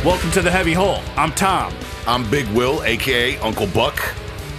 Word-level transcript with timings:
Hey, 0.00 0.06
welcome 0.06 0.30
to 0.32 0.42
the 0.42 0.50
Heavy 0.50 0.72
Hole. 0.72 1.00
I'm 1.16 1.32
Tom. 1.32 1.74
I'm 2.06 2.28
Big 2.30 2.48
Will, 2.48 2.82
aka 2.84 3.36
Uncle 3.38 3.66
Buck. 3.66 3.98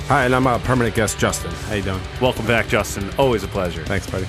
Hi, 0.08 0.26
and 0.26 0.36
I'm 0.36 0.46
a 0.46 0.60
permanent 0.60 0.96
guest, 0.96 1.18
Justin. 1.18 1.52
How 1.52 1.76
you 1.76 1.82
doing? 1.82 2.02
Welcome 2.22 2.46
back, 2.46 2.68
Justin. 2.68 3.10
Always 3.18 3.44
a 3.44 3.48
pleasure. 3.48 3.84
Thanks, 3.86 4.10
buddy. 4.10 4.28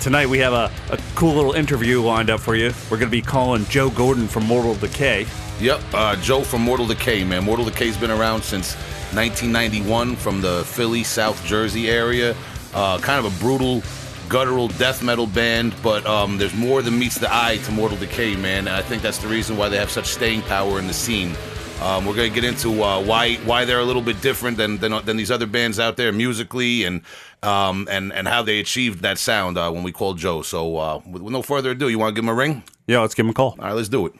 Tonight 0.00 0.28
we 0.28 0.38
have 0.38 0.52
a, 0.52 0.70
a 0.90 0.98
cool 1.14 1.34
little 1.34 1.52
interview 1.52 2.02
lined 2.02 2.30
up 2.30 2.40
for 2.40 2.54
you. 2.56 2.72
We're 2.90 2.98
going 2.98 3.10
to 3.10 3.16
be 3.16 3.22
calling 3.22 3.64
Joe 3.66 3.90
Gordon 3.90 4.28
from 4.28 4.46
Mortal 4.46 4.74
Decay. 4.74 5.26
Yep, 5.60 5.80
uh, 5.94 6.16
Joe 6.16 6.42
from 6.42 6.62
Mortal 6.62 6.86
Decay, 6.86 7.24
man. 7.24 7.44
Mortal 7.44 7.64
Decay's 7.64 7.96
been 7.96 8.10
around 8.10 8.42
since 8.42 8.74
1991 9.14 10.16
from 10.16 10.40
the 10.40 10.64
Philly, 10.64 11.04
South 11.04 11.42
Jersey 11.44 11.90
area. 11.90 12.36
Uh, 12.74 12.98
kind 12.98 13.24
of 13.24 13.34
a 13.34 13.40
brutal, 13.40 13.82
guttural 14.30 14.68
death 14.68 15.02
metal 15.02 15.26
band, 15.26 15.74
but 15.82 16.06
um, 16.06 16.38
there's 16.38 16.54
more 16.54 16.80
than 16.80 16.98
meets 16.98 17.18
the 17.18 17.28
eye 17.30 17.58
to 17.64 17.72
Mortal 17.72 17.98
Decay, 17.98 18.36
man. 18.36 18.68
And 18.68 18.76
I 18.76 18.80
think 18.80 19.02
that's 19.02 19.18
the 19.18 19.26
reason 19.26 19.56
why 19.56 19.68
they 19.68 19.76
have 19.76 19.90
such 19.90 20.06
staying 20.06 20.42
power 20.42 20.78
in 20.78 20.86
the 20.86 20.94
scene. 20.94 21.34
Um, 21.82 22.06
we're 22.06 22.14
going 22.14 22.32
to 22.32 22.34
get 22.34 22.44
into 22.44 22.82
uh, 22.82 23.02
why 23.02 23.36
why 23.36 23.64
they're 23.64 23.80
a 23.80 23.84
little 23.84 24.02
bit 24.02 24.20
different 24.20 24.56
than, 24.56 24.78
than 24.78 25.04
than 25.04 25.16
these 25.16 25.30
other 25.30 25.46
bands 25.46 25.80
out 25.80 25.96
there 25.96 26.12
musically, 26.12 26.84
and 26.84 27.02
um, 27.42 27.88
and 27.90 28.12
and 28.12 28.28
how 28.28 28.42
they 28.42 28.60
achieved 28.60 29.00
that 29.02 29.18
sound 29.18 29.58
uh, 29.58 29.70
when 29.70 29.82
we 29.82 29.90
called 29.90 30.18
Joe. 30.18 30.42
So 30.42 30.76
uh, 30.76 31.00
with, 31.06 31.22
with 31.22 31.32
no 31.32 31.42
further 31.42 31.70
ado, 31.70 31.88
you 31.88 31.98
want 31.98 32.14
to 32.14 32.20
give 32.20 32.24
him 32.24 32.30
a 32.30 32.34
ring? 32.34 32.62
Yeah, 32.86 33.00
let's 33.00 33.14
give 33.14 33.26
him 33.26 33.30
a 33.30 33.34
call. 33.34 33.56
All 33.58 33.66
right, 33.66 33.72
let's 33.72 33.88
do 33.88 34.06
it. 34.06 34.12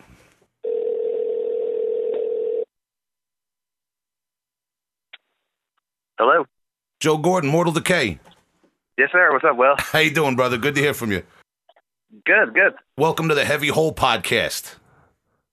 Hello. 6.19 6.45
Joe 6.99 7.17
Gordon, 7.17 7.51
Mortal 7.51 7.73
Decay. 7.73 8.19
Yes, 8.99 9.09
sir. 9.13 9.33
What's 9.33 9.45
up, 9.45 9.57
Will? 9.57 9.75
How 9.79 9.99
you 10.01 10.11
doing, 10.13 10.37
brother? 10.37 10.59
Good 10.59 10.75
to 10.75 10.81
hear 10.81 10.95
from 10.95 11.11
you. 11.13 11.23
Good, 12.27 12.55
good. 12.55 12.75
Welcome 12.99 13.29
to 13.29 13.35
the 13.35 13.45
Heavy 13.45 13.69
Hole 13.69 13.95
Podcast. 13.95 14.75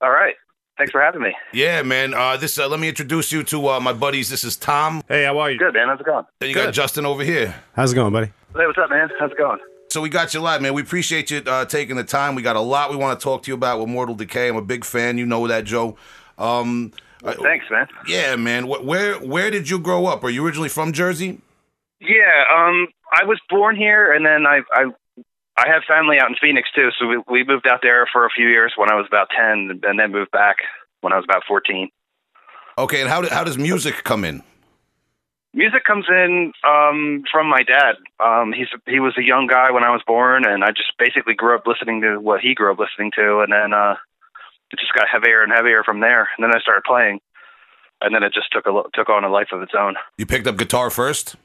All 0.02 0.10
right. 0.10 0.34
Thanks 0.78 0.92
for 0.92 1.02
having 1.02 1.22
me. 1.22 1.34
Yeah, 1.54 1.82
man. 1.82 2.14
Uh, 2.14 2.38
this 2.38 2.58
uh, 2.60 2.68
let 2.68 2.80
me 2.80 2.88
introduce 2.90 3.32
you 3.32 3.44
to 3.46 3.68
uh, 3.70 3.80
my 3.80 3.94
buddies. 3.94 4.30
This 4.30 4.44
is 4.44 4.56
Tom. 4.56 5.02
Hey, 5.08 5.24
how 5.26 5.40
are 5.40 5.50
you? 5.50 5.58
Good, 5.58 5.74
man. 5.74 5.88
How's 5.88 6.00
it 6.00 6.06
going? 6.06 6.26
And 6.42 6.50
you 6.50 6.56
got 6.56 6.74
Justin 6.74 7.06
over 7.06 7.24
here. 7.24 7.56
How's 7.76 7.94
it 7.94 7.96
going, 7.96 8.14
buddy? 8.14 8.28
Hey, 8.28 8.66
what's 8.66 8.78
up, 8.78 8.90
man? 8.90 9.10
How's 9.20 9.32
it 9.32 9.38
going? 9.38 9.60
So 9.90 10.02
we 10.02 10.10
got 10.10 10.34
you 10.34 10.42
live, 10.42 10.62
man. 10.62 10.74
We 10.74 10.82
appreciate 10.82 11.32
you 11.32 11.42
uh, 11.48 11.66
taking 11.66 11.96
the 11.96 12.04
time. 12.04 12.36
We 12.36 12.42
got 12.42 12.56
a 12.58 12.62
lot 12.62 12.92
we 12.92 12.96
want 12.98 13.20
to 13.20 13.24
talk 13.24 13.44
to 13.44 13.52
you 13.52 13.56
about 13.56 13.80
with 13.80 13.88
Mortal 13.90 14.14
Decay. 14.16 14.50
I'm 14.50 14.56
a 14.58 14.62
big 14.62 14.84
fan. 14.86 15.18
You 15.18 15.26
know 15.26 15.48
that, 15.48 15.64
Joe. 15.64 15.96
Um, 16.38 16.92
uh, 17.24 17.34
Thanks, 17.42 17.66
man. 17.72 17.88
yeah, 18.08 18.36
man. 18.36 18.68
Where 18.68 19.16
where 19.16 19.50
did 19.50 19.70
you 19.70 19.80
grow 19.80 20.06
up? 20.06 20.24
Are 20.24 20.30
you 20.30 20.46
originally 20.46 20.70
from 20.70 20.92
Jersey? 20.92 21.40
Yeah, 22.00 22.44
um, 22.54 22.90
I 23.12 23.26
was 23.26 23.40
born 23.50 23.76
here, 23.76 24.14
and 24.14 24.26
then 24.26 24.46
I, 24.46 24.62
I, 24.72 24.86
I 25.58 25.68
have 25.68 25.84
family 25.88 26.20
out 26.20 26.30
in 26.30 26.36
Phoenix 26.40 26.70
too. 26.76 26.90
So 27.00 27.08
we 27.08 27.18
we 27.30 27.44
moved 27.44 27.68
out 27.68 27.80
there 27.82 28.08
for 28.12 28.26
a 28.26 28.30
few 28.30 28.48
years 28.48 28.74
when 28.76 28.92
I 28.92 28.96
was 28.96 29.06
about 29.08 29.30
ten, 29.36 29.80
and 29.84 30.00
then 30.00 30.12
moved 30.12 30.32
back 30.32 30.58
when 31.02 31.14
I 31.14 31.16
was 31.16 31.26
about 31.26 31.44
fourteen. 31.48 31.90
Okay, 32.78 33.02
and 33.02 33.10
how 33.10 33.28
how 33.30 33.44
does 33.44 33.58
music 33.58 34.04
come 34.04 34.24
in? 34.24 34.44
Music 35.54 35.84
comes 35.86 36.06
in 36.08 36.52
um, 36.68 37.24
from 37.32 37.48
my 37.50 37.64
dad. 37.64 37.96
Um, 38.20 38.54
he's 38.54 38.68
he 38.86 39.00
was 39.00 39.18
a 39.18 39.24
young 39.24 39.48
guy 39.48 39.72
when 39.72 39.84
I 39.84 39.90
was 39.90 40.02
born, 40.06 40.46
and 40.46 40.64
I 40.64 40.70
just 40.70 40.92
basically 41.00 41.34
grew 41.34 41.56
up 41.56 41.66
listening 41.66 42.02
to 42.02 42.18
what 42.18 42.42
he 42.42 42.54
grew 42.54 42.72
up 42.72 42.78
listening 42.78 43.12
to, 43.16 43.40
and 43.40 43.52
then 43.52 43.74
uh, 43.74 43.96
it 44.72 44.80
just 44.80 44.94
got 44.94 45.08
heavier 45.12 45.42
and 45.42 45.52
heavier 45.52 45.84
from 45.84 46.02
there. 46.02 46.30
And 46.38 46.44
then 46.44 46.52
I 46.56 46.60
started 46.60 46.84
playing, 46.84 47.22
and 48.02 48.14
then 48.14 48.22
it 48.22 48.34
just 48.34 48.52
took 48.52 48.68
a 48.68 48.84
took 48.94 49.10
on 49.10 49.24
a 49.24 49.30
life 49.30 49.48
of 49.52 49.64
its 49.64 49.74
own. 49.76 49.96
You 50.18 50.28
picked 50.28 50.46
up 50.46 50.58
guitar 50.58 50.92
first. 50.92 51.36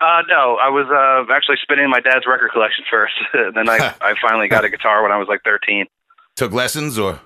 Uh, 0.00 0.22
no, 0.28 0.56
I 0.56 0.70
was 0.70 0.86
uh, 0.88 1.30
actually 1.32 1.56
spinning 1.62 1.90
my 1.90 2.00
dad's 2.00 2.26
record 2.26 2.52
collection 2.52 2.84
first. 2.90 3.14
then 3.54 3.68
I, 3.68 3.94
I 4.00 4.14
finally 4.20 4.48
got 4.48 4.64
a 4.64 4.70
guitar 4.70 5.02
when 5.02 5.12
I 5.12 5.18
was 5.18 5.28
like 5.28 5.42
13. 5.44 5.86
Took 6.36 6.52
lessons, 6.52 6.98
or 6.98 7.20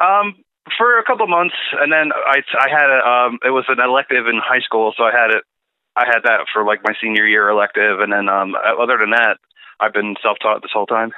Um, 0.00 0.36
for 0.78 0.98
a 0.98 1.04
couple 1.04 1.26
months, 1.26 1.54
and 1.78 1.92
then 1.92 2.10
I, 2.12 2.42
I 2.58 2.68
had 2.70 2.88
a, 2.88 3.06
um, 3.06 3.38
it 3.44 3.50
was 3.50 3.64
an 3.68 3.80
elective 3.80 4.26
in 4.26 4.40
high 4.42 4.60
school, 4.60 4.94
so 4.96 5.04
I 5.04 5.12
had 5.12 5.30
it, 5.30 5.44
I 5.94 6.06
had 6.06 6.20
that 6.24 6.46
for 6.52 6.64
like 6.64 6.80
my 6.84 6.94
senior 7.02 7.26
year 7.26 7.50
elective, 7.50 8.00
and 8.00 8.10
then 8.10 8.30
um, 8.30 8.54
other 8.80 8.96
than 8.96 9.10
that, 9.10 9.36
I've 9.78 9.92
been 9.92 10.14
self-taught 10.22 10.62
this 10.62 10.70
whole 10.72 10.86
time. 10.86 11.12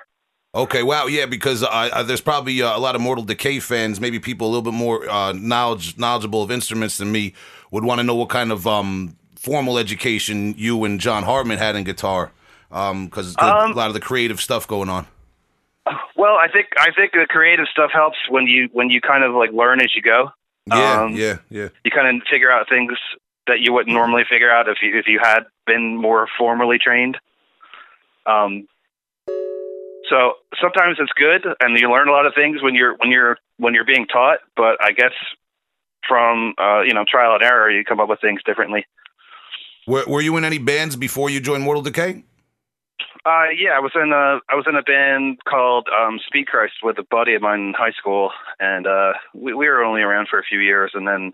Okay, 0.55 0.83
wow, 0.83 1.07
yeah, 1.07 1.27
because 1.27 1.63
uh, 1.63 2.03
there's 2.05 2.21
probably 2.21 2.63
uh, 2.63 2.77
a 2.77 2.81
lot 2.81 2.95
of 2.95 3.01
Mortal 3.01 3.25
Decay 3.25 3.61
fans, 3.61 4.01
maybe 4.01 4.19
people 4.19 4.47
a 4.47 4.51
little 4.51 4.63
bit 4.63 4.75
more 4.75 5.09
uh, 5.09 5.33
knowledge 5.33 5.97
knowledgeable 5.99 6.43
of 6.43 6.51
instruments 6.51 6.99
than 6.99 7.13
me, 7.13 7.35
would 7.71 7.85
want 7.85 7.99
to 8.01 8.03
know 8.05 8.15
what 8.15 8.31
kind 8.31 8.51
of 8.51 8.67
um, 8.67 9.17
formal 9.45 9.77
education 9.79 10.55
you 10.57 10.85
and 10.85 10.99
John 10.99 11.23
Hartman 11.23 11.59
had 11.59 11.77
in 11.77 11.85
guitar, 11.85 12.33
because 12.71 13.37
Um, 13.39 13.73
a 13.73 13.75
lot 13.75 13.89
of 13.89 13.95
the 13.95 14.01
creative 14.01 14.41
stuff 14.41 14.67
going 14.67 14.89
on. 14.89 15.07
Well, 16.17 16.37
I 16.37 16.49
think 16.49 16.69
I 16.79 16.91
think 16.93 17.13
the 17.13 17.27
creative 17.29 17.67
stuff 17.71 17.91
helps 17.93 18.17
when 18.31 18.47
you 18.47 18.71
when 18.73 18.89
you 18.89 19.01
kind 19.03 19.23
of 19.23 19.35
like 19.35 19.53
learn 19.53 19.81
as 19.81 19.95
you 19.95 20.01
go. 20.01 20.31
Yeah, 20.67 21.03
um, 21.03 21.15
yeah, 21.15 21.37
yeah. 21.51 21.69
You 21.85 21.91
kind 21.91 22.09
of 22.09 22.27
figure 22.31 22.51
out 22.51 22.69
things 22.71 22.95
that 23.47 23.61
you 23.61 23.75
wouldn't 23.75 23.95
normally 23.95 24.25
figure 24.29 24.51
out 24.51 24.67
if 24.67 24.79
you 24.81 24.99
if 24.99 25.07
you 25.07 25.19
had 25.23 25.45
been 25.67 25.97
more 25.97 26.27
formally 26.39 26.79
trained. 26.79 27.19
Um, 28.25 28.67
so 30.09 30.35
sometimes 30.59 30.97
it's 30.99 31.13
good, 31.13 31.47
and 31.61 31.79
you 31.79 31.91
learn 31.91 32.09
a 32.09 32.13
lot 32.13 32.25
of 32.25 32.35
things 32.35 32.63
when 32.63 32.75
you're 32.75 32.95
when 32.97 33.11
you're 33.11 33.37
when 33.59 33.75
you're 33.75 33.85
being 33.85 34.07
taught. 34.07 34.39
But 34.57 34.83
I 34.83 34.93
guess 34.93 35.13
from 36.09 36.55
uh, 36.59 36.81
you 36.81 36.95
know 36.95 37.05
trial 37.07 37.35
and 37.35 37.43
error, 37.43 37.71
you 37.71 37.85
come 37.85 38.01
up 38.01 38.09
with 38.09 38.23
things 38.23 38.41
differently. 38.43 38.87
Were, 39.87 40.05
were 40.07 40.21
you 40.21 40.37
in 40.37 40.45
any 40.45 40.59
bands 40.59 40.97
before 40.97 41.31
you 41.31 41.41
joined 41.41 41.63
Mortal 41.63 41.83
Decay? 41.83 42.25
Uh, 43.27 43.49
yeah, 43.57 43.71
I 43.75 43.81
was 43.81 43.93
in 43.95 44.13
a 44.13 44.41
I 44.53 44.55
was 44.55 44.67
in 44.69 44.77
a 44.77 44.83
band 44.83 45.39
called 45.49 45.89
um, 45.89 46.21
Speed 46.27 46.47
Christ 46.47 46.75
with 46.83 46.99
a 46.99 47.05
buddy 47.11 47.35
of 47.35 47.41
mine 47.41 47.61
in 47.61 47.75
high 47.75 47.93
school, 47.99 48.31
and 48.61 48.87
uh, 48.87 49.13
we, 49.35 49.55
we 49.55 49.67
were 49.67 49.83
only 49.83 50.03
around 50.03 50.29
for 50.29 50.39
a 50.39 50.45
few 50.45 50.59
years, 50.59 50.91
and 50.93 51.09
then 51.09 51.33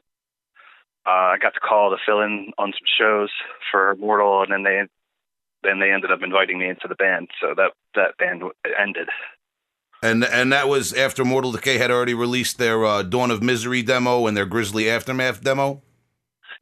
uh, 1.04 1.34
I 1.34 1.38
got 1.42 1.54
the 1.54 1.60
call 1.60 1.90
to 1.90 1.96
fill 2.06 2.20
in 2.20 2.52
on 2.58 2.72
some 2.72 2.86
shows 2.98 3.30
for 3.72 3.96
Mortal, 3.96 4.42
and 4.42 4.52
then 4.52 4.62
they 4.62 4.82
then 5.64 5.80
they 5.80 5.90
ended 5.90 6.12
up 6.12 6.20
inviting 6.22 6.58
me 6.58 6.68
into 6.68 6.86
the 6.88 6.94
band, 6.94 7.28
so 7.40 7.54
that 7.56 7.72
that 7.96 8.16
band 8.18 8.44
ended. 8.80 9.08
And 10.00 10.24
and 10.24 10.52
that 10.52 10.68
was 10.68 10.92
after 10.92 11.24
Mortal 11.24 11.50
Decay 11.50 11.78
had 11.78 11.90
already 11.90 12.14
released 12.14 12.58
their 12.58 12.84
uh, 12.84 13.02
Dawn 13.02 13.32
of 13.32 13.42
Misery 13.42 13.82
demo 13.82 14.28
and 14.28 14.36
their 14.36 14.46
Grizzly 14.46 14.88
Aftermath 14.88 15.42
demo. 15.42 15.82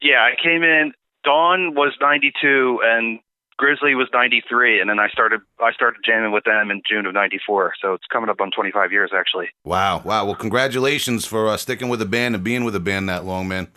Yeah, 0.01 0.21
I 0.21 0.43
came 0.43 0.63
in. 0.63 0.93
Dawn 1.29 1.75
was 1.75 1.93
'92, 2.01 2.81
and 2.83 3.19
Grizzly 3.59 3.95
was 3.95 4.09
'93, 4.15 4.81
and 4.81 4.89
then 4.89 4.99
I 4.99 5.09
started 5.09 5.41
I 5.61 5.73
started 5.73 6.01
jamming 6.03 6.33
with 6.33 6.45
them 6.45 6.71
in 6.71 6.81
June 6.89 7.05
of 7.05 7.13
'94. 7.13 7.75
So 7.83 7.93
it's 7.93 8.07
coming 8.11 8.31
up 8.31 8.41
on 8.41 8.51
25 8.51 8.93
years 8.93 9.11
actually. 9.15 9.49
Wow, 9.65 10.01
wow. 10.07 10.25
Well, 10.25 10.35
congratulations 10.37 11.27
for 11.27 11.49
uh, 11.49 11.59
sticking 11.59 11.91
with 11.91 12.01
a 12.01 12.07
band 12.07 12.35
and 12.35 12.43
being 12.43 12.65
with 12.65 12.75
a 12.75 12.81
band 12.81 13.11
that 13.11 13.27
long, 13.27 13.47
man. 13.47 13.69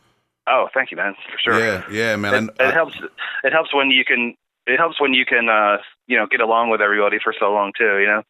Oh, 0.47 0.69
thank 0.73 0.91
you, 0.91 0.97
man, 0.97 1.13
for 1.29 1.37
sure. 1.43 1.59
Yeah, 1.59 1.83
yeah, 1.91 2.15
man. 2.15 2.45
it, 2.49 2.55
I- 2.61 2.69
it 2.69 2.73
helps. 2.73 2.95
It 3.43 3.51
helps 3.51 3.73
when 3.73 3.89
you 3.91 4.05
can. 4.05 4.33
It 4.65 4.77
helps 4.77 5.01
when 5.01 5.13
you 5.13 5.25
can, 5.25 5.49
uh, 5.49 5.77
you 6.07 6.15
know, 6.17 6.27
get 6.27 6.39
along 6.39 6.69
with 6.69 6.79
everybody 6.81 7.17
for 7.21 7.33
so 7.37 7.51
long 7.51 7.73
too. 7.77 7.99
You 7.99 8.07
know. 8.07 8.23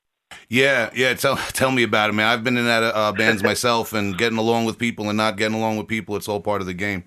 Yeah, 0.50 0.90
yeah. 0.96 1.14
Tell 1.14 1.36
tell 1.54 1.70
me 1.72 1.84
about 1.84 2.10
it, 2.10 2.14
man. 2.14 2.26
I've 2.28 2.44
been 2.44 2.58
in 2.58 2.66
that 2.66 2.82
uh, 2.84 3.12
bands 3.12 3.44
myself, 3.44 3.94
and 3.94 4.18
getting 4.18 4.40
along 4.40 4.66
with 4.66 4.80
people 4.80 5.10
and 5.10 5.18
not 5.18 5.38
getting 5.38 5.58
along 5.58 5.78
with 5.78 5.88
people. 5.88 6.16
It's 6.16 6.28
all 6.28 6.40
part 6.42 6.62
of 6.62 6.68
the 6.68 6.74
game. 6.74 7.04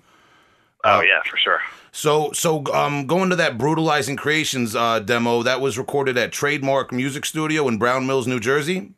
Oh 0.85 1.01
yeah, 1.01 1.21
for 1.29 1.37
sure. 1.37 1.59
So 1.91 2.31
so 2.33 2.63
um, 2.73 3.07
going 3.07 3.29
to 3.29 3.35
that 3.37 3.57
brutalizing 3.57 4.15
creations 4.15 4.75
uh, 4.75 4.99
demo 4.99 5.43
that 5.43 5.61
was 5.61 5.77
recorded 5.77 6.17
at 6.17 6.31
Trademark 6.31 6.91
Music 6.91 7.25
Studio 7.25 7.67
in 7.67 7.77
Browns 7.77 8.05
Mills, 8.05 8.27
New 8.27 8.39
Jersey. 8.39 8.91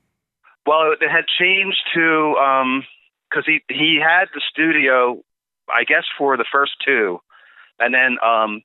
Well, 0.66 0.92
it 0.92 1.10
had 1.10 1.26
changed 1.40 1.80
to 1.96 2.82
because 3.30 3.46
he 3.46 3.62
he 3.70 4.00
had 4.04 4.26
the 4.34 4.42
studio, 4.52 5.24
I 5.70 5.84
guess, 5.84 6.04
for 6.18 6.36
the 6.36 6.46
first 6.52 6.74
two, 6.86 7.20
and 7.80 7.94
then 7.94 8.18
um, 8.24 8.64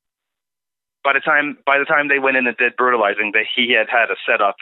by 1.03 1.13
the 1.13 1.21
time 1.21 1.57
by 1.65 1.79
the 1.79 1.85
time 1.85 2.07
they 2.07 2.19
went 2.19 2.37
in 2.37 2.47
and 2.47 2.57
did 2.57 2.75
brutalizing, 2.75 3.31
that 3.33 3.45
he 3.55 3.71
had 3.71 3.87
had 3.89 4.09
a 4.09 4.15
setup 4.27 4.55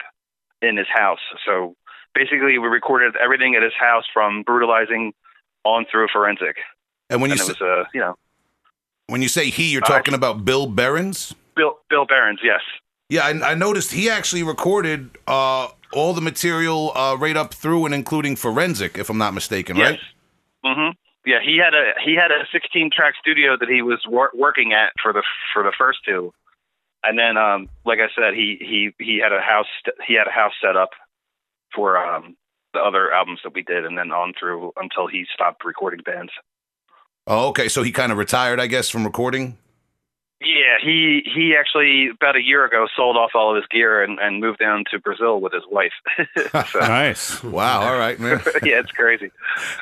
in 0.60 0.76
his 0.76 0.86
house. 0.92 1.20
So 1.44 1.74
basically, 2.14 2.58
we 2.58 2.68
recorded 2.68 3.14
everything 3.16 3.54
at 3.56 3.62
his 3.62 3.74
house 3.78 4.04
from 4.12 4.42
brutalizing 4.42 5.12
on 5.64 5.86
through 5.90 6.08
forensic, 6.12 6.56
And 7.08 7.20
when 7.20 7.30
you 7.30 7.34
and 7.34 7.40
it 7.40 7.48
was 7.48 7.60
a 7.60 7.88
you 7.94 8.00
know 8.00 8.16
when 9.12 9.20
you 9.22 9.28
say 9.28 9.50
he, 9.50 9.70
you're 9.70 9.84
Uh, 9.84 9.86
talking 9.86 10.14
about 10.14 10.44
Bill 10.44 10.66
Behrens. 10.66 11.34
Bill 11.54 11.78
Bill 11.90 12.06
Barons, 12.06 12.40
yes. 12.42 12.62
Yeah, 13.10 13.26
I, 13.26 13.52
I 13.52 13.54
noticed 13.54 13.92
he 13.92 14.08
actually 14.08 14.42
recorded 14.42 15.10
uh, 15.26 15.68
all 15.92 16.14
the 16.14 16.22
material 16.22 16.92
uh, 16.96 17.14
right 17.18 17.36
up 17.36 17.52
through 17.52 17.84
and 17.84 17.94
including 17.94 18.36
forensic, 18.36 18.96
if 18.96 19.10
I'm 19.10 19.18
not 19.18 19.34
mistaken, 19.34 19.76
right? 19.76 20.00
Yes. 20.00 20.00
hmm 20.64 20.90
Yeah, 21.26 21.40
he 21.44 21.58
had 21.58 21.74
a 21.74 21.92
he 22.04 22.14
had 22.14 22.30
a 22.30 22.46
16 22.50 22.90
track 22.90 23.14
studio 23.20 23.56
that 23.60 23.68
he 23.68 23.82
was 23.82 24.00
wor- 24.08 24.32
working 24.34 24.72
at 24.72 24.92
for 25.02 25.12
the 25.12 25.22
for 25.52 25.62
the 25.62 25.72
first 25.76 25.98
two, 26.06 26.32
and 27.04 27.18
then 27.18 27.36
um 27.36 27.68
like 27.84 27.98
I 28.00 28.08
said, 28.16 28.32
he 28.34 28.56
he 28.60 28.90
he 28.98 29.18
had 29.22 29.32
a 29.32 29.40
house 29.42 29.68
he 30.06 30.14
had 30.14 30.26
a 30.26 30.30
house 30.32 30.54
set 30.64 30.76
up 30.76 30.90
for 31.74 31.98
um 31.98 32.34
the 32.72 32.80
other 32.80 33.12
albums 33.12 33.40
that 33.44 33.52
we 33.52 33.62
did, 33.62 33.84
and 33.84 33.98
then 33.98 34.10
on 34.10 34.32
through 34.40 34.72
until 34.76 35.06
he 35.06 35.26
stopped 35.34 35.62
recording 35.66 36.00
bands. 36.02 36.32
Oh, 37.26 37.48
okay. 37.48 37.68
So 37.68 37.82
he 37.82 37.92
kind 37.92 38.12
of 38.12 38.18
retired, 38.18 38.60
I 38.60 38.66
guess, 38.66 38.88
from 38.88 39.04
recording. 39.04 39.58
Yeah, 40.44 40.78
he 40.82 41.22
he 41.32 41.54
actually 41.56 42.08
about 42.08 42.34
a 42.34 42.42
year 42.42 42.64
ago 42.64 42.88
sold 42.96 43.16
off 43.16 43.30
all 43.34 43.50
of 43.50 43.56
his 43.56 43.64
gear 43.70 44.02
and, 44.02 44.18
and 44.18 44.40
moved 44.40 44.58
down 44.58 44.82
to 44.90 44.98
Brazil 44.98 45.40
with 45.40 45.52
his 45.52 45.62
wife. 45.70 45.92
so, 46.72 46.80
Nice. 46.80 47.44
Wow. 47.44 47.82
All 47.82 47.96
right, 47.96 48.18
man. 48.18 48.40
yeah, 48.64 48.80
it's 48.80 48.90
crazy. 48.90 49.30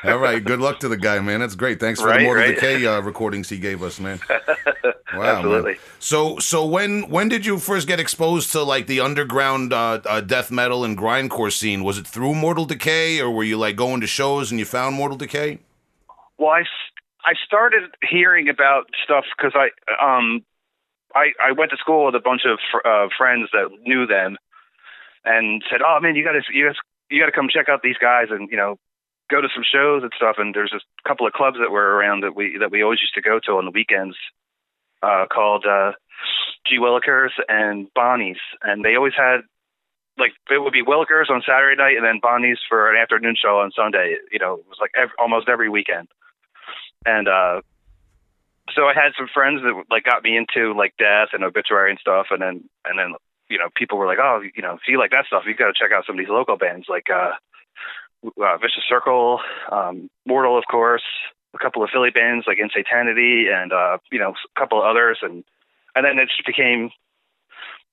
All 0.03 0.19
right. 0.19 0.43
Good 0.43 0.59
luck 0.59 0.79
to 0.81 0.87
the 0.87 0.97
guy, 0.97 1.19
man. 1.19 1.39
That's 1.39 1.55
great. 1.55 1.79
Thanks 1.79 1.99
for 1.99 2.09
the 2.09 2.11
Right, 2.13 2.23
Mortal 2.23 2.43
right. 2.43 2.53
Decay 2.53 2.85
uh, 2.85 3.01
recordings 3.01 3.49
he 3.49 3.57
gave 3.57 3.81
us, 3.81 3.99
man. 3.99 4.19
Wow. 5.15 5.23
Absolutely. 5.23 5.71
man. 5.71 5.81
So, 5.97 6.37
so 6.37 6.63
when 6.67 7.09
when 7.09 7.27
did 7.27 7.43
you 7.43 7.57
first 7.57 7.87
get 7.87 7.99
exposed 7.99 8.51
to 8.51 8.61
like 8.61 8.85
the 8.85 8.99
underground 8.99 9.73
uh, 9.73 9.99
uh, 10.05 10.21
death 10.21 10.51
metal 10.51 10.83
and 10.83 10.95
grindcore 10.95 11.51
scene? 11.51 11.83
Was 11.83 11.97
it 11.97 12.05
through 12.05 12.35
Mortal 12.35 12.65
Decay, 12.65 13.19
or 13.19 13.31
were 13.31 13.43
you 13.43 13.57
like 13.57 13.75
going 13.75 13.99
to 14.01 14.07
shows 14.07 14.51
and 14.51 14.59
you 14.59 14.65
found 14.65 14.95
Mortal 14.95 15.17
Decay? 15.17 15.57
Well, 16.37 16.51
I, 16.51 16.61
s- 16.61 16.67
I 17.23 17.33
started 17.45 17.83
hearing 18.01 18.49
about 18.49 18.89
stuff 19.03 19.25
because 19.37 19.53
I 19.55 19.69
um 20.01 20.43
I 21.15 21.31
I 21.41 21.51
went 21.51 21.71
to 21.71 21.77
school 21.77 22.05
with 22.05 22.15
a 22.15 22.19
bunch 22.23 22.41
of 22.45 22.59
fr- 22.71 22.87
uh, 22.87 23.07
friends 23.17 23.49
that 23.53 23.69
knew 23.83 24.07
them, 24.07 24.37
and 25.25 25.63
said, 25.69 25.81
"Oh 25.85 25.99
man, 26.01 26.15
you 26.15 26.23
got 26.23 26.33
to 26.33 26.41
you 26.51 26.67
got 26.67 26.75
you 27.09 27.21
got 27.21 27.27
to 27.27 27.31
come 27.31 27.49
check 27.49 27.69
out 27.69 27.81
these 27.83 27.97
guys 27.97 28.27
and 28.29 28.49
you 28.49 28.57
know 28.57 28.77
go 29.29 29.41
to 29.41 29.49
some 29.53 29.63
shows 29.63 30.03
and 30.03 30.11
stuff." 30.15 30.37
And 30.39 30.53
there's 30.55 30.73
a 30.73 31.07
couple 31.07 31.27
of 31.27 31.33
clubs 31.33 31.57
that 31.59 31.71
were 31.71 31.95
around 31.95 32.21
that 32.21 32.35
we 32.35 32.57
that 32.59 32.71
we 32.71 32.83
always 32.83 33.01
used 33.01 33.15
to 33.15 33.21
go 33.21 33.39
to 33.45 33.57
on 33.57 33.65
the 33.65 33.71
weekends, 33.71 34.17
uh, 35.03 35.25
called 35.31 35.65
uh, 35.65 35.91
G 36.65 36.77
Willikers 36.79 37.31
and 37.47 37.87
Bonnie's, 37.93 38.41
and 38.61 38.83
they 38.83 38.95
always 38.95 39.13
had. 39.15 39.41
Like 40.17 40.33
it 40.51 40.61
would 40.61 40.73
be 40.73 40.83
Willikers 40.83 41.29
on 41.29 41.41
Saturday 41.41 41.77
night, 41.77 41.95
and 41.95 42.05
then 42.05 42.19
Bonnie's 42.21 42.59
for 42.67 42.91
an 42.91 43.01
afternoon 43.01 43.35
show 43.41 43.59
on 43.59 43.71
Sunday. 43.71 44.17
You 44.31 44.39
know, 44.39 44.55
it 44.55 44.65
was 44.67 44.77
like 44.79 44.91
ev 44.95 45.09
almost 45.17 45.47
every 45.47 45.69
weekend 45.69 46.09
and 47.05 47.27
uh 47.27 47.61
so 48.75 48.85
I 48.85 48.93
had 48.93 49.11
some 49.17 49.27
friends 49.33 49.61
that 49.63 49.83
like 49.89 50.03
got 50.03 50.23
me 50.23 50.37
into 50.37 50.73
like 50.73 50.95
death 50.97 51.29
and 51.33 51.43
obituary 51.43 51.91
and 51.91 51.99
stuff, 51.99 52.27
and 52.31 52.41
then 52.41 52.69
and 52.85 52.97
then 52.97 53.15
you 53.49 53.57
know 53.57 53.69
people 53.75 53.97
were 53.97 54.07
like, 54.07 54.19
oh, 54.21 54.41
you 54.55 54.61
know, 54.61 54.73
if 54.73 54.81
you 54.87 54.97
like 54.97 55.11
that 55.11 55.25
stuff, 55.25 55.43
you 55.45 55.55
got 55.55 55.67
to 55.67 55.73
check 55.77 55.91
out 55.91 56.05
some 56.05 56.15
of 56.15 56.19
these 56.19 56.31
local 56.31 56.57
bands 56.57 56.87
like 56.89 57.07
uh, 57.09 57.33
uh 58.25 58.57
Vicious 58.57 58.83
Circle, 58.87 59.39
um, 59.71 60.09
Mortal, 60.25 60.57
of 60.57 60.65
course, 60.69 61.03
a 61.53 61.57
couple 61.57 61.83
of 61.83 61.89
Philly 61.91 62.11
bands 62.11 62.45
like 62.47 62.59
Insanity, 62.59 63.47
and 63.51 63.73
uh, 63.73 63.97
you 64.11 64.19
know 64.19 64.31
a 64.31 64.59
couple 64.59 64.79
of 64.79 64.85
others, 64.85 65.19
and 65.21 65.43
and 65.95 66.05
then 66.05 66.19
it 66.19 66.27
just 66.27 66.45
became 66.45 66.91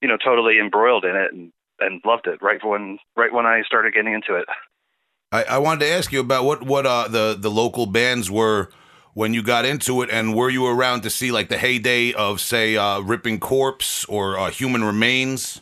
you 0.01 0.07
know 0.07 0.17
totally 0.17 0.59
embroiled 0.59 1.05
in 1.05 1.15
it 1.15 1.33
and 1.33 1.51
and 1.79 2.01
loved 2.05 2.27
it 2.27 2.41
right 2.41 2.63
when 2.63 2.99
right 3.15 3.33
when 3.33 3.45
I 3.45 3.63
started 3.63 3.93
getting 3.93 4.13
into 4.13 4.35
it. 4.35 4.45
I, 5.31 5.43
I 5.43 5.57
wanted 5.59 5.85
to 5.85 5.91
ask 5.91 6.11
you 6.11 6.21
about 6.21 6.45
what 6.45 6.63
what 6.63 6.85
uh, 6.85 7.07
the 7.07 7.35
the 7.37 7.51
local 7.51 7.85
bands 7.85 8.31
were 8.31 8.69
when 9.13 9.33
you 9.33 9.41
got 9.41 9.65
into 9.65 10.01
it, 10.01 10.09
and 10.09 10.35
were 10.35 10.49
you 10.49 10.65
around 10.67 11.01
to 11.01 11.09
see 11.09 11.31
like 11.31 11.49
the 11.49 11.57
heyday 11.57 12.13
of 12.13 12.39
say 12.39 12.77
uh, 12.77 12.99
Ripping 13.01 13.39
Corpse 13.39 14.05
or 14.05 14.37
uh, 14.37 14.49
Human 14.51 14.83
Remains? 14.83 15.61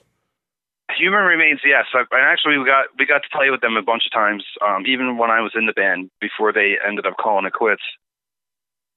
Human 0.98 1.24
Remains, 1.24 1.60
yes. 1.66 1.86
I, 1.94 2.00
and 2.12 2.26
actually, 2.26 2.58
we 2.58 2.66
got 2.66 2.86
we 2.98 3.06
got 3.06 3.24
to 3.24 3.30
play 3.32 3.50
with 3.50 3.62
them 3.62 3.78
a 3.78 3.82
bunch 3.82 4.04
of 4.06 4.12
times, 4.12 4.44
um, 4.66 4.86
even 4.88 5.18
when 5.18 5.30
I 5.30 5.42
was 5.42 5.52
in 5.56 5.66
the 5.66 5.74
band 5.74 6.10
before 6.22 6.54
they 6.54 6.76
ended 6.86 7.06
up 7.06 7.16
calling 7.20 7.46
it 7.46 7.54
quits. 7.54 7.84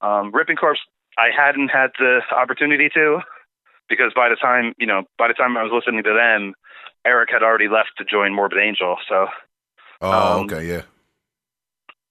Um, 0.01 0.31
Ripping 0.33 0.55
Corpse, 0.55 0.79
I 1.17 1.27
hadn't 1.35 1.69
had 1.69 1.91
the 1.99 2.21
opportunity 2.35 2.89
to, 2.93 3.19
because 3.87 4.13
by 4.15 4.29
the 4.29 4.35
time 4.35 4.73
you 4.77 4.87
know, 4.87 5.03
by 5.17 5.27
the 5.27 5.33
time 5.33 5.57
I 5.57 5.63
was 5.63 5.71
listening 5.73 6.03
to 6.03 6.13
them, 6.13 6.53
Eric 7.05 7.29
had 7.31 7.43
already 7.43 7.67
left 7.67 7.91
to 7.97 8.05
join 8.05 8.33
Morbid 8.33 8.59
Angel. 8.59 8.97
So, 9.07 9.27
Oh, 10.01 10.39
Um, 10.39 10.45
okay, 10.45 10.65
yeah. 10.67 10.81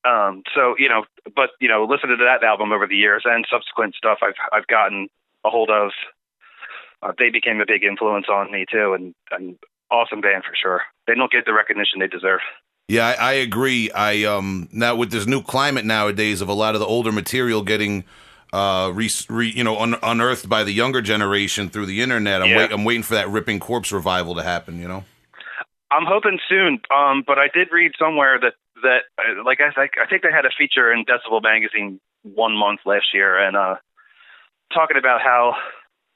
Um, 0.05 0.43
so 0.55 0.75
you 0.79 0.89
know, 0.89 1.05
but 1.37 1.51
you 1.61 1.69
know, 1.69 1.85
listening 1.85 2.17
to 2.19 2.25
that 2.25 2.45
album 2.45 2.73
over 2.73 2.87
the 2.87 2.97
years 2.97 3.23
and 3.25 3.47
subsequent 3.51 3.95
stuff 3.95 4.19
I've 4.23 4.35
I've 4.53 4.67
gotten 4.67 5.09
a 5.45 5.51
hold 5.51 5.71
of, 5.71 5.91
uh, 7.03 7.13
they 7.19 7.31
became 7.31 7.61
a 7.61 7.67
big 7.67 7.85
influence 7.85 8.27
on 8.31 8.51
me 8.51 8.65
too, 8.71 8.95
and 8.95 9.15
an 9.31 9.59
awesome 9.91 10.21
band 10.21 10.45
for 10.45 10.55
sure. 10.61 10.83
They 11.07 11.15
don't 11.15 11.31
get 11.31 11.45
the 11.45 11.53
recognition 11.53 11.99
they 11.99 12.07
deserve. 12.07 12.41
Yeah, 12.89 13.07
I, 13.07 13.13
I 13.13 13.33
agree. 13.35 13.91
I 13.93 14.25
um 14.25 14.69
now 14.73 14.97
with 14.97 15.11
this 15.11 15.27
new 15.27 15.43
climate 15.43 15.85
nowadays 15.85 16.41
of 16.41 16.49
a 16.49 16.55
lot 16.55 16.75
of 16.75 16.81
the 16.81 16.87
older 16.87 17.13
material 17.13 17.63
getting 17.63 18.05
uh 18.53 18.91
re, 18.93 19.09
re, 19.29 19.53
you 19.55 19.63
know 19.63 19.79
un, 19.79 19.97
unearthed 20.03 20.49
by 20.49 20.65
the 20.65 20.73
younger 20.73 21.01
generation 21.03 21.69
through 21.69 21.87
the 21.87 22.01
internet. 22.01 22.43
I'm 22.43 22.49
Yeah. 22.51 22.57
wait, 22.57 22.73
I'm 22.73 22.85
waiting 22.85 23.03
for 23.03 23.15
that 23.15 23.29
Ripping 23.29 23.61
Corpse 23.61 23.93
revival 23.93 24.35
to 24.37 24.43
happen. 24.43 24.81
You 24.81 24.89
know. 24.89 25.05
I'm 25.93 26.07
hoping 26.07 26.39
soon. 26.49 26.81
Um, 26.95 27.25
but 27.27 27.39
I 27.39 27.49
did 27.53 27.69
read 27.73 27.93
somewhere 27.99 28.39
that 28.41 28.55
that 28.83 29.03
uh, 29.19 29.45
like 29.45 29.61
I 29.61 29.73
think 29.73 29.93
I 30.01 30.07
think 30.07 30.23
they 30.23 30.33
had 30.33 30.45
a 30.45 30.51
feature 30.57 30.93
in 30.93 31.05
Decibel 31.05 31.43
magazine 31.43 32.01
one 32.23 32.57
month 32.57 32.81
last 32.85 33.15
year, 33.15 33.39
and 33.39 33.57
uh, 33.57 33.77
talking 34.73 34.97
about 34.97 35.21
how 35.21 35.55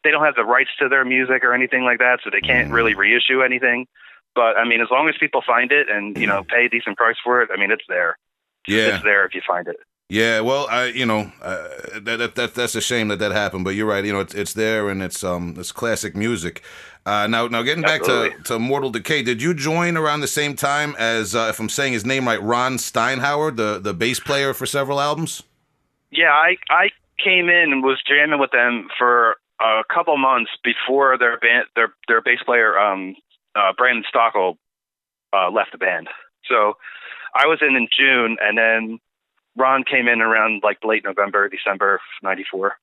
they 0.02 0.10
don't 0.10 0.24
have 0.24 0.34
the 0.34 0.44
rights 0.44 0.70
to 0.78 0.88
their 0.88 1.04
music 1.04 1.44
or 1.44 1.54
anything 1.54 1.84
like 1.84 1.98
that, 1.98 2.20
so 2.22 2.30
they 2.30 2.40
can't 2.40 2.70
really 2.70 2.94
reissue 2.94 3.42
anything. 3.42 3.86
But 4.34 4.56
I 4.56 4.64
mean, 4.64 4.80
as 4.80 4.88
long 4.90 5.08
as 5.08 5.14
people 5.18 5.42
find 5.46 5.72
it 5.72 5.88
and 5.88 6.16
you 6.18 6.26
know 6.26 6.44
pay 6.44 6.66
a 6.66 6.68
decent 6.68 6.96
price 6.96 7.16
for 7.22 7.42
it, 7.42 7.50
I 7.52 7.58
mean, 7.58 7.70
it's 7.70 7.84
there. 7.88 8.18
Yeah. 8.66 8.94
It's 8.94 9.04
there 9.04 9.24
if 9.26 9.34
you 9.34 9.42
find 9.46 9.68
it. 9.68 9.76
Yeah, 10.08 10.40
well, 10.40 10.66
I 10.70 10.86
you 10.86 11.06
know 11.06 11.32
uh, 11.40 11.68
that, 12.00 12.16
that 12.18 12.34
that 12.34 12.54
that's 12.54 12.74
a 12.74 12.80
shame 12.80 13.08
that 13.08 13.18
that 13.20 13.32
happened, 13.32 13.64
but 13.64 13.70
you're 13.70 13.86
right. 13.86 14.04
You 14.04 14.12
know, 14.12 14.20
it's 14.20 14.34
it's 14.34 14.52
there 14.52 14.90
and 14.90 15.02
it's 15.02 15.24
um 15.24 15.54
it's 15.58 15.72
classic 15.72 16.14
music. 16.14 16.62
Uh, 17.06 17.26
now 17.26 17.46
now 17.48 17.62
getting 17.62 17.82
back 17.82 18.02
to, 18.02 18.32
to 18.44 18.58
Mortal 18.58 18.90
Decay, 18.90 19.22
did 19.22 19.42
you 19.42 19.54
join 19.54 19.96
around 19.96 20.20
the 20.20 20.26
same 20.26 20.56
time 20.56 20.94
as 20.98 21.34
uh, 21.34 21.48
if 21.50 21.58
I'm 21.60 21.68
saying 21.68 21.94
his 21.94 22.04
name 22.04 22.26
right, 22.26 22.42
Ron 22.42 22.76
Steinhauer, 22.76 23.56
the 23.56 23.78
the 23.78 23.94
bass 23.94 24.20
player 24.20 24.52
for 24.52 24.66
several 24.66 25.00
albums? 25.00 25.42
Yeah, 26.10 26.32
I 26.32 26.56
I 26.68 26.90
came 27.22 27.48
in 27.48 27.72
and 27.72 27.82
was 27.82 28.02
jamming 28.06 28.40
with 28.40 28.50
them 28.50 28.88
for 28.98 29.36
a 29.60 29.82
couple 29.92 30.16
months 30.18 30.50
before 30.62 31.16
their 31.16 31.38
band 31.38 31.64
their 31.76 31.94
their 32.08 32.20
bass 32.20 32.40
player 32.44 32.78
um 32.78 33.16
uh 33.54 33.72
Brandon 33.76 34.04
Stockel 34.14 34.56
uh 35.32 35.50
left 35.50 35.72
the 35.72 35.78
band. 35.78 36.08
So 36.46 36.74
I 37.34 37.46
was 37.46 37.60
in 37.62 37.74
in 37.74 37.88
June 37.96 38.36
and 38.40 38.58
then 38.58 38.98
Ron 39.56 39.84
came 39.84 40.08
in 40.08 40.20
around 40.20 40.62
like 40.62 40.78
late 40.84 41.04
November, 41.04 41.48
December 41.48 42.00
94. 42.22 42.76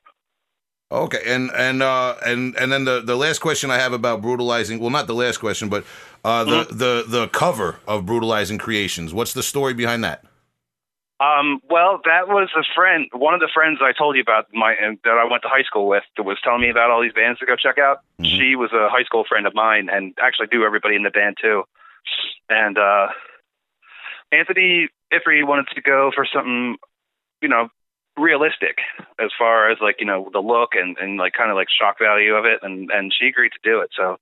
Okay, 0.92 1.22
and 1.26 1.50
and 1.56 1.82
uh, 1.82 2.16
and 2.26 2.54
and 2.58 2.70
then 2.70 2.84
the 2.84 3.00
the 3.00 3.16
last 3.16 3.40
question 3.40 3.72
I 3.72 3.78
have 3.78 3.94
about 3.94 4.22
brutalizing. 4.22 4.80
Well, 4.80 4.90
not 4.90 5.08
the 5.08 5.16
last 5.16 5.38
question, 5.38 5.70
but 5.70 5.86
uh, 6.26 6.44
the 6.44 6.68
the 6.70 7.06
the 7.08 7.28
cover 7.30 7.78
of 7.88 8.06
brutalizing 8.06 8.58
creations. 8.58 9.14
What's 9.14 9.32
the 9.32 9.44
story 9.44 9.74
behind 9.74 10.04
that? 10.04 10.26
Um, 11.22 11.62
well, 11.70 12.02
that 12.06 12.28
was 12.28 12.50
a 12.58 12.64
friend, 12.76 13.08
one 13.14 13.36
of 13.36 13.42
the 13.42 13.50
friends 13.54 13.78
I 13.80 13.92
told 13.96 14.16
you 14.16 14.24
about, 14.24 14.48
my 14.54 14.74
and 14.74 14.98
that 15.04 15.20
I 15.20 15.30
went 15.30 15.44
to 15.44 15.50
high 15.50 15.62
school 15.62 15.88
with, 15.88 16.04
that 16.18 16.24
was 16.24 16.40
telling 16.44 16.62
me 16.62 16.70
about 16.72 16.90
all 16.90 17.00
these 17.02 17.14
bands 17.14 17.40
to 17.40 17.46
go 17.46 17.56
check 17.56 17.78
out. 17.78 18.00
She 18.24 18.56
was 18.56 18.72
a 18.74 18.90
high 18.90 19.04
school 19.04 19.24
friend 19.24 19.46
of 19.46 19.54
mine, 19.54 19.88
and 19.92 20.16
actually 20.20 20.48
knew 20.52 20.66
everybody 20.66 20.96
in 20.96 21.04
the 21.04 21.12
band 21.12 21.38
too. 21.40 21.64
And 22.50 22.78
uh, 22.78 23.10
Anthony 24.32 24.90
Ifrey 25.14 25.46
wanted 25.46 25.68
to 25.76 25.82
go 25.82 26.12
for 26.14 26.26
something, 26.26 26.78
you 27.42 27.50
know, 27.50 27.70
realistic 28.18 28.78
as 29.20 29.32
far 29.38 29.72
as 29.72 29.78
like 29.82 29.96
you 30.00 30.06
know 30.06 30.30
the 30.34 30.40
look 30.40 30.72
and 30.74 30.98
and 31.00 31.18
like 31.18 31.34
kind 31.34 31.50
of 31.50 31.56
like 31.56 31.68
shock 31.70 31.98
value 32.00 32.34
of 32.34 32.46
it, 32.46 32.60
and 32.62 32.90
and 32.92 33.14
she 33.18 33.28
agreed 33.28 33.52
to 33.52 33.70
do 33.70 33.82
it. 33.82 33.90
So, 33.96 34.18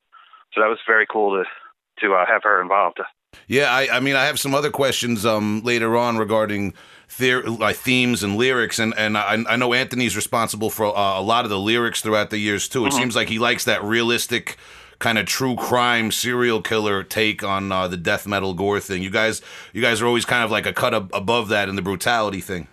so 0.53 0.61
that 0.61 0.67
was 0.67 0.79
very 0.87 1.05
cool 1.05 1.43
to 1.43 2.05
to 2.05 2.13
uh, 2.13 2.25
have 2.25 2.43
her 2.43 2.61
involved. 2.61 2.99
Yeah, 3.47 3.71
I, 3.71 3.97
I 3.97 3.99
mean, 3.99 4.15
I 4.15 4.25
have 4.25 4.39
some 4.39 4.55
other 4.55 4.71
questions 4.71 5.25
um, 5.25 5.61
later 5.63 5.95
on 5.95 6.17
regarding 6.17 6.73
theor- 7.07 7.59
like 7.59 7.75
themes 7.75 8.23
and 8.23 8.37
lyrics, 8.37 8.79
and 8.79 8.93
and 8.97 9.17
I, 9.17 9.43
I 9.47 9.55
know 9.55 9.73
Anthony's 9.73 10.15
responsible 10.15 10.69
for 10.69 10.85
uh, 10.85 11.19
a 11.19 11.21
lot 11.21 11.45
of 11.45 11.49
the 11.49 11.59
lyrics 11.59 12.01
throughout 12.01 12.29
the 12.29 12.37
years 12.37 12.67
too. 12.67 12.85
It 12.85 12.93
seems 12.93 13.15
like 13.15 13.29
he 13.29 13.39
likes 13.39 13.65
that 13.65 13.83
realistic 13.83 14.57
kind 14.99 15.17
of 15.17 15.25
true 15.25 15.55
crime 15.55 16.11
serial 16.11 16.61
killer 16.61 17.03
take 17.03 17.43
on 17.43 17.71
uh, 17.71 17.87
the 17.87 17.97
death 17.97 18.27
metal 18.27 18.53
gore 18.53 18.79
thing. 18.79 19.01
You 19.01 19.09
guys, 19.09 19.41
you 19.73 19.81
guys 19.81 20.01
are 20.01 20.07
always 20.07 20.25
kind 20.25 20.43
of 20.43 20.51
like 20.51 20.65
a 20.65 20.73
cut 20.73 20.93
ab- 20.93 21.11
above 21.13 21.47
that 21.49 21.69
in 21.69 21.75
the 21.75 21.81
brutality 21.81 22.41
thing. 22.41 22.67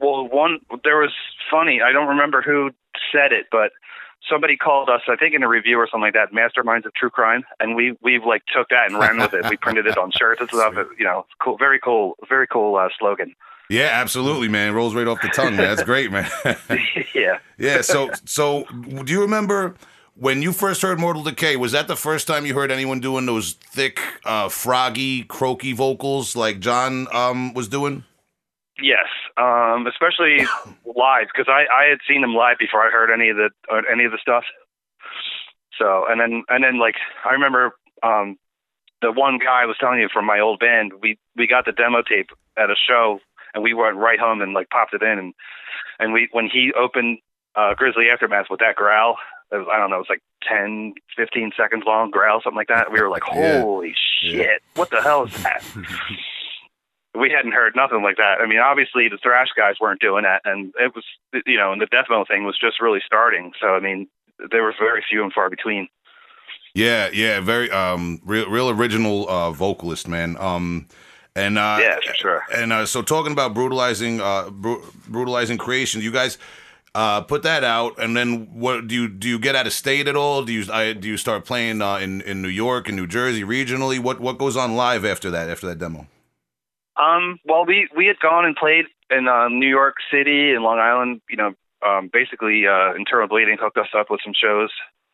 Well, 0.00 0.28
one 0.28 0.60
there 0.84 0.98
was 0.98 1.12
funny. 1.50 1.80
I 1.82 1.92
don't 1.92 2.08
remember 2.08 2.42
who 2.42 2.70
said 3.12 3.32
it, 3.32 3.46
but 3.50 3.72
somebody 4.28 4.56
called 4.56 4.88
us. 4.88 5.02
I 5.08 5.16
think 5.16 5.34
in 5.34 5.42
a 5.42 5.48
review 5.48 5.78
or 5.78 5.86
something 5.90 6.02
like 6.02 6.14
that. 6.14 6.32
Masterminds 6.32 6.86
of 6.86 6.94
True 6.94 7.10
Crime, 7.10 7.44
and 7.60 7.74
we 7.74 7.96
we 8.02 8.18
like 8.18 8.42
took 8.52 8.68
that 8.70 8.90
and 8.90 8.98
ran 8.98 9.18
with 9.18 9.34
it. 9.34 9.48
We 9.48 9.56
printed 9.56 9.86
it 9.86 9.98
on 9.98 10.10
shirts 10.10 10.40
and 10.40 10.50
stuff. 10.50 10.74
You 10.98 11.04
know, 11.04 11.26
cool, 11.40 11.56
very 11.56 11.78
cool, 11.78 12.16
very 12.28 12.46
cool 12.46 12.76
uh, 12.76 12.88
slogan. 12.98 13.34
Yeah, 13.70 13.90
absolutely, 13.92 14.48
man. 14.48 14.70
It 14.70 14.72
rolls 14.72 14.94
right 14.94 15.06
off 15.06 15.20
the 15.20 15.28
tongue, 15.28 15.56
man. 15.56 15.68
That's 15.68 15.82
great, 15.82 16.10
man. 16.10 16.30
yeah. 17.14 17.38
yeah. 17.58 17.82
So, 17.82 18.10
so 18.24 18.64
do 18.64 19.12
you 19.12 19.20
remember 19.20 19.74
when 20.18 20.42
you 20.42 20.52
first 20.52 20.82
heard 20.82 20.98
Mortal 20.98 21.22
Decay? 21.22 21.56
Was 21.56 21.72
that 21.72 21.88
the 21.88 21.96
first 21.96 22.26
time 22.26 22.44
you 22.44 22.54
heard 22.54 22.70
anyone 22.70 23.00
doing 23.00 23.26
those 23.26 23.52
thick, 23.52 24.00
uh, 24.24 24.48
froggy, 24.48 25.22
croaky 25.24 25.72
vocals 25.72 26.34
like 26.34 26.60
John 26.60 27.06
um, 27.12 27.54
was 27.54 27.68
doing? 27.68 28.04
Yes, 28.80 29.06
um, 29.36 29.86
especially 29.86 30.46
live 30.84 31.26
because 31.32 31.48
I, 31.48 31.66
I 31.72 31.88
had 31.88 31.98
seen 32.08 32.20
them 32.20 32.34
live 32.34 32.58
before 32.58 32.86
I 32.86 32.90
heard 32.90 33.12
any 33.12 33.30
of 33.30 33.36
the 33.36 33.50
uh, 33.72 33.82
any 33.90 34.04
of 34.04 34.12
the 34.12 34.18
stuff. 34.20 34.44
So 35.78 36.04
and 36.08 36.20
then 36.20 36.44
and 36.48 36.64
then 36.64 36.78
like 36.78 36.96
I 37.24 37.32
remember 37.32 37.72
um, 38.02 38.36
the 39.02 39.12
one 39.12 39.38
guy 39.38 39.62
I 39.62 39.66
was 39.66 39.76
telling 39.80 40.00
you 40.00 40.08
from 40.12 40.26
my 40.26 40.40
old 40.40 40.60
band. 40.60 40.92
We 41.00 41.18
we 41.36 41.46
got 41.46 41.64
the 41.64 41.72
demo 41.72 42.02
tape 42.02 42.30
at 42.56 42.70
a 42.70 42.74
show 42.76 43.20
and 43.54 43.62
we 43.62 43.74
went 43.74 43.96
right 43.96 44.18
home 44.18 44.42
and 44.42 44.52
like 44.52 44.70
popped 44.70 44.94
it 44.94 45.02
in 45.02 45.18
and 45.18 45.34
and 45.98 46.12
we 46.12 46.28
when 46.32 46.48
he 46.52 46.72
opened 46.78 47.18
uh, 47.56 47.74
Grizzly 47.74 48.06
Aftermath 48.12 48.46
with 48.50 48.60
that 48.60 48.76
growl. 48.76 49.16
It 49.50 49.56
was, 49.56 49.66
I 49.72 49.78
don't 49.78 49.90
know, 49.90 49.96
it 49.96 50.00
was 50.00 50.10
like 50.10 50.22
10, 50.48 50.94
15 51.16 51.52
seconds 51.56 51.84
long 51.86 52.10
growl, 52.10 52.40
something 52.42 52.56
like 52.56 52.68
that. 52.68 52.92
We 52.92 53.00
were 53.00 53.08
like, 53.08 53.22
holy 53.22 53.94
Yeah. 54.22 54.32
shit, 54.42 54.62
what 54.74 54.90
the 54.90 55.00
hell 55.02 55.24
is 55.24 55.30
that? 55.42 55.62
we 57.18 57.30
hadn't 57.30 57.52
heard 57.52 57.74
nothing 57.74 58.02
like 58.02 58.16
that. 58.18 58.40
I 58.40 58.46
mean, 58.46 58.58
obviously 58.58 59.08
the 59.08 59.18
thrash 59.22 59.48
guys 59.56 59.76
weren't 59.80 60.00
doing 60.00 60.24
that, 60.24 60.42
and 60.44 60.72
it 60.78 60.94
was, 60.94 61.04
you 61.46 61.56
know, 61.56 61.72
and 61.72 61.80
the 61.80 61.86
death 61.86 62.06
metal 62.08 62.24
thing 62.26 62.44
was 62.44 62.58
just 62.60 62.80
really 62.80 63.00
starting. 63.04 63.52
So 63.60 63.68
I 63.68 63.80
mean, 63.80 64.06
there 64.50 64.62
were 64.62 64.74
very 64.78 65.04
few 65.08 65.22
and 65.24 65.32
far 65.32 65.50
between. 65.50 65.88
Yeah, 66.74 67.08
yeah, 67.12 67.40
very 67.40 67.70
um 67.70 68.20
real 68.24 68.48
real 68.48 68.70
original 68.70 69.28
uh 69.28 69.50
vocalist, 69.50 70.06
man. 70.06 70.36
Um 70.38 70.86
and 71.34 71.58
uh 71.58 71.78
Yeah, 71.80 71.96
for 72.06 72.14
sure. 72.14 72.42
And 72.54 72.72
uh, 72.72 72.86
so 72.86 73.02
talking 73.02 73.32
about 73.32 73.54
brutalizing 73.54 74.20
uh 74.20 74.50
bru- 74.50 74.84
brutalizing 75.08 75.58
creation, 75.58 76.02
you 76.02 76.12
guys 76.12 76.38
uh 76.98 77.20
put 77.32 77.42
that 77.44 77.62
out 77.62 77.92
and 78.02 78.16
then 78.16 78.28
what 78.64 78.88
do 78.88 78.94
you 78.94 79.06
do 79.08 79.28
you 79.28 79.38
get 79.38 79.54
out 79.54 79.66
of 79.66 79.72
state 79.72 80.06
at 80.08 80.16
all? 80.16 80.42
Do 80.48 80.52
you 80.52 80.64
I, 80.72 80.94
do 81.02 81.06
you 81.12 81.16
start 81.16 81.44
playing 81.44 81.80
uh, 81.80 81.96
in 81.96 82.22
in 82.22 82.42
New 82.42 82.54
York 82.66 82.88
and 82.88 82.96
New 82.96 83.06
Jersey 83.06 83.44
regionally? 83.44 83.98
What 84.06 84.20
what 84.20 84.36
goes 84.38 84.56
on 84.56 84.76
live 84.76 85.04
after 85.04 85.30
that 85.30 85.48
after 85.48 85.66
that 85.68 85.78
demo? 85.78 86.06
Um, 86.96 87.38
well, 87.44 87.64
we 87.64 87.88
we 87.96 88.06
had 88.06 88.18
gone 88.18 88.44
and 88.44 88.56
played 88.56 88.86
in 89.10 89.28
um, 89.28 89.60
New 89.62 89.68
York 89.68 89.94
City 90.12 90.52
and 90.52 90.64
Long 90.64 90.78
Island. 90.80 91.20
You 91.30 91.36
know, 91.36 91.50
um, 91.86 92.10
basically, 92.12 92.66
uh, 92.66 92.94
Internal 92.94 93.28
Bleeding 93.28 93.56
hooked 93.60 93.78
us 93.78 93.92
up 93.96 94.10
with 94.10 94.20
some 94.24 94.34
shows. 94.34 94.70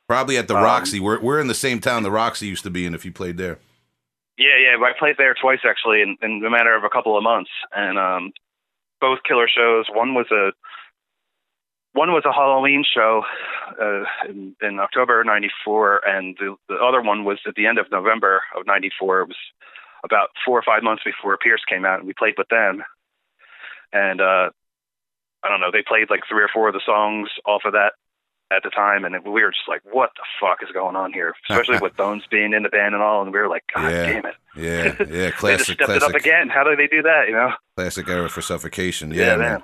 Probably 0.08 0.38
at 0.38 0.48
the 0.48 0.56
Um, 0.56 0.64
Roxy. 0.64 1.00
We're 1.00 1.20
we're 1.20 1.40
in 1.40 1.48
the 1.48 1.60
same 1.66 1.80
town 1.80 2.02
the 2.02 2.10
Roxy 2.10 2.46
used 2.46 2.64
to 2.64 2.70
be 2.70 2.86
in 2.86 2.94
if 2.94 3.04
you 3.04 3.12
played 3.12 3.36
there. 3.36 3.58
Yeah, 4.38 4.56
yeah. 4.58 4.82
I 4.82 4.92
played 4.98 5.16
there 5.18 5.34
twice 5.34 5.60
actually, 5.68 6.00
in, 6.02 6.16
in 6.22 6.42
a 6.44 6.50
matter 6.50 6.74
of 6.74 6.82
a 6.82 6.88
couple 6.88 7.16
of 7.16 7.22
months, 7.22 7.50
and 7.76 7.98
um, 7.98 8.32
both 9.00 9.18
killer 9.28 9.48
shows. 9.48 9.84
One 9.92 10.14
was 10.14 10.26
a 10.32 10.52
one 11.94 12.12
was 12.12 12.24
a 12.26 12.32
Halloween 12.32 12.84
show 12.84 13.22
uh, 13.80 14.04
in, 14.28 14.54
in 14.60 14.78
October 14.78 15.24
'94, 15.24 16.06
and 16.06 16.36
the, 16.38 16.56
the 16.68 16.74
other 16.76 17.00
one 17.00 17.24
was 17.24 17.38
at 17.46 17.54
the 17.54 17.66
end 17.66 17.78
of 17.78 17.90
November 17.90 18.42
of 18.56 18.66
'94. 18.66 19.20
It 19.22 19.28
was 19.28 19.36
about 20.04 20.28
four 20.44 20.58
or 20.58 20.62
five 20.62 20.82
months 20.82 21.02
before 21.04 21.36
Pierced 21.38 21.66
came 21.66 21.84
out, 21.86 21.98
and 21.98 22.06
we 22.06 22.12
played 22.12 22.34
with 22.36 22.48
them. 22.48 22.82
And 23.92 24.20
uh, 24.20 24.50
I 25.42 25.48
don't 25.48 25.60
know, 25.60 25.70
they 25.72 25.82
played 25.86 26.10
like 26.10 26.22
three 26.28 26.42
or 26.42 26.50
four 26.52 26.68
of 26.68 26.74
the 26.74 26.80
songs 26.84 27.30
off 27.46 27.62
of 27.64 27.72
that 27.72 27.92
at 28.50 28.62
the 28.62 28.70
time, 28.70 29.04
and 29.04 29.14
we 29.24 29.42
were 29.42 29.50
just 29.52 29.68
like, 29.68 29.80
"What 29.90 30.10
the 30.16 30.22
fuck 30.40 30.62
is 30.62 30.70
going 30.72 30.96
on 30.96 31.12
here?" 31.12 31.32
Especially 31.48 31.78
with 31.80 31.96
Bones 31.96 32.24
being 32.30 32.52
in 32.52 32.62
the 32.64 32.68
band 32.68 32.94
and 32.94 33.02
all, 33.02 33.22
and 33.22 33.32
we 33.32 33.38
were 33.38 33.48
like, 33.48 33.64
"God 33.74 33.90
Yeah. 33.92 34.06
damn 34.12 34.26
it!" 34.26 34.34
Yeah, 34.56 35.06
yeah, 35.16 35.30
classic. 35.30 35.40
they 35.40 35.56
just 35.56 35.78
classic 35.78 35.82
stepped 35.84 35.90
it 35.90 36.02
up 36.02 36.14
again. 36.14 36.48
How 36.48 36.64
do 36.64 36.76
they 36.76 36.86
do 36.86 37.02
that? 37.02 37.28
You 37.28 37.34
know? 37.34 37.52
classic 37.76 38.08
era 38.08 38.28
for 38.28 38.42
suffocation. 38.42 39.10
Yeah, 39.12 39.26
Yeah, 39.32 39.36
man. 39.36 39.38
man. 39.38 39.62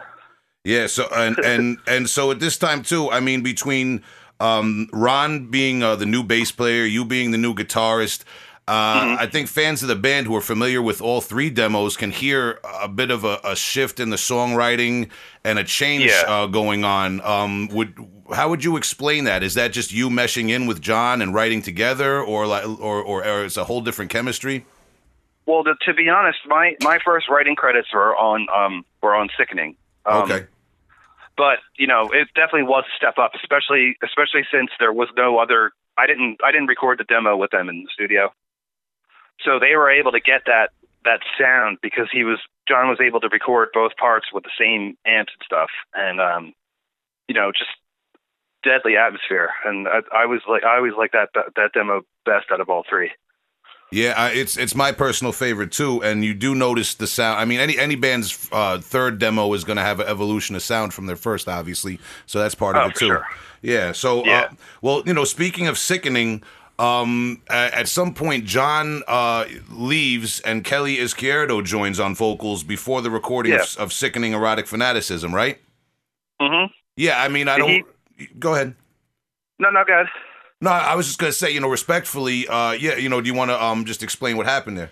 Yeah, 0.65 0.87
so 0.87 1.09
and 1.15 1.39
and 1.45 1.79
and 1.87 2.09
so 2.09 2.31
at 2.31 2.41
this 2.41 2.59
time 2.59 2.83
too, 2.83 3.11
I 3.11 3.21
mean, 3.21 3.43
between 3.43 4.03
um, 4.41 4.89
Ron 4.93 5.51
being 5.51 5.83
uh, 5.83 5.97
the 5.97 6.07
new 6.07 6.23
bass 6.23 6.53
player, 6.53 6.85
you 6.85 7.05
being 7.05 7.31
the 7.31 7.39
new 7.39 7.55
guitarist, 7.55 8.25
uh, 8.69 9.01
Mm-hmm. 9.01 9.23
I 9.23 9.27
think 9.27 9.49
fans 9.49 9.83
of 9.83 9.89
the 9.89 9.97
band 9.97 10.27
who 10.29 10.37
are 10.37 10.41
familiar 10.41 10.81
with 10.81 11.03
all 11.03 11.21
three 11.21 11.51
demos 11.51 11.97
can 11.97 12.13
hear 12.13 12.61
a 12.81 12.87
bit 12.89 13.11
of 13.11 13.25
a, 13.25 13.41
a 13.43 13.57
shift 13.57 13.99
in 13.99 14.11
the 14.11 14.17
songwriting 14.17 15.11
and 15.43 15.59
a 15.59 15.65
change 15.65 16.05
Yeah. 16.05 16.23
uh, 16.29 16.47
going 16.47 16.85
on. 16.85 17.21
Um, 17.23 17.69
would 17.73 17.95
how 18.33 18.49
would 18.49 18.63
you 18.63 18.77
explain 18.77 19.25
that? 19.25 19.43
Is 19.43 19.55
that 19.55 19.73
just 19.73 19.93
you 19.93 20.09
meshing 20.09 20.51
in 20.51 20.67
with 20.69 20.81
John 20.81 21.21
and 21.21 21.35
writing 21.35 21.63
together, 21.63 22.21
or 22.23 22.47
like, 22.47 22.65
or 22.65 23.03
or, 23.03 23.27
or 23.27 23.45
it's 23.45 23.57
a 23.57 23.65
whole 23.65 23.81
different 23.81 24.11
chemistry? 24.13 24.65
Well, 25.47 25.65
to, 25.65 25.75
to 25.87 25.95
be 25.95 26.09
honest, 26.09 26.39
my 26.47 26.77
my 26.83 27.01
first 27.05 27.29
writing 27.29 27.57
credits 27.57 27.89
were 27.93 28.17
on 28.17 28.47
um 28.55 28.85
were 29.03 29.17
on 29.17 29.31
Sickening. 29.37 29.75
Um, 30.11 30.23
okay, 30.23 30.47
but 31.37 31.59
you 31.79 31.87
know 31.87 32.11
it 32.13 32.29
definitely 32.35 32.65
was 32.65 32.85
a 32.85 32.97
step 32.97 33.17
up 33.17 33.33
especially 33.35 33.97
especially 34.05 34.43
since 34.53 34.71
there 34.79 34.93
was 34.93 35.09
no 35.17 35.39
other 35.39 35.73
i 35.97 36.07
didn't 36.07 36.37
i 36.45 36.53
didn't 36.53 36.67
record 36.67 36.99
the 36.99 37.05
demo 37.05 37.37
with 37.37 37.51
them 37.51 37.69
in 37.69 37.83
the 37.83 37.89
studio. 37.93 38.33
So 39.43 39.59
they 39.59 39.75
were 39.75 39.91
able 39.91 40.13
to 40.13 40.21
get 40.21 40.43
that 40.45 40.71
that 41.07 41.21
sound 41.39 41.79
because 41.81 42.09
he 42.13 42.25
was 42.25 42.39
john 42.69 42.89
was 42.89 43.01
able 43.01 43.21
to 43.21 43.29
record 43.29 43.71
both 43.73 43.97
parts 43.97 44.27
with 44.33 44.45
the 44.45 44.51
same 44.59 44.99
amps 45.07 45.33
and 45.33 45.45
stuff. 45.45 45.71
And 45.95 46.21
um 46.21 46.53
you 47.27 47.35
know 47.35 47.53
just 47.53 47.71
deadly 48.63 48.99
atmosphere. 48.99 49.49
And 49.65 49.89
i, 49.89 50.01
I 50.15 50.27
was 50.27 50.43
like 50.47 50.65
i 50.65 50.77
always 50.77 50.95
like 50.99 51.13
that, 51.13 51.31
that 51.35 51.55
that 51.57 51.73
demo 51.73 52.03
best 52.27 52.53
out 52.53 52.61
of 52.61 52.69
all 52.69 52.85
three 52.89 53.13
Yeah, 53.93 54.15
I, 54.17 54.31
it's 54.31 54.57
it's 54.57 54.75
my 54.75 54.93
personal 54.93 55.33
favorite 55.33 55.73
too, 55.73 56.03
and 56.03 56.25
you 56.25 56.33
do 56.33 56.55
notice 56.55 56.95
the 56.95 57.07
sound. 57.09 57.41
I 57.41 57.45
mean, 57.45 57.59
any 57.59 57.77
any 57.79 57.97
band's 57.97 58.49
uh, 58.53 58.79
third 58.79 59.19
demo 59.19 59.53
is 59.53 59.65
going 59.65 59.77
to 59.79 59.83
have 59.83 59.99
an 60.01 60.07
evolution 60.07 60.55
of 60.55 60.63
sound 60.63 60.95
from 60.95 61.07
their 61.07 61.17
first, 61.17 61.49
obviously. 61.49 61.99
So 62.27 62.39
that's 62.39 62.55
part 62.55 62.77
Oh, 62.77 62.83
of 62.83 62.91
it 62.93 62.97
too. 62.97 63.07
sure. 63.09 63.27
Yeah. 63.63 63.93
So, 63.93 64.25
Yeah. 64.25 64.43
Uh, 64.43 64.55
well, 64.81 65.03
you 65.07 65.13
know, 65.13 65.25
speaking 65.25 65.67
of 65.67 65.77
sickening, 65.77 66.43
um, 66.79 67.43
at, 67.51 67.75
at 67.75 67.89
some 67.89 68.15
point, 68.15 68.45
John 68.45 69.03
uh, 69.09 69.45
leaves 69.69 70.39
and 70.41 70.63
Kelly 70.65 70.97
Izquierdo 70.99 71.63
joins 71.65 71.99
on 71.99 72.15
vocals 72.15 72.63
before 72.63 73.03
the 73.03 73.11
recording 73.11 73.55
of, 73.55 73.77
of 73.77 73.93
sickening 73.93 74.33
erotic 74.35 74.67
fanaticism, 74.69 75.35
right? 75.35 75.59
mm-hmm 76.41 76.73
Yeah. 76.97 77.21
I 77.21 77.29
mean, 77.29 77.49
I 77.49 77.57
Did 77.59 77.85
don't. 78.19 78.41
Go 78.41 78.55
ahead. 78.55 78.75
no 79.59 79.71
no 79.71 79.83
good 79.85 80.07
No, 80.61 80.71
I 80.71 80.95
was 80.95 81.07
just 81.07 81.19
gonna 81.19 81.33
say, 81.33 81.51
you 81.51 81.61
know, 81.61 81.69
respectfully, 81.69 82.47
uh, 82.47 82.73
yeah, 82.73 82.97
you 82.97 83.09
know, 83.09 83.21
do 83.21 83.29
you 83.29 83.35
want 83.35 83.51
to 83.51 83.63
um 83.63 83.85
just 83.85 84.03
explain 84.03 84.37
what 84.37 84.47
happened 84.47 84.77
there? 84.77 84.91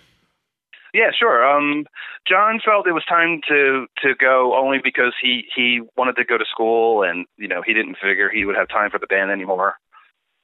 Yeah, 0.93 1.11
sure. 1.17 1.47
Um, 1.47 1.85
John 2.27 2.59
felt 2.63 2.87
it 2.87 2.93
was 2.93 3.05
time 3.05 3.41
to 3.47 3.85
to 4.01 4.15
go 4.15 4.57
only 4.57 4.79
because 4.83 5.13
he 5.21 5.45
he 5.55 5.81
wanted 5.95 6.15
to 6.15 6.25
go 6.25 6.37
to 6.37 6.45
school, 6.45 7.03
and 7.03 7.25
you 7.37 7.47
know 7.47 7.61
he 7.61 7.73
didn't 7.73 7.97
figure 8.01 8.29
he 8.29 8.45
would 8.45 8.55
have 8.55 8.67
time 8.69 8.89
for 8.89 8.99
the 8.99 9.07
band 9.07 9.31
anymore. 9.31 9.75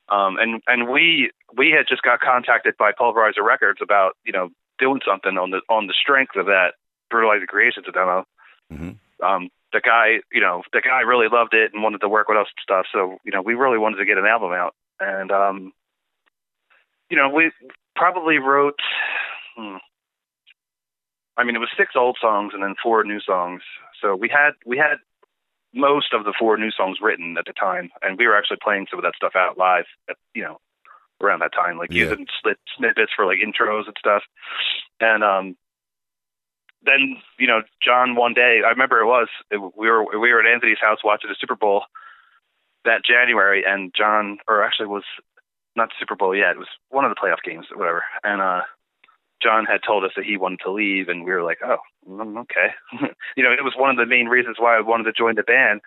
Um, 0.09 0.37
and 0.37 0.61
and 0.67 0.87
we 0.87 1.31
we 1.57 1.71
had 1.71 1.87
just 1.89 2.03
got 2.03 2.19
contacted 2.21 2.77
by 2.77 2.91
Pulverizer 2.91 3.43
Records 3.43 3.79
about 3.81 4.15
you 4.23 4.31
know 4.31 4.49
doing 4.77 5.01
something 5.07 5.37
on 5.37 5.49
the 5.49 5.61
on 5.69 5.87
the 5.87 5.95
strength 5.99 6.35
of 6.35 6.45
that 6.45 6.73
Brutalizing 7.09 7.47
Creations 7.47 7.87
demo. 7.91 8.25
Mhm. 8.71 8.97
Um, 9.23 9.49
the 9.73 9.81
guy, 9.81 10.21
you 10.31 10.41
know, 10.41 10.61
the 10.73 10.81
guy 10.81 11.01
really 11.01 11.27
loved 11.27 11.53
it 11.53 11.73
and 11.73 11.81
wanted 11.81 12.01
to 12.01 12.09
work 12.09 12.27
with 12.27 12.37
us 12.37 12.47
and 12.47 12.61
stuff. 12.61 12.85
So 12.93 13.17
you 13.23 13.31
know, 13.31 13.41
we 13.41 13.55
really 13.55 13.79
wanted 13.79 13.97
to 13.97 14.05
get 14.05 14.19
an 14.19 14.27
album 14.27 14.51
out, 14.51 14.75
and 14.99 15.31
um, 15.31 15.73
you 17.09 17.17
know, 17.17 17.29
we 17.29 17.51
probably 17.95 18.37
wrote. 18.37 18.79
Hmm, 19.57 19.77
I 21.37 21.43
mean, 21.43 21.55
it 21.55 21.59
was 21.59 21.69
six 21.77 21.93
old 21.95 22.17
songs 22.19 22.53
and 22.53 22.63
then 22.63 22.75
four 22.81 23.03
new 23.03 23.19
songs. 23.19 23.61
So 24.01 24.15
we 24.15 24.29
had 24.29 24.51
we 24.65 24.77
had 24.77 24.97
most 25.73 26.13
of 26.13 26.23
the 26.23 26.33
four 26.37 26.57
new 26.57 26.71
songs 26.71 26.97
written 27.01 27.37
at 27.37 27.45
the 27.45 27.53
time, 27.53 27.89
and 28.01 28.17
we 28.17 28.27
were 28.27 28.37
actually 28.37 28.57
playing 28.63 28.87
some 28.89 28.99
of 28.99 29.03
that 29.03 29.15
stuff 29.15 29.33
out 29.35 29.57
live. 29.57 29.85
At, 30.09 30.15
you 30.33 30.43
know, 30.43 30.59
around 31.21 31.39
that 31.39 31.53
time, 31.53 31.77
like 31.77 31.91
Yeah. 31.91 32.03
using 32.09 32.27
slit 32.41 32.57
snippets 32.77 33.11
for 33.15 33.25
like 33.25 33.39
intros 33.39 33.87
and 33.87 33.95
stuff. 33.97 34.23
And 34.99 35.23
um, 35.23 35.57
then 36.83 37.17
you 37.37 37.47
know, 37.47 37.63
John 37.81 38.15
one 38.15 38.33
day, 38.33 38.61
I 38.65 38.69
remember 38.69 38.99
it 38.99 39.05
was 39.05 39.27
it, 39.51 39.57
we 39.57 39.89
were 39.89 40.03
we 40.05 40.31
were 40.31 40.39
at 40.39 40.51
Anthony's 40.51 40.79
house 40.81 40.99
watching 41.03 41.29
the 41.29 41.35
Super 41.39 41.55
Bowl 41.55 41.83
that 42.85 43.03
January, 43.05 43.63
and 43.65 43.93
John, 43.95 44.37
or 44.47 44.63
actually 44.63 44.87
was 44.87 45.03
not 45.75 45.89
the 45.89 45.95
Super 45.99 46.15
Bowl 46.15 46.35
yet. 46.35 46.51
It 46.51 46.59
was 46.59 46.67
one 46.89 47.05
of 47.05 47.11
the 47.11 47.19
playoff 47.19 47.43
games, 47.43 47.67
or 47.71 47.77
whatever. 47.77 48.03
And 48.23 48.41
uh, 48.41 48.61
John 49.41 49.65
had 49.65 49.81
told 49.85 50.03
us 50.03 50.11
that 50.15 50.25
he 50.25 50.37
wanted 50.37 50.59
to 50.63 50.71
leave, 50.71 51.09
and 51.09 51.25
we 51.25 51.31
were 51.31 51.43
like, 51.43 51.59
oh, 51.63 51.77
mm, 52.09 52.37
okay. 52.41 52.73
you 53.35 53.43
know, 53.43 53.51
it 53.51 53.63
was 53.63 53.73
one 53.75 53.89
of 53.89 53.97
the 53.97 54.05
main 54.05 54.27
reasons 54.27 54.57
why 54.59 54.77
I 54.77 54.81
wanted 54.81 55.03
to 55.05 55.13
join 55.13 55.35
the 55.35 55.43
band 55.43 55.81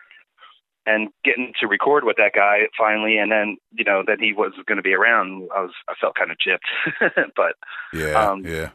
and 0.86 1.08
getting 1.24 1.52
to 1.60 1.66
record 1.66 2.04
with 2.04 2.16
that 2.16 2.32
guy 2.34 2.68
finally. 2.76 3.18
And 3.18 3.30
then, 3.30 3.56
you 3.72 3.84
know, 3.84 4.02
that 4.06 4.20
he 4.20 4.32
was 4.32 4.52
going 4.66 4.76
to 4.76 4.82
be 4.82 4.94
around. 4.94 5.48
I 5.54 5.60
was, 5.60 5.72
I 5.88 5.94
felt 6.00 6.14
kind 6.14 6.30
of 6.30 6.36
gypped, 6.38 7.30
but, 7.36 7.56
Yeah, 7.92 8.30
Um, 8.30 8.44
yeah, 8.44 8.70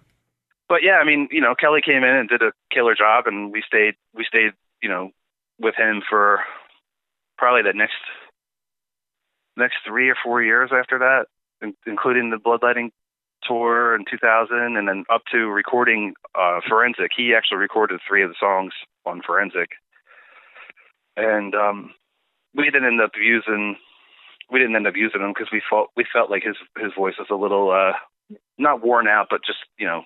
but 0.69 0.81
yeah, 0.83 0.95
I 0.95 1.03
mean, 1.03 1.27
you 1.31 1.41
know, 1.41 1.55
Kelly 1.55 1.81
came 1.85 2.03
in 2.03 2.15
and 2.15 2.29
did 2.29 2.41
a 2.41 2.51
killer 2.71 2.95
job, 2.95 3.25
and 3.27 3.51
we 3.51 3.63
stayed, 3.65 3.95
we 4.13 4.25
stayed, 4.25 4.53
you 4.81 4.89
know, 4.89 5.11
with 5.59 5.75
him 5.75 6.01
for 6.09 6.41
probably 7.37 7.63
the 7.63 7.77
next, 7.77 7.99
next 9.57 9.75
three 9.85 10.09
or 10.09 10.15
four 10.23 10.41
years 10.41 10.71
after 10.73 10.99
that, 10.99 11.25
in- 11.61 11.75
including 11.85 12.29
the 12.29 12.37
Bloodletting 12.37 12.91
tour 13.43 13.95
in 13.95 14.05
2000, 14.09 14.77
and 14.77 14.87
then 14.87 15.03
up 15.09 15.23
to 15.31 15.49
recording 15.49 16.13
uh, 16.35 16.59
Forensic. 16.67 17.11
He 17.15 17.33
actually 17.35 17.57
recorded 17.57 17.99
three 18.07 18.23
of 18.23 18.29
the 18.29 18.35
songs 18.39 18.73
on 19.05 19.21
Forensic, 19.25 19.69
and 21.17 21.53
um, 21.53 21.93
we 22.55 22.65
didn't 22.65 22.85
end 22.85 23.01
up 23.01 23.11
using, 23.19 23.75
we 24.49 24.59
didn't 24.59 24.75
end 24.75 24.87
up 24.87 24.95
using 24.95 25.21
him 25.21 25.33
because 25.33 25.51
we 25.51 25.61
felt 25.69 25.89
we 25.97 26.05
felt 26.11 26.31
like 26.31 26.43
his 26.43 26.55
his 26.77 26.93
voice 26.97 27.15
was 27.19 27.27
a 27.29 27.35
little 27.35 27.71
uh, 27.71 27.93
not 28.57 28.83
worn 28.83 29.07
out, 29.07 29.27
but 29.29 29.45
just 29.45 29.59
you 29.77 29.85
know 29.85 30.03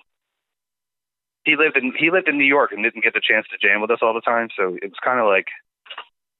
he 1.48 1.56
lived 1.56 1.76
in 1.76 1.92
he 1.98 2.10
lived 2.10 2.28
in 2.28 2.36
New 2.36 2.44
York 2.44 2.72
and 2.72 2.84
didn't 2.84 3.02
get 3.02 3.14
the 3.14 3.24
chance 3.24 3.46
to 3.48 3.56
jam 3.56 3.80
with 3.80 3.90
us 3.90 4.00
all 4.02 4.12
the 4.12 4.20
time. 4.20 4.48
So 4.54 4.76
it 4.82 4.92
was 4.92 5.00
kind 5.02 5.18
of 5.18 5.26
like, 5.26 5.46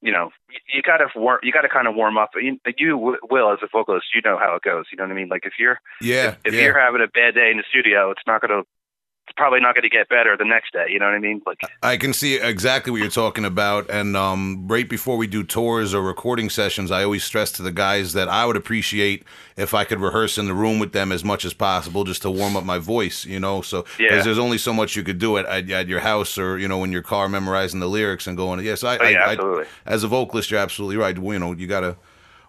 you 0.00 0.12
know, 0.12 0.31
you, 0.50 0.59
you 0.75 0.83
got 0.83 0.99
to 0.99 1.09
warm, 1.17 1.40
you 1.43 1.52
got 1.52 1.62
to 1.62 1.69
kind 1.69 1.88
of 1.88 1.95
warm 1.95 2.19
up. 2.19 2.31
You, 2.40 2.59
you 2.76 2.97
will 2.99 3.52
as 3.52 3.59
a 3.62 3.69
vocalist, 3.71 4.07
you 4.14 4.21
know 4.25 4.38
how 4.38 4.55
it 4.55 4.62
goes. 4.62 4.87
You 4.93 4.97
know 4.97 5.05
what 5.05 5.12
I 5.12 5.14
mean? 5.14 5.28
Like 5.28 5.45
if 5.45 5.55
you're 5.59 5.81
yeah, 6.00 6.37
if 6.45 6.55
yeah. 6.55 6.62
you're 6.62 6.78
having 6.78 7.02
a 7.02 7.09
bad 7.09 7.35
day 7.35 7.50
in 7.50 7.57
the 7.57 7.64
studio, 7.69 8.11
it's 8.11 8.23
not 8.26 8.40
gonna 8.40 8.61
it's 8.61 8.67
probably 9.38 9.61
not 9.61 9.75
going 9.75 9.83
to 9.85 9.88
get 9.88 10.09
better 10.09 10.37
the 10.37 10.45
next 10.45 10.73
day. 10.75 10.87
You 10.90 10.99
know 10.99 11.07
what 11.07 11.14
I 11.14 11.18
mean? 11.21 11.40
Like, 11.47 11.61
I 11.83 11.97
can 11.97 12.12
see 12.12 12.35
exactly 12.37 12.90
what 12.90 13.00
you're 13.00 13.09
talking 13.09 13.45
about. 13.47 13.88
And 13.88 14.16
um, 14.16 14.68
right 14.68 14.87
before 14.88 15.16
we 15.16 15.26
do 15.26 15.42
tours 15.45 15.95
or 15.95 16.02
recording 16.02 16.50
sessions, 16.50 16.90
I 16.90 17.04
always 17.04 17.25
stress 17.25 17.50
to 17.52 17.62
the 17.62 17.73
guys 17.73 18.12
that 18.12 18.28
I 18.28 18.45
would 18.45 18.57
appreciate 18.57 19.25
if 19.57 19.73
I 19.73 19.85
could 19.85 20.00
rehearse 20.00 20.37
in 20.37 20.47
the 20.47 20.54
room 20.54 20.78
with 20.78 20.92
them 20.92 21.11
as 21.12 21.25
much 21.25 21.45
as 21.47 21.54
possible 21.54 22.04
just 22.04 22.21
to 22.23 22.30
warm 22.30 22.57
up 22.57 22.64
my 22.64 22.78
voice, 22.78 23.25
you 23.25 23.40
know? 23.40 23.62
So, 23.62 23.85
Yeah. 23.99 24.23
there's 24.23 24.38
only 24.38 24.59
so 24.59 24.73
much 24.75 24.97
you 24.97 25.02
could 25.04 25.18
do 25.18 25.38
at, 25.38 25.47
at, 25.47 25.71
at 25.71 25.88
your 25.88 26.00
house 26.00 26.37
or, 26.37 26.59
you 26.59 26.68
know, 26.68 26.85
in 26.85 26.92
your 26.92 27.02
car 27.02 27.28
memorizing 27.28 27.80
the 27.80 27.88
lyrics 27.88 28.26
and 28.26 28.37
going, 28.37 28.62
yes, 28.64 28.85
I, 28.85 28.99
Oh, 28.99 29.09
yeah, 29.09 29.18
I, 29.25 29.33
absolutely. 29.33 29.64
I, 29.87 29.90
as 29.92 30.04
a 30.04 30.09
vocalist, 30.09 30.50
you're 30.50 30.61
absolutely 30.61 30.97
right. 30.97 31.16
You 31.16 31.38
know, 31.38 31.52
you 31.52 31.66
got 31.66 31.80
to 31.80 31.97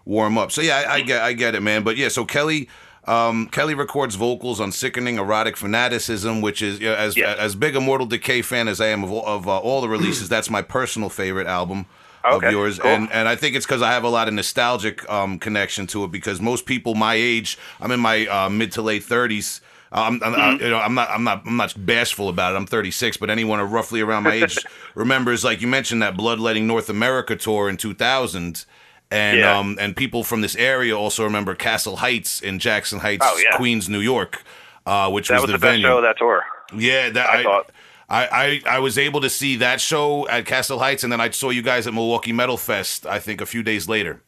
warm 0.04 0.36
up. 0.36 0.50
So, 0.52 0.60
yeah, 0.60 0.84
I, 0.88 0.94
I, 0.94 1.00
get, 1.02 1.22
I 1.22 1.32
get 1.32 1.54
it, 1.54 1.62
man. 1.62 1.84
But 1.84 1.96
yeah, 1.96 2.08
so 2.08 2.24
Kelly. 2.24 2.68
Um, 3.06 3.48
Kelly 3.48 3.74
records 3.74 4.14
vocals 4.14 4.60
on 4.60 4.72
"Sickening 4.72 5.16
Erotic 5.16 5.56
Fanaticism," 5.56 6.40
which 6.42 6.60
is 6.62 6.80
you 6.80 6.88
know, 6.88 6.94
as 6.94 7.16
as 7.16 7.54
big 7.54 7.74
a 7.76 7.80
Mortal 7.80 8.06
Decay 8.06 8.42
fan 8.42 8.68
as 8.68 8.80
I 8.80 8.88
am 8.88 9.02
of 9.04 9.10
all, 9.10 9.24
of 9.26 9.48
uh, 9.48 9.58
all 9.58 9.80
the 9.80 9.88
releases. 9.88 10.28
that's 10.28 10.50
my 10.50 10.62
personal 10.62 11.08
favorite 11.08 11.46
album 11.46 11.86
Okay, 12.24 12.48
of 12.48 12.52
yours, 12.52 12.78
cool. 12.78 12.90
and 12.90 13.10
and 13.10 13.26
I 13.26 13.36
think 13.36 13.56
it's 13.56 13.64
because 13.64 13.80
I 13.82 13.92
have 13.92 14.04
a 14.04 14.10
lot 14.10 14.28
of 14.28 14.34
nostalgic 14.34 15.08
um, 15.10 15.38
connection 15.38 15.86
to 15.88 16.04
it. 16.04 16.10
Because 16.10 16.40
most 16.40 16.66
people 16.66 16.94
my 16.94 17.14
age, 17.14 17.56
I'm 17.80 17.90
in 17.90 18.00
my 18.00 18.26
uh, 18.26 18.48
mid 18.50 18.72
to 18.72 18.82
late 18.82 19.02
thirties. 19.04 19.60
I'm, 19.92 20.22
I'm, 20.22 20.32
Mm-hmm. 20.34 20.40
I, 20.40 20.52
you 20.64 20.70
know, 20.70 20.78
I'm 20.78 20.94
not, 20.94 21.10
I'm 21.10 21.24
not, 21.24 21.42
I'm 21.46 21.56
not 21.56 21.74
bashful 21.84 22.28
about 22.28 22.52
it. 22.54 22.56
I'm 22.58 22.66
36, 22.66 23.16
but 23.16 23.28
anyone 23.28 23.58
roughly 23.72 24.00
around 24.00 24.22
my 24.22 24.34
age 24.44 24.56
remembers, 24.94 25.42
like 25.42 25.60
you 25.60 25.66
mentioned, 25.66 26.00
that 26.02 26.16
Bloodletting 26.16 26.68
North 26.68 26.88
America 26.88 27.34
tour 27.34 27.68
in 27.68 27.76
2000, 27.76 28.64
and 29.10 29.38
Yeah. 29.38 29.58
um, 29.58 29.76
and 29.80 29.96
people 29.96 30.24
from 30.24 30.40
this 30.40 30.56
area 30.56 30.96
also 30.96 31.24
remember 31.24 31.54
Castle 31.54 31.96
Heights 31.96 32.40
in 32.40 32.58
Jackson 32.58 33.00
Heights, 33.00 33.26
Oh, 33.28 33.38
yeah. 33.38 33.56
Queens, 33.56 33.88
New 33.88 34.00
York, 34.00 34.42
uh, 34.86 35.10
which 35.10 35.30
was, 35.30 35.40
was 35.42 35.46
the, 35.48 35.52
the 35.52 35.58
best 35.58 35.70
venue. 35.72 35.86
show 35.86 35.96
of 35.98 36.02
that 36.04 36.16
tour. 36.18 36.42
Yeah, 36.76 37.10
that 37.10 37.28
I 37.28 37.40
I, 37.40 37.42
thought. 37.42 37.70
I, 38.08 38.26
I 38.66 38.76
I 38.76 38.78
was 38.80 38.98
able 38.98 39.20
to 39.22 39.30
see 39.30 39.56
that 39.56 39.80
show 39.80 40.28
at 40.28 40.46
Castle 40.46 40.78
Heights, 40.78 41.02
and 41.04 41.12
then 41.12 41.20
I 41.20 41.30
saw 41.30 41.50
you 41.50 41.62
guys 41.62 41.86
at 41.86 41.94
Milwaukee 41.94 42.32
Metal 42.32 42.56
Fest. 42.56 43.06
I 43.06 43.18
think 43.18 43.40
a 43.40 43.46
few 43.46 43.62
days 43.62 43.88
later 43.88 44.22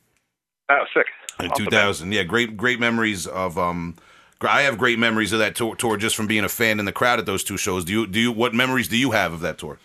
Oh, 0.69 0.85
sick. 0.95 1.07
in 1.41 1.51
Awesome, 1.51 1.65
2000. 1.67 2.13
Yeah, 2.13 2.23
great 2.25 2.57
great 2.57 2.79
memories 2.81 3.27
of 3.27 3.59
um. 3.59 3.97
I 4.41 4.63
have 4.63 4.77
great 4.77 4.99
memories 4.99 5.33
of 5.33 5.39
that 5.39 5.55
tour, 5.55 5.77
tour 5.77 5.97
just 5.97 6.17
from 6.17 6.27
being 6.27 6.43
a 6.43 6.49
fan 6.49 6.81
in 6.81 6.85
the 6.85 6.91
crowd 6.93 7.21
at 7.21 7.27
those 7.27 7.45
two 7.45 7.57
shows. 7.57 7.85
Do 7.85 7.93
you 7.93 8.07
do 8.09 8.19
you 8.19 8.33
what 8.33 8.53
memories 8.55 8.89
do 8.89 8.97
you 8.97 9.13
have 9.13 9.33
of 9.33 9.41
that 9.41 9.57
tour? 9.59 9.79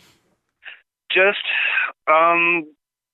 just 1.11 1.43
um 2.07 2.65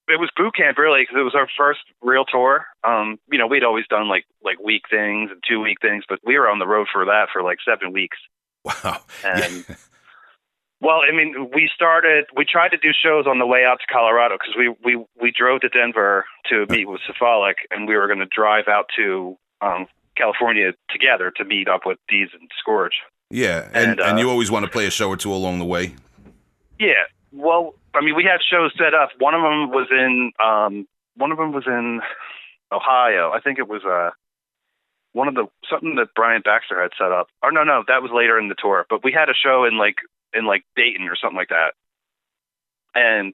it 0.07 0.19
was 0.19 0.29
boot 0.35 0.55
camp 0.55 0.77
really 0.77 1.01
because 1.03 1.15
it 1.19 1.23
was 1.23 1.35
our 1.35 1.47
first 1.57 1.81
real 2.01 2.25
tour 2.25 2.65
um 2.83 3.17
you 3.31 3.37
know 3.37 3.47
we'd 3.47 3.63
always 3.63 3.87
done 3.87 4.07
like 4.09 4.25
like 4.43 4.59
week 4.59 4.83
things 4.89 5.31
and 5.31 5.43
two 5.47 5.61
week 5.61 5.77
things 5.81 6.03
but 6.07 6.19
we 6.25 6.37
were 6.37 6.49
on 6.49 6.59
the 6.59 6.67
road 6.67 6.87
for 6.91 7.05
that 7.05 7.27
for 7.31 7.43
like 7.43 7.57
seven 7.65 7.91
weeks 7.93 8.17
Wow. 8.63 9.01
and 9.25 9.65
well 10.81 11.01
i 11.07 11.15
mean 11.15 11.49
we 11.53 11.69
started 11.73 12.25
we 12.35 12.45
tried 12.45 12.69
to 12.69 12.77
do 12.77 12.89
shows 12.93 13.25
on 13.27 13.39
the 13.39 13.45
way 13.45 13.65
out 13.65 13.79
to 13.79 13.93
colorado 13.93 14.35
because 14.37 14.55
we 14.57 14.73
we 14.83 15.03
we 15.21 15.31
drove 15.31 15.61
to 15.61 15.69
denver 15.69 16.25
to 16.49 16.65
meet 16.69 16.87
with 16.87 17.01
cephalic 17.07 17.57
and 17.71 17.87
we 17.87 17.95
were 17.95 18.07
going 18.07 18.19
to 18.19 18.25
drive 18.25 18.67
out 18.67 18.85
to 18.95 19.37
um 19.61 19.87
california 20.15 20.73
together 20.89 21.31
to 21.35 21.43
meet 21.43 21.67
up 21.67 21.81
with 21.85 21.97
Deeds 22.07 22.31
and 22.39 22.49
scourge 22.59 23.01
Yeah, 23.31 23.67
and 23.73 23.91
And, 23.91 23.99
and 23.99 24.17
uh, 24.19 24.21
you 24.21 24.29
always 24.29 24.51
want 24.51 24.63
to 24.65 24.71
play 24.71 24.85
a 24.85 24.91
show 24.91 25.09
or 25.09 25.17
two 25.17 25.33
along 25.33 25.57
the 25.57 25.65
way. 25.65 25.95
Yeah. 26.77 27.05
Well, 27.31 27.73
I 27.93 28.01
mean, 28.01 28.15
we 28.15 28.23
had 28.23 28.41
shows 28.41 28.71
set 28.77 28.93
up. 28.93 29.09
One 29.19 29.33
of 29.33 29.41
them 29.41 29.69
was 29.69 29.87
in 29.91 30.31
um 30.43 30.87
one 31.15 31.31
of 31.31 31.37
them 31.37 31.51
was 31.51 31.65
in 31.67 32.01
Ohio. 32.71 33.31
I 33.31 33.39
think 33.39 33.59
it 33.59 33.67
was 33.67 33.83
uh 33.85 34.11
one 35.13 35.27
of 35.27 35.35
the 35.35 35.45
something 35.69 35.95
that 35.95 36.15
Brian 36.15 36.41
Baxter 36.43 36.81
had 36.81 36.91
set 36.97 37.11
up. 37.11 37.27
Or 37.41 37.51
no, 37.51 37.63
no, 37.63 37.83
that 37.87 38.01
was 38.01 38.11
later 38.13 38.39
in 38.39 38.49
the 38.49 38.55
tour. 38.57 38.85
But 38.89 39.03
we 39.03 39.11
had 39.11 39.29
a 39.29 39.33
show 39.33 39.65
in 39.65 39.77
like 39.77 39.97
in 40.33 40.45
like 40.45 40.63
Dayton 40.75 41.07
or 41.07 41.15
something 41.15 41.37
like 41.37 41.49
that. 41.49 41.73
And 42.95 43.33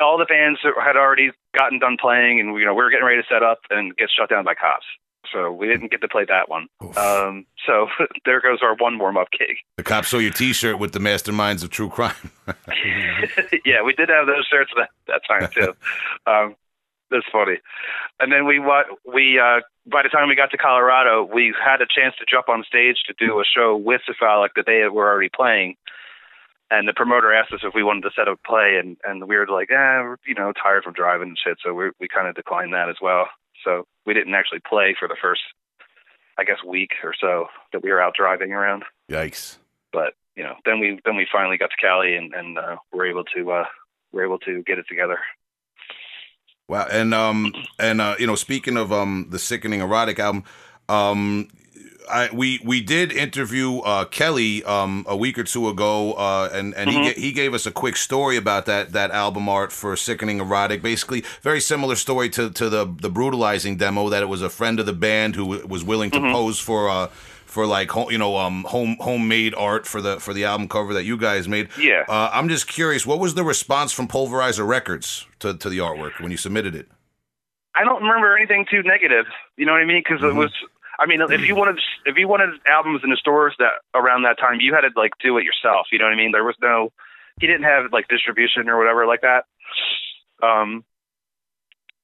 all 0.00 0.18
the 0.18 0.24
bands 0.24 0.60
had 0.62 0.96
already 0.96 1.30
gotten 1.56 1.78
done 1.78 1.96
playing, 2.00 2.40
and 2.40 2.56
you 2.58 2.64
know 2.64 2.74
we 2.74 2.82
were 2.82 2.90
getting 2.90 3.06
ready 3.06 3.22
to 3.22 3.28
set 3.28 3.42
up 3.42 3.58
and 3.70 3.96
get 3.96 4.08
shut 4.10 4.30
down 4.30 4.44
by 4.44 4.54
cops. 4.54 4.86
So 5.32 5.52
we 5.52 5.66
didn't 5.66 5.90
get 5.90 6.00
to 6.00 6.08
play 6.08 6.24
that 6.26 6.48
one. 6.48 6.68
Um, 6.96 7.46
so 7.66 7.88
there 8.24 8.40
goes 8.40 8.58
our 8.62 8.74
one 8.76 8.98
warm 8.98 9.16
up 9.16 9.28
gig. 9.30 9.56
The 9.76 9.82
cops 9.82 10.08
saw 10.08 10.18
your 10.18 10.32
T-shirt 10.32 10.78
with 10.78 10.92
the 10.92 10.98
Masterminds 10.98 11.62
of 11.62 11.70
True 11.70 11.88
Crime. 11.88 12.14
yeah, 13.64 13.82
we 13.84 13.92
did 13.92 14.08
have 14.08 14.26
those 14.26 14.46
shirts 14.50 14.72
that 14.76 14.90
that 15.06 15.22
time 15.28 15.48
too. 15.52 15.74
um, 16.26 16.56
that's 17.10 17.26
funny. 17.32 17.58
And 18.20 18.32
then 18.32 18.46
we 18.46 18.60
we 19.04 19.38
uh, 19.38 19.60
by 19.86 20.02
the 20.02 20.08
time 20.08 20.28
we 20.28 20.36
got 20.36 20.50
to 20.52 20.58
Colorado, 20.58 21.28
we 21.32 21.54
had 21.62 21.80
a 21.80 21.86
chance 21.86 22.14
to 22.18 22.24
jump 22.30 22.48
on 22.48 22.64
stage 22.66 22.98
to 23.06 23.14
do 23.18 23.40
a 23.40 23.44
show 23.44 23.76
with 23.76 24.00
Cephalic 24.06 24.52
that 24.54 24.66
they 24.66 24.88
were 24.88 25.08
already 25.10 25.30
playing. 25.34 25.76
And 26.70 26.86
the 26.86 26.92
promoter 26.92 27.32
asked 27.32 27.52
us 27.52 27.60
if 27.64 27.74
we 27.74 27.82
wanted 27.82 28.02
to 28.02 28.10
set 28.14 28.28
up 28.28 28.38
a 28.44 28.48
play, 28.48 28.78
and 28.80 28.96
and 29.02 29.28
we 29.28 29.36
were 29.36 29.46
like, 29.48 29.70
eh, 29.70 30.00
we're, 30.02 30.16
you 30.24 30.34
know, 30.34 30.52
tired 30.52 30.84
from 30.84 30.92
driving 30.92 31.28
and 31.28 31.38
shit, 31.38 31.58
so 31.62 31.74
we 31.74 31.90
we 31.98 32.06
kind 32.06 32.28
of 32.28 32.36
declined 32.36 32.72
that 32.74 32.88
as 32.88 32.96
well. 33.02 33.26
So 33.64 33.86
we 34.06 34.14
didn't 34.14 34.34
actually 34.34 34.60
play 34.68 34.94
for 34.98 35.08
the 35.08 35.16
first, 35.20 35.42
I 36.38 36.44
guess, 36.44 36.58
week 36.66 36.92
or 37.04 37.14
so 37.18 37.46
that 37.72 37.82
we 37.82 37.90
were 37.90 38.00
out 38.00 38.14
driving 38.14 38.52
around 38.52 38.84
Yikes. 39.10 39.58
but 39.92 40.14
you 40.36 40.42
know, 40.42 40.54
then 40.64 40.80
we 40.80 41.00
then 41.04 41.16
we 41.16 41.26
finally 41.30 41.58
got 41.58 41.70
to 41.70 41.76
Cali 41.76 42.16
and 42.16 42.32
and 42.34 42.58
uh, 42.58 42.76
were 42.92 43.06
able 43.06 43.24
to 43.36 43.50
uh, 43.50 43.64
we 44.12 44.18
were 44.18 44.24
able 44.24 44.38
to 44.40 44.62
get 44.62 44.78
it 44.78 44.86
together. 44.88 45.18
Wow, 46.68 46.86
and 46.90 47.12
um, 47.12 47.52
and 47.78 48.00
uh, 48.00 48.14
you 48.18 48.26
know, 48.26 48.36
speaking 48.36 48.76
of 48.76 48.92
um, 48.92 49.26
the 49.30 49.40
sickening 49.40 49.80
erotic 49.80 50.20
album, 50.20 50.44
um, 50.88 51.48
I 52.12 52.28
we 52.32 52.60
we 52.64 52.80
did 52.80 53.12
interview 53.12 53.78
uh 53.80 54.04
Kelly 54.06 54.62
um 54.64 55.04
a 55.08 55.16
week 55.16 55.38
or 55.38 55.44
two 55.44 55.68
ago, 55.68 56.12
uh, 56.14 56.48
and 56.52 56.74
and 56.74 56.90
he 56.90 56.96
Mhm. 56.98 57.04
ga- 57.14 57.20
he 57.20 57.32
gave 57.32 57.54
us 57.54 57.66
a 57.66 57.70
quick 57.70 57.96
story 57.96 58.36
about 58.36 58.66
that 58.66 58.92
that 58.92 59.10
album 59.10 59.48
art 59.48 59.72
for 59.72 59.96
sickening 59.96 60.40
erotic. 60.40 60.82
Basically, 60.82 61.24
very 61.42 61.60
similar 61.60 61.96
story 61.96 62.28
to 62.30 62.50
to 62.50 62.68
the 62.68 62.84
the 63.00 63.08
brutalizing 63.10 63.76
demo 63.76 64.08
that 64.08 64.22
it 64.22 64.28
was 64.28 64.42
a 64.42 64.50
friend 64.50 64.80
of 64.80 64.86
the 64.86 64.92
band 64.92 65.36
who 65.36 65.44
w- 65.44 65.66
was 65.66 65.84
willing 65.84 66.10
to 66.10 66.20
pose 66.20 66.58
for 66.58 66.88
uh 66.88 67.06
for 67.46 67.66
like 67.66 67.90
you 68.10 68.18
know 68.18 68.36
um 68.36 68.64
home 68.64 68.96
homemade 69.00 69.54
art 69.56 69.86
for 69.86 70.00
the 70.00 70.20
for 70.20 70.32
the 70.32 70.44
album 70.44 70.68
cover 70.68 70.92
that 70.94 71.04
you 71.04 71.16
guys 71.16 71.48
made. 71.48 71.68
Yeah. 71.78 72.04
Uh, 72.08 72.30
I'm 72.32 72.48
just 72.48 72.66
curious, 72.68 73.04
what 73.06 73.18
was 73.18 73.34
the 73.34 73.44
response 73.44 73.92
from 73.92 74.06
Pulverizer 74.08 74.66
Records 74.66 75.26
to 75.40 75.54
to 75.56 75.68
the 75.68 75.78
artwork 75.78 76.20
when 76.20 76.30
you 76.30 76.36
submitted 76.36 76.74
it? 76.74 76.88
I 77.74 77.84
don't 77.84 78.02
remember 78.02 78.36
anything 78.36 78.66
too 78.70 78.82
negative. 78.82 79.26
You 79.56 79.64
know 79.66 79.72
what 79.72 79.80
I 79.80 79.84
mean? 79.84 80.02
Because 80.04 80.20
Mhm. 80.22 80.30
it 80.30 80.34
was. 80.34 80.52
I 81.00 81.06
mean, 81.06 81.22
if 81.22 81.40
you 81.40 81.56
wanted 81.56 81.80
if 82.04 82.18
you 82.18 82.28
wanted 82.28 82.50
albums 82.66 83.00
in 83.02 83.08
the 83.08 83.16
stores 83.16 83.54
that 83.58 83.80
around 83.94 84.24
that 84.24 84.38
time, 84.38 84.60
you 84.60 84.74
had 84.74 84.82
to 84.82 84.90
like 84.94 85.12
do 85.18 85.38
it 85.38 85.44
yourself. 85.44 85.86
You 85.90 85.98
know 85.98 86.04
what 86.04 86.12
I 86.12 86.16
mean? 86.16 86.30
There 86.30 86.44
was 86.44 86.56
no. 86.60 86.92
He 87.40 87.46
didn't 87.46 87.62
have 87.62 87.90
like 87.90 88.06
distribution 88.08 88.68
or 88.68 88.76
whatever 88.76 89.06
like 89.06 89.22
that. 89.22 89.44
Um, 90.42 90.84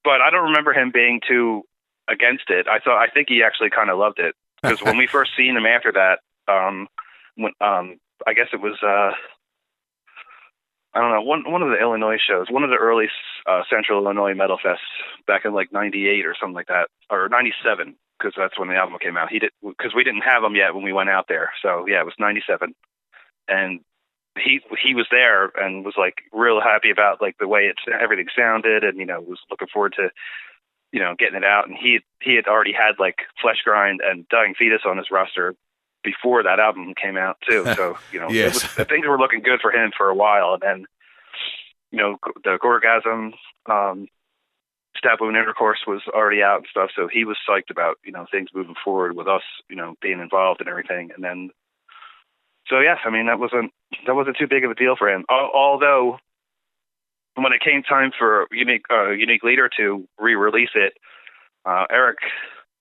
but 0.02 0.22
I 0.22 0.30
don't 0.30 0.44
remember 0.44 0.72
him 0.72 0.92
being 0.94 1.20
too 1.28 1.64
against 2.08 2.48
it. 2.48 2.68
I 2.68 2.78
thought 2.78 2.96
I 2.96 3.08
think 3.08 3.28
he 3.28 3.42
actually 3.42 3.68
kind 3.68 3.90
of 3.90 3.98
loved 3.98 4.18
it 4.18 4.34
because 4.62 4.82
when 4.82 4.96
we 4.96 5.06
first 5.12 5.32
seen 5.36 5.58
him 5.58 5.66
after 5.66 5.92
that, 5.92 6.20
um, 6.50 6.88
when 7.34 7.52
um, 7.60 7.98
I 8.26 8.32
guess 8.32 8.48
it 8.54 8.62
was 8.62 8.78
uh, 8.82 9.12
I 10.94 11.00
don't 11.02 11.10
know 11.10 11.20
one 11.20 11.52
one 11.52 11.60
of 11.60 11.68
the 11.68 11.78
Illinois 11.78 12.16
shows, 12.16 12.46
one 12.50 12.64
of 12.64 12.70
the 12.70 12.76
early 12.76 13.08
uh, 13.46 13.60
Central 13.68 14.02
Illinois 14.02 14.32
Metal 14.32 14.56
Fests 14.64 14.78
back 15.26 15.44
in 15.44 15.52
like 15.52 15.70
'98 15.70 16.24
or 16.24 16.34
something 16.40 16.54
like 16.54 16.68
that, 16.68 16.88
or 17.10 17.28
'97 17.28 17.94
because 18.18 18.34
that's 18.36 18.58
when 18.58 18.68
the 18.68 18.76
album 18.76 18.98
came 19.00 19.16
out. 19.16 19.30
He 19.30 19.38
did 19.38 19.50
because 19.62 19.94
we 19.94 20.04
didn't 20.04 20.22
have 20.22 20.42
him 20.42 20.54
yet 20.56 20.74
when 20.74 20.84
we 20.84 20.92
went 20.92 21.10
out 21.10 21.26
there. 21.28 21.50
So 21.62 21.86
yeah, 21.86 22.00
it 22.00 22.06
was 22.06 22.14
'97, 22.18 22.74
and 23.48 23.80
he 24.38 24.60
he 24.82 24.94
was 24.94 25.06
there 25.10 25.46
and 25.56 25.84
was 25.84 25.94
like 25.96 26.22
real 26.32 26.60
happy 26.60 26.90
about 26.90 27.20
like 27.22 27.36
the 27.38 27.48
way 27.48 27.62
it 27.62 27.76
everything 27.92 28.26
sounded, 28.36 28.84
and 28.84 28.98
you 28.98 29.06
know 29.06 29.20
was 29.20 29.40
looking 29.50 29.68
forward 29.72 29.94
to 29.96 30.10
you 30.92 31.00
know 31.00 31.14
getting 31.18 31.36
it 31.36 31.44
out. 31.44 31.68
And 31.68 31.76
he 31.76 32.00
he 32.22 32.34
had 32.34 32.46
already 32.46 32.72
had 32.72 32.98
like 32.98 33.18
Fleshgrind 33.42 33.98
and 34.02 34.28
Dying 34.28 34.54
Fetus 34.58 34.82
on 34.86 34.98
his 34.98 35.10
roster 35.10 35.54
before 36.02 36.42
that 36.42 36.60
album 36.60 36.94
came 37.00 37.16
out 37.16 37.36
too. 37.46 37.66
So 37.76 37.96
you 38.12 38.20
know 38.20 38.30
Yes. 38.30 38.54
was, 38.54 38.86
things 38.88 39.06
were 39.06 39.18
looking 39.18 39.40
good 39.40 39.60
for 39.60 39.72
him 39.72 39.92
for 39.96 40.08
a 40.08 40.14
while, 40.14 40.54
and 40.54 40.62
then 40.62 40.86
you 41.90 41.98
know 41.98 42.16
the 42.44 42.58
Gorgasm. 42.62 43.32
Um, 43.68 44.08
Stab 45.06 45.20
Wound 45.20 45.36
Intercourse 45.36 45.84
was 45.86 46.02
already 46.08 46.42
out 46.42 46.58
and 46.58 46.66
stuff, 46.68 46.90
so 46.94 47.06
he 47.06 47.24
was 47.24 47.36
psyched 47.48 47.70
about 47.70 47.98
you 48.04 48.10
know 48.10 48.26
things 48.30 48.48
moving 48.52 48.74
forward 48.82 49.14
with 49.14 49.28
us, 49.28 49.42
you 49.70 49.76
know, 49.76 49.94
being 50.02 50.18
involved 50.18 50.60
and 50.60 50.68
everything. 50.68 51.10
And 51.14 51.22
then, 51.22 51.50
so 52.66 52.80
yeah, 52.80 52.96
I 53.04 53.10
mean 53.10 53.26
that 53.26 53.38
wasn't 53.38 53.72
that 54.06 54.16
wasn't 54.16 54.36
too 54.36 54.48
big 54.48 54.64
of 54.64 54.70
a 54.72 54.74
deal 54.74 54.96
for 54.96 55.08
him. 55.08 55.24
Although, 55.28 56.18
when 57.36 57.52
it 57.52 57.62
came 57.62 57.84
time 57.84 58.10
for 58.18 58.48
unique 58.50 58.82
uh, 58.90 59.10
unique 59.10 59.44
leader 59.44 59.70
to 59.76 60.08
re-release 60.18 60.74
it, 60.74 60.94
uh, 61.64 61.84
Eric 61.88 62.18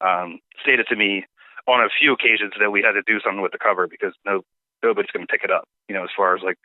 um, 0.01 0.39
stated 0.61 0.87
to 0.89 0.95
me 0.95 1.25
on 1.67 1.81
a 1.81 1.89
few 1.99 2.11
occasions 2.13 2.53
that 2.59 2.71
we 2.71 2.81
had 2.81 2.93
to 2.93 3.03
do 3.05 3.19
something 3.19 3.41
with 3.43 3.51
the 3.51 3.59
cover 3.59 3.87
because 3.87 4.13
no 4.25 4.41
nobody's 4.81 5.11
going 5.11 5.25
to 5.25 5.31
pick 5.31 5.43
it 5.43 5.51
up. 5.51 5.67
You 5.87 5.93
know, 5.93 6.03
as 6.03 6.09
far 6.17 6.35
as 6.35 6.41
like 6.41 6.57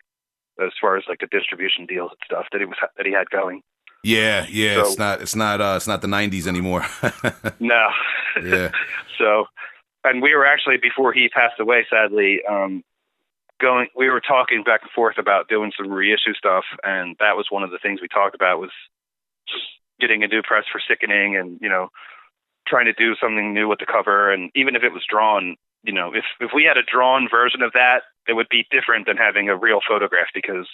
as 0.59 0.73
far 0.81 0.97
as 0.97 1.05
like 1.07 1.21
the 1.21 1.27
distribution 1.27 1.85
deals 1.85 2.13
and 2.13 2.21
stuff 2.25 2.47
that 2.53 2.61
he 2.61 2.65
was 2.65 2.79
that 2.97 3.05
he 3.05 3.13
had 3.13 3.29
going. 3.29 3.61
Yeah, 4.03 4.47
yeah, 4.49 4.75
So- 4.75 4.81
it's 4.81 4.99
not 4.99 5.21
it's 5.21 5.37
not 5.37 5.61
uh 5.61 5.75
it's 5.77 5.87
not 5.87 6.01
the 6.01 6.09
90s 6.09 6.47
anymore. 6.47 6.85
No. 7.61 7.89
Yeah. 8.43 8.71
so, 9.19 9.47
and 10.05 10.23
we 10.23 10.35
were 10.35 10.47
actually 10.47 10.79
before 10.79 11.13
he 11.13 11.29
passed 11.29 11.61
away. 11.61 11.87
Sadly, 11.91 12.41
um, 12.49 12.83
going. 13.61 13.89
We 13.95 14.09
were 14.09 14.21
talking 14.21 14.63
back 14.63 14.81
and 14.83 14.91
forth 14.91 15.19
about 15.19 15.49
doing 15.49 15.73
some 15.77 15.93
reissue 15.93 16.35
stuff, 16.35 16.65
and 16.83 17.17
that 17.21 17.37
was 17.37 17.47
one 17.51 17.63
of 17.63 17.71
the 17.71 17.79
things 17.79 18.01
we 18.01 18.09
talked 18.09 18.35
about 18.35 18.61
was 18.61 18.71
getting 20.01 20.25
a 20.25 20.29
new 20.29 20.43
press 20.43 20.65
for 20.73 20.81
Sickening, 20.89 21.37
and 21.37 21.59
you 21.61 21.69
know, 21.69 21.89
trying 22.67 22.87
to 22.87 22.93
do 22.95 23.15
something 23.21 23.53
new 23.53 23.69
with 23.69 23.81
the 23.81 23.87
cover. 23.87 24.33
And 24.33 24.51
even 24.55 24.75
if 24.75 24.83
it 24.83 24.93
was 24.93 25.05
drawn, 25.09 25.57
you 25.83 25.93
know, 25.93 26.13
if 26.15 26.25
if 26.41 26.51
we 26.55 26.65
had 26.65 26.79
a 26.79 26.83
drawn 26.83 27.29
version 27.31 27.63
of 27.63 27.73
that, 27.75 28.03
it 28.27 28.33
would 28.33 28.49
be 28.49 28.67
different 28.71 29.07
than 29.07 29.17
having 29.17 29.49
a 29.49 29.57
real 29.57 29.81
photograph 29.87 30.29
because 30.33 30.67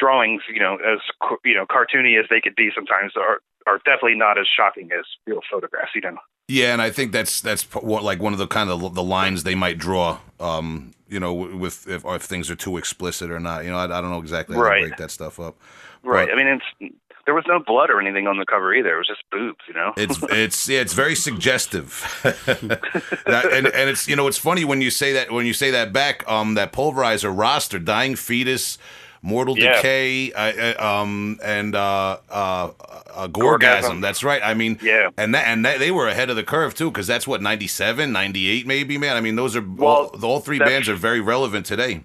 drawings, 0.00 0.42
you 0.52 0.58
know, 0.58 0.76
as 0.76 0.98
you 1.44 1.54
know, 1.54 1.66
cartoony 1.66 2.18
as 2.18 2.26
they 2.30 2.40
could 2.40 2.56
be 2.56 2.70
sometimes 2.74 3.12
are 3.16 3.40
are 3.66 3.78
definitely 3.84 4.14
not 4.16 4.38
as 4.38 4.46
shocking 4.56 4.90
as 4.98 5.04
real 5.26 5.40
photographs. 5.50 5.90
You 5.94 6.00
know. 6.00 6.16
Yeah, 6.48 6.72
and 6.72 6.82
I 6.82 6.90
think 6.90 7.12
that's 7.12 7.40
that's 7.40 7.62
what 7.74 8.02
like 8.02 8.20
one 8.20 8.32
of 8.32 8.38
the 8.38 8.46
kind 8.48 8.70
of 8.70 8.94
the 8.94 9.02
lines 9.02 9.44
they 9.44 9.54
might 9.54 9.78
draw. 9.78 10.18
Um, 10.40 10.92
you 11.08 11.20
know, 11.20 11.34
with 11.34 11.86
if, 11.88 12.04
or 12.04 12.16
if 12.16 12.22
things 12.22 12.50
are 12.50 12.56
too 12.56 12.76
explicit 12.76 13.30
or 13.30 13.38
not. 13.40 13.64
You 13.64 13.70
know, 13.70 13.76
I, 13.78 13.84
I 13.84 14.00
don't 14.00 14.10
know 14.10 14.20
exactly 14.20 14.56
how 14.56 14.62
Right. 14.62 14.80
to 14.80 14.86
break 14.88 14.98
that 14.98 15.10
stuff 15.10 15.38
up. 15.38 15.56
Right. 16.02 16.28
But- 16.28 16.34
I 16.34 16.36
mean, 16.44 16.60
it's 16.80 16.94
there 17.26 17.34
was 17.34 17.44
no 17.46 17.60
blood 17.60 17.90
or 17.90 18.00
anything 18.00 18.26
on 18.26 18.38
the 18.38 18.46
cover 18.46 18.74
either. 18.74 18.94
It 18.94 18.98
was 18.98 19.06
just 19.06 19.22
boobs. 19.30 19.60
You 19.68 19.74
know. 19.74 19.92
It's 19.96 20.18
it's 20.30 20.68
yeah, 20.68 20.80
it's 20.80 20.94
very 20.94 21.14
suggestive. 21.14 22.02
that, 22.22 23.50
and 23.52 23.66
and 23.68 23.90
it's 23.90 24.08
you 24.08 24.16
know 24.16 24.26
it's 24.26 24.38
funny 24.38 24.64
when 24.64 24.80
you 24.80 24.90
say 24.90 25.12
that 25.12 25.30
when 25.30 25.46
you 25.46 25.52
say 25.52 25.70
that 25.70 25.92
back 25.92 26.28
um 26.28 26.54
that 26.54 26.72
pulverizer 26.72 27.36
roster 27.36 27.78
dying 27.78 28.16
fetus 28.16 28.78
mortal 29.22 29.58
Yeah. 29.58 29.76
decay 29.76 30.32
uh, 30.32 30.82
um 31.02 31.38
and 31.44 31.74
uh 31.74 32.18
uh, 32.30 32.70
uh 33.14 33.28
gorgasm. 33.28 33.60
Gorgasm. 33.60 34.00
that's 34.00 34.24
right 34.24 34.40
i 34.42 34.54
mean 34.54 34.78
Yeah. 34.82 35.10
and 35.18 35.34
that 35.34 35.46
and 35.46 35.64
that, 35.64 35.78
they 35.78 35.90
were 35.90 36.08
ahead 36.08 36.30
of 36.30 36.36
the 36.36 36.42
curve 36.44 36.74
too 36.74 36.90
because 36.90 37.06
that's 37.06 37.26
what 37.26 37.42
97 37.42 38.12
98 38.12 38.66
maybe 38.66 38.96
man 38.98 39.16
i 39.16 39.20
mean 39.20 39.36
those 39.36 39.56
are 39.56 39.60
Well, 39.62 39.88
all, 40.14 40.24
all 40.24 40.40
three 40.40 40.58
bands 40.58 40.88
are 40.88 40.94
very 40.94 41.20
relevant 41.20 41.66
today 41.66 42.04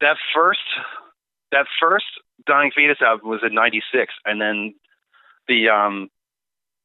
that 0.00 0.16
first 0.34 0.60
that 1.52 1.66
first 1.80 2.06
dying 2.46 2.70
fetus 2.74 2.98
album 3.00 3.28
was 3.28 3.40
in 3.44 3.54
96 3.54 4.12
and 4.24 4.40
then 4.40 4.74
the 5.48 5.68
um 5.68 6.08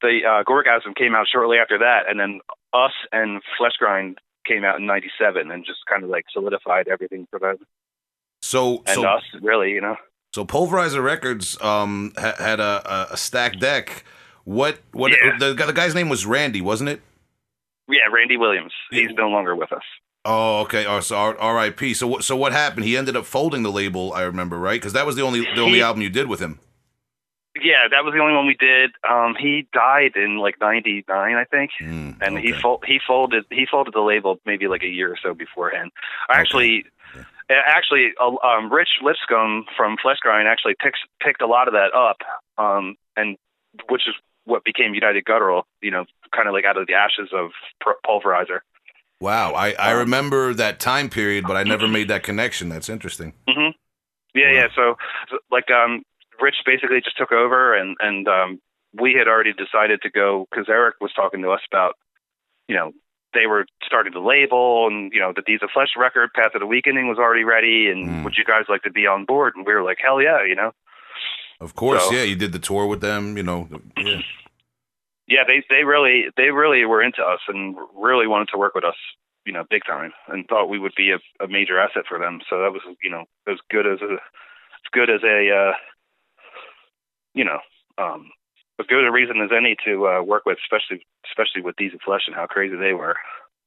the 0.02 0.22
uh 0.26 0.44
gorgasm 0.44 0.96
came 0.96 1.14
out 1.16 1.28
shortly 1.32 1.58
after 1.58 1.78
that 1.80 2.10
and 2.10 2.20
then 2.20 2.40
us 2.74 2.94
and 3.12 3.42
Fleshgrind 3.60 4.16
came 4.46 4.64
out 4.64 4.80
in 4.80 4.86
97 4.86 5.52
and 5.52 5.66
just 5.66 5.80
kind 5.88 6.04
of 6.04 6.10
like 6.10 6.26
solidified 6.32 6.88
everything 6.88 7.28
for 7.30 7.38
them 7.40 7.58
so 8.50 8.84
and 8.88 8.96
so 8.96 9.04
us 9.04 9.24
really 9.42 9.72
you 9.72 9.82
know 9.82 9.96
So 10.34 10.46
Pulverizer 10.46 11.04
Records 11.04 11.60
um, 11.62 12.14
ha- 12.18 12.36
had 12.38 12.60
a, 12.60 13.08
a, 13.14 13.18
stacked 13.18 13.60
deck. 13.60 14.04
What 14.46 14.80
what 14.92 15.12
Yeah. 15.12 15.38
the, 15.40 15.54
the 15.54 15.74
guy's 15.74 15.94
name 15.96 16.10
was 16.10 16.26
Randy, 16.26 16.62
wasn't 16.62 16.90
it? 16.90 17.02
yeah 17.92 18.06
randy 18.14 18.38
williams 18.38 18.74
he's 18.92 19.10
no 19.18 19.28
longer 19.30 19.56
with 19.56 19.72
us 19.74 19.84
Oh, 20.26 20.60
okay. 20.64 20.86
Oh, 20.86 21.00
so 21.00 21.16
R- 21.16 21.38
R.I.P. 21.40 21.94
So 21.94 22.06
what 22.06 22.24
so 22.26 22.36
what 22.36 22.52
happened? 22.52 22.86
He 22.86 22.98
ended 22.98 23.16
up 23.16 23.26
folding 23.26 23.64
the 23.64 23.72
label. 23.72 24.12
I 24.14 24.24
remember 24.24 24.60
right 24.60 24.80
because 24.80 24.92
that 24.92 25.06
was 25.06 25.16
the 25.16 25.22
only 25.22 25.40
the 25.56 25.62
only 25.62 25.80
He- 25.80 25.82
album 25.82 26.02
you 26.02 26.10
did 26.10 26.28
with 26.28 26.42
him. 26.42 26.60
Yeah 27.56 27.88
that 27.90 28.04
was 28.04 28.14
the 28.14 28.20
only 28.22 28.36
one 28.36 28.46
we 28.48 28.56
did 28.56 28.92
um 29.10 29.36
he 29.38 29.68
died 29.74 30.16
in 30.16 30.38
like 30.38 30.56
99 30.62 31.06
i 31.36 31.44
think 31.46 31.72
Mm, 31.82 32.18
and 32.22 32.38
he 32.38 32.52
okay. 32.52 32.62
fol- 32.62 32.82
he 32.86 33.00
folded 33.06 33.46
he 33.50 33.66
folded 33.70 33.94
the 33.94 34.02
label 34.02 34.40
maybe 34.46 34.68
like 34.68 34.84
a 34.84 34.88
year 34.88 35.12
or 35.12 35.18
so 35.22 35.34
beforehand. 35.34 35.92
Actually, 36.30 36.86
uh, 37.50 37.54
actually, 37.66 38.12
uh, 38.22 38.36
um, 38.46 38.72
Rich 38.72 38.90
Lipscomb 39.02 39.66
from 39.76 39.96
Fleshgrind 39.98 40.46
actually 40.46 40.76
picked 40.82 41.00
picked 41.22 41.42
a 41.42 41.48
lot 41.48 41.68
of 41.68 41.74
that 41.74 41.94
up, 41.96 42.18
um, 42.58 42.96
and 43.16 43.38
which 43.90 44.04
is 44.08 44.16
what 44.46 44.64
became 44.64 44.94
United 44.94 45.24
Guttural. 45.26 45.66
You 45.82 45.92
know, 45.92 46.06
kind 46.36 46.48
of 46.48 46.54
like 46.54 46.66
out 46.66 46.78
of 46.78 46.88
the 46.88 46.94
ashes 46.94 47.30
of 47.34 47.52
Pulverizer. 48.06 48.60
Wow, 49.22 49.54
I, 49.54 49.74
I 49.74 49.94
Um, 49.94 50.00
remember 50.00 50.54
that 50.54 50.80
time 50.80 51.10
period, 51.10 51.46
but 51.48 51.58
I 51.58 51.64
never 51.64 51.88
made 51.88 52.08
that 52.10 52.24
connection. 52.24 52.70
That's 52.70 52.90
interesting. 52.90 53.34
hmm 53.48 53.70
Yeah, 54.34 54.48
Wow. 54.48 54.54
yeah. 54.54 54.68
So, 54.76 54.96
so, 55.30 55.38
like, 55.52 55.70
um, 55.72 56.04
Rich 56.42 56.58
basically 56.66 57.02
just 57.02 57.18
took 57.18 57.32
over, 57.32 57.74
and 57.76 57.96
and 58.00 58.28
um, 58.28 58.62
we 59.00 59.14
had 59.14 59.28
already 59.28 59.54
decided 59.54 60.02
to 60.04 60.10
go 60.10 60.48
because 60.50 60.68
Eric 60.70 60.96
was 61.02 61.12
talking 61.14 61.42
to 61.44 61.52
us 61.52 61.62
about, 61.72 61.96
you 62.68 62.76
know, 62.76 62.92
they 63.34 63.46
were 63.46 63.66
starting 63.84 64.14
the 64.14 64.20
label, 64.20 64.88
and 64.88 65.12
you 65.14 65.20
know, 65.20 65.34
the 65.36 65.42
Deeds 65.44 65.64
of 65.64 65.70
Flesh 65.72 65.90
record, 65.98 66.32
Path 66.34 66.56
of 66.56 66.62
the 66.62 66.66
Weakening, 66.68 67.08
was 67.08 67.18
already 67.20 67.44
ready, 67.44 67.90
and 67.90 68.10
Mm. 68.10 68.24
would 68.24 68.36
you 68.38 68.44
guys 68.46 68.66
like 68.70 68.84
to 68.84 68.92
be 68.92 69.06
on 69.06 69.26
board? 69.26 69.54
And 69.56 69.66
we 69.66 69.74
were 69.74 69.84
like, 69.84 70.00
hell 70.04 70.22
yeah, 70.22 70.44
you 70.44 70.56
know. 70.56 70.72
Of 71.60 71.76
course, 71.76 72.04
So- 72.08 72.16
yeah. 72.16 72.24
You 72.24 72.36
did 72.36 72.54
the 72.54 72.60
tour 72.60 72.88
with 72.88 73.02
them. 73.02 73.36
You 73.38 73.44
know, 73.44 73.68
yeah. 73.98 74.22
Yeah, 75.28 75.44
they 75.46 75.64
they 75.70 75.84
really 75.84 76.26
they 76.38 76.50
really 76.50 76.84
were 76.86 77.04
into 77.04 77.22
us 77.22 77.42
and 77.48 77.76
really 77.96 78.26
wanted 78.26 78.50
to 78.54 78.58
work 78.58 78.74
with 78.74 78.84
us, 78.84 78.96
you 79.46 79.54
know, 79.54 79.64
big 79.70 79.84
time, 79.86 80.12
and 80.28 80.48
thought 80.48 80.70
we 80.70 80.80
would 80.80 80.96
be 80.98 81.12
a, 81.12 81.20
a 81.44 81.48
major 81.48 81.80
asset 81.80 82.06
for 82.10 82.18
them. 82.18 82.40
So 82.50 82.60
that 82.62 82.72
was, 82.74 82.82
you 83.04 83.12
know, 83.12 83.26
as 83.48 83.58
good 83.70 83.86
as 83.86 84.02
a 84.02 84.14
as 84.14 84.90
good 84.92 85.10
as 85.12 85.22
a 85.24 85.52
uh, 85.54 85.74
you 87.34 87.46
know, 87.46 87.60
um, 87.98 88.30
as 88.80 88.86
good 88.88 89.06
a 89.06 89.12
reason 89.12 89.42
as 89.42 89.50
any 89.56 89.76
to 89.86 90.08
uh, 90.08 90.22
work 90.22 90.46
with, 90.46 90.58
especially 90.64 91.06
especially 91.30 91.62
with 91.62 91.76
of 91.80 92.02
Flesh 92.04 92.24
and 92.28 92.36
how 92.36 92.48
crazy 92.48 92.76
they 92.76 92.94
were. 92.94 93.16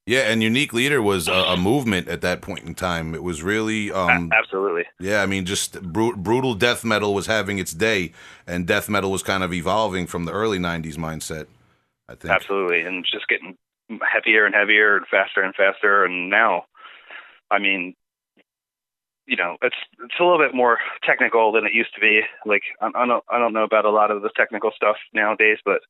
yeah. 0.07 0.21
And 0.21 0.43
Unique 0.43 0.73
Leader 0.73 1.03
was 1.03 1.29
a, 1.29 1.33
a 1.33 1.57
movement 1.57 2.09
at 2.09 2.23
that 2.23 2.41
point 2.41 2.65
in 2.65 2.75
time. 2.75 3.15
It 3.15 3.23
was 3.23 3.43
really 3.43 3.93
um, 3.93 4.31
absolutely. 4.33 4.85
Yeah, 4.99 5.23
I 5.23 5.27
mean, 5.27 5.45
just 5.45 5.81
bru- 5.83 6.17
brutal 6.17 6.55
death 6.55 6.85
metal 6.85 7.15
was 7.15 7.27
having 7.27 7.59
its 7.59 7.73
day, 7.73 8.13
and 8.47 8.67
death 8.67 8.89
metal 8.89 9.11
was 9.11 9.23
kind 9.23 9.43
of 9.43 9.53
evolving 9.53 10.07
from 10.07 10.25
the 10.25 10.33
early 10.33 10.59
'90s 10.59 10.97
mindset. 10.97 11.47
I 12.09 12.15
think. 12.15 12.33
Absolutely, 12.33 12.81
and 12.81 13.05
just 13.05 13.29
getting 13.29 13.57
heavier 14.01 14.47
and 14.47 14.55
heavier 14.55 14.97
and 14.97 15.07
faster 15.07 15.43
and 15.43 15.55
faster. 15.55 16.05
And 16.05 16.31
now, 16.31 16.65
I 17.51 17.59
mean, 17.59 17.95
you 19.27 19.37
know, 19.37 19.57
it's 19.63 19.77
it's 20.03 20.15
a 20.21 20.25
little 20.25 20.39
bit 20.39 20.55
more 20.55 20.79
technical 21.05 21.53
than 21.53 21.65
it 21.65 21.73
used 21.73 21.95
to 21.95 22.01
be. 22.01 22.23
Like 22.47 22.63
I, 22.81 22.91
I 22.95 23.07
don't 23.07 23.25
I 23.31 23.39
don't 23.39 23.53
know 23.53 23.65
about 23.65 23.85
a 23.85 23.91
lot 23.91 24.11
of 24.11 24.23
the 24.23 24.31
technical 24.37 24.71
stuff 24.75 24.97
nowadays, 25.15 25.59
but 25.65 25.81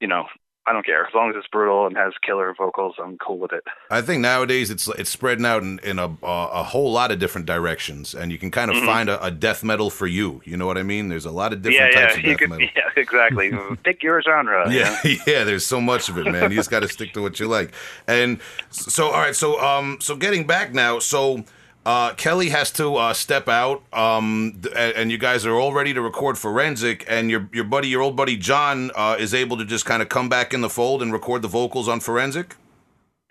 you 0.00 0.08
know, 0.08 0.24
I 0.66 0.72
don't 0.72 0.84
care 0.84 1.06
as 1.06 1.14
long 1.14 1.30
as 1.30 1.36
it's 1.36 1.46
brutal 1.48 1.86
and 1.86 1.96
has 1.96 2.12
killer 2.24 2.54
vocals. 2.56 2.94
I'm 3.02 3.16
cool 3.18 3.38
with 3.38 3.52
it. 3.52 3.64
I 3.90 4.00
think 4.02 4.20
nowadays 4.20 4.70
it's 4.70 4.86
it's 4.88 5.10
spreading 5.10 5.44
out 5.46 5.62
in, 5.62 5.78
in 5.82 5.98
a 5.98 6.14
a 6.22 6.62
whole 6.62 6.92
lot 6.92 7.10
of 7.10 7.18
different 7.18 7.46
directions, 7.46 8.14
and 8.14 8.30
you 8.32 8.38
can 8.38 8.50
kind 8.50 8.70
of 8.70 8.76
Mhm. 8.76 8.86
find 8.86 9.08
a, 9.08 9.24
a 9.24 9.30
death 9.30 9.64
metal 9.64 9.90
for 9.90 10.06
you. 10.06 10.40
You 10.44 10.56
know 10.56 10.66
what 10.66 10.76
I 10.78 10.82
mean? 10.82 11.08
There's 11.08 11.24
a 11.26 11.30
lot 11.30 11.52
of 11.52 11.62
different 11.62 11.92
yeah, 11.94 12.00
types 12.00 12.14
yeah, 12.14 12.18
of 12.20 12.24
you 12.24 12.30
death 12.32 12.38
could, 12.38 12.50
metal. 12.50 12.68
yeah, 12.76 12.90
exactly. 12.96 13.50
Pick 13.84 14.02
your 14.02 14.20
genre. 14.22 14.70
you 14.70 14.80
know? 14.80 14.96
Yeah, 15.04 15.16
yeah. 15.26 15.44
There's 15.44 15.66
so 15.66 15.80
much 15.80 16.08
of 16.08 16.16
it, 16.18 16.24
man. 16.30 16.50
You 16.50 16.56
just 16.56 16.70
got 16.70 16.80
to 16.80 16.88
stick 16.88 17.12
to 17.14 17.22
what 17.22 17.40
you 17.40 17.46
like. 17.48 17.72
And 18.06 18.40
so, 18.70 19.06
all 19.06 19.20
right. 19.20 19.34
So, 19.36 19.60
um, 19.60 19.98
so 20.00 20.16
getting 20.16 20.46
back 20.46 20.72
now. 20.74 20.98
So, 20.98 21.44
uh, 21.88 22.12
Kelly 22.12 22.50
has 22.50 22.70
to 22.72 22.96
uh, 22.96 23.14
step 23.14 23.48
out. 23.48 23.82
Um, 23.94 24.60
th- 24.62 24.74
and, 24.76 24.94
and 24.94 25.10
you 25.10 25.16
guys 25.16 25.46
are 25.46 25.54
all 25.54 25.72
ready 25.72 25.94
to 25.94 26.02
record 26.02 26.36
Forensic. 26.36 27.02
And 27.08 27.30
your 27.30 27.48
your 27.50 27.64
buddy, 27.64 27.88
your 27.88 28.02
old 28.02 28.14
buddy 28.14 28.36
John, 28.36 28.90
uh, 28.94 29.16
is 29.18 29.32
able 29.32 29.56
to 29.56 29.64
just 29.64 29.86
kind 29.86 30.02
of 30.02 30.10
come 30.10 30.28
back 30.28 30.52
in 30.52 30.60
the 30.60 30.68
fold 30.68 31.00
and 31.00 31.14
record 31.14 31.40
the 31.40 31.48
vocals 31.48 31.88
on 31.88 32.00
Forensic. 32.00 32.56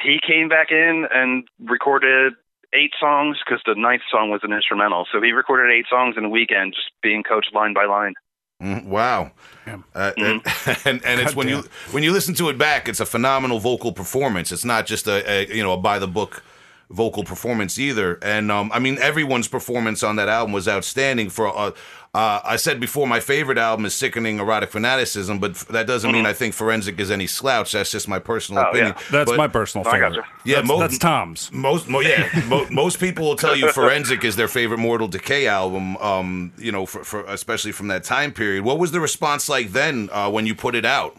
he 0.01 0.19
came 0.25 0.49
back 0.49 0.71
in 0.71 1.07
and 1.13 1.47
recorded 1.65 2.33
eight 2.73 2.93
songs 2.99 3.37
because 3.45 3.61
the 3.67 3.75
ninth 3.75 4.01
song 4.11 4.31
was 4.31 4.41
an 4.41 4.51
instrumental. 4.51 5.05
So 5.11 5.21
he 5.21 5.33
recorded 5.33 5.71
eight 5.71 5.85
songs 5.87 6.15
in 6.17 6.25
a 6.25 6.29
weekend, 6.29 6.73
just 6.73 6.89
being 7.03 7.21
coached 7.21 7.53
line 7.53 7.75
by 7.75 7.85
line. 7.85 8.15
Mm, 8.59 8.85
wow. 8.85 9.31
Damn. 9.67 9.83
Uh, 9.93 10.13
and, 10.17 10.41
and 10.85 11.05
and 11.05 11.21
it's 11.21 11.35
when 11.35 11.47
you 11.47 11.63
when 11.91 12.01
you 12.01 12.11
listen 12.11 12.33
to 12.33 12.49
it 12.49 12.57
back, 12.57 12.89
it's 12.89 12.99
a 12.99 13.05
phenomenal 13.05 13.59
vocal 13.59 13.91
performance. 13.91 14.51
It's 14.51 14.65
not 14.65 14.87
just 14.87 15.05
a, 15.07 15.29
a 15.29 15.55
you 15.55 15.61
know 15.61 15.73
a 15.73 15.77
by 15.77 15.99
the 15.99 16.07
book 16.07 16.43
vocal 16.89 17.23
performance 17.23 17.77
either. 17.77 18.17
And 18.21 18.51
um, 18.51 18.71
I 18.73 18.79
mean, 18.79 18.97
everyone's 18.99 19.47
performance 19.47 20.03
on 20.03 20.15
that 20.17 20.29
album 20.29 20.53
was 20.53 20.67
outstanding. 20.67 21.29
For 21.29 21.47
uh, 21.47 21.71
uh, 22.13 22.39
I 22.43 22.55
said 22.55 22.79
before, 22.79 23.05
my 23.07 23.19
favorite 23.19 23.57
album 23.57 23.85
is 23.85 23.93
"Sickening 23.93 24.39
Erotic 24.39 24.71
Fanaticism," 24.71 25.39
but 25.39 25.51
f- 25.51 25.67
that 25.67 25.85
doesn't 25.85 26.11
mean 26.11 26.25
I 26.25 26.33
think 26.33 26.53
"Forensic" 26.53 26.99
is 26.99 27.11
any 27.11 27.27
slouch. 27.27 27.73
That's 27.73 27.91
just 27.91 28.07
my 28.07 28.19
personal 28.19 28.63
Mm-hmm. 28.63 28.67
Oh, 28.67 28.71
opinion. 28.79 28.95
yeah. 28.97 29.03
That's 29.11 29.31
But 29.31 29.37
my 29.37 29.47
personal 29.47 29.87
I 29.87 29.91
favorite. 29.91 30.09
gotcha. 30.15 30.27
Yeah, 30.45 30.55
that's, 30.55 30.67
mo- 30.67 30.79
that's 30.79 30.97
Tom's. 30.97 31.51
most, 31.51 31.87
mo- 31.89 31.99
yeah, 31.99 32.27
mo- 32.47 32.67
most 32.71 32.99
people 32.99 33.25
will 33.27 33.35
tell 33.35 33.55
you 33.55 33.71
"Forensic" 33.71 34.23
is 34.23 34.35
their 34.37 34.47
favorite 34.47 34.79
Mortal 34.79 35.07
Decay 35.09 35.45
album. 35.47 35.97
Um, 35.97 36.53
you 36.57 36.71
know, 36.71 36.85
for, 36.85 37.03
for 37.03 37.25
especially 37.25 37.73
from 37.73 37.89
that 37.89 38.03
time 38.05 38.31
period. 38.31 38.63
What 38.63 38.79
was 38.79 38.91
the 38.91 39.01
response 39.01 39.49
like 39.49 39.73
then 39.73 40.09
uh, 40.11 40.31
when 40.31 40.45
you 40.47 40.55
put 40.55 40.73
it 40.73 40.85
out? 40.85 41.15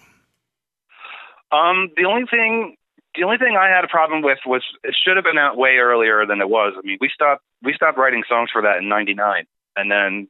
Um, 1.52 1.90
the 1.96 2.04
only 2.04 2.26
thing, 2.30 2.76
the 3.18 3.24
only 3.24 3.38
thing 3.38 3.56
I 3.56 3.68
had 3.68 3.84
a 3.84 3.88
problem 3.88 4.22
with 4.22 4.38
was 4.46 4.62
it 4.84 4.94
should 4.94 5.16
have 5.16 5.24
been 5.24 5.38
out 5.38 5.56
way 5.56 5.76
earlier 5.78 6.24
than 6.24 6.40
it 6.40 6.48
was. 6.48 6.74
I 6.76 6.86
mean, 6.86 6.98
we 7.00 7.10
stopped 7.12 7.42
we 7.62 7.72
stopped 7.74 7.98
writing 7.98 8.22
songs 8.28 8.50
for 8.52 8.62
that 8.62 8.78
in 8.78 8.88
'99, 8.88 9.44
and 9.76 9.90
then 9.90 10.28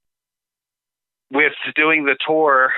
with 1.30 1.52
doing 1.74 2.06
the 2.06 2.16
tour 2.26 2.72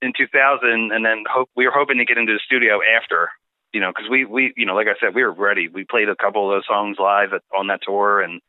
in 0.00 0.12
2000, 0.16 0.92
and 0.92 1.04
then 1.04 1.24
hope 1.28 1.50
we 1.56 1.66
were 1.66 1.72
hoping 1.72 1.98
to 1.98 2.04
get 2.04 2.16
into 2.16 2.32
the 2.32 2.40
studio 2.44 2.78
after. 2.96 3.30
You 3.72 3.80
know, 3.80 3.90
because 3.90 4.08
we 4.08 4.24
we 4.24 4.54
you 4.56 4.64
know, 4.64 4.74
like 4.74 4.86
I 4.86 4.94
said, 5.00 5.14
we 5.16 5.24
were 5.24 5.32
ready. 5.32 5.66
We 5.66 5.84
played 5.84 6.08
a 6.08 6.16
couple 6.16 6.48
of 6.48 6.54
those 6.54 6.66
songs 6.68 6.98
live 7.00 7.32
at, 7.32 7.42
on 7.56 7.66
that 7.66 7.80
tour, 7.82 8.20
and 8.20 8.40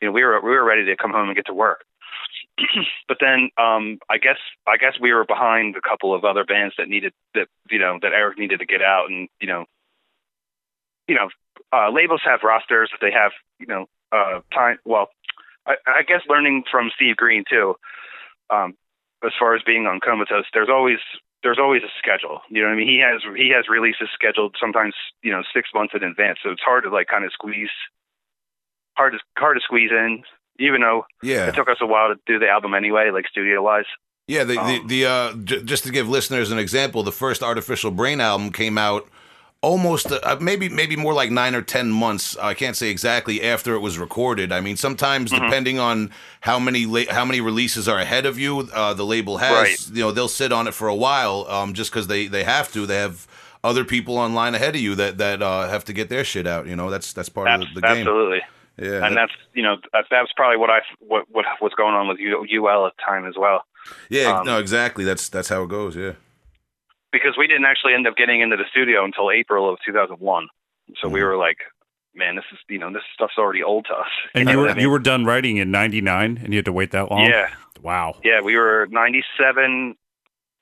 you 0.00 0.08
know, 0.08 0.12
we 0.12 0.24
were 0.24 0.40
we 0.40 0.50
were 0.50 0.64
ready 0.64 0.86
to 0.86 0.96
come 0.96 1.12
home 1.12 1.28
and 1.28 1.36
get 1.36 1.46
to 1.46 1.54
work. 1.54 1.84
but 3.08 3.18
then 3.20 3.50
um 3.58 3.98
I 4.08 4.16
guess 4.16 4.38
I 4.66 4.78
guess 4.78 4.94
we 4.98 5.12
were 5.12 5.26
behind 5.26 5.76
a 5.76 5.86
couple 5.86 6.14
of 6.14 6.24
other 6.24 6.44
bands 6.44 6.74
that 6.78 6.88
needed 6.88 7.12
that 7.34 7.48
you 7.70 7.78
know 7.78 7.98
that 8.00 8.12
Eric 8.12 8.38
needed 8.38 8.60
to 8.60 8.66
get 8.66 8.80
out 8.80 9.10
and 9.10 9.28
you 9.40 9.46
know 9.46 9.66
you 11.08 11.14
know 11.14 11.28
uh 11.72 11.90
labels 11.90 12.20
have 12.24 12.40
rosters 12.42 12.90
that 12.92 13.04
they 13.04 13.12
have 13.12 13.32
you 13.58 13.66
know 13.66 13.86
uh, 14.12 14.40
time. 14.54 14.78
Well, 14.84 15.08
I, 15.66 15.74
I 15.86 16.02
guess 16.06 16.22
learning 16.28 16.64
from 16.70 16.90
Steve 16.94 17.16
Green 17.16 17.44
too. 17.48 17.74
Um, 18.50 18.74
as 19.24 19.32
far 19.38 19.54
as 19.56 19.62
being 19.66 19.86
on 19.86 19.98
Comatose, 20.00 20.44
there's 20.54 20.68
always 20.70 20.98
there's 21.42 21.58
always 21.58 21.82
a 21.82 21.90
schedule. 21.98 22.40
You 22.48 22.62
know 22.62 22.68
what 22.68 22.74
I 22.74 22.76
mean? 22.76 22.88
He 22.88 23.00
has 23.00 23.20
he 23.36 23.50
has 23.50 23.64
releases 23.68 24.08
scheduled 24.14 24.54
sometimes 24.60 24.94
you 25.22 25.32
know 25.32 25.42
six 25.54 25.70
months 25.74 25.94
in 25.94 26.02
advance, 26.04 26.38
so 26.42 26.50
it's 26.50 26.62
hard 26.62 26.84
to 26.84 26.90
like 26.90 27.08
kind 27.08 27.24
of 27.24 27.32
squeeze 27.32 27.70
hard 28.96 29.12
to 29.14 29.18
hard 29.36 29.56
to 29.56 29.60
squeeze 29.62 29.90
in. 29.90 30.22
Even 30.58 30.80
though 30.80 31.04
Yeah. 31.22 31.48
it 31.48 31.54
took 31.54 31.68
us 31.68 31.76
a 31.82 31.86
while 31.86 32.08
to 32.08 32.18
do 32.26 32.38
the 32.38 32.48
album 32.48 32.72
anyway, 32.72 33.10
like 33.10 33.26
studio 33.28 33.62
wise. 33.62 33.84
Yeah, 34.26 34.44
the 34.44 34.54
the, 34.54 34.60
Um, 34.60 34.86
the 34.86 35.06
uh, 35.06 35.32
j- 35.44 35.62
just 35.62 35.84
to 35.84 35.90
give 35.92 36.08
listeners 36.08 36.50
an 36.50 36.58
example, 36.58 37.02
the 37.02 37.12
first 37.12 37.42
Artificial 37.42 37.90
Brain 37.90 38.20
album 38.22 38.50
came 38.50 38.78
out 38.78 39.06
almost 39.62 40.10
uh, 40.12 40.36
maybe 40.40 40.68
maybe 40.68 40.96
more 40.96 41.12
like 41.14 41.30
nine 41.30 41.54
or 41.54 41.62
ten 41.62 41.90
months. 41.90 42.36
I 42.36 42.54
can't 42.54 42.76
say 42.76 42.88
exactly 42.90 43.42
after 43.42 43.74
it 43.74 43.80
was 43.80 43.98
recorded. 43.98 44.52
I 44.52 44.60
mean, 44.60 44.76
sometimes 44.76 45.32
Mm-hmm. 45.32 45.44
depending 45.44 45.78
on 45.78 46.10
how 46.40 46.58
many 46.58 46.86
la- 46.86 47.10
how 47.10 47.24
many 47.24 47.40
releases 47.40 47.88
are 47.88 47.98
ahead 47.98 48.26
of 48.26 48.38
you, 48.38 48.68
uh, 48.72 48.94
the 48.94 49.04
label 49.06 49.38
has 49.38 49.52
Right. 49.52 49.88
you 49.96 50.02
know 50.02 50.12
they'll 50.12 50.28
sit 50.28 50.52
on 50.52 50.68
it 50.68 50.74
for 50.74 50.88
a 50.88 50.94
while, 50.94 51.46
um, 51.48 51.74
just 51.74 51.90
because 51.90 52.06
they 52.06 52.26
they 52.28 52.44
have 52.44 52.72
to. 52.72 52.86
They 52.86 52.96
have 52.98 53.26
other 53.64 53.84
people 53.84 54.16
online 54.18 54.54
ahead 54.54 54.74
of 54.76 54.80
you 54.80 54.94
that 54.94 55.18
that 55.18 55.42
uh, 55.42 55.68
have 55.68 55.84
to 55.86 55.92
get 55.92 56.08
their 56.08 56.24
shit 56.24 56.46
out. 56.46 56.66
You 56.66 56.76
know, 56.76 56.90
that's 56.90 57.12
that's 57.12 57.28
part 57.28 57.48
of 57.48 57.62
Abs- 57.62 57.74
the, 57.74 57.80
the 57.80 57.86
game. 57.86 57.96
absolutely. 57.98 58.40
Yeah, 58.78 59.06
and 59.06 59.16
that's 59.16 59.32
you 59.54 59.62
know 59.62 59.76
that, 59.92 60.04
that's 60.10 60.30
probably 60.36 60.58
what 60.58 60.70
I 60.70 60.80
what 61.00 61.24
what 61.30 61.46
was 61.62 61.72
going 61.76 61.94
on 61.94 62.08
with 62.08 62.18
UL 62.20 62.86
at 62.86 62.92
the 62.96 63.02
time 63.02 63.26
as 63.26 63.34
well 63.38 63.64
yeah, 64.10 64.38
um, 64.40 64.46
no, 64.46 64.58
exactly. 64.58 65.04
That's 65.04 65.28
that's 65.28 65.48
how 65.48 65.62
it 65.62 65.68
goes. 65.68 65.94
Yeah. 65.96 66.12
Because 67.16 67.36
we 67.38 67.46
didn't 67.46 67.64
actually 67.66 67.94
end 67.94 68.06
up 68.06 68.16
getting 68.16 68.40
into 68.40 68.56
the 68.56 68.64
studio 68.70 69.04
until 69.04 69.30
April 69.30 69.68
of 69.72 69.78
2001. 69.84 70.48
So 71.00 71.08
we 71.08 71.20
Mhm. 71.20 71.24
were 71.24 71.36
like, 71.36 71.58
man, 72.14 72.36
this 72.36 72.44
is 72.52 72.58
you 72.68 72.78
know 72.78 72.92
this 72.92 73.02
stuff's 73.14 73.38
already 73.38 73.62
old 73.62 73.86
to 73.86 73.94
us. 73.94 74.06
And 74.34 74.46
know 74.46 74.52
you 74.52 74.58
what 74.58 74.62
were 74.64 74.70
I 74.70 74.74
mean? 74.74 74.82
you 74.82 74.90
were 74.90 74.98
done 74.98 75.24
writing 75.24 75.56
in 75.58 75.70
'99, 75.70 76.40
and 76.42 76.52
you 76.52 76.58
had 76.58 76.64
to 76.66 76.72
wait 76.72 76.90
that 76.92 77.10
long. 77.10 77.26
yeah 77.26 77.48
Wow. 77.82 78.16
yeah 78.24 78.40
we 78.40 78.56
were 78.56 78.86
97 78.90 79.94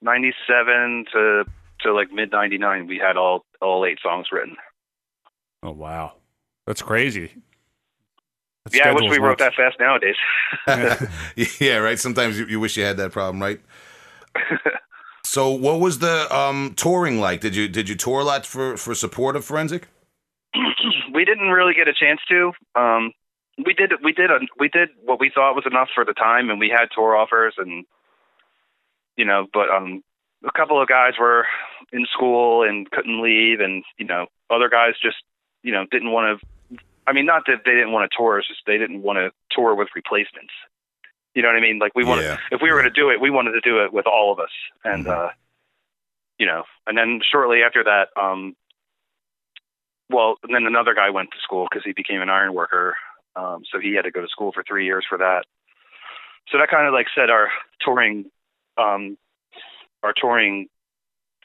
97 0.02 1.06
to 1.12 1.44
to 1.80 1.92
like 1.94 2.10
mid 2.12 2.30
99 2.32 2.86
we 2.86 2.98
had 2.98 3.16
all 3.16 3.44
all 3.60 3.84
eight 3.86 3.98
songs 4.02 4.28
written. 4.32 4.56
Oh 5.62 5.70
wow. 5.72 6.14
That's 6.66 6.82
crazy. 6.82 7.30
That 8.64 8.74
yeah, 8.74 8.88
I 8.88 8.92
wish 8.92 9.00
schedule's 9.04 9.18
we 9.18 9.18
wrote 9.24 9.38
that 9.38 9.54
fast 9.54 9.76
nowadays. 9.78 10.16
yeah, 11.60 11.76
right. 11.76 11.98
Sometimes 11.98 12.38
you, 12.38 12.46
you 12.46 12.58
wish 12.60 12.76
you 12.78 12.84
had 12.84 12.96
that 12.96 13.12
problem, 13.12 13.40
right? 13.42 13.60
so, 15.24 15.50
what 15.50 15.80
was 15.80 15.98
the 15.98 16.32
um, 16.34 16.74
touring 16.76 17.18
like? 17.18 17.40
Did 17.40 17.56
you 17.56 17.66
did 17.66 17.88
you 17.88 17.96
tour 17.96 18.20
a 18.20 18.24
lot 18.24 18.44
for 18.46 18.76
for 18.76 18.94
support 18.94 19.36
of 19.36 19.44
Forensic? 19.44 19.88
we 21.14 21.24
didn't 21.24 21.48
really 21.48 21.74
get 21.74 21.88
a 21.88 21.94
chance 21.94 22.20
to. 22.28 22.52
Um, 22.74 23.12
we 23.64 23.72
did 23.72 23.92
we 24.02 24.12
did 24.12 24.30
a, 24.30 24.38
we 24.58 24.68
did 24.68 24.90
what 25.02 25.18
we 25.18 25.30
thought 25.34 25.54
was 25.54 25.64
enough 25.66 25.88
for 25.94 26.04
the 26.04 26.12
time, 26.12 26.50
and 26.50 26.60
we 26.60 26.68
had 26.68 26.88
tour 26.94 27.16
offers, 27.16 27.54
and 27.56 27.84
you 29.16 29.24
know, 29.24 29.46
but 29.52 29.70
um, 29.70 30.02
a 30.46 30.52
couple 30.52 30.80
of 30.80 30.88
guys 30.88 31.14
were 31.18 31.46
in 31.92 32.04
school 32.12 32.62
and 32.62 32.90
couldn't 32.90 33.22
leave, 33.22 33.60
and 33.60 33.82
you 33.98 34.06
know, 34.06 34.26
other 34.50 34.68
guys 34.68 34.94
just 35.02 35.16
you 35.62 35.72
know 35.72 35.86
didn't 35.90 36.12
want 36.12 36.40
to. 36.40 36.78
I 37.06 37.12
mean, 37.12 37.26
not 37.26 37.44
that 37.46 37.62
they 37.64 37.72
didn't 37.72 37.92
want 37.92 38.10
to 38.10 38.16
tour; 38.16 38.38
it's 38.38 38.48
just 38.48 38.60
they 38.66 38.78
didn't 38.78 39.02
want 39.02 39.16
to 39.16 39.30
tour 39.50 39.74
with 39.74 39.88
replacements. 39.94 40.52
You 41.34 41.42
know 41.42 41.48
what 41.48 41.56
I 41.56 41.60
mean? 41.60 41.78
Like 41.78 41.94
we 41.94 42.04
wanted, 42.04 42.24
Yeah. 42.24 42.38
if 42.52 42.62
we 42.62 42.70
were 42.70 42.80
going 42.80 42.92
to 42.92 43.00
do 43.00 43.10
it, 43.10 43.20
we 43.20 43.30
wanted 43.30 43.52
to 43.52 43.60
do 43.60 43.84
it 43.84 43.92
with 43.92 44.06
all 44.06 44.32
of 44.32 44.38
us, 44.38 44.50
and 44.84 45.06
Mhm. 45.06 45.26
uh, 45.28 45.30
you 46.38 46.46
know, 46.46 46.64
and 46.86 46.96
then 46.96 47.20
shortly 47.22 47.62
after 47.62 47.84
that, 47.84 48.08
um, 48.16 48.56
well, 50.10 50.36
and 50.42 50.54
then 50.54 50.66
another 50.66 50.94
guy 50.94 51.10
went 51.10 51.30
to 51.32 51.38
school 51.40 51.66
because 51.68 51.84
he 51.84 51.92
became 51.92 52.20
an 52.22 52.28
iron 52.30 52.54
worker. 52.54 52.96
Um, 53.36 53.64
so 53.70 53.80
he 53.80 53.94
had 53.94 54.04
to 54.04 54.10
go 54.12 54.20
to 54.20 54.28
school 54.28 54.52
for 54.52 54.62
three 54.62 54.84
years 54.84 55.04
for 55.08 55.18
that. 55.18 55.44
So 56.48 56.58
that 56.58 56.68
kind 56.68 56.86
of 56.86 56.92
like 56.92 57.06
set 57.14 57.30
our 57.30 57.50
touring, 57.80 58.30
um, 58.76 59.16
our 60.02 60.12
touring 60.12 60.68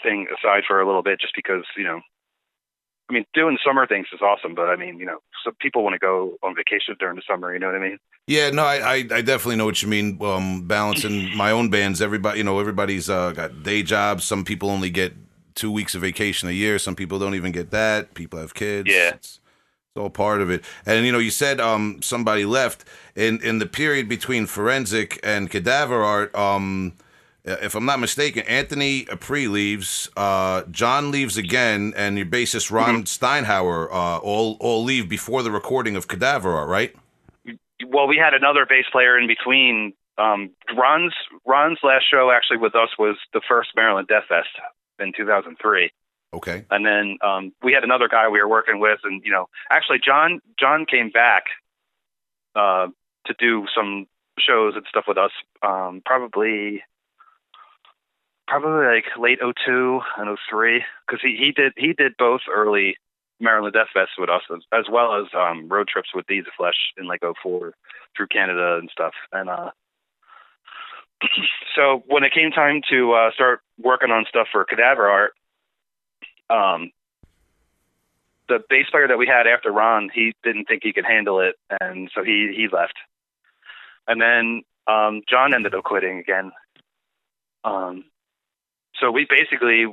thing 0.04 0.28
aside 0.28 0.64
for 0.68 0.82
a 0.82 0.86
little 0.86 1.02
bit, 1.02 1.20
just 1.20 1.36
because 1.36 1.66
you 1.76 1.84
know, 1.84 2.02
I 3.10 3.14
mean, 3.14 3.26
doing 3.34 3.58
summer 3.66 3.88
things 3.88 4.08
is 4.14 4.22
awesome, 4.22 4.54
but 4.54 4.70
I 4.70 4.76
mean, 4.76 5.00
you 5.00 5.06
know, 5.06 5.20
so 5.44 5.52
people 5.60 5.84
want 5.84 5.94
to 5.94 6.00
go 6.00 6.38
on 6.44 6.56
vacation 6.56 6.96
during 7.00 7.16
the 7.16 7.24
summer. 7.28 7.52
You 7.54 7.60
know 7.60 7.68
what 7.68 7.76
I 7.76 7.80
mean? 7.80 7.98
Yeah, 8.28 8.52
no, 8.52 8.64
I, 8.64 8.76
I, 8.76 8.96
I 8.96 9.22
definitely 9.22 9.56
know 9.56 9.66
what 9.66 9.82
you 9.82 9.88
mean. 9.88 10.20
Um, 10.22 10.68
balancing 10.68 11.36
my 11.36 11.52
own 11.52 11.70
bands, 11.70 12.02
everybody, 12.02 12.38
you 12.38 12.44
know, 12.44 12.60
everybody's 12.60 13.10
uh, 13.10 13.32
got 13.32 13.64
day 13.64 13.82
jobs. 13.82 14.26
Some 14.26 14.46
people 14.46 14.70
only 14.70 14.92
get 14.92 15.14
two 15.56 15.72
weeks 15.72 15.96
of 15.96 16.02
vacation 16.02 16.48
a 16.50 16.52
year. 16.52 16.78
Some 16.78 16.96
people 16.96 17.18
don't 17.18 17.34
even 17.34 17.52
get 17.52 17.72
that. 17.72 18.14
People 18.14 18.40
have 18.40 18.54
kids. 18.54 18.88
Yeah. 18.88 19.16
It's, 19.16 19.40
it's 19.90 19.98
all 19.98 20.12
part 20.12 20.42
of 20.42 20.52
it. 20.52 20.64
And 20.86 21.04
you 21.04 21.12
know, 21.12 21.18
you 21.18 21.32
said 21.32 21.60
um, 21.60 22.02
somebody 22.04 22.46
left 22.46 22.86
in 23.16 23.42
in 23.42 23.58
the 23.58 23.66
period 23.66 24.08
between 24.08 24.46
Forensic 24.46 25.20
and 25.24 25.50
Cadaver 25.50 26.04
Art. 26.04 26.36
Um, 26.36 26.94
if 27.62 27.76
I'm 27.76 27.86
not 27.86 28.00
mistaken, 28.00 28.44
Anthony 28.48 29.08
Apri 29.10 29.48
leaves, 29.48 30.10
uh, 30.18 30.64
John 30.72 31.12
leaves 31.12 31.38
again, 31.38 31.94
and 31.96 32.18
your 32.18 32.26
bassist 32.26 32.72
Ron 32.72 33.04
Steinhauer 33.04 33.88
uh, 33.92 34.18
all 34.20 34.58
all 34.60 34.84
leave 34.84 35.08
before 35.10 35.44
the 35.44 35.52
recording 35.52 35.96
of 35.96 36.08
Cadaver 36.08 36.66
right? 36.66 36.96
well, 37.88 38.08
we 38.08 38.18
had 38.18 38.34
another 38.34 38.66
bass 38.68 38.86
player 38.92 39.18
in 39.18 39.26
between. 39.28 39.94
Um, 40.18 40.50
Ron's 40.78 41.14
Ron's 41.46 41.80
last 41.82 42.06
show 42.12 42.30
actually 42.32 42.58
with 42.58 42.76
us 42.76 42.90
was 43.00 43.16
the 43.34 43.42
first 43.48 43.70
Maryland 43.76 44.08
Death 44.10 44.26
Fest 44.28 44.50
in 45.00 45.14
2003, 45.16 45.92
Okay. 46.34 46.66
and 46.70 46.86
then 46.86 47.18
um, 47.22 47.54
we 47.64 47.72
had 47.72 47.84
another 47.86 48.10
guy 48.10 48.28
we 48.28 48.40
were 48.42 48.48
working 48.50 48.80
with, 48.82 49.00
and 49.06 49.24
you 49.24 49.32
know, 49.32 49.48
actually 49.72 50.00
John 50.06 50.42
John 50.60 50.86
came 50.86 51.10
back 51.10 51.44
uh, 52.56 52.88
to 53.28 53.34
do 53.40 53.66
some 53.74 54.08
shows 54.38 54.74
and 54.76 54.86
stuff 54.90 55.06
with 55.08 55.18
us. 55.18 55.32
Um, 55.64 56.02
probably 56.06 56.84
probably 58.50 58.86
like 58.88 59.06
late 59.18 59.40
02 59.40 60.02
and 60.18 60.38
03 60.50 60.84
because 61.06 61.22
he, 61.22 61.38
he 61.38 61.52
did 61.52 61.74
he 61.78 61.94
did 61.94 62.18
both 62.18 62.42
early 62.54 62.98
Maryland 63.40 63.74
Death 63.74 63.88
Fest 63.94 64.12
with 64.18 64.30
us 64.30 64.42
as, 64.74 64.86
well 64.92 65.16
as 65.16 65.28
um, 65.34 65.70
road 65.70 65.88
trips 65.88 66.10
with 66.14 66.26
of 66.30 66.46
Flesh 66.58 66.76
in 66.98 67.08
like 67.08 67.22
04 67.22 67.74
through 68.16 68.28
Canada 68.28 68.78
and 68.78 68.90
stuff. 68.92 69.14
And 69.32 69.50
uh, 69.50 69.72
so 71.76 72.04
when 72.08 72.24
it 72.24 72.34
came 72.34 72.52
time 72.52 72.82
to 72.90 73.14
uh, 73.14 73.32
start 73.34 73.62
working 73.82 74.12
on 74.12 74.26
stuff 74.28 74.48
for 74.52 74.66
Cadaver 74.66 75.08
Art, 75.08 75.34
um, 76.50 76.92
the 78.50 78.60
bass 78.68 78.88
player 78.90 79.08
that 79.08 79.20
we 79.20 79.28
had 79.28 79.48
after 79.48 79.72
Ron, 79.72 80.10
he 80.14 80.34
didn't 80.44 80.66
think 80.66 80.82
he 80.84 80.92
could 80.92 81.06
handle 81.06 81.40
it, 81.40 81.56
and 81.80 82.10
so 82.14 82.24
he 82.24 82.52
he 82.56 82.68
left. 82.72 82.96
And 84.08 84.20
then 84.20 84.64
um, 84.88 85.22
John 85.30 85.54
ended 85.54 85.76
up 85.76 85.84
quitting 85.84 86.18
again. 86.18 86.52
Um, 87.64 88.06
so 89.00 89.12
we 89.12 89.26
basically 89.30 89.86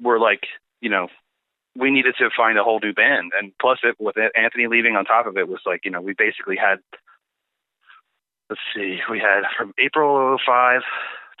were 0.00 0.18
like, 0.18 0.46
you 0.80 0.90
know, 0.90 1.08
we 1.76 1.90
needed 1.90 2.14
to 2.18 2.30
find 2.36 2.58
a 2.58 2.64
whole 2.64 2.80
new 2.82 2.92
band, 2.92 3.32
and 3.38 3.52
plus 3.60 3.78
it 3.82 3.96
with 3.98 4.16
Anthony 4.34 4.66
leaving 4.66 4.96
on 4.96 5.04
top 5.04 5.26
of 5.26 5.36
it 5.36 5.48
was 5.48 5.60
like, 5.66 5.84
you 5.84 5.90
know, 5.90 6.00
we 6.00 6.14
basically 6.16 6.56
had. 6.56 6.78
Let's 8.48 8.62
see, 8.74 9.00
we 9.10 9.18
had 9.18 9.42
from 9.58 9.74
April 9.78 10.38
'05 10.44 10.82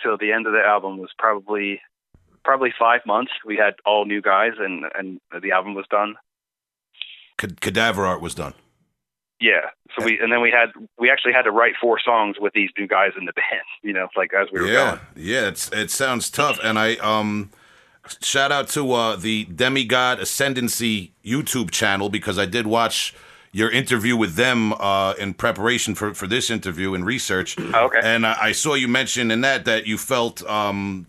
till 0.02 0.18
the 0.18 0.32
end 0.32 0.46
of 0.46 0.52
the 0.52 0.62
album 0.66 0.98
was 0.98 1.10
probably 1.16 1.80
probably 2.44 2.72
five 2.78 3.00
months. 3.06 3.32
We 3.44 3.56
had 3.56 3.74
all 3.84 4.04
new 4.04 4.20
guys, 4.20 4.52
and 4.58 4.84
and 4.94 5.20
the 5.42 5.52
album 5.52 5.74
was 5.74 5.86
done. 5.88 6.16
Cadaver 7.38 8.06
Art 8.06 8.20
was 8.20 8.34
done. 8.34 8.54
Yeah. 9.40 9.70
So 9.96 10.04
we 10.04 10.18
and 10.20 10.32
then 10.32 10.40
we 10.40 10.50
had 10.50 10.70
we 10.98 11.10
actually 11.10 11.32
had 11.32 11.42
to 11.42 11.50
write 11.50 11.74
four 11.80 11.98
songs 12.00 12.36
with 12.40 12.52
these 12.52 12.70
new 12.78 12.86
guys 12.86 13.12
in 13.18 13.26
the 13.26 13.32
band. 13.36 13.62
You 13.82 13.92
know, 13.92 14.08
like 14.16 14.32
as 14.34 14.48
we 14.52 14.60
were 14.60 14.66
yeah, 14.66 14.72
going. 14.72 15.00
yeah. 15.16 15.48
It's 15.48 15.70
it 15.72 15.90
sounds 15.90 16.30
tough, 16.30 16.58
and 16.62 16.78
I 16.78 16.94
um 16.96 17.50
shout 18.20 18.52
out 18.52 18.68
to 18.70 18.92
uh, 18.92 19.16
the 19.16 19.44
Demigod 19.44 20.20
Ascendancy 20.20 21.12
YouTube 21.24 21.70
channel 21.70 22.08
because 22.08 22.38
I 22.38 22.46
did 22.46 22.66
watch 22.66 23.14
your 23.52 23.70
interview 23.70 24.16
with 24.16 24.34
them 24.34 24.72
uh, 24.74 25.14
in 25.18 25.34
preparation 25.34 25.94
for, 25.94 26.12
for 26.12 26.26
this 26.26 26.50
interview 26.50 26.94
and 26.94 27.06
research. 27.06 27.56
Oh, 27.58 27.86
okay. 27.86 28.00
And 28.02 28.26
I, 28.26 28.36
I 28.40 28.52
saw 28.52 28.74
you 28.74 28.86
mention 28.86 29.30
in 29.30 29.40
that 29.40 29.64
that 29.64 29.86
you 29.86 29.96
felt 29.96 30.42
um, 30.48 31.06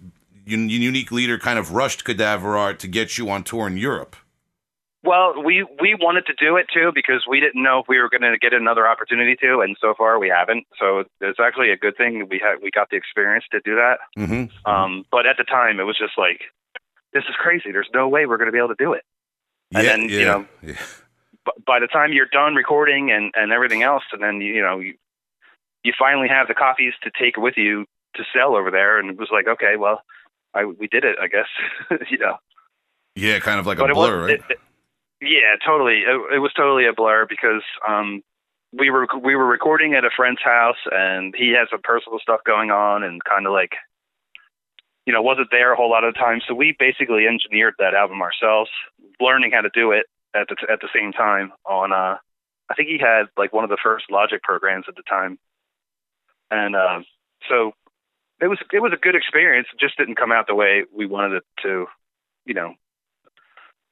Un- 0.49 0.69
Unique 0.69 1.11
Leader 1.11 1.37
kind 1.37 1.59
of 1.59 1.73
rushed 1.73 2.05
Cadaver 2.05 2.55
Art 2.57 2.79
to 2.79 2.87
get 2.87 3.17
you 3.17 3.29
on 3.29 3.43
tour 3.43 3.67
in 3.67 3.77
Europe. 3.77 4.15
Well, 5.07 5.41
we 5.41 5.63
we 5.79 5.95
wanted 5.95 6.25
to 6.25 6.33
do 6.37 6.57
it 6.57 6.67
too 6.73 6.91
because 6.93 7.23
we 7.29 7.39
didn't 7.39 7.63
know 7.63 7.79
if 7.79 7.85
we 7.87 7.97
were 7.97 8.09
going 8.09 8.29
to 8.29 8.37
get 8.37 8.51
another 8.51 8.85
opportunity 8.85 9.37
to, 9.37 9.61
and 9.61 9.77
so 9.79 9.93
far 9.97 10.19
we 10.19 10.27
haven't. 10.27 10.67
So 10.77 11.05
it's 11.21 11.39
actually 11.39 11.71
a 11.71 11.77
good 11.77 11.95
thing 11.95 12.27
we 12.29 12.39
had 12.39 12.61
we 12.61 12.71
got 12.71 12.89
the 12.89 12.97
experience 12.97 13.45
to 13.51 13.61
do 13.63 13.75
that. 13.75 13.99
Mm-hmm. 14.17 14.69
Um, 14.69 15.05
but 15.09 15.25
at 15.25 15.37
the 15.37 15.45
time, 15.45 15.79
it 15.79 15.83
was 15.83 15.97
just 15.97 16.17
like, 16.17 16.41
this 17.13 17.23
is 17.23 17.35
crazy. 17.39 17.71
There's 17.71 17.89
no 17.93 18.09
way 18.09 18.25
we're 18.25 18.35
going 18.35 18.49
to 18.49 18.51
be 18.51 18.57
able 18.57 18.75
to 18.75 18.75
do 18.77 18.91
it. 18.91 19.03
And 19.73 19.85
yeah, 19.85 19.89
then, 19.91 20.09
yeah, 20.09 20.17
you 20.19 20.25
know, 20.25 20.45
yeah. 20.61 20.81
b- 21.45 21.63
by 21.65 21.79
the 21.79 21.87
time 21.87 22.11
you're 22.11 22.25
done 22.25 22.55
recording 22.55 23.09
and, 23.09 23.31
and 23.33 23.53
everything 23.53 23.83
else, 23.83 24.03
and 24.11 24.21
then 24.21 24.41
you, 24.41 24.61
know 24.61 24.79
you, 24.79 24.95
you 25.83 25.93
finally 25.97 26.27
have 26.27 26.49
the 26.49 26.53
copies 26.53 26.93
to 27.03 27.11
take 27.17 27.37
with 27.37 27.55
you 27.55 27.85
to 28.15 28.23
sell 28.33 28.57
over 28.57 28.71
there, 28.71 28.99
and 28.99 29.09
it 29.09 29.17
was 29.17 29.29
like, 29.31 29.47
okay, 29.47 29.77
well, 29.77 30.01
I 30.53 30.65
we 30.65 30.87
did 30.87 31.05
it, 31.05 31.15
I 31.21 31.27
guess, 31.27 31.47
you 32.11 32.17
know. 32.17 32.35
yeah, 33.15 33.39
kind 33.39 33.57
of 33.57 33.65
like 33.65 33.77
but 33.77 33.89
a 33.89 33.93
blur, 33.93 34.25
right? 34.25 34.31
it, 34.31 34.41
it- 34.49 34.59
yeah, 35.21 35.55
totally. 35.65 35.99
It, 36.01 36.35
it 36.35 36.39
was 36.39 36.51
totally 36.55 36.85
a 36.85 36.93
blur 36.93 37.25
because 37.27 37.63
um, 37.87 38.21
we 38.73 38.89
were 38.89 39.07
we 39.23 39.35
were 39.35 39.45
recording 39.45 39.93
at 39.93 40.05
a 40.05 40.09
friend's 40.15 40.41
house, 40.43 40.77
and 40.91 41.33
he 41.37 41.49
had 41.49 41.67
some 41.71 41.81
personal 41.83 42.19
stuff 42.19 42.41
going 42.45 42.71
on, 42.71 43.03
and 43.03 43.23
kind 43.23 43.47
of 43.47 43.53
like, 43.53 43.73
you 45.05 45.13
know, 45.13 45.21
wasn't 45.21 45.49
there 45.51 45.73
a 45.73 45.75
whole 45.75 45.89
lot 45.89 46.03
of 46.03 46.13
the 46.13 46.19
time. 46.19 46.41
So 46.47 46.53
we 46.53 46.75
basically 46.77 47.27
engineered 47.27 47.75
that 47.79 47.95
album 47.95 48.21
ourselves, 48.21 48.69
learning 49.19 49.51
how 49.51 49.61
to 49.61 49.69
do 49.73 49.91
it 49.91 50.05
at 50.33 50.47
the 50.49 50.55
at 50.71 50.81
the 50.81 50.89
same 50.93 51.11
time. 51.13 51.51
On 51.65 51.91
uh, 51.91 52.17
I 52.69 52.73
think 52.75 52.89
he 52.89 52.97
had 52.99 53.23
like 53.37 53.53
one 53.53 53.63
of 53.63 53.69
the 53.69 53.77
first 53.81 54.05
Logic 54.11 54.41
programs 54.43 54.85
at 54.87 54.95
the 54.95 55.03
time, 55.03 55.39
and 56.51 56.75
uh, 56.75 57.01
so 57.49 57.71
it 58.41 58.47
was 58.47 58.59
it 58.71 58.81
was 58.81 58.93
a 58.93 59.01
good 59.01 59.15
experience. 59.15 59.67
It 59.73 59.79
just 59.79 59.97
didn't 59.97 60.17
come 60.17 60.31
out 60.31 60.47
the 60.47 60.55
way 60.55 60.83
we 60.93 61.05
wanted 61.05 61.37
it 61.37 61.43
to. 61.63 61.87
You 62.45 62.53
know, 62.53 62.75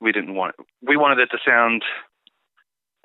we 0.02 0.12
didn't 0.12 0.36
want 0.36 0.56
it. 0.58 0.66
we 0.82 0.98
wanted 0.98 1.20
it 1.20 1.30
to 1.32 1.38
sound 1.46 1.84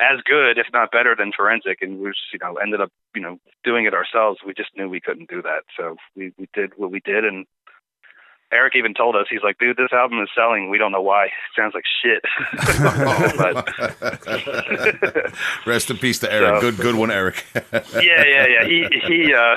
as 0.00 0.18
good, 0.24 0.56
if 0.56 0.66
not 0.72 0.90
better, 0.90 1.14
than 1.14 1.30
Forensic, 1.30 1.82
and 1.82 2.00
we 2.00 2.08
just 2.08 2.32
you 2.32 2.38
know 2.42 2.54
ended 2.56 2.80
up 2.80 2.90
you 3.14 3.20
know 3.20 3.38
doing 3.64 3.84
it 3.84 3.94
ourselves. 3.94 4.40
We 4.44 4.54
just 4.54 4.70
knew 4.76 4.88
we 4.88 5.00
couldn't 5.00 5.28
do 5.28 5.42
that, 5.42 5.62
so 5.76 5.96
we 6.16 6.32
we 6.38 6.48
did 6.54 6.72
what 6.76 6.90
we 6.90 7.00
did, 7.00 7.24
and 7.24 7.46
Eric 8.52 8.74
even 8.76 8.94
told 8.94 9.16
us 9.16 9.26
he's 9.30 9.42
like, 9.42 9.58
dude, 9.58 9.76
this 9.76 9.92
album 9.92 10.20
is 10.20 10.28
selling. 10.34 10.70
We 10.70 10.78
don't 10.78 10.92
know 10.92 11.00
why. 11.00 11.26
It 11.26 11.32
sounds 11.56 11.74
like 11.74 11.84
shit. 12.02 12.22
Rest 15.66 15.90
in 15.90 15.98
peace 15.98 16.18
to 16.20 16.32
Eric. 16.32 16.56
So- 16.56 16.60
good, 16.60 16.76
good 16.78 16.94
one, 16.96 17.10
Eric. 17.10 17.44
yeah, 17.54 18.24
yeah, 18.24 18.46
yeah. 18.46 18.64
He 18.64 18.86
he 19.06 19.34
uh 19.34 19.56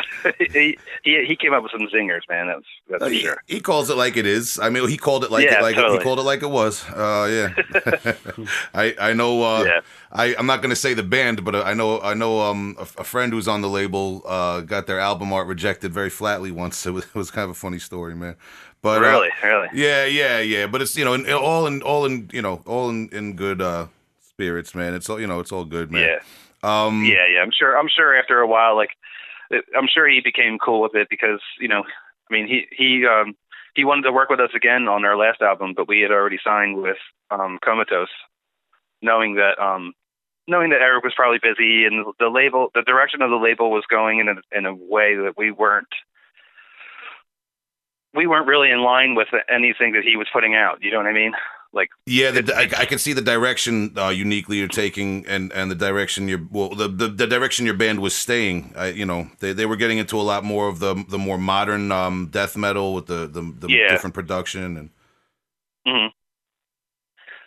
he 0.52 0.78
he 1.04 1.26
he 1.26 1.36
came 1.36 1.54
up 1.54 1.64
with 1.64 1.72
some 1.72 1.88
zingers, 1.94 2.22
man. 2.30 2.48
That's 2.48 2.66
that's 2.90 3.04
for 3.04 3.10
he, 3.10 3.20
sure. 3.20 3.42
he 3.48 3.60
calls 3.60 3.90
it 3.90 3.98
like 3.98 4.18
it 4.18 4.26
is. 4.26 4.60
I 4.60 4.70
mean, 4.70 4.88
he 4.88 4.98
called 4.98 5.24
it 5.24 5.32
like 5.32 5.46
Yeah, 5.46 5.60
it 5.60 5.64
like 5.64 5.76
he 5.76 6.00
called 6.00 6.20
it 6.20 6.24
like 6.24 6.44
it 6.44 6.50
was. 6.50 6.84
Uh, 6.90 7.52
yeah. 7.56 8.14
I 8.74 8.96
I 9.00 9.14
know. 9.14 9.44
Uh, 9.44 9.64
Yeah. 9.64 9.80
I 10.14 10.36
I'm 10.36 10.46
not 10.46 10.62
gonna 10.62 10.76
say 10.76 10.94
the 10.94 11.04
band, 11.04 11.44
but 11.44 11.56
I 11.56 11.74
know 11.74 12.00
I 12.00 12.14
know 12.14 12.40
um 12.42 12.76
a, 12.78 12.84
a 12.84 13.04
friend 13.04 13.34
who's 13.34 13.48
on 13.48 13.62
the 13.62 13.70
label 13.70 14.22
uh 14.26 14.62
got 14.62 14.86
their 14.86 15.00
album 15.00 15.34
art 15.34 15.48
rejected 15.48 15.92
very 15.92 16.10
flatly 16.10 16.52
once. 16.52 16.86
It 16.88 16.92
was, 16.92 17.06
it 17.06 17.16
was 17.16 17.32
kind 17.32 17.46
of 17.46 17.50
a 17.50 17.56
funny 17.56 17.80
story, 17.80 18.16
man. 18.16 18.36
But 18.82 19.00
uh, 19.04 19.08
Really, 19.08 19.30
really. 19.44 19.68
Yeah, 19.74 20.06
yeah, 20.06 20.40
yeah. 20.40 20.68
But 20.68 20.82
it's 20.82 20.96
you 20.96 21.04
know 21.04 21.14
in, 21.14 21.30
all 21.32 21.66
in 21.66 21.82
all 21.82 22.06
in 22.06 22.30
you 22.32 22.42
know 22.42 22.62
all 22.68 22.90
in 22.90 23.10
in 23.12 23.36
good 23.36 23.62
uh 23.62 23.88
spirits, 24.22 24.76
man. 24.76 24.94
It's 24.94 25.10
all 25.10 25.20
you 25.20 25.28
know 25.28 25.40
it's 25.40 25.52
all 25.52 25.66
good, 25.66 25.92
man. 25.92 26.04
Yeah. 26.04 26.20
Um. 26.64 27.04
Yeah, 27.04 27.26
yeah. 27.28 27.42
I'm 27.42 27.52
sure. 27.52 27.78
I'm 27.78 27.90
sure. 27.90 28.16
After 28.16 28.40
a 28.40 28.48
while, 28.48 28.76
like, 28.76 28.92
it, 29.50 29.66
I'm 29.76 29.88
sure 29.94 30.08
he 30.08 30.22
became 30.22 30.60
cool 30.60 30.82
with 30.82 30.96
it 30.96 31.08
because 31.10 31.40
you 31.60 31.68
know, 31.68 31.84
I 32.30 32.34
mean, 32.34 32.48
he 32.48 32.68
he 32.72 33.06
um 33.08 33.36
he 33.74 33.84
wanted 33.84 34.04
to 34.04 34.12
work 34.12 34.30
with 34.30 34.40
us 34.40 34.52
again 34.56 34.88
on 34.88 35.06
our 35.06 35.18
last 35.18 35.42
album, 35.42 35.74
but 35.76 35.88
we 35.88 36.02
had 36.02 36.12
already 36.12 36.40
signed 36.44 36.78
with 36.78 36.98
um 37.32 37.58
Comatose, 37.66 38.08
knowing 39.02 39.36
that 39.36 39.60
um 39.60 39.94
knowing 40.48 40.70
that 40.72 40.82
Eric 40.82 41.04
was 41.04 41.14
probably 41.16 41.40
busy 41.42 41.86
and 41.86 42.06
the 42.20 42.28
label, 42.28 42.70
the 42.74 42.82
direction 42.84 43.22
of 43.22 43.30
the 43.30 43.38
label 43.38 43.72
was 43.72 43.84
going 43.90 44.20
in 44.20 44.28
a 44.30 44.36
in 44.58 44.66
a 44.66 44.74
way 44.74 45.16
that 45.16 45.34
we 45.38 45.52
weren't. 45.52 45.88
We 48.16 48.28
weren't 48.28 48.48
really 48.48 48.70
in 48.70 48.84
line 48.84 49.16
with 49.16 49.30
anything 49.50 49.94
that 49.94 50.04
he 50.04 50.18
was 50.18 50.28
putting 50.32 50.54
out. 50.54 50.78
You 50.84 50.92
know 50.92 50.98
what 50.98 51.08
I 51.08 51.14
mean? 51.14 51.34
Like, 51.74 51.90
Yeah, 52.06 52.30
the, 52.30 52.54
I, 52.56 52.82
I 52.82 52.86
can 52.86 53.00
see 53.00 53.14
the 53.14 53.22
direction 53.24 53.98
uh, 53.98 54.10
uniquely 54.10 54.58
you're 54.60 54.68
taking, 54.68 55.26
and, 55.26 55.52
and 55.52 55.72
the 55.72 55.76
direction 55.76 56.28
your 56.28 56.48
well, 56.52 56.70
the, 56.70 56.88
the, 56.88 57.08
the 57.08 57.26
direction 57.26 57.66
your 57.66 57.74
band 57.74 58.00
was 58.00 58.16
staying. 58.16 58.72
I, 58.78 58.90
you 58.90 59.08
know, 59.08 59.32
they, 59.40 59.54
they 59.54 59.66
were 59.66 59.76
getting 59.76 59.98
into 59.98 60.18
a 60.18 60.22
lot 60.22 60.44
more 60.44 60.68
of 60.68 60.78
the 60.78 61.04
the 61.10 61.18
more 61.18 61.40
modern 61.40 61.92
um, 61.92 62.28
death 62.28 62.56
metal 62.56 62.94
with 62.94 63.08
the 63.08 63.26
the, 63.26 63.42
the 63.58 63.68
Yeah. 63.70 63.88
different 63.90 64.14
production 64.14 64.78
and 64.78 64.90
hmm 65.88 66.08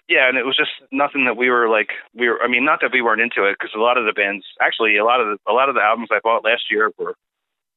Yeah, 0.08 0.28
and 0.28 0.38
it 0.38 0.46
was 0.46 0.56
just 0.56 0.70
nothing 0.92 1.24
that 1.24 1.36
we 1.36 1.50
were 1.50 1.68
like 1.68 1.90
we 2.14 2.28
were. 2.28 2.40
I 2.40 2.48
mean, 2.48 2.64
not 2.64 2.80
that 2.82 2.92
we 2.92 3.02
weren't 3.02 3.20
into 3.20 3.44
it 3.44 3.56
because 3.58 3.74
a 3.74 3.80
lot 3.80 3.98
of 3.98 4.06
the 4.06 4.12
bands, 4.12 4.44
actually, 4.60 4.96
a 4.96 5.04
lot 5.04 5.20
of 5.20 5.26
the, 5.26 5.50
a 5.50 5.54
lot 5.54 5.68
of 5.68 5.74
the 5.74 5.82
albums 5.82 6.08
I 6.12 6.20
bought 6.22 6.44
last 6.44 6.70
year 6.70 6.92
were 6.96 7.14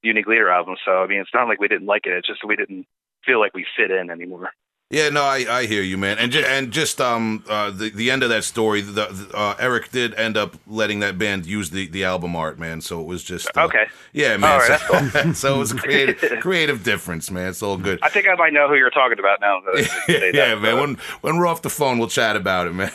unique 0.04 0.28
leader 0.28 0.50
albums. 0.50 0.80
So 0.86 1.02
I 1.04 1.08
mean, 1.08 1.20
it's 1.22 1.34
not 1.34 1.48
like 1.48 1.60
we 1.60 1.68
didn't 1.68 1.88
like 1.88 2.06
it. 2.06 2.14
It's 2.14 2.28
just 2.28 2.46
we 2.46 2.56
didn't 2.56 2.86
feel 3.26 3.40
like 3.40 3.56
we 3.56 3.66
fit 3.76 3.90
in 3.92 4.12
anymore. 4.12 4.52
Yeah, 4.92 5.10
no, 5.10 5.24
I, 5.24 5.46
I 5.60 5.66
hear 5.68 5.84
you, 5.84 5.98
man, 5.98 6.18
and 6.18 6.32
ju- 6.32 6.44
and 6.48 6.72
just 6.72 7.00
um 7.00 7.44
uh, 7.48 7.70
the 7.70 7.90
the 7.92 8.10
end 8.10 8.24
of 8.24 8.30
that 8.30 8.44
story, 8.44 8.82
the, 8.82 8.92
the 8.92 9.30
uh, 9.36 9.56
Eric 9.60 9.92
did 9.92 10.16
end 10.16 10.36
up 10.36 10.56
letting 10.68 11.00
that 11.02 11.18
band 11.20 11.46
use 11.46 11.70
the, 11.70 11.88
the 11.88 12.04
album 12.04 12.36
art, 12.36 12.58
man. 12.58 12.82
So 12.82 13.00
it 13.00 13.06
was 13.06 13.24
just 13.24 13.48
uh, 13.56 13.66
Okay. 13.66 13.86
yeah, 14.14 14.36
man. 14.38 14.60
Right, 14.60 14.80
so, 14.80 15.00
that's 15.10 15.40
so 15.42 15.56
it 15.56 15.60
was 15.60 15.72
a 15.74 15.76
creative 15.78 16.40
creative 16.42 16.84
difference, 16.84 17.30
man. 17.30 17.50
It's 17.50 17.62
all 17.62 17.78
good. 17.78 18.00
I 18.02 18.10
think 18.10 18.28
I 18.28 18.34
might 18.36 18.52
know 18.54 18.68
who 18.68 18.76
you're 18.76 18.90
talking 18.90 19.20
about 19.20 19.40
now. 19.42 19.62
yeah, 20.08 20.32
that, 20.32 20.62
man. 20.62 20.76
so- 20.76 20.82
When 20.82 20.96
when 21.22 21.38
we're 21.38 21.48
off 21.48 21.62
the 21.62 21.70
phone, 21.70 22.00
we'll 22.00 22.08
chat 22.08 22.36
about 22.36 22.66
it, 22.68 22.74
man. 22.74 22.92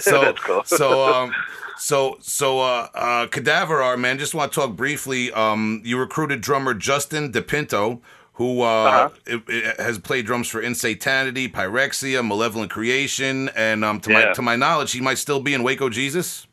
so 0.00 0.20
That's 0.22 0.40
cool. 0.40 0.64
so 0.64 1.08
um 1.14 1.34
so 1.78 2.16
so 2.20 2.60
uh 2.60 2.88
uh 2.94 3.26
cadaver 3.28 3.80
art 3.80 3.98
man 3.98 4.18
just 4.18 4.34
want 4.34 4.52
to 4.52 4.60
talk 4.60 4.76
briefly 4.76 5.32
um 5.32 5.80
you 5.82 5.96
recruited 5.98 6.42
drummer 6.42 6.74
justin 6.74 7.32
depinto 7.32 8.00
who 8.40 8.62
uh, 8.62 8.66
Uh-huh. 8.66 9.08
it- 9.26 9.42
it 9.48 9.78
has 9.80 9.98
played 9.98 10.24
drums 10.24 10.48
for 10.48 10.62
Insanity, 10.62 11.46
Pyrexia, 11.46 12.26
Malevolent 12.26 12.70
Creation, 12.70 13.50
and 13.54 13.84
um, 13.84 14.00
to 14.00 14.08
my 14.10 14.32
to 14.32 14.40
my 14.40 14.56
knowledge, 14.56 14.92
he 14.92 15.00
might 15.02 15.18
still 15.18 15.40
be 15.40 15.52
in 15.52 15.62
Waco 15.62 15.90
Jesus. 15.90 16.46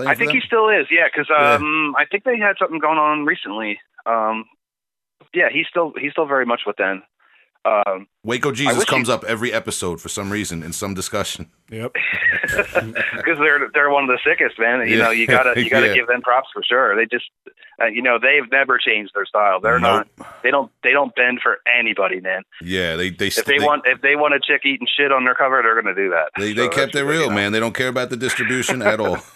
I 0.00 0.16
think 0.16 0.30
them? 0.30 0.40
he 0.40 0.40
still 0.44 0.68
is. 0.68 0.86
Yeah, 0.90 1.06
because 1.06 1.30
um, 1.30 1.94
I 1.96 2.04
think 2.04 2.24
they 2.24 2.36
had 2.36 2.56
something 2.58 2.80
going 2.80 2.98
on 2.98 3.24
recently. 3.26 3.78
Um, 4.06 4.44
yeah, 5.32 5.48
he's 5.52 5.66
still 5.70 5.92
he's 6.00 6.10
still 6.10 6.26
very 6.26 6.44
much 6.46 6.62
with 6.66 6.76
them. 6.76 7.04
Um, 7.64 8.06
Waco 8.24 8.52
Jesus 8.52 8.76
wish 8.78 8.86
he- 8.86 8.90
comes 8.90 9.08
up 9.08 9.24
every 9.24 9.52
episode 9.52 10.00
for 10.00 10.08
some 10.08 10.30
reason 10.30 10.62
in 10.62 10.72
some 10.72 10.94
discussion. 10.94 11.50
Yep. 11.70 11.92
because 12.42 13.38
they're 13.38 13.68
they're 13.74 13.90
one 13.90 14.04
of 14.04 14.08
the 14.10 14.18
sickest, 14.24 14.58
man. 14.58 14.80
You 14.88 14.96
Yeah. 14.96 15.04
know, 15.04 15.10
you 15.10 15.26
gotta 15.26 15.60
you 15.62 15.68
gotta 15.70 15.88
Yeah. 15.88 15.94
give 15.94 16.06
them 16.06 16.22
props 16.22 16.48
for 16.52 16.62
sure. 16.62 16.96
They 16.96 17.04
just, 17.06 17.26
uh, 17.82 17.86
you 17.86 18.00
know, 18.00 18.18
they've 18.18 18.50
never 18.50 18.78
changed 18.78 19.12
their 19.14 19.26
style. 19.26 19.60
They're 19.60 19.78
Nope. 19.78 20.06
not. 20.18 20.42
They 20.42 20.50
don't. 20.50 20.70
They 20.82 20.92
don't 20.92 21.14
bend 21.14 21.40
for 21.42 21.58
anybody, 21.78 22.20
man. 22.20 22.42
Yeah, 22.62 22.96
they 22.96 23.10
they 23.10 23.26
If 23.26 23.44
they, 23.44 23.58
want, 23.58 23.82
if 23.86 24.00
they 24.00 24.16
want 24.16 24.34
a 24.34 24.40
chick 24.40 24.62
eating 24.64 24.86
shit 24.96 25.12
on 25.12 25.24
their 25.24 25.34
cover, 25.34 25.60
they're 25.62 25.80
gonna 25.80 25.94
do 25.94 26.10
that. 26.10 26.30
they, 26.38 26.54
So 26.54 26.62
they 26.62 26.68
kept 26.68 26.94
it 26.94 27.04
what, 27.04 27.12
you 27.12 27.18
real, 27.20 27.28
know. 27.28 27.34
man. 27.34 27.52
They 27.52 27.60
don't 27.60 27.74
care 27.74 27.88
about 27.88 28.10
the 28.10 28.16
distribution 28.16 28.80
at 28.82 29.00
all. 29.00 29.18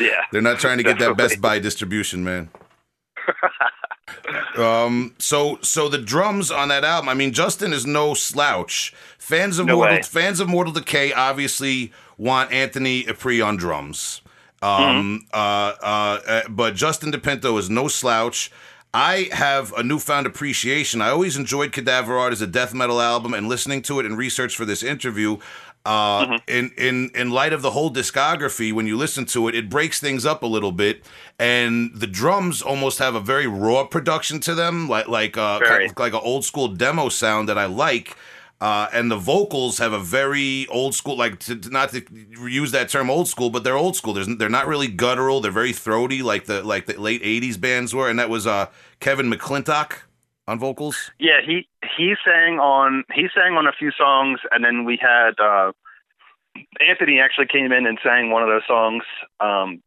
Yeah. 0.00 0.22
They're 0.32 0.42
not 0.42 0.58
trying 0.58 0.78
to 0.78 0.82
get 0.82 0.98
that 0.98 1.16
Best 1.16 1.40
Buy 1.40 1.60
distribution, 1.60 2.24
man. 2.24 2.48
Um. 4.56 5.14
So 5.18 5.58
so 5.62 5.88
the 5.88 5.98
drums 5.98 6.50
on 6.50 6.68
that 6.68 6.84
album. 6.84 7.08
I 7.08 7.14
mean, 7.14 7.32
Justin 7.32 7.72
is 7.72 7.86
no 7.86 8.14
slouch. 8.14 8.94
Fans 9.18 9.58
of 9.58 9.66
No 9.66 9.76
Mortal 9.76 9.96
way. 9.96 10.02
fans 10.02 10.40
of 10.40 10.48
Mortal 10.48 10.72
Decay 10.72 11.12
obviously 11.12 11.92
want 12.18 12.52
Anthony 12.52 13.06
Apri 13.08 13.40
on 13.40 13.56
drums. 13.56 14.20
Um. 14.62 14.70
Mm-hmm. 14.70 15.16
Uh. 15.32 15.86
Uh. 15.86 16.20
uh, 16.26 16.42
But 16.48 16.74
Justin 16.74 17.12
DePinto 17.12 17.58
is 17.58 17.68
no 17.70 17.88
slouch. 17.88 18.50
I 18.96 19.28
have 19.32 19.72
a 19.72 19.82
newfound 19.82 20.24
appreciation. 20.26 21.02
I 21.02 21.08
always 21.08 21.36
enjoyed 21.36 21.72
Cadaver 21.72 22.16
Art 22.16 22.32
as 22.32 22.40
a 22.40 22.46
death 22.46 22.72
metal 22.72 23.00
album, 23.00 23.34
and 23.34 23.48
listening 23.48 23.82
to 23.82 23.98
it 23.98 24.06
in 24.06 24.14
research 24.16 24.56
for 24.56 24.64
this 24.64 24.82
interview. 24.84 25.38
Uh, 25.86 26.24
Mm-hmm. 26.26 26.36
in 26.48 26.70
in 26.78 27.10
in 27.14 27.30
light 27.30 27.52
of 27.52 27.60
the 27.60 27.70
whole 27.72 27.90
discography, 27.92 28.72
when 28.72 28.86
you 28.86 28.96
listen 28.96 29.26
to 29.26 29.48
it, 29.48 29.54
it 29.54 29.68
breaks 29.68 30.00
things 30.00 30.24
up 30.24 30.42
a 30.42 30.46
little 30.46 30.72
bit, 30.72 31.04
and 31.38 31.90
the 31.94 32.06
drums 32.06 32.62
almost 32.62 32.98
have 33.00 33.14
a 33.14 33.20
very 33.20 33.46
raw 33.46 33.84
production 33.84 34.40
to 34.40 34.54
them, 34.54 34.88
like 34.88 35.08
like 35.08 35.36
uh, 35.36 35.58
kind 35.60 35.82
of 35.90 35.98
like 35.98 36.14
an 36.14 36.20
old 36.22 36.44
school 36.44 36.68
demo 36.68 37.08
sound 37.10 37.48
that 37.48 37.58
I 37.58 37.66
like. 37.66 38.16
Uh, 38.60 38.86
and 38.94 39.10
the 39.10 39.16
vocals 39.16 39.76
have 39.76 39.92
a 39.92 39.98
very 39.98 40.66
old 40.70 40.94
school, 40.94 41.18
like 41.18 41.38
to, 41.40 41.54
to- 41.56 41.68
not 41.70 41.90
to 41.90 42.00
use 42.48 42.70
that 42.70 42.88
term 42.88 43.10
old 43.10 43.28
school, 43.28 43.50
but 43.50 43.62
they're 43.62 43.76
old 43.76 43.94
school. 43.94 44.14
There's, 44.14 44.28
they're 44.38 44.48
not 44.48 44.66
really 44.66 44.88
guttural. 44.88 45.40
They're 45.42 45.50
very 45.52 45.72
throaty, 45.72 46.22
like 46.22 46.46
the 46.46 46.62
like 46.62 46.86
the 46.86 46.98
late 46.98 47.22
'80s 47.22 47.60
bands 47.60 47.94
were. 47.94 48.08
And 48.08 48.18
that 48.18 48.30
was 48.30 48.46
uh, 48.46 48.66
Kevin 49.00 49.30
McClintock 49.30 49.98
on 50.46 50.58
vocals. 50.58 51.10
Yeah, 51.18 51.40
he 51.44 51.68
he 51.96 52.14
sang 52.24 52.58
on 52.58 53.04
he 53.14 53.28
sang 53.34 53.54
on 53.54 53.66
a 53.66 53.72
few 53.72 53.90
songs, 53.92 54.40
and 54.50 54.64
then 54.64 54.84
we 54.84 54.98
had 55.00 55.38
uh, 55.40 55.72
Anthony 56.86 57.20
actually 57.20 57.46
came 57.46 57.72
in 57.72 57.86
and 57.86 57.98
sang 58.02 58.30
one 58.30 58.42
of 58.42 58.48
those 58.48 58.66
songs. 58.66 59.04
Um. 59.40 59.82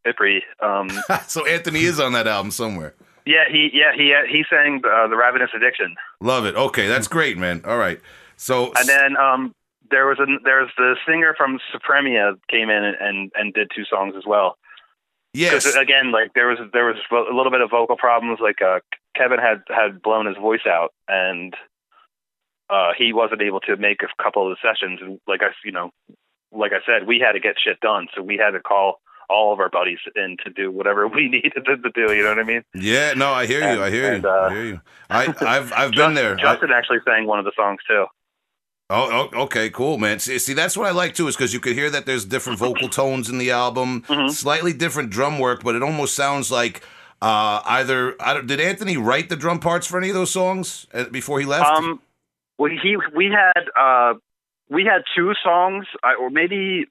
Um, 0.62 0.90
so 1.28 1.46
Anthony 1.46 1.84
is 1.84 2.00
on 2.00 2.14
that 2.14 2.28
album 2.28 2.52
somewhere. 2.52 2.96
yeah, 3.26 3.44
he 3.50 3.70
yeah 3.74 3.92
he 3.96 4.14
he 4.30 4.44
sang 4.50 4.82
uh, 4.86 5.08
the 5.08 5.16
Ravenous 5.16 5.52
Addiction. 5.56 5.96
Love 6.22 6.46
it. 6.46 6.56
Okay, 6.56 6.88
that's 6.88 7.08
great, 7.08 7.38
man. 7.38 7.62
All 7.66 7.78
right. 7.78 8.00
So 8.38 8.72
And 8.78 8.88
then 8.88 9.18
um, 9.18 9.54
there 9.90 10.06
was 10.08 10.20
a 10.20 10.26
there's 10.44 10.70
the 10.78 10.96
singer 11.08 11.34
from 11.38 11.60
Supremia 11.74 12.38
came 12.50 12.70
in 12.70 12.84
and, 12.84 12.98
and, 13.00 13.32
and 13.36 13.54
did 13.54 13.72
two 13.76 13.84
songs 13.86 14.14
as 14.18 14.24
well. 14.26 14.58
yes, 15.34 15.66
again, 15.76 16.12
like 16.12 16.34
there 16.34 16.48
was 16.48 16.60
there 16.74 16.86
was 16.86 16.98
a 17.12 17.36
little 17.36 17.52
bit 17.52 17.62
of 17.62 17.70
vocal 17.70 17.98
problems. 17.98 18.40
Like 18.42 18.62
uh, 18.62 18.80
Kevin 19.18 19.40
had 19.40 19.64
had 19.70 20.02
blown 20.02 20.26
his 20.28 20.38
voice 20.38 20.66
out, 20.68 20.94
and 21.08 21.54
uh, 22.70 22.92
he 22.98 23.14
wasn't 23.14 23.42
able 23.42 23.60
to 23.62 23.76
make 23.78 24.02
a 24.04 24.24
couple 24.24 24.50
of 24.52 24.56
the 24.58 24.68
sessions. 24.68 25.00
And 25.02 25.20
like 25.28 25.42
I, 25.42 25.48
you 25.64 25.72
know, 25.72 25.92
like 26.52 26.72
I 26.74 26.80
said, 26.86 27.08
we 27.08 27.20
had 27.20 27.34
to 27.34 27.40
get 27.40 27.56
shit 27.64 27.80
done, 27.80 28.08
so 28.16 28.22
we 28.22 28.38
had 28.38 28.52
to 28.52 28.60
call 28.60 29.00
all 29.30 29.52
of 29.54 29.60
our 29.60 29.70
buddies 29.70 30.00
in 30.16 30.38
to 30.46 30.50
do 30.50 30.72
whatever 30.72 31.08
we 31.08 31.30
needed 31.30 31.54
to, 31.66 31.78
to 31.78 31.90
do. 31.94 32.14
You 32.14 32.24
know 32.24 32.30
what 32.30 32.40
I 32.40 32.44
mean? 32.44 32.64
yeah. 32.74 33.14
No, 33.16 33.32
I 33.34 33.46
hear 33.46 33.74
you. 33.74 33.82
I 33.84 33.90
hear 33.90 34.14
and, 34.14 34.24
you. 34.24 34.30
uh, 34.30 34.34
I 34.34 34.54
hear 34.54 34.66
you. 34.66 34.82
I 35.10 35.24
I've 35.42 35.74
I've 35.74 35.92
been 35.92 36.14
Justin- 36.14 36.14
there. 36.16 36.34
I- 36.40 36.42
Justin 36.42 36.72
actually 36.72 37.00
sang 37.06 37.26
one 37.28 37.40
of 37.40 37.46
the 37.46 37.54
songs 37.56 37.80
too. 37.88 38.06
Oh, 38.90 39.30
oh, 39.34 39.42
okay, 39.44 39.70
cool, 39.70 39.98
man. 39.98 40.20
See, 40.20 40.40
see, 40.40 40.54
that's 40.54 40.78
what 40.78 40.88
I 40.88 40.92
like 40.92 41.14
too, 41.14 41.28
is 41.28 41.36
because 41.36 41.54
you 41.54 41.60
could 41.60 41.74
hear 41.74 41.90
that 41.90 42.06
there's 42.06 42.24
different 42.24 42.58
vocal 42.58 42.88
tones 42.88 43.28
in 43.30 43.38
the 43.38 43.52
album, 43.52 44.04
Mm-hmm. 44.08 44.30
slightly 44.30 44.72
different 44.72 45.10
drum 45.10 45.40
work, 45.40 45.62
but 45.62 45.76
it 45.76 45.84
almost 45.84 46.16
sounds 46.16 46.50
like 46.52 46.82
uh, 47.22 47.62
either. 47.66 48.16
I 48.22 48.34
don't, 48.34 48.48
did 48.48 48.60
Anthony 48.60 48.98
write 48.98 49.30
the 49.30 49.36
drum 49.36 49.60
parts 49.60 49.88
for 49.88 49.98
any 49.98 50.10
of 50.10 50.16
those 50.16 50.32
songs 50.32 50.88
uh, 50.94 51.06
before 51.06 51.40
he 51.40 51.46
left? 51.46 51.70
Um, 51.70 52.02
well, 52.58 52.72
he 52.72 52.98
we 53.16 53.26
had 53.26 53.64
uh, 53.80 54.16
we 54.70 54.84
had 54.84 55.04
two 55.16 55.34
songs, 55.44 55.86
or 56.20 56.30
maybe 56.30 56.86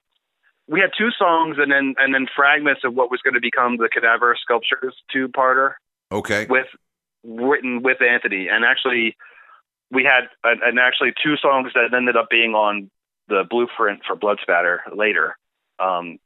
we 0.67 0.79
had 0.79 0.91
two 0.97 1.09
songs, 1.17 1.57
and 1.59 1.71
then 1.71 1.95
and 1.97 2.13
then 2.13 2.27
fragments 2.35 2.81
of 2.83 2.93
what 2.93 3.11
was 3.11 3.21
going 3.21 3.33
to 3.33 3.41
become 3.41 3.77
the 3.77 3.89
Cadaver 3.89 4.35
Sculptures 4.41 4.95
two 5.11 5.27
parter 5.27 5.73
okay, 6.11 6.45
with 6.49 6.67
written 7.23 7.81
with 7.83 8.01
Anthony, 8.01 8.47
and 8.49 8.63
actually 8.65 9.15
we 9.91 10.03
had 10.03 10.29
and 10.43 10.61
and 10.61 10.79
actually 10.79 11.13
two 11.23 11.35
songs 11.37 11.71
that 11.73 11.95
ended 11.95 12.17
up 12.17 12.29
being 12.29 12.53
on 12.53 12.89
the 13.27 13.43
blueprint 13.49 14.01
for 14.05 14.15
Blood 14.15 14.39
Spatter 14.41 14.81
later. 14.95 15.37
Um, 15.79 16.19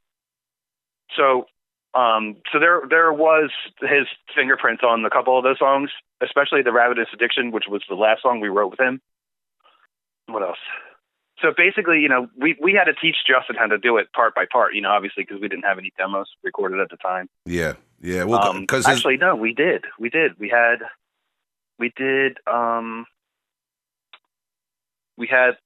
so 1.16 1.46
um, 1.94 2.36
so 2.52 2.58
there 2.58 2.82
there 2.88 3.12
was 3.12 3.50
his 3.80 4.06
fingerprints 4.34 4.82
on 4.82 5.04
a 5.04 5.10
couple 5.10 5.36
of 5.36 5.44
those 5.44 5.58
songs, 5.58 5.90
especially 6.22 6.62
the 6.62 6.72
Ravenous 6.72 7.08
Addiction, 7.12 7.50
which 7.50 7.64
was 7.68 7.82
the 7.88 7.94
last 7.94 8.22
song 8.22 8.40
we 8.40 8.48
wrote 8.48 8.70
with 8.70 8.80
him. 8.80 9.00
What 10.26 10.42
else? 10.42 10.58
So 11.40 11.52
basically, 11.56 12.00
you 12.00 12.08
know, 12.08 12.28
we 12.38 12.56
we 12.62 12.72
had 12.72 12.84
to 12.84 12.94
teach 12.94 13.16
Justin 13.26 13.56
how 13.58 13.66
to 13.66 13.76
do 13.78 13.96
it 13.98 14.12
part 14.12 14.34
by 14.34 14.46
part. 14.50 14.74
You 14.74 14.80
know, 14.80 14.90
obviously 14.90 15.24
because 15.24 15.40
we 15.40 15.48
didn't 15.48 15.64
have 15.64 15.78
any 15.78 15.92
demos 15.98 16.28
recorded 16.42 16.80
at 16.80 16.88
the 16.90 16.96
time. 16.96 17.28
yeah, 17.44 17.74
yeah. 18.00 18.24
Well, 18.24 18.42
Um, 18.42 18.60
because 18.60 18.86
actually, 18.86 19.16
no, 19.16 19.34
we 19.34 19.52
did. 19.52 19.84
We 19.98 20.08
did. 20.08 20.38
We 20.38 20.48
had, 20.48 20.78
we 21.78 21.92
did. 21.96 22.38
Um, 22.46 23.06
we 25.18 25.26
had. 25.26 25.56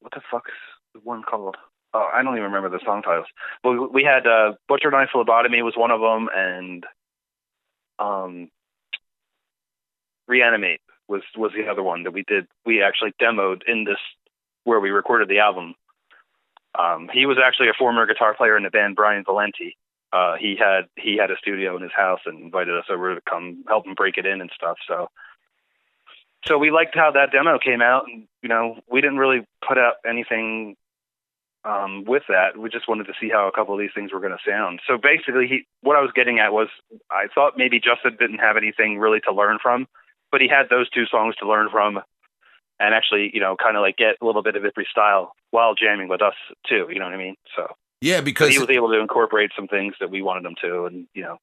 What 0.00 0.12
the 0.14 0.22
fuck's 0.30 0.52
the 0.94 1.00
one 1.00 1.22
called? 1.22 1.56
Oh, 1.96 2.08
I 2.12 2.22
don't 2.22 2.34
even 2.34 2.52
remember 2.52 2.68
the 2.68 2.84
song 2.84 3.02
titles. 3.02 3.26
But 3.62 3.92
we, 3.92 4.04
had 4.04 4.26
uh, 4.26 4.52
Butcher 4.68 4.90
Knife 4.90 5.08
Phlebotomy 5.12 5.62
was 5.62 5.74
one 5.76 5.90
of 5.90 6.00
them, 6.00 6.28
and 6.34 6.84
um, 7.98 8.50
Reanimate 10.28 10.80
was 11.08 11.22
was 11.36 11.52
the 11.56 11.70
other 11.70 11.82
one 11.82 12.02
that 12.02 12.12
we 12.12 12.22
did. 12.22 12.46
We 12.66 12.82
actually 12.82 13.14
demoed 13.20 13.62
in 13.66 13.84
this 13.84 13.98
where 14.64 14.80
we 14.80 14.90
recorded 14.90 15.28
the 15.28 15.38
album. 15.38 15.74
Um, 16.78 17.08
he 17.10 17.24
was 17.24 17.38
actually 17.42 17.68
a 17.68 17.78
former 17.78 18.06
guitar 18.06 18.34
player 18.34 18.56
in 18.56 18.64
the 18.64 18.70
band 18.70 18.96
Brian 18.96 19.24
Valenti 19.24 19.76
uh, 20.12 20.36
he 20.38 20.56
had 20.56 20.86
he 20.96 21.16
had 21.16 21.30
a 21.30 21.36
studio 21.36 21.76
in 21.76 21.82
his 21.82 21.92
house 21.94 22.20
and 22.26 22.40
invited 22.40 22.76
us 22.76 22.86
over 22.90 23.14
to 23.14 23.20
come 23.28 23.64
help 23.68 23.86
him 23.86 23.94
break 23.94 24.16
it 24.18 24.26
in 24.26 24.40
and 24.40 24.50
stuff. 24.54 24.78
So, 24.86 25.10
so 26.46 26.58
we 26.58 26.70
liked 26.70 26.94
how 26.94 27.10
that 27.12 27.32
demo 27.32 27.58
came 27.58 27.82
out, 27.82 28.04
and 28.06 28.26
you 28.42 28.48
know, 28.48 28.78
we 28.90 29.00
didn't 29.00 29.18
really 29.18 29.46
put 29.66 29.78
out 29.78 29.94
anything 30.08 30.76
um, 31.66 32.04
with 32.06 32.22
that. 32.28 32.56
We 32.56 32.70
just 32.70 32.88
wanted 32.88 33.04
to 33.08 33.12
see 33.20 33.28
how 33.28 33.48
a 33.48 33.52
couple 33.52 33.74
of 33.74 33.80
these 33.80 33.90
things 33.94 34.12
were 34.12 34.20
going 34.20 34.32
to 34.36 34.50
sound. 34.50 34.80
So 34.86 34.96
basically, 34.96 35.46
he 35.48 35.66
what 35.82 35.96
I 35.96 36.00
was 36.00 36.10
getting 36.14 36.38
at 36.38 36.52
was 36.52 36.68
I 37.10 37.26
thought 37.34 37.54
maybe 37.56 37.80
Justin 37.80 38.16
didn't 38.18 38.38
have 38.38 38.56
anything 38.56 38.98
really 38.98 39.20
to 39.20 39.32
learn 39.32 39.58
from, 39.62 39.86
but 40.30 40.40
he 40.40 40.48
had 40.48 40.68
those 40.70 40.88
two 40.90 41.06
songs 41.06 41.34
to 41.36 41.48
learn 41.48 41.68
from. 41.70 42.00
And 42.78 42.94
actually, 42.94 43.30
you 43.32 43.40
know, 43.40 43.56
kind 43.56 43.76
of 43.76 43.80
like 43.80 43.96
get 43.96 44.16
a 44.20 44.24
little 44.26 44.42
bit 44.42 44.54
of 44.54 44.64
every 44.64 44.86
style 44.90 45.32
while 45.50 45.74
jamming 45.74 46.08
with 46.08 46.20
us 46.22 46.34
too. 46.68 46.86
You 46.92 46.98
know 46.98 47.06
what 47.06 47.14
I 47.14 47.18
mean? 47.18 47.36
So 47.56 47.66
yeah, 48.02 48.20
because 48.20 48.50
he 48.50 48.58
was 48.58 48.68
able 48.70 48.90
to 48.90 49.00
incorporate 49.00 49.50
some 49.56 49.66
things 49.66 49.94
that 50.00 50.10
we 50.10 50.20
wanted 50.22 50.44
him 50.44 50.56
to, 50.62 50.84
and 50.84 51.06
you 51.14 51.22
know, 51.22 51.38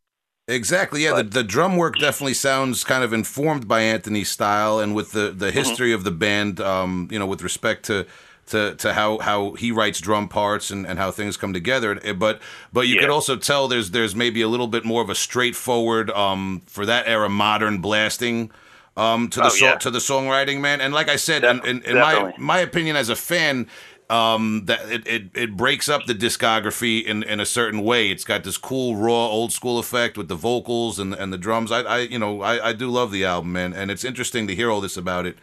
Exactly. 0.48 1.04
Yeah, 1.06 1.12
the, 1.16 1.24
But- 1.24 1.32
the 1.34 1.44
drum 1.44 1.78
work 1.78 1.98
definitely 1.98 2.34
sounds 2.36 2.84
kind 2.84 3.04
of 3.04 3.14
informed 3.14 3.68
by 3.68 3.82
Anthony's 3.82 4.30
style 4.30 4.80
and 4.80 4.94
with 4.94 5.14
the, 5.14 5.30
Mm-hmm. 5.30 5.40
the 5.40 5.52
history 5.52 5.94
of 5.94 6.04
the 6.04 6.12
band. 6.12 6.60
Um, 6.60 7.08
you 7.12 7.18
know, 7.18 7.26
with 7.26 7.42
respect 7.42 7.86
to 7.86 8.06
to, 8.48 8.76
to 8.76 8.94
how, 8.94 9.20
how 9.20 9.54
he 9.54 9.72
writes 9.72 10.00
drum 10.02 10.28
parts 10.28 10.70
and, 10.72 10.86
and 10.86 11.00
how 11.00 11.12
things 11.12 11.38
come 11.38 11.54
together. 11.54 12.00
Eh, 12.04 12.14
But 12.14 12.42
but 12.72 12.88
you 12.88 12.96
Yeah. 12.96 13.02
could 13.02 13.10
also 13.10 13.36
tell 13.38 13.68
there's 13.68 13.92
there's 13.92 14.16
maybe 14.16 14.42
a 14.42 14.48
little 14.48 14.68
bit 14.68 14.84
more 14.86 15.02
of 15.02 15.10
a 15.10 15.16
straightforward 15.16 16.12
um, 16.12 16.62
for 16.66 16.86
that 16.86 17.08
era 17.08 17.30
modern 17.30 17.80
blasting. 17.80 18.52
Um, 18.96 19.28
to 19.30 19.40
the 19.40 19.46
Oh, 19.46 19.50
so- 19.50 19.66
yeah. 19.66 19.76
to 19.76 19.90
the 19.90 20.00
songwriting, 20.00 20.60
man, 20.60 20.80
and 20.80 20.94
like 20.94 21.10
I 21.10 21.16
said, 21.16 21.42
Def- 21.42 21.66
in, 21.66 21.82
in, 21.82 21.84
in 21.84 21.96
my 22.00 22.34
my 22.38 22.60
opinion 22.60 22.96
as 22.96 23.10
a 23.10 23.16
fan, 23.16 23.68
um, 24.10 24.66
that 24.66 24.82
it, 24.92 25.08
it, 25.08 25.24
it 25.34 25.58
breaks 25.58 25.90
up 25.90 26.06
the 26.06 26.14
discography 26.14 27.04
in, 27.04 27.24
in 27.24 27.40
a 27.40 27.46
certain 27.46 27.82
way. 27.84 28.12
It's 28.12 28.24
got 28.24 28.44
this 28.44 28.58
cool 28.58 28.96
raw 28.96 29.26
old 29.28 29.52
school 29.52 29.80
effect 29.80 30.16
with 30.16 30.28
the 30.28 30.36
vocals 30.36 31.00
and 31.00 31.14
and 31.16 31.34
the 31.34 31.40
drums. 31.40 31.72
I, 31.72 31.80
I 31.82 31.98
you 32.02 32.20
know 32.20 32.42
I, 32.44 32.70
I 32.70 32.74
do 32.74 32.88
love 32.88 33.12
the 33.12 33.26
album, 33.26 33.54
man, 33.54 33.74
and 33.74 33.90
it's 33.90 34.04
interesting 34.04 34.46
to 34.48 34.54
hear 34.54 34.70
all 34.70 34.82
this 34.82 34.96
about 34.98 35.26
it 35.26 35.38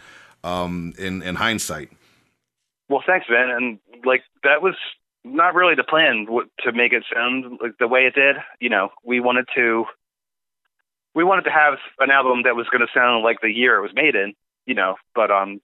um, 0.45 0.95
in 0.97 1.21
in 1.23 1.35
hindsight. 1.37 1.91
Well, 2.91 3.03
thanks, 3.07 3.27
Ben. 3.29 3.49
And 3.49 3.79
like 4.05 4.25
that 4.43 4.63
was 4.63 4.75
not 5.25 5.55
really 5.55 5.77
the 5.77 5.85
plan 5.85 6.27
to 6.65 6.73
make 6.73 6.93
it 6.93 7.05
sound 7.15 7.59
like 7.63 7.79
the 7.79 7.89
way 7.89 8.01
it 8.01 8.15
did. 8.15 8.37
You 8.59 8.69
know, 8.69 8.91
we 9.05 9.21
wanted 9.21 9.47
to 9.55 9.85
we 11.15 11.25
wanted 11.25 11.43
to 11.43 11.51
have 11.51 11.75
an 12.01 12.11
album 12.11 12.43
that 12.45 12.57
was 12.57 12.69
going 12.69 12.81
to 12.81 12.93
sound 12.93 13.23
like 13.23 13.41
the 13.41 13.51
year 13.51 13.77
it 13.77 13.83
was 13.83 13.95
made 13.95 14.17
in. 14.17 14.35
You 14.67 14.75
know, 14.75 14.97
but 15.15 15.31
um, 15.31 15.61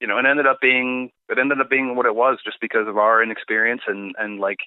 you 0.00 0.06
know, 0.06 0.18
it 0.18 0.26
ended 0.26 0.46
up 0.46 0.60
being 0.60 1.10
it 1.30 1.38
ended 1.38 1.60
up 1.60 1.70
being 1.70 1.96
what 1.96 2.06
it 2.06 2.14
was 2.14 2.38
just 2.44 2.60
because 2.60 2.86
of 2.86 2.98
our 2.98 3.22
inexperience 3.22 3.82
and 3.86 4.14
and 4.18 4.38
like 4.38 4.60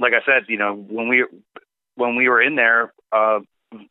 like 0.00 0.12
I 0.12 0.24
said, 0.26 0.46
you 0.48 0.58
know, 0.58 0.74
when 0.74 1.06
we 1.06 1.24
when 1.94 2.16
we 2.16 2.28
were 2.28 2.42
in 2.42 2.56
there, 2.56 2.92
uh, 3.12 3.40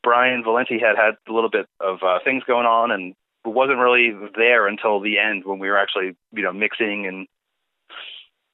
Brian 0.04 0.43
Valenti 0.43 0.80
had 0.80 0.97
had 0.97 1.16
a 1.28 1.32
little 1.32 1.50
bit 1.50 1.68
of 1.80 2.04
uh, 2.04 2.20
things 2.26 2.43
going 2.45 2.66
on 2.66 2.91
and 2.91 3.16
wasn't 3.46 3.80
really 3.80 4.12
there 4.36 4.68
until 4.68 5.00
the 5.00 5.18
end 5.18 5.44
when 5.46 5.60
we 5.60 5.70
were 5.70 5.78
actually, 5.78 6.16
you 6.34 6.44
know, 6.44 6.52
mixing 6.54 7.08
and 7.08 7.28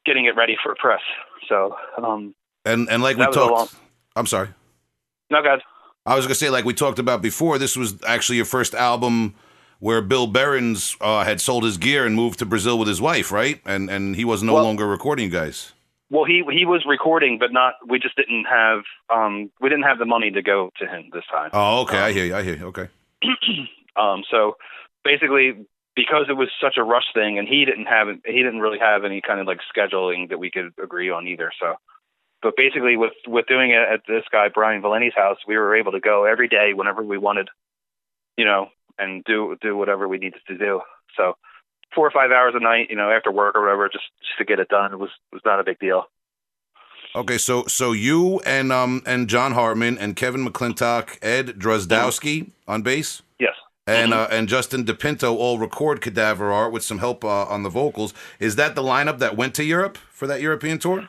getting 0.06 0.26
it 0.26 0.36
ready 0.36 0.56
for 0.62 0.76
press. 0.76 1.02
So, 1.50 1.76
um, 1.98 2.36
And 2.66 2.88
and 2.90 3.02
like 3.04 3.18
we 3.18 3.24
That 3.24 3.30
was 3.30 3.38
a 3.38 3.40
talked, 3.40 3.52
long- 3.54 3.68
I'm 4.16 4.26
sorry. 4.26 4.50
no, 5.30 5.42
guys. 5.42 5.60
I 6.06 6.16
was 6.16 6.26
gonna 6.26 6.36
say, 6.36 6.50
like 6.50 6.66
we 6.66 6.74
talked 6.74 7.00
about 7.00 7.22
before, 7.22 7.58
this 7.58 7.76
was 7.76 8.02
actually 8.04 8.36
your 8.36 8.46
first 8.46 8.76
album 8.76 9.34
where 9.80 10.02
Bill 10.02 10.28
Berens 10.28 10.96
uh, 11.02 11.24
had 11.24 11.42
sold 11.42 11.64
his 11.64 11.78
gear 11.78 12.06
and 12.06 12.16
moved 12.16 12.40
to 12.40 12.46
Brazil 12.46 12.78
with 12.80 12.88
his 12.88 13.02
wife, 13.02 13.32
right? 13.32 13.60
And 13.66 13.90
and 13.90 14.16
he 14.16 14.24
was 14.26 14.44
no 14.44 14.54
Well- 14.54 14.64
longer 14.64 14.88
recording 14.88 15.30
guys. 15.30 15.74
Well, 16.12 16.24
he 16.26 16.44
he 16.52 16.66
was 16.66 16.86
recording, 16.88 17.40
but 17.40 17.52
not. 17.52 17.74
We 17.88 17.98
just 17.98 18.16
didn't 18.16 18.46
have 18.46 18.84
um 19.10 19.50
we 19.60 19.70
didn't 19.70 19.86
have 19.86 19.98
the 19.98 20.06
money 20.06 20.30
to 20.32 20.42
go 20.44 20.70
to 20.78 20.88
him 20.88 21.10
this 21.12 21.24
time. 21.32 21.50
Oh, 21.52 21.82
okay, 21.82 21.98
I 21.98 22.12
hear 22.14 22.26
you. 22.26 22.36
I 22.36 22.44
hear 22.44 22.56
you. 22.58 22.66
Okay. 22.68 22.88
Um, 23.98 24.26
so 24.30 24.58
basically, 25.06 25.66
because 25.95 26.26
it 26.28 26.34
was 26.34 26.49
such 26.60 26.76
a 26.78 26.84
rush 26.84 27.06
thing, 27.14 27.39
and 27.39 27.47
he 27.47 27.64
didn't 27.64 27.86
have 27.86 28.08
he 28.26 28.43
didn't 28.43 28.60
really 28.60 28.80
have 28.80 29.06
any 29.06 29.22
kind 29.22 29.39
of 29.39 29.47
like 29.47 29.60
scheduling 29.74 30.30
that 30.30 30.39
we 30.39 30.51
could 30.51 30.74
agree 30.84 31.10
on 31.10 31.28
either. 31.28 31.51
So, 31.62 31.76
but 32.41 32.58
basically, 32.58 32.97
with 32.97 33.14
with 33.26 33.45
doing 33.47 33.72
it 33.72 33.88
at 33.88 34.01
this 34.08 34.24
guy 34.30 34.49
Brian 34.53 34.82
Valenti's 34.82 35.16
house, 35.16 35.38
we 35.47 35.56
were 35.56 35.76
able 35.76 35.93
to 35.93 36.01
go 36.01 36.26
every 36.26 36.49
day 36.49 36.74
whenever 36.74 37.01
we 37.01 37.18
wanted, 37.18 37.47
you 38.36 38.43
know, 38.43 38.68
and 38.99 39.24
do 39.24 39.56
do 39.62 39.78
whatever 39.78 40.08
we 40.08 40.18
needed 40.18 40.41
to 40.47 40.58
do. 40.58 40.82
So, 41.16 41.38
four 41.93 42.06
or 42.06 42.12
five 42.12 42.32
hours 42.32 42.53
a 42.56 42.60
night, 42.60 42.88
you 42.89 42.97
know, 42.97 43.10
after 43.10 43.32
work 43.32 43.56
or 43.56 43.62
whatever, 43.62 43.88
just 43.88 44.06
just 44.20 44.38
to 44.39 44.45
get 44.45 44.60
it 44.60 44.68
done 44.68 44.99
was 44.99 45.12
was 45.32 45.41
not 45.45 45.62
a 45.62 45.64
big 45.64 45.80
deal. 45.80 46.06
Okay, 47.16 47.38
so 47.38 47.64
so 47.68 47.93
you 47.93 48.41
and 48.41 48.74
um 48.74 49.01
and 49.06 49.30
John 49.30 49.53
Hartman 49.53 49.97
and 49.97 50.18
Kevin 50.18 50.45
McClintock, 50.45 51.18
Ed 51.22 51.58
Drozdowski 51.58 52.51
on 52.68 52.82
bass, 52.82 53.22
And 53.88 54.14
uh, 54.14 54.28
and 54.32 54.48
Justin 54.48 54.84
DePinto 54.84 55.36
all 55.36 55.60
record 55.60 56.02
Cadaver 56.02 56.52
Art 56.52 56.72
with 56.72 56.84
some 56.84 56.98
help 56.98 57.24
uh, 57.24 57.46
on 57.46 57.64
the 57.64 57.70
vocals. 57.70 58.14
Is 58.40 58.56
that 58.56 58.74
the 58.74 58.82
lineup 58.82 59.20
that 59.20 59.38
went 59.38 59.54
to 59.56 59.64
Europe 59.64 59.98
for 60.10 60.26
that 60.26 60.42
European 60.42 60.80
tour? 60.80 61.08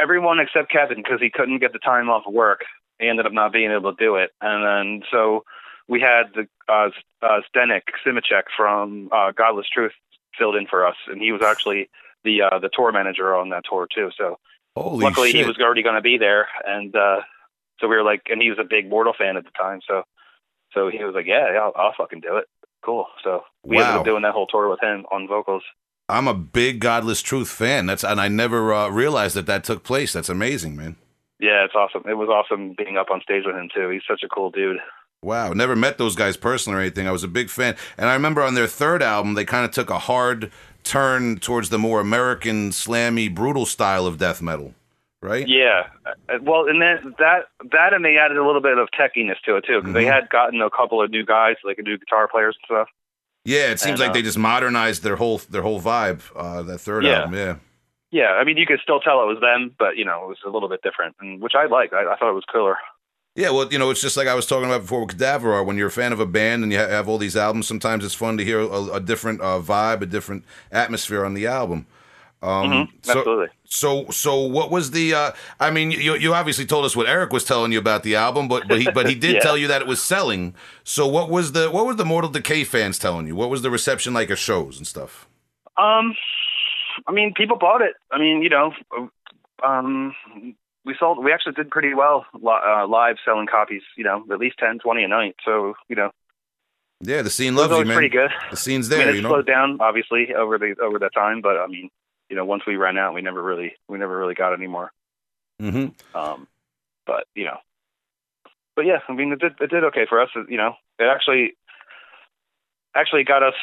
everyone 0.00 0.40
except 0.40 0.70
Kevin 0.70 0.98
because 0.98 1.20
he 1.20 1.30
couldn't 1.30 1.58
get 1.58 1.72
the 1.72 1.78
time 1.78 2.08
off 2.08 2.24
of 2.26 2.32
work. 2.32 2.62
He 2.98 3.08
ended 3.08 3.26
up 3.26 3.32
not 3.32 3.52
being 3.52 3.70
able 3.70 3.94
to 3.94 4.04
do 4.04 4.16
it, 4.16 4.30
and 4.40 4.64
then 4.64 5.08
so 5.10 5.44
we 5.88 6.00
had 6.00 6.24
the 6.34 6.48
uh, 6.68 6.90
uh, 7.22 7.40
Simicek 7.54 8.44
from 8.56 9.08
uh, 9.12 9.32
Godless 9.32 9.66
Truth 9.72 9.92
filled 10.38 10.56
in 10.56 10.66
for 10.66 10.86
us, 10.86 10.96
and 11.06 11.20
he 11.20 11.32
was 11.32 11.42
actually 11.42 11.88
the 12.24 12.42
uh, 12.42 12.58
the 12.58 12.70
tour 12.72 12.92
manager 12.92 13.34
on 13.34 13.50
that 13.50 13.64
tour 13.68 13.86
too. 13.92 14.10
So 14.16 14.38
Holy 14.76 15.04
luckily 15.04 15.30
shit! 15.30 15.40
he 15.40 15.46
was 15.46 15.58
already 15.58 15.82
going 15.82 15.94
to 15.94 16.02
be 16.02 16.18
there, 16.18 16.48
and 16.66 16.94
uh, 16.94 17.20
so 17.80 17.88
we 17.88 17.96
were 17.96 18.02
like, 18.02 18.22
and 18.28 18.42
he 18.42 18.50
was 18.50 18.58
a 18.58 18.64
big 18.68 18.88
Mortal 18.88 19.14
fan 19.16 19.36
at 19.36 19.44
the 19.44 19.50
time, 19.50 19.80
so 19.86 20.02
so 20.72 20.88
he 20.90 21.02
was 21.04 21.14
like, 21.14 21.26
yeah, 21.26 21.58
I'll, 21.60 21.72
I'll 21.76 21.94
fucking 21.96 22.20
do 22.20 22.36
it. 22.36 22.44
Cool. 22.84 23.06
So 23.22 23.42
we 23.64 23.76
ended 23.76 23.94
up 23.94 24.04
doing 24.04 24.22
that 24.22 24.32
whole 24.32 24.46
tour 24.46 24.68
with 24.68 24.80
him 24.80 25.04
on 25.12 25.28
vocals. 25.28 25.62
I'm 26.08 26.26
a 26.26 26.34
big 26.34 26.80
Godless 26.80 27.22
Truth 27.22 27.48
fan. 27.48 27.86
That's 27.86 28.04
and 28.04 28.20
I 28.20 28.28
never 28.28 28.72
uh, 28.72 28.88
realized 28.88 29.36
that 29.36 29.46
that 29.46 29.64
took 29.64 29.84
place. 29.84 30.12
That's 30.12 30.28
amazing, 30.28 30.76
man. 30.76 30.96
Yeah, 31.38 31.64
it's 31.64 31.74
awesome. 31.74 32.02
It 32.08 32.14
was 32.14 32.28
awesome 32.28 32.74
being 32.76 32.96
up 32.96 33.10
on 33.10 33.20
stage 33.22 33.44
with 33.46 33.56
him 33.56 33.68
too. 33.74 33.88
He's 33.90 34.02
such 34.08 34.22
a 34.22 34.28
cool 34.28 34.50
dude. 34.50 34.78
Wow, 35.22 35.52
never 35.52 35.76
met 35.76 35.98
those 35.98 36.16
guys 36.16 36.36
personally 36.36 36.78
or 36.78 36.80
anything. 36.80 37.06
I 37.06 37.12
was 37.12 37.24
a 37.24 37.28
big 37.28 37.50
fan, 37.50 37.76
and 37.98 38.08
I 38.08 38.14
remember 38.14 38.42
on 38.42 38.54
their 38.54 38.66
third 38.66 39.02
album 39.02 39.34
they 39.34 39.44
kind 39.44 39.66
of 39.66 39.70
took 39.70 39.90
a 39.90 39.98
hard 39.98 40.50
turn 40.82 41.38
towards 41.38 41.68
the 41.68 41.78
more 41.78 42.00
American, 42.00 42.70
slammy, 42.70 43.32
brutal 43.32 43.66
style 43.66 44.06
of 44.06 44.16
death 44.16 44.40
metal, 44.40 44.74
right? 45.20 45.46
Yeah, 45.46 45.86
Uh, 46.06 46.38
well, 46.42 46.66
and 46.68 46.80
then 46.80 47.14
that 47.18 47.46
that 47.72 47.92
and 47.92 48.04
they 48.04 48.16
added 48.16 48.36
a 48.36 48.44
little 48.46 48.60
bit 48.62 48.78
of 48.78 48.88
techiness 48.98 49.40
to 49.46 49.56
it 49.56 49.64
too, 49.66 49.80
because 49.80 49.94
they 49.94 50.04
Mhm. 50.04 50.12
had 50.12 50.28
gotten 50.30 50.60
a 50.62 50.70
couple 50.70 51.02
of 51.02 51.10
new 51.10 51.24
guys, 51.24 51.56
like 51.64 51.78
new 51.78 51.98
guitar 51.98 52.28
players 52.28 52.56
and 52.60 52.64
stuff. 52.66 52.88
Yeah, 53.44 53.70
it 53.70 53.80
seems 53.80 53.92
And, 53.92 54.00
like 54.00 54.10
uh, 54.10 54.12
they 54.14 54.22
just 54.22 54.38
modernized 54.38 55.02
their 55.02 55.16
whole 55.16 55.38
their 55.38 55.62
whole 55.62 55.80
vibe. 55.80 56.22
Uh, 56.36 56.62
that 56.62 56.78
third 56.78 57.04
Yeah. 57.04 57.20
album, 57.22 57.34
yeah. 57.34 57.54
Yeah, 58.12 58.32
I 58.32 58.44
mean, 58.44 58.56
you 58.56 58.66
could 58.66 58.80
still 58.80 58.98
tell 59.00 59.22
it 59.22 59.26
was 59.26 59.40
them, 59.40 59.74
but 59.78 59.96
you 59.96 60.04
know, 60.04 60.24
it 60.24 60.28
was 60.28 60.38
a 60.44 60.50
little 60.50 60.68
bit 60.68 60.82
different, 60.82 61.14
and 61.20 61.40
which 61.40 61.54
I 61.54 61.66
liked. 61.66 61.94
I, 61.94 62.02
I 62.12 62.16
thought 62.16 62.30
it 62.30 62.34
was 62.34 62.44
cooler. 62.52 62.76
Yeah, 63.36 63.50
well, 63.50 63.68
you 63.72 63.78
know, 63.78 63.90
it's 63.90 64.00
just 64.02 64.16
like 64.16 64.26
I 64.26 64.34
was 64.34 64.44
talking 64.46 64.64
about 64.66 64.80
before 64.82 65.00
with 65.02 65.10
Cadaver. 65.10 65.62
When 65.62 65.76
you're 65.76 65.86
a 65.86 65.92
fan 65.92 66.12
of 66.12 66.18
a 66.18 66.26
band 66.26 66.64
and 66.64 66.72
you 66.72 66.78
have 66.78 67.08
all 67.08 67.16
these 67.18 67.36
albums, 67.36 67.68
sometimes 67.68 68.04
it's 68.04 68.14
fun 68.14 68.36
to 68.38 68.44
hear 68.44 68.58
a, 68.58 68.94
a 68.94 69.00
different 69.00 69.40
uh, 69.40 69.60
vibe, 69.60 70.00
a 70.02 70.06
different 70.06 70.44
atmosphere 70.72 71.24
on 71.24 71.34
the 71.34 71.46
album. 71.46 71.86
Um, 72.42 72.70
Mhm, 72.70 72.88
so, 73.02 73.18
absolutely. 73.20 73.48
So, 73.72 74.10
so, 74.10 74.40
what 74.40 74.68
was 74.70 74.90
the? 74.90 75.14
Uh, 75.14 75.30
I 75.60 75.70
mean, 75.70 75.92
you 75.92 76.14
you 76.16 76.34
obviously 76.34 76.66
told 76.66 76.84
us 76.84 76.96
what 76.96 77.08
Eric 77.08 77.32
was 77.32 77.44
telling 77.44 77.70
you 77.70 77.78
about 77.78 78.02
the 78.02 78.16
album, 78.16 78.48
but 78.48 78.66
but 78.66 78.80
he 78.80 78.90
but 78.90 79.08
he 79.08 79.14
did 79.26 79.34
Yeah. 79.36 79.40
tell 79.40 79.56
you 79.56 79.68
that 79.68 79.80
it 79.80 79.86
was 79.86 80.02
selling. 80.02 80.54
So, 80.82 81.06
what 81.06 81.30
was 81.30 81.52
the 81.52 81.70
what 81.70 81.86
was 81.86 81.94
the 81.94 82.04
Mortal 82.04 82.30
Decay 82.30 82.64
fans 82.64 82.98
telling 82.98 83.28
you? 83.28 83.36
What 83.36 83.48
was 83.48 83.62
the 83.62 83.70
reception 83.70 84.12
like 84.12 84.28
at 84.30 84.38
shows 84.38 84.76
and 84.76 84.86
stuff? 84.88 85.28
Um, 85.76 86.16
I 87.06 87.12
mean, 87.12 87.32
people 87.36 87.56
bought 87.56 87.80
it. 87.80 87.94
I 88.10 88.18
mean, 88.18 88.42
you 88.42 88.48
know, 88.48 88.72
um, 89.64 90.14
we 90.84 90.96
sold. 90.98 91.22
We 91.24 91.32
actually 91.32 91.52
did 91.52 91.70
pretty 91.70 91.94
well 91.94 92.26
uh, 92.34 92.86
live 92.88 93.16
selling 93.24 93.46
copies. 93.46 93.82
You 93.96 94.02
know, 94.02 94.24
at 94.32 94.40
least 94.40 94.56
10, 94.58 94.80
20 94.80 95.04
a 95.04 95.08
night. 95.08 95.36
So 95.44 95.74
you 95.88 95.94
know, 95.94 96.10
Yeah, 97.02 97.22
the 97.22 97.30
scene 97.30 97.54
it 97.54 97.56
loves 97.56 97.78
you, 97.78 97.84
man. 97.84 97.94
pretty 97.96 98.08
good. 98.08 98.30
The 98.50 98.56
scene's 98.56 98.88
I 98.92 98.96
there, 98.96 99.06
mean, 99.06 99.08
it 99.10 99.16
you 99.18 99.22
know. 99.22 99.28
slowed 99.28 99.46
down 99.46 99.78
obviously 99.80 100.34
over 100.34 100.58
the 100.58 100.74
over 100.82 100.98
that 100.98 101.14
time, 101.14 101.40
but 101.40 101.56
I 101.56 101.68
mean, 101.68 101.88
you 102.30 102.36
know, 102.36 102.44
once 102.44 102.62
we 102.66 102.76
ran 102.76 102.96
out, 102.96 103.12
we 103.12 103.20
never 103.20 103.42
really 103.42 103.74
we 103.88 103.98
never 103.98 104.16
really 104.16 104.34
got 104.34 104.54
any 104.54 104.68
more. 104.68 104.92
hmm 105.58 105.88
Um, 106.14 106.46
but 107.06 107.26
you 107.34 107.44
know, 107.44 107.58
but 108.76 108.86
yeah, 108.86 109.00
I 109.08 109.12
mean, 109.12 109.32
it 109.32 109.40
did 109.40 109.52
it 109.60 109.70
did 109.70 109.84
okay 109.84 110.06
for 110.08 110.22
us. 110.22 110.30
You 110.48 110.56
know, 110.56 110.74
it 110.98 111.04
actually 111.04 111.56
actually 112.94 113.24
got 113.24 113.42
us 113.42 113.54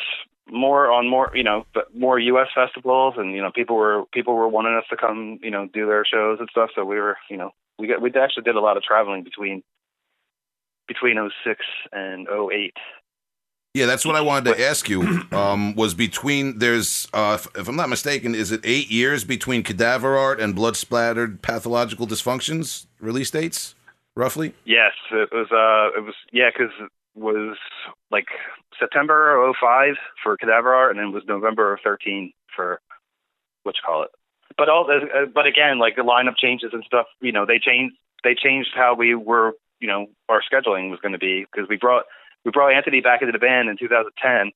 more 0.49 0.91
on 0.91 1.07
more 1.07 1.31
you 1.33 1.43
know 1.43 1.65
more 1.95 2.19
U.S. 2.19 2.49
festivals, 2.53 3.15
and 3.17 3.33
you 3.33 3.41
know, 3.41 3.51
people 3.51 3.77
were 3.77 4.03
people 4.13 4.35
were 4.35 4.47
wanting 4.47 4.75
us 4.75 4.85
to 4.89 4.97
come 4.97 5.39
you 5.41 5.51
know 5.51 5.67
do 5.73 5.87
their 5.87 6.05
shows 6.05 6.39
and 6.39 6.49
stuff. 6.51 6.69
So 6.75 6.83
we 6.83 6.97
were 6.97 7.17
you 7.29 7.37
know 7.37 7.51
we 7.79 7.87
got 7.87 8.01
we 8.01 8.11
actually 8.13 8.43
did 8.43 8.55
a 8.55 8.61
lot 8.61 8.77
of 8.77 8.83
traveling 8.83 9.23
between 9.23 9.63
between 10.87 11.17
06 11.43 11.65
and 11.91 12.27
08. 12.29 12.73
Yeah, 13.77 13.85
that's 13.85 14.05
what 14.05 14.15
I 14.15 14.21
wanted 14.21 14.55
to 14.55 14.67
ask 14.67 14.89
you. 14.89 15.23
Um, 15.37 15.75
was 15.75 15.93
between 15.93 16.57
there's, 16.57 17.07
uh, 17.13 17.37
if, 17.39 17.59
if 17.59 17.67
I'm 17.67 17.75
not 17.75 17.89
mistaken, 17.89 18.33
is 18.33 18.51
it 18.51 18.61
eight 18.63 18.89
years 18.89 19.23
between 19.23 19.61
Cadaver 19.61 20.17
Art 20.17 20.39
and 20.39 20.55
Blood 20.55 20.75
Spattered 20.75 21.43
Pathological 21.43 22.07
Dysfunctions 22.07 22.87
release 22.99 23.29
dates, 23.29 23.75
roughly? 24.15 24.53
Yes, 24.65 24.93
it 25.11 25.29
was. 25.31 25.47
Uh, 25.51 25.95
it 25.95 26.03
was. 26.03 26.15
Yeah, 26.31 26.49
because 26.51 26.73
it 26.79 26.89
was 27.13 27.57
like 28.09 28.25
September 28.79 29.35
of 29.47 29.55
05 29.61 29.95
for 30.23 30.37
Cadaver 30.37 30.73
Art, 30.73 30.91
and 30.91 30.99
then 30.99 31.09
it 31.09 31.13
was 31.13 31.23
November 31.27 31.73
of 31.73 31.81
13 31.83 32.31
for 32.55 32.79
what 33.61 33.75
you 33.75 33.81
call 33.85 34.03
it. 34.03 34.09
But 34.57 34.69
all, 34.69 34.89
uh, 34.89 35.25
but 35.31 35.45
again, 35.45 35.77
like 35.77 35.97
the 35.97 36.03
lineup 36.03 36.37
changes 36.37 36.71
and 36.73 36.83
stuff. 36.85 37.05
You 37.21 37.31
know, 37.31 37.45
they 37.45 37.59
changed. 37.59 37.95
They 38.23 38.33
changed 38.33 38.69
how 38.73 38.95
we 38.95 39.13
were. 39.13 39.53
You 39.79 39.87
know, 39.87 40.07
our 40.29 40.41
scheduling 40.41 40.89
was 40.89 40.99
going 40.99 41.11
to 41.11 41.19
be 41.19 41.45
because 41.51 41.69
we 41.69 41.77
brought 41.77 42.05
we 42.45 42.51
brought 42.51 42.73
Anthony 42.73 43.01
back 43.01 43.21
into 43.21 43.31
the 43.31 43.39
band 43.39 43.69
in 43.69 43.77
2010, 43.77 44.51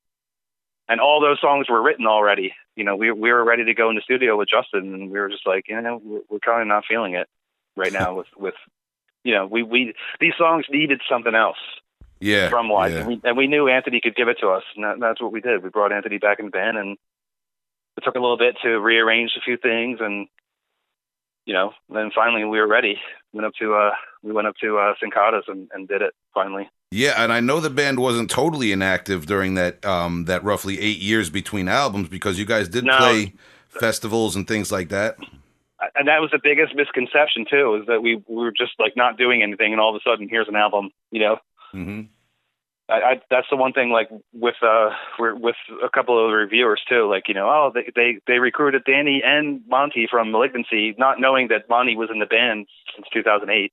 and 0.88 1.00
all 1.02 1.22
those 1.22 1.40
songs 1.42 1.70
were 1.70 1.82
written 1.82 2.06
already. 2.08 2.54
You 2.76 2.84
know, 2.84 2.96
we 2.96 3.12
we 3.12 3.32
were 3.32 3.44
ready 3.44 3.66
to 3.66 3.74
go 3.74 3.90
in 3.90 3.96
the 3.96 4.02
studio 4.02 4.38
with 4.38 4.50
Justin, 4.50 4.94
and 4.94 5.12
we 5.12 5.20
were 5.20 5.30
just 5.30 5.46
like, 5.46 5.66
you 5.68 5.80
know, 5.82 6.02
we're, 6.04 6.22
we're 6.30 6.40
kind 6.40 6.62
of 6.62 6.68
not 6.68 6.84
feeling 6.88 7.16
it 7.16 7.28
right 7.76 7.94
now 7.94 8.16
with 8.16 8.28
with 8.38 8.56
you 9.24 9.34
know, 9.34 9.46
we 9.46 9.64
we 9.64 9.94
these 10.20 10.34
songs 10.38 10.66
needed 10.70 11.02
something 11.10 11.36
else 11.36 11.58
Yeah. 12.20 12.50
drum 12.50 12.70
wise, 12.70 12.94
yeah. 12.94 13.00
and, 13.00 13.08
we, 13.08 13.22
and 13.24 13.38
we 13.38 13.48
knew 13.48 13.68
Anthony 13.68 14.02
could 14.02 14.16
give 14.16 14.28
it 14.30 14.38
to 14.42 14.50
us, 14.50 14.64
and 14.76 14.84
that, 14.84 15.00
that's 15.00 15.22
what 15.22 15.32
we 15.32 15.42
did. 15.42 15.64
We 15.64 15.70
brought 15.70 15.92
Anthony 15.92 16.18
back 16.18 16.40
in 16.40 16.46
the 16.46 16.52
band, 16.52 16.78
and 16.78 16.98
it 17.98 18.04
took 18.04 18.16
a 18.16 18.20
little 18.20 18.38
bit 18.38 18.56
to 18.64 18.80
rearrange 18.80 19.32
a 19.38 19.42
few 19.42 19.58
things, 19.58 20.00
and 20.02 20.28
you 21.46 21.54
know, 21.54 21.74
then 21.90 22.12
finally 22.14 22.46
we 22.46 22.60
were 22.60 22.68
ready. 22.68 23.00
Went 23.34 23.46
up 23.46 23.54
to 23.60 23.74
uh, 23.76 23.92
we 24.24 24.32
went 24.32 24.48
up 24.48 24.56
to 24.62 24.78
uh, 24.78 24.94
Cincadas 25.04 25.48
and, 25.48 25.70
and 25.74 25.88
did 25.88 26.02
it 26.02 26.14
finally. 26.34 26.70
Yeah, 26.92 27.24
and 27.24 27.32
I 27.32 27.40
know 27.40 27.60
the 27.62 27.70
band 27.70 28.00
wasn't 28.00 28.30
totally 28.30 28.72
inactive 28.74 29.26
during 29.26 29.56
that 29.56 29.84
um, 29.86 30.26
that 30.26 30.44
roughly 30.44 30.80
eight 30.80 31.00
years 31.00 31.30
between 31.30 31.68
albums 31.70 32.10
because 32.10 32.38
you 32.38 32.46
guys 32.46 32.68
did 32.68 32.84
No. 32.84 32.98
play 32.98 33.34
festivals 33.70 34.36
and 34.36 34.46
things 34.48 34.72
like 34.72 34.90
that. 34.90 35.16
and 35.96 36.08
that 36.10 36.20
was 36.20 36.32
the 36.32 36.40
biggest 36.44 36.76
misconception 36.76 37.46
too, 37.50 37.76
is 37.82 37.88
that 37.88 38.02
we, 38.04 38.16
we 38.28 38.36
were 38.36 38.52
just 38.52 38.74
like 38.78 38.98
not 38.98 39.18
doing 39.18 39.42
anything, 39.42 39.72
and 39.72 39.80
all 39.82 39.96
of 39.96 40.02
a 40.06 40.10
sudden 40.10 40.28
here's 40.30 40.50
an 40.50 40.56
album. 40.58 40.92
You 41.12 41.22
know, 41.22 41.38
Mm-hmm. 41.74 42.02
I, 42.90 42.94
I 43.12 43.22
that's 43.30 43.48
the 43.50 43.56
one 43.56 43.72
thing 43.72 43.92
like 43.92 44.10
with 44.34 44.56
uh 44.62 44.90
we're, 45.18 45.34
with 45.34 45.56
a 45.82 45.88
couple 45.90 46.22
of 46.22 46.30
the 46.30 46.36
reviewers 46.36 46.82
too. 46.90 47.10
Like 47.10 47.30
you 47.30 47.34
know, 47.34 47.48
oh 47.48 47.72
they 47.74 47.90
they 47.96 48.18
they 48.28 48.40
recruited 48.40 48.84
Danny 48.84 49.22
and 49.26 49.62
Monty 49.70 50.08
from 50.12 50.30
Malignancy, 50.32 50.94
not 50.98 51.22
knowing 51.22 51.48
that 51.48 51.70
Monty 51.70 51.96
was 51.96 52.10
in 52.12 52.20
the 52.20 52.26
band 52.26 52.68
since 52.94 53.08
2008. 53.14 53.72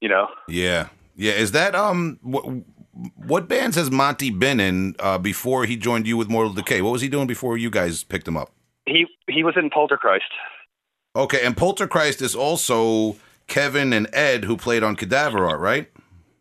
You 0.00 0.08
know, 0.08 0.26
Yeah, 0.48 0.88
yeah. 1.18 1.32
Is 1.32 1.52
that 1.52 1.74
um 1.74 2.18
what, 2.22 2.44
what 3.16 3.46
bands 3.48 3.76
has 3.76 3.90
Monty 3.90 4.30
been 4.30 4.58
in 4.60 4.96
uh, 4.98 5.18
before 5.18 5.66
he 5.66 5.76
joined 5.76 6.06
you 6.06 6.16
with 6.16 6.28
Mortal 6.30 6.52
Decay? 6.54 6.80
What 6.82 6.92
was 6.92 7.02
he 7.02 7.08
doing 7.08 7.26
before 7.26 7.58
you 7.58 7.68
guys 7.70 8.02
picked 8.04 8.26
him 8.26 8.36
up? 8.36 8.50
he 8.86 9.04
he 9.28 9.42
was 9.44 9.54
in 9.56 9.68
Polterchrist. 9.68 10.32
Okay, 11.14 11.44
and 11.44 11.54
Polterchrist 11.56 12.22
is 12.22 12.34
also 12.34 13.16
Kevin 13.46 13.92
and 13.92 14.08
Ed 14.14 14.44
who 14.44 14.56
played 14.56 14.82
on 14.82 14.96
Cadaver 14.96 15.46
Art, 15.46 15.60
right? 15.60 15.90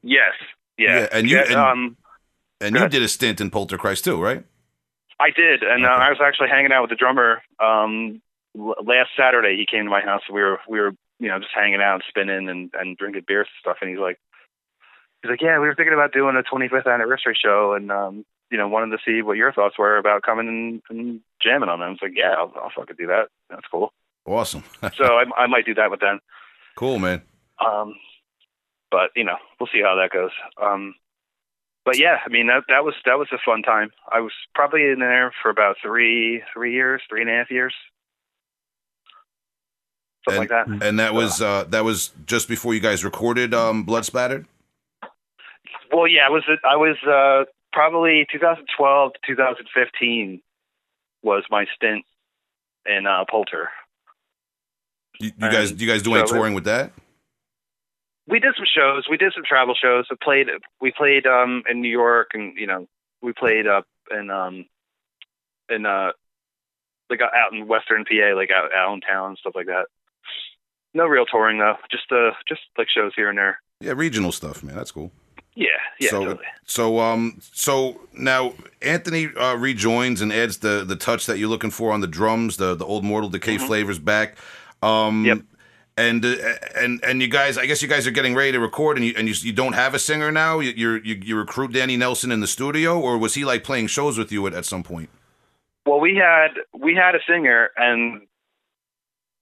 Yes. 0.03 0.34
Yeah. 0.78 0.99
Yeah, 1.01 1.07
and 1.11 1.30
you- 1.30 1.38
and- 1.39 1.55
um 1.55 1.97
And 2.61 2.73
you 2.75 2.80
ahead. 2.82 2.91
did 2.91 3.03
a 3.03 3.07
stint 3.07 3.41
in 3.41 3.51
Polterchrist 3.51 4.03
too, 4.03 4.21
right? 4.21 4.43
I 5.19 5.32
did, 5.32 5.63
and 5.63 5.84
uh, 5.84 5.89
I 5.89 6.09
was 6.09 6.19
actually 6.23 6.49
hanging 6.49 6.71
out 6.71 6.82
with 6.84 6.91
the 6.91 6.95
drummer 6.95 7.41
um 7.59 8.21
l- 8.57 8.75
last 8.86 9.09
Saturday. 9.17 9.57
He 9.57 9.65
came 9.65 9.84
to 9.86 9.89
my 9.89 10.01
house. 10.01 10.21
We 10.32 10.41
were 10.41 10.59
we 10.69 10.80
were 10.80 10.91
you 11.19 11.28
know 11.28 11.39
just 11.39 11.51
hanging 11.55 11.82
out, 11.82 12.01
spinning, 12.07 12.47
and 12.49 12.69
and 12.80 12.95
drinking 12.97 13.23
beers 13.28 13.47
and 13.49 13.59
stuff. 13.61 13.78
And 13.82 13.89
he's 13.89 13.99
like, 13.99 14.19
he's 15.22 15.30
like, 15.30 15.41
yeah, 15.41 15.59
we 15.59 15.68
were 15.68 15.76
thinking 15.76 15.93
about 15.93 16.13
doing 16.13 16.36
a 16.36 16.43
25th 16.43 16.91
anniversary 16.91 17.38
show, 17.41 17.74
and 17.74 17.91
um 17.91 18.26
you 18.49 18.57
know 18.57 18.68
wanted 18.68 18.95
to 18.95 19.03
see 19.05 19.22
what 19.22 19.38
your 19.38 19.51
thoughts 19.51 19.78
were 19.78 19.97
about 19.97 20.24
coming 20.24 20.47
and, 20.47 20.82
and 20.89 21.20
jamming 21.41 21.70
on 21.70 21.80
them. 21.80 21.88
I 21.88 21.91
was 21.91 21.99
like, 22.01 22.13
yeah, 22.15 22.34
I'll, 22.38 22.53
I'll 22.55 22.72
fucking 22.76 22.95
do 22.97 23.07
that. 23.07 23.28
That's 23.49 23.68
cool. 23.72 23.93
Awesome, 24.26 24.63
So 24.97 25.05
I, 25.05 25.24
I 25.38 25.47
might 25.47 25.65
do 25.65 25.74
that 25.76 25.89
with 25.89 26.01
them. 26.01 26.20
cool, 26.76 26.99
man. 26.99 27.22
Um, 27.65 27.95
but 28.91 29.11
you 29.15 29.24
know, 29.24 29.38
we'll 29.59 29.70
see 29.72 29.82
how 29.82 29.95
that 29.95 30.11
goes. 30.11 30.32
Um, 30.61 30.95
but 31.86 31.97
yeah, 31.97 32.18
I 32.26 32.30
mean 32.30 32.47
that 32.47 32.63
that 32.68 32.84
was 32.84 32.93
that 33.05 33.18
was 33.18 33.30
a 33.32 33.38
fun 33.45 33.61
time. 33.61 33.91
I 34.11 34.20
was 34.20 34.34
probably 34.53 34.84
in 34.84 34.99
there 34.99 35.34
for 35.41 35.49
about 35.49 35.78
three 35.82 36.43
three 36.53 36.74
years, 36.74 37.01
three 37.09 37.22
and 37.22 37.30
a 37.30 37.34
half 37.34 37.49
years, 37.49 37.74
something 40.26 40.41
like 40.41 40.49
that. 40.49 40.68
And 40.86 40.99
that 40.99 41.13
was 41.13 41.41
uh, 41.41 41.63
that 41.70 41.84
was 41.86 42.11
just 42.26 42.47
before 42.49 42.74
you 42.74 42.80
guys 42.82 43.05
recorded 43.05 43.53
um, 43.53 43.84
Blood 43.84 44.05
Spattered. 44.05 44.45
Well, 45.91 46.07
yeah, 46.07 46.25
I 46.25 46.29
was 46.29 46.43
I 46.63 46.75
was 46.75 46.97
uh, 47.07 47.45
probably 47.71 48.25
2012 48.31 49.13
to 49.13 49.19
2015 49.27 50.41
was 51.23 51.43
my 51.49 51.65
stint 51.75 52.05
in 52.85 53.05
uh, 53.05 53.25
Polter. 53.29 53.69
You, 55.19 55.31
you 55.38 55.51
guys, 55.51 55.71
do 55.71 55.83
you 55.83 55.91
guys 55.91 56.03
do 56.03 56.13
any 56.13 56.27
so 56.27 56.35
it- 56.35 56.38
touring 56.38 56.53
with 56.53 56.65
that? 56.65 56.91
we 58.27 58.39
did 58.39 58.53
some 58.55 58.65
shows. 58.65 59.07
We 59.09 59.17
did 59.17 59.33
some 59.33 59.43
travel 59.47 59.73
shows. 59.73 60.05
We 60.09 60.17
played. 60.21 60.47
We 60.81 60.91
played 60.91 61.25
um 61.25 61.63
in 61.69 61.81
New 61.81 61.89
York, 61.89 62.31
and 62.33 62.55
you 62.57 62.67
know, 62.67 62.88
we 63.21 63.33
played 63.33 63.67
up 63.67 63.85
in 64.11 64.29
um 64.29 64.65
in 65.69 65.85
uh 65.85 66.11
like 67.09 67.21
out 67.21 67.53
in 67.53 67.67
Western 67.67 68.03
PA, 68.05 68.35
like 68.35 68.49
out 68.51 68.93
in 68.93 69.01
town 69.01 69.29
and 69.29 69.38
stuff 69.38 69.53
like 69.55 69.67
that. 69.67 69.85
No 70.93 71.05
real 71.05 71.25
touring 71.25 71.59
though. 71.59 71.75
Just 71.89 72.11
uh 72.11 72.31
just 72.47 72.61
like 72.77 72.88
shows 72.89 73.13
here 73.15 73.29
and 73.29 73.38
there. 73.38 73.59
Yeah, 73.79 73.93
regional 73.95 74.31
stuff, 74.31 74.63
man. 74.63 74.75
That's 74.75 74.91
cool. 74.91 75.11
Yeah, 75.58 75.70
yeah, 75.99 76.10
so, 76.12 76.20
totally. 76.20 76.45
so 76.66 76.99
um, 76.99 77.39
so 77.41 77.99
now 78.14 78.53
Anthony 78.84 79.30
uh, 79.36 79.55
rejoins 79.55 80.22
and 80.22 80.32
adds 80.32 80.58
the 80.58 80.84
the 80.86 80.95
touch 80.95 81.26
that 81.26 81.39
you're 81.39 81.49
looking 81.49 81.72
for 81.72 81.91
on 81.91 82.01
the 82.01 82.08
drums, 82.08 82.58
the 82.58 82.76
the 82.76 82.86
old 82.86 83.03
Mortal 83.03 83.28
Decay 83.28 83.58
flavors 83.58 83.97
back. 83.99 84.38
Um, 84.84 85.24
Mm-hmm. 85.24 85.26
Yep. 85.26 85.39
And 85.99 86.24
uh, 86.24 86.36
and 86.76 87.03
and 87.03 87.24
you 87.24 87.28
guys, 87.28 87.58
I 87.58 87.66
guess 87.66 87.82
you 87.82 87.88
guys 87.88 88.05
are 88.05 88.12
getting 88.12 88.36
ready 88.36 88.51
to 88.51 88.60
record, 88.60 88.97
and 88.97 89.05
you 89.08 89.16
and 89.18 89.28
you, 89.28 89.34
you 89.39 89.51
don't 89.51 89.74
have 89.74 89.95
a 89.95 89.99
singer 89.99 90.32
now. 90.32 90.60
You 90.60 90.72
you're, 90.76 91.03
you 91.03 91.16
you 91.16 91.36
recruit 91.36 91.74
Danny 91.74 91.97
Nelson 91.97 92.32
in 92.32 92.39
the 92.39 92.45
studio, 92.45 92.99
or 92.99 93.18
was 93.18 93.34
he 93.34 93.43
like 93.43 93.64
playing 93.64 93.88
shows 93.88 94.16
with 94.16 94.32
you 94.32 94.45
at, 94.45 94.53
at 94.53 94.64
some 94.64 94.84
point? 94.84 95.10
Well, 95.88 95.99
we 95.99 96.14
had 96.14 96.49
we 96.72 96.93
had 96.93 97.16
a 97.16 97.20
singer, 97.28 97.72
and 97.76 98.28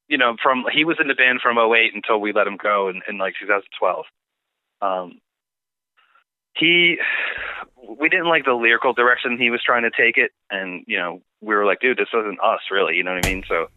you 0.07 0.17
know, 0.17 0.37
from 0.41 0.63
he 0.73 0.85
was 0.85 0.95
in 1.01 1.09
the 1.09 1.13
band 1.13 1.41
from 1.43 1.57
08 1.57 1.93
until 1.93 2.21
we 2.21 2.31
let 2.31 2.47
him 2.47 2.55
go 2.55 2.87
in, 2.87 3.01
in 3.09 3.17
like 3.17 3.33
2012. 3.37 4.05
Um, 4.81 5.19
he, 6.57 6.97
we 7.99 8.09
didn't 8.09 8.27
like 8.27 8.45
the 8.45 8.53
lyrical 8.53 8.93
direction 8.93 9.37
he 9.37 9.49
was 9.49 9.61
trying 9.63 9.83
to 9.83 9.91
take 9.91 10.17
it, 10.17 10.31
and 10.49 10.83
you 10.87 10.97
know, 10.97 11.21
we 11.41 11.55
were 11.55 11.65
like, 11.65 11.79
dude, 11.79 11.97
this 11.97 12.07
isn't 12.13 12.39
us, 12.41 12.61
really. 12.71 12.95
You 12.95 13.03
know 13.03 13.13
what 13.13 13.25
I 13.25 13.29
mean? 13.29 13.43
So, 13.47 13.69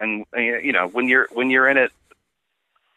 and, 0.00 0.24
you 0.34 0.72
know, 0.72 0.88
when 0.88 1.08
you're 1.08 1.28
when 1.32 1.50
you're 1.50 1.68
in 1.68 1.76
it, 1.76 1.90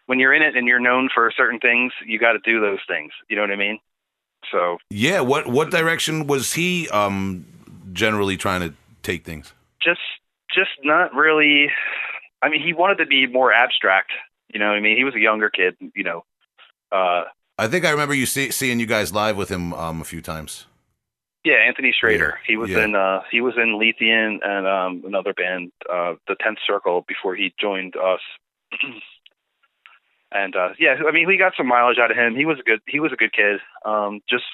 when 0.05 0.19
you're 0.19 0.33
in 0.33 0.41
it 0.41 0.55
and 0.55 0.67
you're 0.67 0.79
known 0.79 1.09
for 1.13 1.31
certain 1.35 1.59
things, 1.59 1.91
you 2.05 2.19
got 2.19 2.33
to 2.33 2.39
do 2.39 2.61
those 2.61 2.79
things. 2.87 3.11
You 3.29 3.35
know 3.35 3.41
what 3.41 3.51
I 3.51 3.55
mean? 3.55 3.79
So 4.51 4.77
Yeah, 4.89 5.21
what 5.21 5.47
what 5.47 5.71
direction 5.71 6.27
was 6.27 6.53
he 6.53 6.89
um 6.89 7.45
generally 7.93 8.37
trying 8.37 8.61
to 8.61 8.73
take 9.03 9.25
things? 9.25 9.53
just 9.83 10.01
just 10.53 10.71
not 10.83 11.13
really. 11.13 11.69
I 12.41 12.49
mean, 12.49 12.61
he 12.61 12.73
wanted 12.73 12.97
to 12.97 13.05
be 13.05 13.27
more 13.27 13.53
abstract. 13.53 14.11
You 14.53 14.59
know, 14.59 14.67
what 14.67 14.75
I 14.75 14.79
mean, 14.79 14.97
he 14.97 15.03
was 15.03 15.15
a 15.15 15.19
younger 15.19 15.49
kid. 15.49 15.75
You 15.95 16.03
know, 16.03 16.25
uh, 16.91 17.23
I 17.61 17.67
think 17.67 17.85
I 17.85 17.91
remember 17.91 18.15
you 18.15 18.25
see, 18.25 18.49
seeing 18.49 18.79
you 18.79 18.87
guys 18.87 19.13
live 19.13 19.37
with 19.37 19.49
him 19.49 19.71
um 19.75 20.01
a 20.01 20.03
few 20.03 20.19
times. 20.19 20.65
yeah, 21.45 21.59
Anthony 21.67 21.93
Schrader. 21.97 22.39
Yeah, 22.39 22.47
He 22.47 22.57
was 22.57 22.71
yeah. 22.71 22.83
in 22.83 22.95
uh, 22.95 23.21
he 23.29 23.39
was 23.39 23.53
in 23.55 23.79
Lethean 23.79 24.39
and 24.43 24.65
um, 24.65 25.03
another 25.05 25.31
band, 25.31 25.71
uh, 25.87 26.15
the 26.27 26.35
Tenth 26.41 26.57
Circle, 26.65 27.05
before 27.07 27.35
he 27.35 27.53
joined 27.59 27.95
us. 27.95 28.21
and 30.31 30.55
uh, 30.55 30.69
yeah, 30.79 30.95
I 31.07 31.11
mean, 31.11 31.27
we 31.27 31.37
got 31.37 31.53
some 31.55 31.67
mileage 31.67 31.99
out 31.99 32.09
of 32.09 32.17
him. 32.17 32.35
He 32.35 32.45
was 32.45 32.57
a 32.59 32.63
good 32.63 32.81
he 32.87 32.99
was 32.99 33.13
a 33.13 33.15
good 33.15 33.31
kid. 33.31 33.59
Um, 33.85 34.21
just 34.27 34.45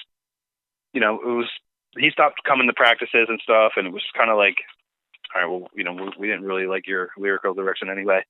you 0.92 1.00
know, 1.00 1.14
it 1.14 1.34
was 1.34 1.48
he 1.96 2.10
stopped 2.10 2.44
coming 2.44 2.66
to 2.66 2.74
practices 2.74 3.28
and 3.30 3.40
stuff, 3.42 3.72
and 3.76 3.86
it 3.86 3.92
was 3.94 4.04
kind 4.14 4.30
of 4.30 4.36
like, 4.36 4.56
all 5.34 5.40
right, 5.40 5.50
well, 5.50 5.70
you 5.74 5.82
know, 5.82 5.94
we, 5.94 6.10
we 6.18 6.26
didn't 6.26 6.44
really 6.44 6.66
like 6.66 6.86
your 6.86 7.08
lyrical 7.16 7.54
direction 7.54 7.88
anyway, 7.88 8.22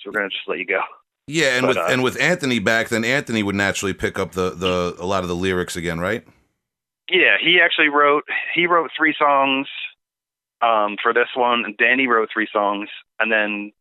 so 0.00 0.10
we're 0.10 0.18
gonna 0.18 0.28
just 0.28 0.48
let 0.48 0.58
you 0.58 0.66
go. 0.66 0.80
Yeah, 1.26 1.56
and 1.56 1.62
But, 1.62 1.68
with 1.68 1.76
uh, 1.78 1.86
and 1.88 2.02
with 2.02 2.20
Anthony 2.20 2.58
back, 2.58 2.88
then 2.88 3.04
Anthony 3.04 3.42
would 3.42 3.54
naturally 3.54 3.94
pick 3.94 4.18
up 4.18 4.32
the 4.32 4.50
the 4.50 4.96
a 4.98 5.06
lot 5.06 5.22
of 5.22 5.28
the 5.28 5.36
lyrics 5.36 5.76
again, 5.76 5.98
right? 5.98 6.24
Yeah, 7.10 7.36
he 7.40 7.60
actually 7.62 7.88
wrote 7.88 8.24
he 8.54 8.66
wrote 8.66 8.90
three 8.96 9.14
songs 9.18 9.66
um, 10.60 10.96
for 11.02 11.12
this 11.12 11.28
one, 11.34 11.64
and 11.64 11.76
Danny 11.76 12.06
wrote 12.06 12.28
three 12.32 12.48
songs, 12.52 12.88
and 13.18 13.32
then 13.32 13.72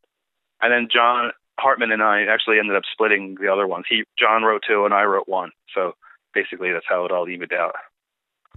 and 0.62 0.72
then 0.72 0.88
John 0.92 1.32
Hartman 1.60 1.92
and 1.92 2.02
I 2.02 2.24
actually 2.24 2.60
ended 2.60 2.76
up 2.76 2.84
splitting 2.92 3.36
the 3.40 3.52
other 3.52 3.68
ones. 3.68 3.86
He 3.90 4.04
John 4.18 4.44
wrote 4.44 4.64
two, 4.68 4.86
and 4.86 4.94
I 4.94 5.04
wrote 5.04 5.28
one. 5.28 5.52
So 5.74 5.96
basically, 6.34 6.72
that's 6.72 6.86
how 6.88 7.06
it 7.06 7.12
all 7.12 7.28
evened 7.28 7.54
out. 7.54 7.76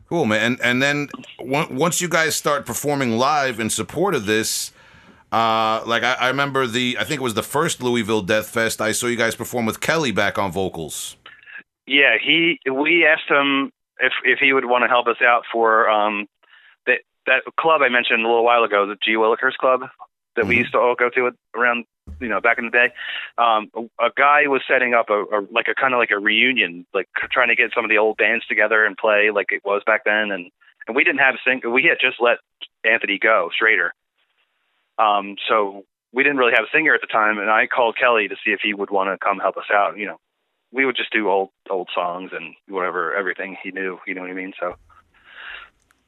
Cool, 0.08 0.26
man. 0.26 0.40
And 0.40 0.60
and 0.60 0.82
then 0.82 1.08
once 1.40 2.00
you 2.00 2.08
guys 2.08 2.36
start 2.36 2.66
performing 2.66 3.18
live 3.18 3.58
in 3.58 3.70
support 3.70 4.14
of 4.14 4.26
this, 4.26 4.72
uh, 5.32 5.82
like 5.86 6.02
I, 6.02 6.14
I 6.14 6.28
remember 6.28 6.66
the 6.66 6.96
I 7.00 7.04
think 7.04 7.20
it 7.20 7.24
was 7.24 7.34
the 7.34 7.42
first 7.42 7.82
Louisville 7.82 8.22
Death 8.22 8.48
Fest. 8.48 8.80
I 8.80 8.92
saw 8.92 9.06
you 9.06 9.16
guys 9.16 9.34
perform 9.34 9.66
with 9.66 9.80
Kelly 9.80 10.12
back 10.12 10.38
on 10.38 10.52
vocals. 10.52 11.16
Yeah, 11.86 12.16
he 12.22 12.58
we 12.70 13.06
asked 13.06 13.28
him 13.28 13.70
if 14.00 14.12
if 14.24 14.38
he 14.38 14.52
would 14.52 14.64
want 14.66 14.82
to 14.84 14.88
help 14.88 15.06
us 15.06 15.20
out 15.22 15.44
for 15.52 15.88
um 15.88 16.26
that 16.86 17.00
that 17.26 17.42
club 17.58 17.82
I 17.82 17.88
mentioned 17.88 18.24
a 18.24 18.28
little 18.28 18.44
while 18.44 18.64
ago, 18.64 18.86
the 18.86 18.96
G 19.04 19.12
Willikers 19.12 19.54
Club 19.56 19.82
that 20.36 20.46
we 20.46 20.56
Mhm. 20.56 20.58
used 20.58 20.72
to 20.72 20.78
all 20.78 20.94
go 20.94 21.08
to 21.10 21.30
around 21.54 21.84
you 22.20 22.28
know 22.28 22.40
back 22.40 22.58
in 22.58 22.66
the 22.66 22.70
day. 22.70 22.90
Um, 23.38 23.68
a, 23.74 24.06
a 24.06 24.10
guy 24.16 24.46
was 24.48 24.62
setting 24.68 24.94
up 24.94 25.10
a, 25.10 25.22
a 25.24 25.46
like 25.50 25.66
a 25.68 25.74
kind 25.74 25.94
of 25.94 25.98
like 25.98 26.10
a 26.10 26.18
reunion, 26.18 26.86
like 26.94 27.08
trying 27.32 27.48
to 27.48 27.56
get 27.56 27.72
some 27.74 27.84
of 27.84 27.90
the 27.90 27.98
old 27.98 28.16
bands 28.16 28.44
together 28.46 28.84
and 28.84 28.96
play 28.96 29.30
like 29.30 29.46
it 29.50 29.62
was 29.64 29.82
back 29.86 30.02
then, 30.04 30.30
and 30.30 30.50
and 30.86 30.94
we 30.96 31.04
didn't 31.04 31.20
have 31.20 31.34
a 31.34 31.38
sing. 31.44 31.60
We 31.72 31.82
had 31.84 31.98
just 32.00 32.20
let 32.20 32.38
Anthony 32.84 33.18
go, 33.18 33.50
Schrader. 33.56 33.92
Um, 34.98 35.36
so 35.48 35.84
we 36.12 36.22
didn't 36.22 36.38
really 36.38 36.54
have 36.54 36.64
a 36.64 36.70
singer 36.76 36.94
at 36.94 37.00
the 37.00 37.06
time, 37.06 37.38
and 37.38 37.50
I 37.50 37.66
called 37.66 37.96
Kelly 37.98 38.28
to 38.28 38.36
see 38.44 38.52
if 38.52 38.60
he 38.62 38.72
would 38.74 38.90
want 38.90 39.10
to 39.10 39.18
come 39.24 39.38
help 39.38 39.56
us 39.56 39.70
out. 39.72 39.98
You 39.98 40.06
know, 40.06 40.20
we 40.72 40.84
would 40.86 40.96
just 40.96 41.12
do 41.12 41.28
old 41.28 41.50
old 41.70 41.88
songs 41.94 42.30
and 42.32 42.54
whatever 42.68 43.14
everything 43.14 43.56
he 43.62 43.70
knew. 43.70 43.98
You 44.06 44.14
know 44.14 44.22
what 44.22 44.30
I 44.30 44.34
mean? 44.34 44.52
So, 44.58 44.76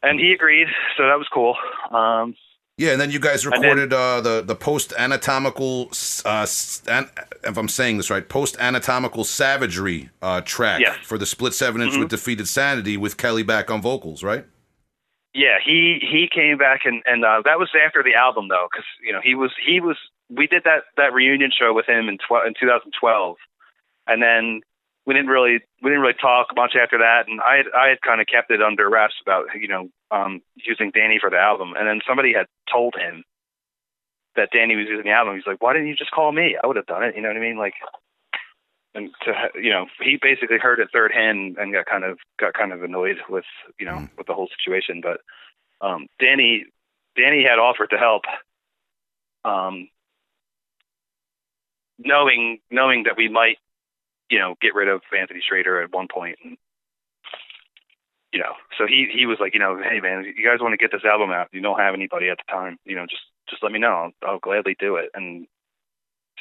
and 0.02 0.18
he 0.18 0.32
agreed. 0.32 0.68
So 0.96 1.04
that 1.06 1.18
was 1.18 1.28
cool. 1.32 1.56
Um, 1.90 2.34
Yeah, 2.80 2.92
and 2.92 3.00
then 3.00 3.10
you 3.10 3.18
guys 3.18 3.44
And 3.44 3.52
then- 3.54 3.60
recorded 3.62 3.92
uh, 3.92 4.20
the 4.20 4.40
the 4.46 4.54
post 4.54 4.92
anatomical, 4.96 5.90
uh, 6.24 6.46
an, 6.86 7.10
if 7.44 7.56
I'm 7.58 7.68
saying 7.68 7.96
this 7.96 8.08
right, 8.08 8.26
post 8.28 8.56
anatomical 8.60 9.24
savagery 9.24 10.10
uh, 10.22 10.40
track 10.42 10.80
Yes. 10.80 10.96
for 11.04 11.18
the 11.18 11.26
split 11.26 11.54
seven 11.54 11.82
inch 11.82 11.94
Mhm. 11.94 11.98
with 12.00 12.08
defeated 12.08 12.46
sanity 12.48 12.96
with 12.96 13.16
Kelly 13.16 13.42
back 13.42 13.70
on 13.70 13.82
vocals, 13.82 14.22
right? 14.22 14.44
Yeah, 15.34 15.58
he 15.64 15.98
he 16.00 16.28
came 16.32 16.58
back 16.58 16.80
and 16.84 17.02
and 17.06 17.24
uh, 17.24 17.42
that 17.44 17.58
was 17.58 17.70
after 17.84 18.02
the 18.02 18.14
album 18.14 18.48
though, 18.48 18.68
because 18.70 18.86
you 19.04 19.12
know 19.12 19.20
he 19.22 19.34
was 19.34 19.52
he 19.64 19.80
was 19.80 19.96
we 20.30 20.46
did 20.46 20.64
that 20.64 20.84
that 20.96 21.12
reunion 21.12 21.50
show 21.56 21.72
with 21.72 21.86
him 21.86 22.08
in 22.08 22.18
tw- 22.18 22.46
in 22.46 22.54
2012, 22.58 23.36
and 24.06 24.22
then 24.22 24.60
we 25.06 25.14
didn't 25.14 25.28
really 25.30 25.60
we 25.82 25.90
didn't 25.90 26.02
really 26.02 26.20
talk 26.20 26.48
much 26.56 26.74
after 26.80 26.98
that, 26.98 27.28
and 27.28 27.40
I 27.40 27.56
had, 27.56 27.66
I 27.76 27.88
had 27.88 28.00
kind 28.00 28.20
of 28.20 28.26
kept 28.26 28.50
it 28.50 28.62
under 28.62 28.88
wraps 28.88 29.14
about 29.22 29.46
you 29.58 29.68
know 29.68 29.88
um, 30.10 30.40
using 30.56 30.90
Danny 30.90 31.18
for 31.20 31.30
the 31.30 31.38
album, 31.38 31.74
and 31.78 31.86
then 31.86 32.00
somebody 32.06 32.32
had 32.32 32.46
told 32.70 32.94
him 32.94 33.24
that 34.36 34.50
Danny 34.52 34.76
was 34.76 34.86
using 34.88 35.04
the 35.04 35.10
album. 35.10 35.34
He's 35.34 35.46
like, 35.46 35.62
why 35.62 35.72
didn't 35.72 35.88
you 35.88 35.96
just 35.96 36.10
call 36.12 36.32
me? 36.32 36.56
I 36.62 36.66
would 36.66 36.76
have 36.76 36.86
done 36.86 37.02
it. 37.02 37.16
You 37.16 37.22
know 37.22 37.28
what 37.28 37.36
I 37.36 37.40
mean? 37.40 37.58
Like, 37.58 37.74
and 38.94 39.10
to 39.24 39.32
you 39.60 39.70
know, 39.70 39.86
he 40.02 40.18
basically 40.20 40.58
heard 40.58 40.80
it 40.80 40.88
third 40.92 41.12
hand 41.12 41.56
and 41.58 41.72
got 41.72 41.86
kind 41.86 42.04
of 42.04 42.18
got 42.38 42.54
kind 42.54 42.72
of 42.72 42.82
annoyed 42.82 43.18
with 43.28 43.44
you 43.78 43.86
know 43.86 43.98
Mm. 43.98 44.08
with 44.16 44.26
the 44.26 44.34
whole 44.34 44.48
situation. 44.58 45.00
But 45.02 45.20
um, 45.80 46.06
Danny 46.18 46.66
Danny 47.16 47.42
had 47.44 47.58
offered 47.58 47.90
to 47.90 47.98
help, 47.98 48.22
um, 49.44 49.88
knowing 51.98 52.58
knowing 52.70 53.04
that 53.04 53.16
we 53.16 53.28
might 53.28 53.58
you 54.30 54.38
know 54.38 54.56
get 54.60 54.74
rid 54.74 54.88
of 54.88 55.02
Anthony 55.16 55.40
Schrader 55.46 55.82
at 55.82 55.92
one 55.92 56.08
point 56.12 56.38
and. 56.44 56.56
You 58.30 58.40
know, 58.40 58.52
so 58.76 58.86
he 58.86 59.08
he 59.10 59.24
was 59.24 59.38
like, 59.40 59.54
you 59.54 59.58
know, 59.58 59.80
hey 59.82 60.00
man, 60.00 60.22
you 60.36 60.44
guys 60.46 60.60
want 60.60 60.74
to 60.74 60.76
get 60.76 60.92
this 60.92 61.04
album 61.04 61.30
out? 61.30 61.48
You 61.50 61.62
don't 61.62 61.80
have 61.80 61.94
anybody 61.94 62.28
at 62.28 62.36
the 62.36 62.52
time, 62.52 62.76
you 62.84 62.94
know, 62.94 63.06
just 63.06 63.22
just 63.48 63.62
let 63.62 63.72
me 63.72 63.78
know. 63.78 64.12
I'll, 64.22 64.28
I'll 64.28 64.38
gladly 64.38 64.76
do 64.78 64.96
it. 64.96 65.08
And 65.14 65.46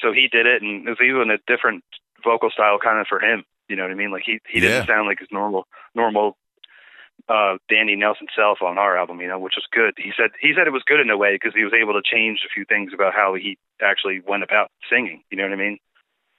so 0.02 0.12
he 0.12 0.28
did 0.28 0.46
it, 0.46 0.62
and 0.62 0.86
it 0.86 0.90
was 0.90 0.98
even 1.02 1.32
a 1.32 1.38
different 1.48 1.86
vocal 2.24 2.50
style 2.50 2.78
kind 2.80 3.00
of 3.00 3.08
for 3.08 3.20
him. 3.20 3.44
You 3.70 3.76
know 3.76 3.84
what 3.84 3.92
I 3.92 3.96
mean? 3.96 4.12
Like 4.12 4.24
he 4.26 4.40
he 4.50 4.60
Yeah. 4.60 4.70
didn't 4.70 4.88
sound 4.88 5.08
like 5.08 5.20
his 5.20 5.28
normal 5.32 5.68
normal 5.96 6.38
uh 7.30 7.58
Danny 7.70 7.96
Nelson 7.96 8.28
self 8.36 8.62
on 8.62 8.78
our 8.78 8.98
album, 8.98 9.20
you 9.22 9.28
know, 9.28 9.40
which 9.40 9.56
was 9.58 9.66
good. 9.72 9.94
He 9.98 10.12
said 10.16 10.32
he 10.40 10.54
said 10.56 10.68
it 10.68 10.74
was 10.74 10.84
good 10.86 11.00
in 11.00 11.10
a 11.10 11.18
way 11.18 11.36
because 11.36 11.54
he 11.56 11.64
was 11.64 11.74
able 11.74 11.94
to 11.94 12.02
change 12.04 12.40
a 12.46 12.50
few 12.54 12.66
things 12.66 12.92
about 12.94 13.14
how 13.14 13.34
he 13.34 13.58
actually 13.82 14.22
went 14.26 14.44
about 14.44 14.72
singing. 14.90 15.24
You 15.30 15.38
know 15.38 15.44
what 15.44 15.54
I 15.54 15.58
mean? 15.58 15.80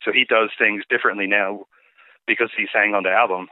So 0.03 0.13
he 0.13 0.25
does 0.25 0.51
things 0.59 0.85
differently 0.89 1.27
now 1.27 1.65
because 2.27 2.51
he 2.57 2.67
sang 2.73 2.95
on 2.95 3.03
the 3.03 3.11
album. 3.11 3.49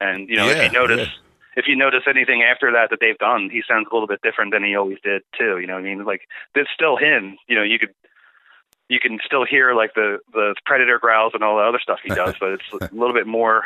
And 0.00 0.28
you 0.28 0.36
know, 0.36 0.46
Yeah, 0.48 0.62
if 0.64 0.72
you 0.72 0.78
notice 0.78 0.98
yeah. 1.08 1.60
if 1.62 1.68
you 1.68 1.76
notice 1.76 2.02
anything 2.08 2.42
after 2.42 2.72
that 2.72 2.90
that 2.90 2.98
they've 3.00 3.18
done, 3.18 3.50
he 3.50 3.62
sounds 3.66 3.86
a 3.90 3.94
little 3.94 4.08
bit 4.08 4.20
different 4.22 4.52
than 4.52 4.64
he 4.64 4.74
always 4.74 4.98
did 5.02 5.22
too. 5.38 5.58
You 5.58 5.66
know 5.66 5.74
what 5.74 5.80
I 5.84 5.94
mean? 5.94 6.04
Like 6.04 6.22
it's 6.54 6.70
still 6.74 6.96
him. 6.96 7.36
You 7.48 7.56
know, 7.56 7.62
you 7.62 7.78
could 7.78 7.94
you 8.88 9.00
can 9.00 9.18
still 9.24 9.44
hear 9.44 9.74
like 9.74 9.94
the 9.94 10.18
the 10.32 10.54
predator 10.64 10.98
growls 10.98 11.32
and 11.34 11.42
all 11.42 11.56
the 11.56 11.62
other 11.62 11.80
stuff 11.80 11.98
he 12.02 12.14
does, 12.14 12.34
but 12.40 12.52
it's 12.52 12.64
a 12.72 12.94
little 12.94 13.14
bit 13.14 13.26
more 13.26 13.64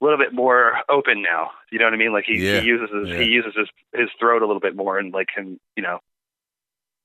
a 0.00 0.04
little 0.04 0.18
bit 0.18 0.32
more 0.32 0.74
open 0.88 1.22
now. 1.22 1.50
You 1.70 1.78
know 1.78 1.86
what 1.86 1.94
I 1.94 1.96
mean? 1.96 2.12
Like 2.12 2.24
he, 2.26 2.36
Yeah, 2.36 2.60
he 2.60 2.66
uses 2.66 2.90
his 2.94 3.08
yeah. 3.08 3.18
he 3.18 3.26
uses 3.26 3.54
his 3.56 3.68
his 3.92 4.08
throat 4.18 4.42
a 4.42 4.46
little 4.46 4.60
bit 4.60 4.76
more 4.76 4.98
and 4.98 5.12
like 5.12 5.28
can 5.34 5.58
you 5.76 5.82
know, 5.82 6.00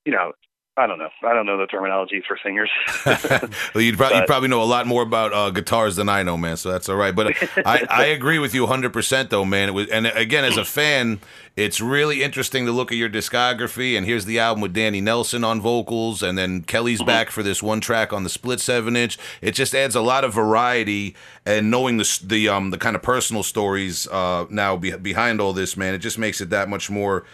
you 0.04 0.12
know, 0.12 0.32
I 0.76 0.86
don't 0.86 0.98
know. 0.98 1.08
I 1.24 1.34
don't 1.34 1.46
know 1.46 1.58
the 1.58 1.66
terminology 1.66 2.22
for 2.26 2.38
singers. 2.42 2.70
well, 3.74 3.82
you'd 3.82 3.98
probably, 3.98 4.18
you 4.18 4.24
probably 4.24 4.48
know 4.48 4.62
a 4.62 4.64
lot 4.64 4.86
more 4.86 5.02
about 5.02 5.32
uh, 5.32 5.50
guitars 5.50 5.96
than 5.96 6.08
I 6.08 6.22
know, 6.22 6.36
man. 6.36 6.56
So 6.56 6.70
that's 6.70 6.88
all 6.88 6.96
right. 6.96 7.14
But 7.14 7.36
I, 7.66 7.86
I 7.90 8.04
agree 8.06 8.38
with 8.38 8.54
you 8.54 8.62
100, 8.62 8.92
percent 8.92 9.30
though, 9.30 9.44
man. 9.44 9.68
It 9.68 9.72
was, 9.72 9.88
and 9.88 10.06
again, 10.06 10.44
as 10.44 10.56
a 10.56 10.64
fan, 10.64 11.20
it's 11.56 11.80
really 11.80 12.22
interesting 12.22 12.66
to 12.66 12.72
look 12.72 12.92
at 12.92 12.98
your 12.98 13.10
discography. 13.10 13.96
And 13.96 14.06
here's 14.06 14.24
the 14.24 14.38
album 14.38 14.62
with 14.62 14.72
Danny 14.72 15.00
Nelson 15.00 15.42
on 15.42 15.60
vocals, 15.60 16.22
and 16.22 16.38
then 16.38 16.62
Kelly's 16.62 17.02
back 17.02 17.30
for 17.30 17.42
this 17.42 17.62
one 17.62 17.80
track 17.80 18.12
on 18.12 18.22
the 18.22 18.30
split 18.30 18.60
seven 18.60 18.96
inch. 18.96 19.18
It 19.42 19.52
just 19.52 19.74
adds 19.74 19.96
a 19.96 20.00
lot 20.00 20.24
of 20.24 20.32
variety. 20.32 21.16
And 21.44 21.70
knowing 21.70 21.96
the 21.96 22.20
the 22.24 22.48
um 22.48 22.70
the 22.70 22.78
kind 22.78 22.94
of 22.94 23.02
personal 23.02 23.42
stories 23.42 24.06
uh 24.08 24.46
now 24.48 24.76
be, 24.76 24.96
behind 24.96 25.40
all 25.40 25.52
this, 25.52 25.76
man, 25.76 25.94
it 25.94 25.98
just 25.98 26.16
makes 26.16 26.40
it 26.40 26.48
that 26.50 26.68
much 26.68 26.90
more 26.90 27.24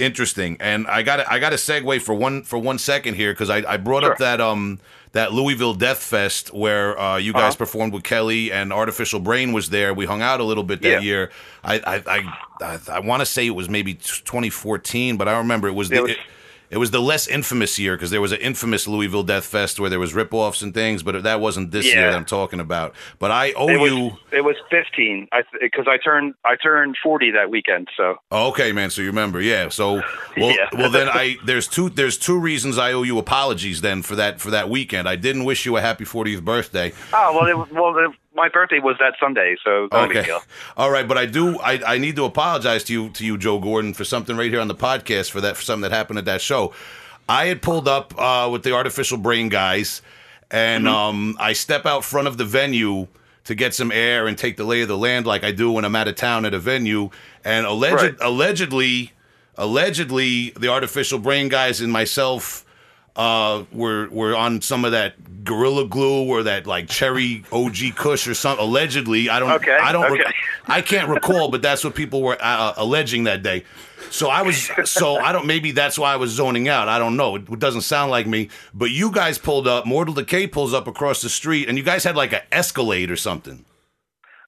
interesting. 0.00 0.56
And 0.60 0.86
I 0.86 1.02
got 1.02 1.20
I 1.30 1.38
got 1.38 1.50
to 1.50 1.56
segue 1.56 2.00
for 2.02 2.14
one 2.14 2.42
for 2.42 2.58
one 2.58 2.78
second 2.78 3.14
here 3.14 3.32
because 3.32 3.50
I, 3.50 3.58
I 3.74 3.76
brought 3.76 4.02
up 4.04 4.18
that 4.18 4.40
um 4.40 4.80
that 5.12 5.32
Louisville 5.32 5.74
Death 5.74 6.02
Fest 6.02 6.54
where 6.54 6.98
uh, 6.98 7.16
you 7.16 7.32
guys 7.32 7.54
Uh-huh. 7.54 7.56
performed 7.58 7.92
with 7.92 8.04
Kelly 8.04 8.52
and 8.52 8.72
Artificial 8.72 9.18
Brain 9.20 9.52
was 9.52 9.68
there. 9.70 9.92
We 9.92 10.06
hung 10.06 10.22
out 10.22 10.38
a 10.40 10.44
little 10.44 10.62
bit 10.64 10.82
that 10.82 10.88
Yeah. 10.88 11.00
year. 11.00 11.30
I 11.64 11.74
I 11.80 11.94
I, 12.06 12.34
I, 12.60 12.78
I 12.92 12.98
want 13.00 13.20
to 13.20 13.26
say 13.26 13.46
it 13.46 13.50
was 13.50 13.68
maybe 13.68 13.94
2014, 13.94 15.16
but 15.16 15.28
I 15.28 15.36
remember 15.38 15.68
it 15.68 15.74
was 15.74 15.88
the. 15.88 15.96
It 15.96 16.02
was- 16.02 16.10
it, 16.12 16.18
it 16.70 16.78
was 16.78 16.90
the 16.92 17.00
less 17.00 17.26
infamous 17.26 17.78
year 17.78 17.96
because 17.96 18.10
there 18.10 18.20
was 18.20 18.32
an 18.32 18.38
infamous 18.40 18.86
Louisville 18.88 19.22
Death 19.24 19.44
Fest 19.44 19.80
where 19.80 19.90
there 19.90 19.98
was 20.00 20.14
rip-offs 20.14 20.62
and 20.62 20.72
things, 20.72 21.02
but 21.02 21.22
that 21.24 21.40
wasn't 21.40 21.70
this 21.72 21.86
year 21.86 22.10
that 22.10 22.16
I'm 22.16 22.24
talking 22.24 22.60
about. 22.60 22.94
But 23.18 23.30
I 23.32 23.52
owe 23.52 23.68
it 23.68 23.78
was 23.78 23.90
you. 23.92 24.10
it 24.32 24.42
was 24.42 24.56
15 24.70 25.28
I 25.32 25.42
because 25.60 25.86
I 25.88 25.96
turned 25.98 26.34
I 26.44 26.56
turned 26.56 26.96
40 27.02 27.32
that 27.32 27.50
weekend, 27.50 27.88
so 27.96 28.16
Oh, 28.30 28.48
okay, 28.50 28.72
man. 28.72 28.90
So 28.90 29.02
you 29.02 29.08
remember, 29.08 29.40
yeah. 29.40 29.68
So 29.68 29.94
well, 30.36 30.50
Yeah. 30.56 30.68
well 30.72 30.90
then 30.90 31.08
I 31.08 31.36
there's 31.44 31.66
two 31.68 31.90
there's 31.90 32.16
two 32.16 32.38
reasons 32.38 32.78
I 32.78 32.92
owe 32.92 33.02
you 33.02 33.18
apologies 33.18 33.80
then 33.80 34.02
for 34.02 34.14
that 34.16 34.40
for 34.40 34.50
that 34.50 34.68
weekend. 34.70 35.08
I 35.08 35.16
didn't 35.16 35.44
wish 35.44 35.66
you 35.66 35.76
a 35.76 35.80
happy 35.80 36.04
40th 36.04 36.42
birthday. 36.44 36.92
Oh 37.12 37.36
well, 37.36 37.46
it, 37.46 37.56
was- 37.58 37.68
well, 37.72 37.96
it, 37.98 38.10
my 38.44 38.48
birthday 38.48 38.78
was 38.80 38.96
that 38.98 39.14
Sunday, 39.20 39.56
so 39.64 39.88
Okay, 39.92 40.26
all 40.76 40.90
right, 40.90 41.06
but 41.06 41.18
I 41.18 41.26
do 41.26 41.58
I, 41.60 41.94
I 41.94 41.98
need 41.98 42.16
to 42.16 42.24
apologize 42.24 42.82
to 42.84 42.92
you 42.92 43.10
to 43.10 43.24
you 43.24 43.36
Joe 43.38 43.58
Gordon 43.58 43.92
for 43.94 44.04
something 44.04 44.36
right 44.36 44.50
here 44.50 44.60
on 44.60 44.68
the 44.68 44.74
podcast 44.74 45.30
for 45.30 45.40
that 45.42 45.56
for 45.56 45.62
something 45.62 45.82
that 45.88 45.92
happened 46.00 46.18
at 46.18 46.24
that 46.24 46.40
show. 46.40 46.72
I 47.28 47.46
had 47.46 47.60
pulled 47.62 47.86
up 47.86 48.14
uh, 48.18 48.48
with 48.52 48.62
the 48.62 48.72
artificial 48.74 49.18
brain 49.18 49.48
guys, 49.50 50.02
and 50.50 50.84
Mm-hmm. 50.86 50.94
um, 50.94 51.36
I 51.38 51.52
step 51.52 51.86
out 51.86 52.04
front 52.04 52.26
of 52.28 52.36
the 52.38 52.44
venue. 52.44 53.06
to 53.44 53.54
get 53.54 53.74
some 53.74 53.90
air 53.90 54.26
and 54.28 54.36
take 54.36 54.56
the 54.56 54.64
lay 54.64 54.82
of 54.82 54.88
the 54.88 54.96
land 54.98 55.26
like 55.26 55.42
I 55.44 55.50
do 55.52 55.72
when 55.72 55.84
I'm 55.84 55.96
out 55.96 56.06
of 56.08 56.14
town 56.14 56.44
at 56.44 56.54
a 56.54 56.58
venue. 56.58 57.10
And 57.44 57.66
alleged, 57.66 58.02
Right. 58.02 58.14
allegedly, 58.20 59.12
allegedly, 59.56 60.50
the 60.58 60.68
artificial 60.68 61.18
brain 61.18 61.48
guys 61.48 61.80
and 61.80 61.90
myself 61.92 62.64
uh, 63.20 63.64
we 63.70 63.78
were 63.80 64.08
were 64.08 64.34
on 64.34 64.62
some 64.62 64.86
of 64.86 64.92
that 64.92 65.44
gorilla 65.44 65.86
glue 65.86 66.26
or 66.26 66.42
that 66.44 66.66
like 66.66 66.88
cherry 66.88 67.44
OG 67.52 67.94
Kush 67.94 68.26
or 68.26 68.32
something. 68.32 68.64
Allegedly, 68.64 69.28
I 69.28 69.38
don't. 69.38 69.50
Okay, 69.50 69.76
I 69.76 69.92
don't. 69.92 70.10
rec- 70.10 70.20
okay. 70.20 70.32
I 70.66 70.80
can't 70.80 71.08
recall, 71.08 71.50
but 71.50 71.60
that's 71.60 71.84
what 71.84 71.94
people 71.94 72.22
were 72.22 72.38
uh, 72.40 72.72
alleging 72.78 73.24
that 73.24 73.42
day. 73.42 73.64
So 74.10 74.30
I 74.30 74.40
was. 74.40 74.70
So 74.84 75.16
I 75.16 75.32
don't. 75.32 75.46
Maybe 75.46 75.72
that's 75.72 75.98
why 75.98 76.14
I 76.14 76.16
was 76.16 76.30
zoning 76.30 76.68
out. 76.68 76.88
I 76.88 76.98
don't 76.98 77.16
know. 77.16 77.36
It 77.36 77.58
doesn't 77.58 77.82
sound 77.82 78.10
like 78.10 78.26
me. 78.26 78.48
But 78.72 78.90
you 78.90 79.10
guys 79.10 79.36
pulled 79.36 79.68
up. 79.68 79.84
Mortal 79.84 80.14
Decay 80.14 80.46
pulls 80.46 80.72
up 80.72 80.86
across 80.86 81.20
the 81.20 81.28
street, 81.28 81.68
and 81.68 81.76
you 81.76 81.84
guys 81.84 82.04
had 82.04 82.16
like 82.16 82.32
an 82.32 82.42
Escalade 82.50 83.10
or 83.10 83.16
something. 83.16 83.66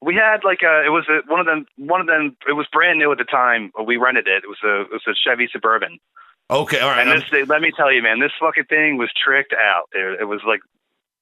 We 0.01 0.17
had 0.17 0.43
like 0.45 0.63
a, 0.65 0.85
it 0.85 0.89
was 0.89 1.05
a, 1.09 1.21
one 1.31 1.39
of 1.39 1.47
them, 1.47 1.65
one 1.77 2.01
of 2.01 2.09
them, 2.09 2.37
it 2.49 2.55
was 2.55 2.67
brand 2.73 2.99
new 2.99 3.13
at 3.13 3.19
the 3.19 3.25
time. 3.25 3.71
We 3.87 3.99
rented 3.99 4.27
it. 4.27 4.43
It 4.43 4.49
was 4.49 4.59
a, 4.65 4.81
it 4.81 4.91
was 4.91 5.03
a 5.07 5.15
Chevy 5.15 5.49
Suburban. 5.53 6.01
Okay, 6.53 6.79
all 6.81 6.91
right. 6.91 7.01
And 7.01 7.11
I'm- 7.11 7.21
this, 7.21 7.29
thing- 7.31 7.47
let 7.47 7.61
me 7.63 7.73
tell 7.77 7.91
you, 7.93 8.03
man, 8.03 8.21
this 8.21 8.33
fucking 8.39 8.65
thing 8.65 8.99
was 8.99 9.11
tricked 9.25 9.55
out. 9.55 9.89
It, 9.93 10.21
it 10.21 10.25
was 10.25 10.41
like 10.47 10.61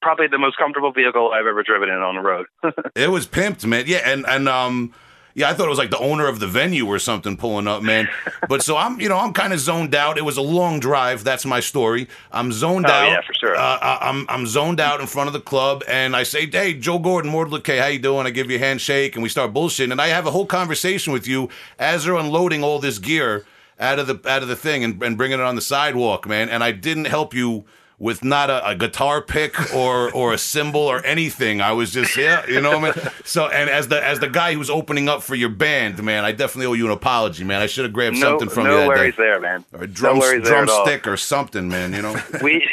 probably 0.01 0.27
the 0.27 0.37
most 0.37 0.57
comfortable 0.57 0.91
vehicle 0.91 1.31
I've 1.33 1.45
ever 1.45 1.63
driven 1.63 1.89
in 1.89 1.95
on 1.99 2.15
the 2.15 2.21
road. 2.21 2.45
It 2.95 3.09
was 3.09 3.25
pimped, 3.27 3.65
man. 3.65 3.85
Yeah, 3.87 3.99
and 4.03 4.25
and 4.27 4.49
um, 4.49 4.93
yeah, 5.33 5.49
I 5.49 5.53
thought 5.53 5.67
it 5.67 5.69
was 5.69 5.77
like 5.77 5.91
the 5.91 5.99
owner 5.99 6.27
of 6.27 6.39
the 6.41 6.47
venue 6.47 6.85
or 6.87 6.99
something 6.99 7.37
pulling 7.37 7.67
up, 7.67 7.81
man. 7.81 8.09
But 8.49 8.63
so 8.63 8.75
I'm, 8.75 8.99
you 8.99 9.07
know, 9.07 9.17
I'm 9.17 9.31
kind 9.31 9.53
of 9.53 9.59
zoned 9.59 9.95
out. 9.95 10.17
It 10.17 10.25
was 10.25 10.35
a 10.35 10.41
long 10.41 10.79
drive. 10.81 11.23
That's 11.23 11.45
my 11.45 11.61
story. 11.61 12.07
I'm 12.33 12.51
zoned 12.51 12.87
Oh, 12.87 12.91
out. 12.91 13.07
yeah, 13.09 13.21
for 13.25 13.33
sure. 13.33 13.55
Uh, 13.55 13.77
I- 13.81 14.09
I'm 14.09 14.25
I'm 14.27 14.45
zoned 14.47 14.79
out 14.81 14.99
in 14.99 15.07
front 15.07 15.27
of 15.27 15.33
the 15.33 15.39
club, 15.39 15.83
and 15.87 16.15
I 16.15 16.23
say, 16.23 16.47
"Hey, 16.51 16.73
Joe 16.73 16.99
Gordon, 16.99 17.31
Mortal 17.31 17.57
Decay, 17.57 17.77
how 17.77 17.87
you 17.87 17.99
doing?" 17.99 18.27
I 18.27 18.31
give 18.31 18.49
you 18.51 18.57
a 18.57 18.59
handshake, 18.59 19.15
and 19.15 19.23
we 19.23 19.29
start 19.29 19.53
bullshitting, 19.53 19.91
and 19.93 20.01
I 20.01 20.07
have 20.07 20.25
a 20.25 20.31
whole 20.31 20.45
conversation 20.47 21.13
with 21.13 21.27
you 21.27 21.47
as 21.79 22.03
they're 22.03 22.15
unloading 22.15 22.63
all 22.63 22.79
this 22.79 22.97
gear 22.99 23.45
out 23.81 23.99
of 23.99 24.07
the 24.07 24.21
out 24.29 24.43
of 24.43 24.47
the 24.47 24.55
thing 24.55 24.83
and, 24.83 25.01
and 25.03 25.17
bringing 25.17 25.39
it 25.39 25.43
on 25.43 25.55
the 25.55 25.61
sidewalk, 25.61 26.27
man. 26.27 26.49
And 26.49 26.63
I 26.63 26.71
didn't 26.71 27.05
help 27.05 27.33
you 27.33 27.65
with 28.01 28.23
not 28.23 28.49
a, 28.49 28.67
a 28.67 28.75
guitar 28.75 29.21
pick 29.21 29.73
or 29.73 30.11
or 30.11 30.33
a 30.33 30.37
cymbal 30.37 30.81
or 30.81 31.05
anything. 31.05 31.61
I 31.61 31.71
was 31.73 31.91
just 31.91 32.17
yeah, 32.17 32.45
you 32.47 32.59
know 32.59 32.79
what 32.79 32.97
I 32.97 33.01
mean. 33.03 33.11
So 33.23 33.47
and 33.47 33.69
as 33.69 33.89
the 33.89 34.03
as 34.03 34.19
the 34.19 34.27
guy 34.29 34.53
who's 34.53 34.69
opening 34.69 35.07
up 35.07 35.21
for 35.21 35.35
your 35.35 35.49
band, 35.49 36.01
man, 36.03 36.25
I 36.25 36.31
definitely 36.31 36.65
owe 36.65 36.73
you 36.73 36.85
an 36.85 36.91
apology, 36.91 37.43
man. 37.43 37.61
I 37.61 37.67
should 37.67 37.85
have 37.85 37.93
grabbed 37.93 38.17
no, 38.17 38.21
something 38.21 38.49
from 38.49 38.65
no 38.65 38.71
you 38.71 38.77
that 38.77 38.87
worries 38.87 39.15
day. 39.15 39.23
there, 39.23 39.39
man. 39.39 39.65
Or 39.73 39.83
a 39.83 39.87
drum, 39.87 40.15
no 40.15 40.19
worries 40.21 40.43
there 40.43 40.63
at 40.63 40.69
all. 40.69 40.83
drumstick 40.83 41.07
or 41.07 41.17
something, 41.17 41.69
man. 41.69 41.93
You 41.93 42.01
know. 42.01 42.15
We, 42.41 42.67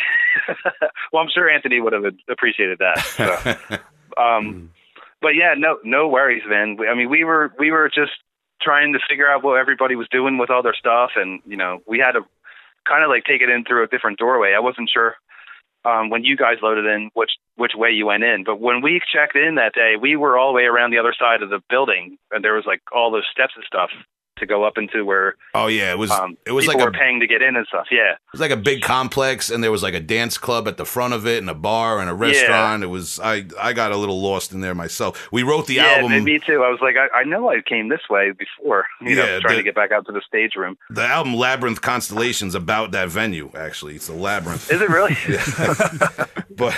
well, 1.13 1.23
I'm 1.23 1.29
sure 1.29 1.51
Anthony 1.51 1.81
would 1.81 1.93
have 1.93 2.05
appreciated 2.29 2.79
that. 2.79 2.99
So. 3.69 3.79
Um, 4.17 4.73
but 5.23 5.37
yeah, 5.37 5.55
no, 5.57 5.79
no 5.85 6.09
worries, 6.09 6.43
man. 6.49 6.77
I 6.91 6.95
mean, 6.97 7.09
we 7.09 7.23
were 7.23 7.53
we 7.57 7.71
were 7.71 7.89
just 7.89 8.11
trying 8.61 8.93
to 8.93 8.99
figure 9.09 9.29
out 9.29 9.43
what 9.43 9.59
everybody 9.59 9.97
was 9.97 10.09
doing 10.11 10.39
with 10.39 10.51
all 10.51 10.63
their 10.63 10.75
stuff, 10.75 11.11
and 11.17 11.41
you 11.47 11.57
know, 11.57 11.83
we 11.87 11.99
had 11.99 12.13
to 12.13 12.21
kind 12.87 13.05
of 13.05 13.11
like 13.11 13.25
take 13.25 13.43
it 13.43 13.51
in 13.51 13.65
through 13.65 13.85
a 13.85 13.89
different 13.89 14.19
doorway. 14.19 14.55
I 14.55 14.61
wasn't 14.61 14.91
sure 14.93 15.17
um, 15.85 16.11
when 16.11 16.25
you 16.25 16.37
guys 16.37 16.57
loaded 16.63 16.87
in 16.87 17.11
which 17.15 17.31
which 17.57 17.73
way 17.75 17.91
you 17.91 18.07
went 18.07 18.25
in, 18.25 18.45
but 18.45 18.61
when 18.61 18.83
we 18.83 19.01
checked 19.13 19.37
in 19.37 19.57
that 19.57 19.75
day, 19.75 19.95
we 20.01 20.17
were 20.17 20.39
all 20.39 20.53
the 20.53 20.57
way 20.57 20.65
around 20.65 20.91
the 20.91 20.99
other 20.99 21.15
side 21.19 21.43
of 21.43 21.51
the 21.51 21.61
building, 21.69 22.19
and 22.31 22.45
there 22.45 22.55
was 22.55 22.67
like 22.67 22.83
all 22.93 23.11
those 23.11 23.27
steps 23.31 23.55
and 23.57 23.65
stuff 23.65 23.91
to 24.39 24.47
go 24.47 24.65
up 24.65 24.79
into 24.79 25.05
where 25.05 25.37
Oh 25.55 25.67
yeah, 25.67 25.93
it 25.93 25.99
was 25.99 26.11
um, 26.11 26.37
it 26.47 26.53
was 26.53 26.67
like 26.67 26.79
a 26.81 26.85
were 26.85 26.91
paying 26.93 27.21
to 27.21 27.27
get 27.27 27.43
in 27.43 27.57
and 27.57 27.67
stuff. 27.67 27.87
Yeah. 27.91 28.13
it 28.13 28.19
was 28.33 28.41
like 28.41 28.51
a 28.51 28.57
big 28.57 28.83
complex, 28.83 29.51
and 29.51 29.63
there 29.63 29.71
was 29.73 29.83
like 29.83 29.95
a 29.95 30.01
dance 30.01 30.39
club 30.39 30.69
at 30.69 30.77
the 30.77 30.85
front 30.85 31.15
of 31.15 31.27
it, 31.27 31.39
and 31.39 31.49
a 31.51 31.55
bar 31.55 32.01
and 32.01 32.09
a 32.11 32.15
restaurant. 32.15 32.83
It 32.83 32.89
was 32.89 33.19
I 33.21 33.45
I 33.61 33.73
got 33.73 33.93
a 33.93 33.97
little 33.97 34.21
lost 34.21 34.53
in 34.53 34.61
there 34.61 34.75
myself. 34.75 35.29
We 35.33 35.43
wrote 35.43 35.67
the 35.67 35.75
yeah, 35.75 35.87
album. 35.97 36.13
and 36.13 36.25
me 36.25 36.39
too. 36.39 36.63
I 36.63 36.71
was 36.71 36.81
like, 36.81 36.97
I, 36.97 37.21
I 37.21 37.25
know 37.25 37.49
I 37.51 37.61
came 37.61 37.89
this 37.89 38.03
way 38.11 38.33
before, 38.33 38.87
you 39.01 39.11
Yeah, 39.11 39.17
know, 39.25 39.41
trying 39.41 39.53
the- 39.55 39.59
to 39.59 39.63
get 39.65 39.75
back 39.75 39.93
out 39.93 40.07
to 40.07 40.13
the 40.13 40.23
stage 40.27 40.55
room. 40.57 40.77
The 40.91 41.05
album 41.05 41.35
Labyrinth 41.35 41.81
Constellations 41.81 42.55
about 42.55 42.93
that 42.93 43.09
venue. 43.09 43.51
Actually, 43.55 43.97
it's 43.97 44.09
a 44.09 44.15
labyrinth. 44.15 44.71
Is 44.71 44.81
it 44.81 44.89
really? 44.89 45.17
But 46.59 46.75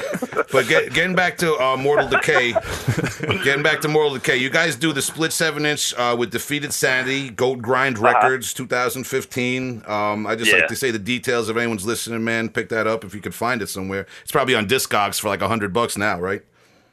but 0.53 0.69
get, 0.69 0.93
getting 0.93 1.15
back 1.15 1.39
to 1.39 1.55
uh, 1.59 1.75
Mortal 1.75 2.07
Decay, 2.09 2.53
getting 3.45 3.63
back 3.63 3.81
to 3.81 3.89
Mortal 3.89 4.13
Decay, 4.15 4.37
you 4.37 4.51
guys 4.51 4.77
do 4.77 4.93
the 4.93 5.01
split 5.01 5.33
seven 5.33 5.65
inch 5.65 5.95
uh, 5.95 6.15
with 6.19 6.31
Defeated 6.31 6.75
Sanity, 6.75 7.31
Grind 7.57 7.99
Records, 7.99 8.53
2015. 8.55 9.83
Um, 9.87 10.27
I 10.27 10.35
just 10.37 10.51
Uh-huh. 10.51 10.57
Yeah. 10.57 10.63
like 10.63 10.69
to 10.69 10.77
say 10.77 10.91
the 10.91 10.99
details 10.99 11.49
if 11.49 11.57
anyone's 11.57 11.87
listening, 11.87 12.25
man. 12.25 12.49
Pick 12.49 12.69
that 12.71 12.87
up 12.87 13.05
if 13.05 13.15
you 13.15 13.21
could 13.21 13.35
find 13.35 13.63
it 13.63 13.69
somewhere. 13.69 14.07
It's 14.23 14.33
probably 14.33 14.55
on 14.55 14.67
Discogs 14.67 15.21
for 15.21 15.29
like 15.29 15.43
a 15.43 15.49
hundred 15.49 15.73
bucks 15.73 15.97
now, 15.97 16.19
right? 16.21 16.43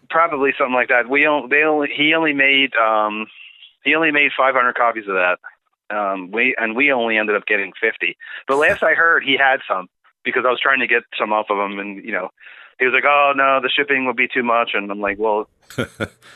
Probably 0.09 0.53
something 0.57 0.73
like 0.73 0.87
that. 0.89 1.09
We 1.09 1.25
only, 1.27 1.49
they 1.49 1.63
only, 1.63 1.89
he 1.95 2.13
only 2.13 2.33
made, 2.33 2.75
um, 2.75 3.27
he 3.83 3.93
only 3.95 4.11
made 4.11 4.31
500 4.37 4.73
copies 4.75 5.07
of 5.07 5.15
that. 5.15 5.39
Um, 5.89 6.31
we 6.31 6.53
and 6.57 6.75
we 6.75 6.91
only 6.91 7.17
ended 7.17 7.35
up 7.35 7.45
getting 7.45 7.71
50. 7.79 8.17
But 8.47 8.57
last 8.65 8.83
I 8.83 8.93
heard, 8.93 9.23
he 9.23 9.37
had 9.37 9.59
some 9.67 9.87
because 10.25 10.43
I 10.45 10.49
was 10.49 10.59
trying 10.61 10.79
to 10.79 10.87
get 10.87 11.03
some 11.17 11.31
off 11.31 11.45
of 11.49 11.57
him, 11.57 11.79
and 11.79 12.03
you 12.03 12.11
know, 12.11 12.29
he 12.79 12.85
was 12.85 12.93
like, 12.93 13.05
"Oh 13.05 13.31
no, 13.35 13.61
the 13.61 13.69
shipping 13.69 14.05
will 14.05 14.13
be 14.13 14.27
too 14.27 14.43
much," 14.43 14.71
and 14.73 14.91
I'm 14.91 14.99
like, 14.99 15.17
"Well, 15.17 15.47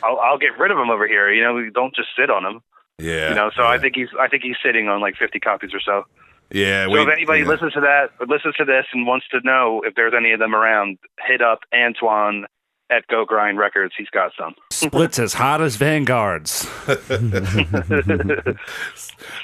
I'll, 0.04 0.20
I'll 0.20 0.38
get 0.38 0.58
rid 0.58 0.72
of 0.72 0.78
them 0.78 0.90
over 0.90 1.06
here. 1.06 1.30
You 1.34 1.44
know, 1.44 1.70
don't 1.70 1.94
just 1.94 2.08
sit 2.18 2.30
on 2.30 2.44
them. 2.44 2.62
Yeah. 3.02 3.30
You 3.30 3.36
know." 3.36 3.52
So 3.56 3.64
yeah. 3.64 3.70
I 3.70 3.78
think 3.78 3.96
he's, 3.96 4.10
I 4.20 4.28
think 4.28 4.44
he's 4.44 4.58
sitting 4.64 4.88
on 4.88 5.02
like 5.02 5.16
50 5.16 5.40
copies 5.40 5.74
or 5.74 5.80
so. 5.80 6.04
Yeah. 6.52 6.86
So 6.86 6.92
we- 6.92 7.02
if 7.02 7.10
anybody 7.10 7.42
yeah. 7.42 7.48
listens 7.48 7.74
to 7.74 7.82
that, 7.82 8.12
or 8.20 8.28
listens 8.28 8.56
to 8.56 8.66
this, 8.66 8.86
and 8.94 9.08
wants 9.08 9.28
to 9.30 9.40
know 9.44 9.82
if 9.86 9.96
there's 9.96 10.14
any 10.16 10.32
of 10.32 10.40
them 10.40 10.56
around, 10.56 10.98
hit 11.26 11.42
up 11.42 11.60
Antoine 11.74 12.46
at 12.92 13.08
Go 13.08 13.26
Grind 13.26 13.58
Records. 13.58 13.94
He's 13.98 14.10
got 14.10 14.32
some. 14.38 14.54
Splits 14.70 15.18
as 15.18 15.34
hot 15.34 15.62
as 15.62 15.78
Vanguards. 15.78 16.68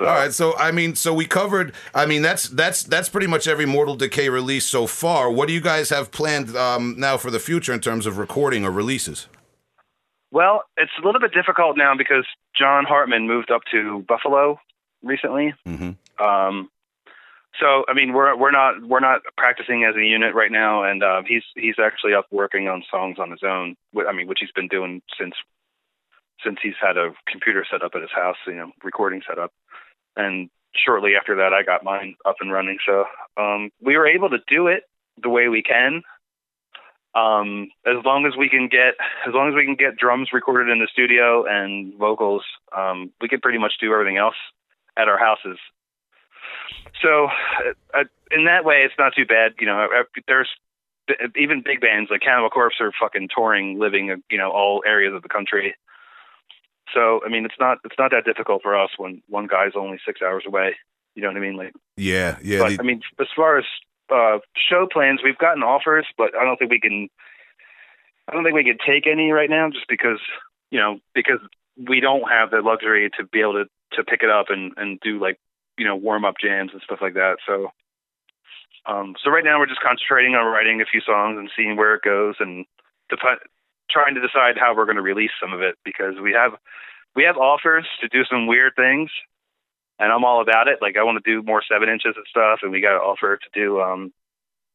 All 0.02 0.06
right, 0.06 0.34
so 0.34 0.56
I 0.58 0.72
mean, 0.72 0.96
so 0.96 1.14
we 1.14 1.26
covered. 1.26 1.74
I 1.96 2.06
mean, 2.06 2.22
that's 2.22 2.50
that's 2.50 2.84
that's 2.84 3.10
pretty 3.10 3.28
much 3.28 3.48
every 3.48 3.66
Mortal 3.66 3.96
Decay 3.96 4.30
release 4.30 4.66
so 4.66 4.86
far. 4.86 5.32
What 5.32 5.48
do 5.48 5.54
you 5.54 5.62
guys 5.62 5.90
have 5.90 6.12
planned 6.12 6.56
um, 6.56 6.96
now 6.98 7.18
for 7.18 7.32
the 7.32 7.40
future 7.40 7.74
in 7.74 7.80
terms 7.80 8.06
of 8.06 8.18
recording 8.18 8.66
or 8.66 8.72
releases? 8.72 9.28
Well, 10.30 10.64
it's 10.76 10.92
a 11.02 11.06
little 11.06 11.22
bit 11.22 11.32
difficult 11.34 11.78
now 11.78 11.96
because 11.98 12.26
John 12.58 12.86
Hartman 12.86 13.28
moved 13.28 13.52
up 13.52 13.62
to 13.72 14.04
Buffalo 14.08 14.60
recently. 15.04 15.54
hmm 15.66 15.92
Um, 16.20 16.70
so 17.60 17.86
I 17.88 17.94
mean, 17.94 18.14
we're 18.14 18.36
we're 18.36 18.52
not 18.52 18.84
we're 18.88 19.00
not 19.00 19.22
practicing 19.36 19.84
as 19.84 19.96
a 19.96 20.04
unit 20.04 20.36
right 20.36 20.52
now, 20.52 20.84
and 20.84 21.04
uh, 21.04 21.24
he's 21.28 21.44
he's 21.56 21.80
actually 21.84 22.14
up 22.14 22.28
working 22.32 22.68
on 22.68 22.84
songs 22.90 23.18
on 23.20 23.32
his 23.32 23.42
own. 23.44 23.76
I 24.08 24.12
mean, 24.12 24.28
which 24.28 24.40
he's 24.42 24.52
been 24.52 24.68
doing 24.68 25.02
since 25.20 25.34
since 26.44 26.60
he's 26.62 26.76
had 26.80 26.98
a 26.98 27.14
computer 27.28 27.66
set 27.70 27.82
up 27.82 27.94
at 27.96 28.02
his 28.02 28.12
house, 28.12 28.38
you 28.46 28.54
know, 28.54 28.72
recording 28.84 29.22
set 29.28 29.40
up. 29.40 29.52
And 30.16 30.50
shortly 30.76 31.14
after 31.20 31.36
that, 31.38 31.54
I 31.54 31.64
got 31.64 31.84
mine 31.84 32.16
up 32.26 32.36
and 32.42 32.52
running. 32.52 32.78
So 32.86 33.06
um, 33.38 33.72
we 33.82 33.98
were 33.98 34.08
able 34.08 34.30
to 34.30 34.40
do 34.48 34.68
it 34.68 34.84
the 35.22 35.30
way 35.30 35.48
we 35.48 35.64
can. 35.64 36.04
Um, 37.18 37.72
as 37.88 38.06
long 38.06 38.28
as 38.28 38.38
we 38.38 38.48
can 38.48 38.68
get, 38.68 38.94
as 39.28 39.34
long 39.34 39.50
as 39.50 39.56
we 39.56 39.66
can 39.66 39.76
get 39.76 39.98
drums 39.98 40.30
recorded 40.32 40.70
in 40.72 40.78
the 40.78 40.88
studio 40.92 41.46
and 41.46 41.96
vocals, 41.96 42.44
um, 42.78 43.12
we 43.20 43.28
can 43.28 43.40
pretty 43.40 43.58
much 43.58 43.74
do 43.82 43.92
everything 43.92 44.18
else 44.18 44.36
at 44.96 45.08
our 45.08 45.18
houses. 45.18 45.58
So, 47.02 47.28
uh, 47.94 48.04
in 48.30 48.46
that 48.46 48.66
way, 48.66 48.84
it's 48.84 48.94
not 49.00 49.14
too 49.16 49.26
bad. 49.26 49.54
You 49.60 49.66
know, 49.66 49.86
uh, 49.86 50.04
there's 50.28 50.50
even 51.36 51.64
big 51.66 51.82
bands 51.82 52.12
like 52.12 52.22
Cannibal 52.22 52.50
Corpse 52.50 52.76
are 52.80 52.92
fucking 53.00 53.30
touring, 53.36 53.80
living, 53.80 54.12
uh, 54.12 54.18
you 54.30 54.38
know, 54.38 54.52
all 54.52 54.84
areas 54.86 55.14
of 55.16 55.24
the 55.24 55.30
country. 55.30 55.76
So, 56.94 57.22
I 57.26 57.30
mean, 57.30 57.46
it's 57.46 57.60
not 57.60 57.80
it's 57.84 57.98
not 57.98 58.12
that 58.12 58.26
difficult 58.26 58.62
for 58.62 58.78
us 58.78 58.92
when 58.98 59.24
one 59.28 59.48
guy's 59.48 59.74
only 59.76 60.00
six 60.06 60.22
hours 60.22 60.44
away. 60.46 60.76
You 61.16 61.24
know 61.24 61.30
what 61.30 61.38
I 61.38 61.40
mean? 61.40 61.56
Like, 61.58 61.74
Yeah, 61.96 62.38
yeah. 62.44 62.60
but 62.60 62.70
the- 62.70 62.80
I 62.80 62.84
mean, 62.84 63.02
as 63.20 63.28
far 63.36 63.58
as 63.58 63.66
uh, 64.14 64.40
show 64.56 64.88
plans, 64.92 65.22
we've 65.24 65.38
gotten 65.38 65.64
offers, 65.64 66.06
but 66.18 66.32
I 66.40 66.44
don't 66.44 66.58
think 66.58 66.72
we 66.72 66.80
can. 66.80 67.10
I 68.28 68.34
don't 68.34 68.44
think 68.44 68.56
we 68.56 68.64
can 68.64 68.78
take 68.86 69.08
any 69.08 69.32
right 69.32 69.50
now, 69.50 69.70
just 69.70 69.88
because 69.88 70.20
you 70.72 70.80
know, 70.80 71.00
because 71.14 71.40
we 71.78 72.00
don't 72.00 72.30
have 72.30 72.52
the 72.52 72.62
luxury 72.62 73.10
to 73.18 73.26
be 73.26 73.42
able 73.42 73.54
to 73.54 73.66
to 73.94 74.04
pick 74.04 74.24
it 74.24 74.30
up 74.30 74.48
and 74.50 74.74
and 74.78 75.00
do 75.02 75.20
like 75.20 75.40
you 75.78 75.86
know 75.86 75.96
warm 75.96 76.26
up 76.26 76.36
jams 76.42 76.72
and 76.74 76.82
stuff 76.82 77.00
like 77.02 77.14
that. 77.14 77.38
So, 77.46 77.70
um, 78.86 79.16
so 79.24 79.30
right 79.30 79.44
now 79.44 79.60
we're 79.60 79.68
just 79.68 79.82
concentrating 79.82 80.36
on 80.36 80.52
writing 80.52 80.82
a 80.82 80.86
few 80.86 81.02
songs 81.02 81.38
and 81.38 81.50
seeing 81.56 81.78
where 81.78 81.96
it 81.96 82.02
goes 82.04 82.36
and 82.40 82.66
to 83.10 83.18
put, 83.18 83.40
trying 83.90 84.16
to 84.16 84.22
decide 84.22 84.58
how 84.58 84.76
we're 84.76 84.86
going 84.86 84.98
to 84.98 85.02
release 85.02 85.32
some 85.40 85.54
of 85.54 85.62
it 85.62 85.76
because 85.86 86.16
we 86.22 86.34
have 86.34 86.54
we 87.16 87.24
have 87.24 87.38
offers 87.38 87.86
to 88.02 88.08
do 88.08 88.24
some 88.30 88.48
weird 88.48 88.74
things 88.76 89.10
and 90.00 90.12
I'm 90.12 90.24
all 90.24 90.42
about 90.42 90.68
it. 90.68 90.80
Like 90.82 90.98
I 90.98 91.04
want 91.04 91.24
to 91.24 91.32
do 91.32 91.46
more 91.46 91.62
seven 91.70 91.90
inches 91.90 92.14
and 92.16 92.26
stuff, 92.30 92.60
and 92.62 92.72
we 92.72 92.82
got 92.82 92.96
an 92.96 93.02
offer 93.02 93.38
to 93.38 93.50
do 93.54 93.82
um, 93.82 94.14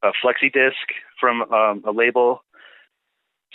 a 0.02 0.12
flexi 0.24 0.52
disc 0.52 0.76
from 1.20 1.42
um, 1.52 1.82
a 1.86 1.92
label. 1.92 2.42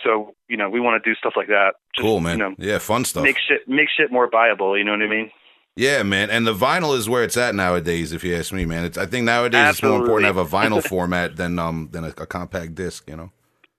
So 0.04 0.36
you 0.48 0.58
know 0.58 0.70
we 0.70 0.80
want 0.80 1.04
to 1.04 1.10
do 1.10 1.16
stuff 1.16 1.34
like 1.36 1.48
that. 1.48 1.76
Just, 1.96 2.04
cool, 2.04 2.20
man. 2.20 2.38
You 2.38 2.44
know, 2.44 2.56
yeah, 2.58 2.78
fun 2.78 3.06
stuff. 3.06 3.24
make 3.24 3.38
shit 3.38 3.68
make 3.68 3.90
shit 3.96 4.12
more 4.12 4.30
viable. 4.30 4.78
You 4.78 4.84
know 4.84 4.92
what 4.92 5.02
I 5.02 5.08
mean? 5.08 5.32
yeah, 5.78 6.02
man. 6.04 6.30
And 6.32 6.46
the 6.46 6.56
vinyl 6.56 6.98
is 6.98 7.08
where 7.08 7.24
it's 7.24 7.38
at 7.38 7.54
nowadays. 7.54 8.12
If 8.12 8.24
you 8.24 8.36
ask 8.36 8.52
me, 8.52 8.66
man, 8.66 8.86
it's, 8.86 8.98
I 8.98 9.06
think 9.06 9.26
nowadays 9.26 9.70
it's 9.70 9.84
more 9.84 10.00
important 10.00 10.24
to 10.24 10.34
have 10.34 10.38
a 10.38 10.46
vinyl 10.46 10.84
format 10.88 11.36
than 11.36 11.60
um 11.60 11.90
than 11.92 12.04
a, 12.04 12.10
a 12.10 12.26
compact 12.26 12.76
disc. 12.76 13.08
You 13.08 13.16
know. 13.16 13.32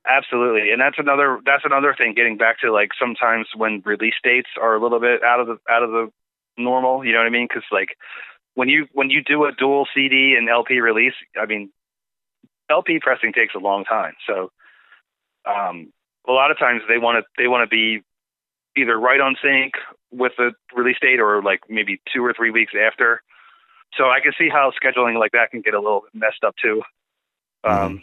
Absolutely, 0.07 0.71
and 0.71 0.81
that's 0.81 0.99
another 0.99 1.39
that's 1.45 1.65
another 1.65 1.95
thing. 1.97 2.15
Getting 2.15 2.39
back 2.39 2.61
to 2.61 2.73
like 2.73 2.91
sometimes 2.99 3.49
when 3.55 3.83
release 3.85 4.15
dates 4.23 4.49
are 4.61 4.75
a 4.75 4.83
little 4.83 5.01
bit 5.01 5.23
out 5.23 5.41
of 5.41 5.49
the 5.49 5.59
out 5.69 5.83
of 5.83 5.91
the 5.91 6.11
normal. 6.59 7.05
You 7.05 7.13
know 7.13 7.19
what 7.19 7.27
I 7.27 7.31
mean? 7.31 7.47
Because 7.49 7.65
like 7.71 7.97
when 8.55 8.69
you 8.69 8.87
when 8.93 9.11
you 9.11 9.23
do 9.23 9.45
a 9.45 9.53
dual 9.53 9.87
CD 9.95 10.35
and 10.37 10.49
LP 10.49 10.81
release, 10.81 11.15
I 11.41 11.47
mean, 11.47 11.71
LP 12.71 12.99
pressing 13.01 13.33
takes 13.33 13.55
a 13.55 13.59
long 13.59 13.85
time. 13.85 14.15
So 14.27 14.51
um, 15.47 15.93
a 16.27 16.33
lot 16.33 16.51
of 16.51 16.59
times 16.59 16.83
they 16.89 16.99
want 16.99 17.25
to 17.25 17.43
they 17.43 17.49
want 17.49 17.69
to 17.69 17.75
be 17.75 18.03
either 18.77 18.99
right 18.99 19.21
on 19.21 19.37
sync 19.43 19.75
with 20.11 20.33
the 20.37 20.53
release 20.75 20.97
date 21.01 21.21
or 21.21 21.43
like 21.43 21.61
maybe 21.69 22.01
two 22.13 22.25
or 22.25 22.33
three 22.33 22.51
weeks 22.51 22.73
after. 22.75 23.23
So 23.97 24.05
I 24.05 24.21
can 24.21 24.33
see 24.39 24.49
how 24.49 24.73
scheduling 24.83 25.19
like 25.19 25.33
that 25.33 25.51
can 25.51 25.63
get 25.63 25.75
a 25.75 25.81
little 25.81 26.03
messed 26.13 26.45
up 26.47 26.55
too. 26.63 26.83
Um, 27.65 28.03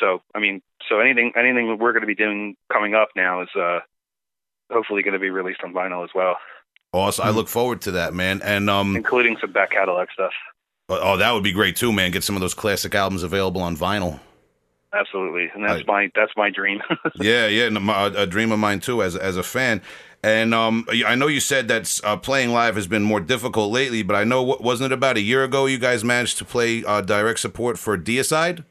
so 0.00 0.22
I 0.34 0.40
mean, 0.40 0.62
so 0.88 1.00
anything 1.00 1.32
anything 1.36 1.78
we're 1.78 1.92
going 1.92 2.02
to 2.02 2.06
be 2.06 2.14
doing 2.14 2.56
coming 2.72 2.94
up 2.94 3.08
now 3.16 3.42
is 3.42 3.48
uh, 3.58 3.80
hopefully 4.70 5.02
going 5.02 5.14
to 5.14 5.20
be 5.20 5.30
released 5.30 5.60
on 5.64 5.72
vinyl 5.72 6.04
as 6.04 6.10
well, 6.14 6.36
Awesome. 6.94 7.26
I 7.26 7.30
look 7.30 7.48
forward 7.48 7.80
to 7.82 7.90
that, 7.92 8.14
man. 8.14 8.40
And 8.42 8.70
um, 8.70 8.94
including 8.96 9.36
some 9.40 9.50
back 9.52 9.72
catalog 9.72 10.08
stuff. 10.12 10.32
oh, 10.88 11.16
that 11.16 11.32
would 11.32 11.42
be 11.42 11.52
great 11.52 11.74
too, 11.76 11.92
man. 11.92 12.10
Get 12.12 12.22
some 12.22 12.36
of 12.36 12.40
those 12.40 12.54
classic 12.54 12.94
albums 12.94 13.22
available 13.24 13.60
on 13.62 13.76
vinyl. 13.76 14.20
Absolutely, 14.92 15.50
and 15.54 15.64
that's 15.68 15.80
I- 15.80 15.92
my 15.92 16.10
that's 16.14 16.32
my 16.36 16.50
dream. 16.50 16.80
Yeah, 17.16 17.48
yeah, 17.48 17.68
no, 17.68 17.80
my, 17.80 18.06
a 18.06 18.26
dream 18.26 18.52
of 18.52 18.58
mine 18.60 18.78
too, 18.80 19.02
as 19.02 19.16
as 19.16 19.36
a 19.36 19.42
fan. 19.42 19.82
And 20.22 20.54
um, 20.54 20.86
I 21.04 21.16
know 21.16 21.26
you 21.26 21.40
said 21.40 21.68
that 21.68 22.00
uh, 22.04 22.16
playing 22.16 22.50
live 22.52 22.76
has 22.76 22.86
been 22.86 23.02
more 23.02 23.20
difficult 23.20 23.72
lately, 23.72 24.02
but 24.02 24.14
I 24.16 24.24
know 24.24 24.42
wa- 24.42 24.56
wasn't 24.60 24.92
it 24.92 24.94
about 24.94 25.16
a 25.18 25.20
year 25.20 25.44
ago 25.44 25.66
you 25.66 25.78
guys 25.78 26.02
managed 26.04 26.38
to 26.38 26.44
play 26.46 26.82
uh, 26.84 27.00
direct 27.02 27.40
support 27.40 27.76
for 27.78 27.98
Deicide 27.98 28.64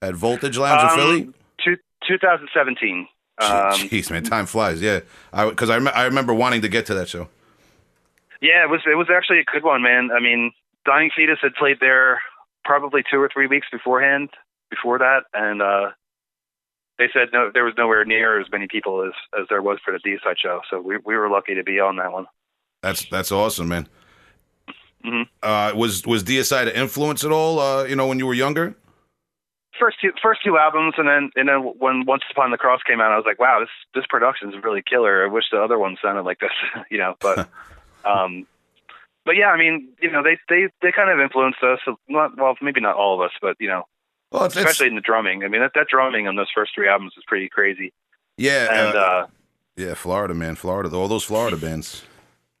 at 0.00 0.14
Voltage 0.14 0.56
Lounge 0.56 0.90
in 0.90 0.96
Philly? 0.98 1.22
Um, 1.24 1.34
two, 1.62 1.76
2017. 2.08 3.08
Um, 3.38 3.48
Jeez, 3.90 4.10
man, 4.10 4.22
time 4.24 4.46
flies. 4.46 4.80
Yeah, 4.80 5.00
because 5.32 5.68
I, 5.68 5.74
rem- 5.76 5.92
I 5.94 6.04
remember 6.04 6.32
wanting 6.32 6.62
to 6.62 6.68
get 6.68 6.86
to 6.86 6.94
that 6.94 7.08
show. 7.08 7.28
Yeah, 8.40 8.64
it 8.64 8.70
was 8.70 8.80
it 8.86 8.96
was 8.96 9.08
actually 9.14 9.40
a 9.40 9.44
good 9.44 9.64
one, 9.64 9.82
man. 9.82 10.10
I 10.14 10.20
mean, 10.20 10.52
Dying 10.84 11.10
Fetus 11.14 11.38
had 11.42 11.54
played 11.54 11.78
there 11.80 12.20
probably 12.64 13.02
two 13.10 13.20
or 13.20 13.30
three 13.32 13.46
weeks 13.46 13.66
beforehand, 13.70 14.30
before 14.70 14.98
that, 14.98 15.24
and 15.32 15.62
uh, 15.62 15.90
they 16.98 17.08
said 17.12 17.28
no, 17.32 17.50
there 17.52 17.64
was 17.64 17.74
nowhere 17.76 18.04
near 18.04 18.40
as 18.40 18.46
many 18.50 18.66
people 18.68 19.02
as 19.06 19.12
as 19.40 19.46
there 19.48 19.62
was 19.62 19.78
for 19.84 19.92
the 19.92 19.98
Deicide 19.98 20.38
show. 20.38 20.60
So 20.70 20.80
we 20.80 20.98
we 21.04 21.16
were 21.16 21.30
lucky 21.30 21.54
to 21.54 21.62
be 21.64 21.80
on 21.80 21.96
that 21.96 22.12
one. 22.12 22.26
That's 22.82 23.04
that's 23.08 23.32
awesome, 23.32 23.68
man. 23.68 23.88
Mhm. 25.04 25.28
Uh, 25.42 25.72
was 25.74 26.06
was 26.06 26.24
Deicide 26.24 26.68
an 26.68 26.74
influence 26.74 27.24
at 27.24 27.30
all? 27.30 27.58
Uh, 27.58 27.84
you 27.84 27.96
know, 27.96 28.06
when 28.06 28.18
you 28.18 28.26
were 28.26 28.34
younger? 28.34 28.74
First 29.78 29.98
two 30.00 30.12
first 30.22 30.40
two 30.42 30.56
albums, 30.56 30.94
and 30.96 31.06
then 31.06 31.30
and 31.36 31.48
then 31.48 31.60
when 31.78 32.06
Once 32.06 32.22
Upon 32.30 32.50
the 32.50 32.56
Cross 32.56 32.82
came 32.86 33.00
out, 33.00 33.12
I 33.12 33.16
was 33.16 33.26
like, 33.26 33.38
wow, 33.38 33.60
this 33.60 33.68
this 33.94 34.04
production's 34.08 34.54
really 34.64 34.82
killer. 34.82 35.24
I 35.24 35.28
wish 35.28 35.44
the 35.52 35.62
other 35.62 35.78
one 35.78 35.96
sounded 36.02 36.22
like 36.22 36.40
this, 36.40 36.50
you 36.90 36.98
know. 36.98 37.14
But 37.20 37.48
um, 38.06 38.46
but 39.24 39.36
yeah, 39.36 39.46
I 39.48 39.56
mean, 39.58 39.88
you 40.00 40.10
know, 40.10 40.22
they 40.22 40.38
they 40.48 40.68
they 40.82 40.92
kind 40.92 41.10
of 41.10 41.18
influenced 41.20 41.62
us. 41.62 41.80
Not 42.08 42.36
well, 42.36 42.54
maybe 42.62 42.80
not 42.80 42.94
all 42.96 43.14
of 43.20 43.24
us, 43.26 43.32
but 43.42 43.56
you 43.58 43.68
know, 43.68 43.84
Well, 44.30 44.44
it's, 44.44 44.56
it's- 44.56 44.70
especially 44.70 44.88
in 44.88 44.94
the 44.94 45.00
drumming. 45.00 45.42
I 45.44 45.48
mean, 45.48 45.60
that, 45.62 45.72
that 45.74 45.88
drumming 45.88 46.28
on 46.28 46.36
those 46.36 46.50
first 46.54 46.72
three 46.74 46.88
albums 46.88 47.14
is 47.16 47.24
pretty 47.26 47.48
crazy. 47.48 47.92
yeah, 48.36 48.86
And 48.88 48.96
uh, 48.96 49.00
uh, 49.00 49.26
yeah, 49.76 49.94
Florida, 49.94 50.32
man, 50.34 50.54
Florida, 50.54 50.94
all 50.96 51.08
those 51.08 51.24
Florida 51.24 51.56
bands. 51.56 52.04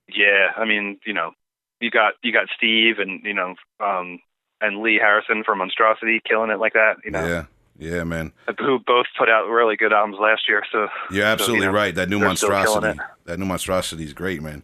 yeah, 0.08 0.48
I 0.56 0.64
mean, 0.64 0.98
you 1.06 1.12
know, 1.14 1.32
you 1.80 1.90
got 1.90 2.14
you 2.22 2.32
got 2.32 2.48
Steve 2.56 2.98
and 2.98 3.22
you 3.24 3.34
know, 3.34 3.54
um, 3.80 4.18
and 4.60 4.82
Lee 4.82 4.98
Harrison 5.00 5.44
from 5.44 5.58
Monstrosity 5.58 6.20
killing 6.28 6.50
it 6.50 6.58
like 6.58 6.72
that. 6.72 6.96
You 7.04 7.10
know, 7.12 7.26
Yeah, 7.26 7.44
yeah, 7.78 8.04
man. 8.04 8.32
who 8.58 8.78
both 8.80 9.06
put 9.18 9.28
out 9.28 9.46
really 9.48 9.76
good 9.76 9.92
albums 9.92 10.16
last 10.20 10.48
year. 10.48 10.62
So 10.72 10.88
You're 11.10 11.26
absolutely 11.26 11.66
know, 11.66 11.72
right. 11.72 11.94
That 11.94 12.08
new 12.08 12.18
they're 12.18 12.34
still 12.36 12.48
killing 12.48 12.64
monstrosity, 12.82 12.98
it. 13.00 13.26
that 13.26 13.38
new 13.38 13.44
monstrosity 13.46 14.04
is 14.04 14.12
great, 14.14 14.42
man. 14.42 14.62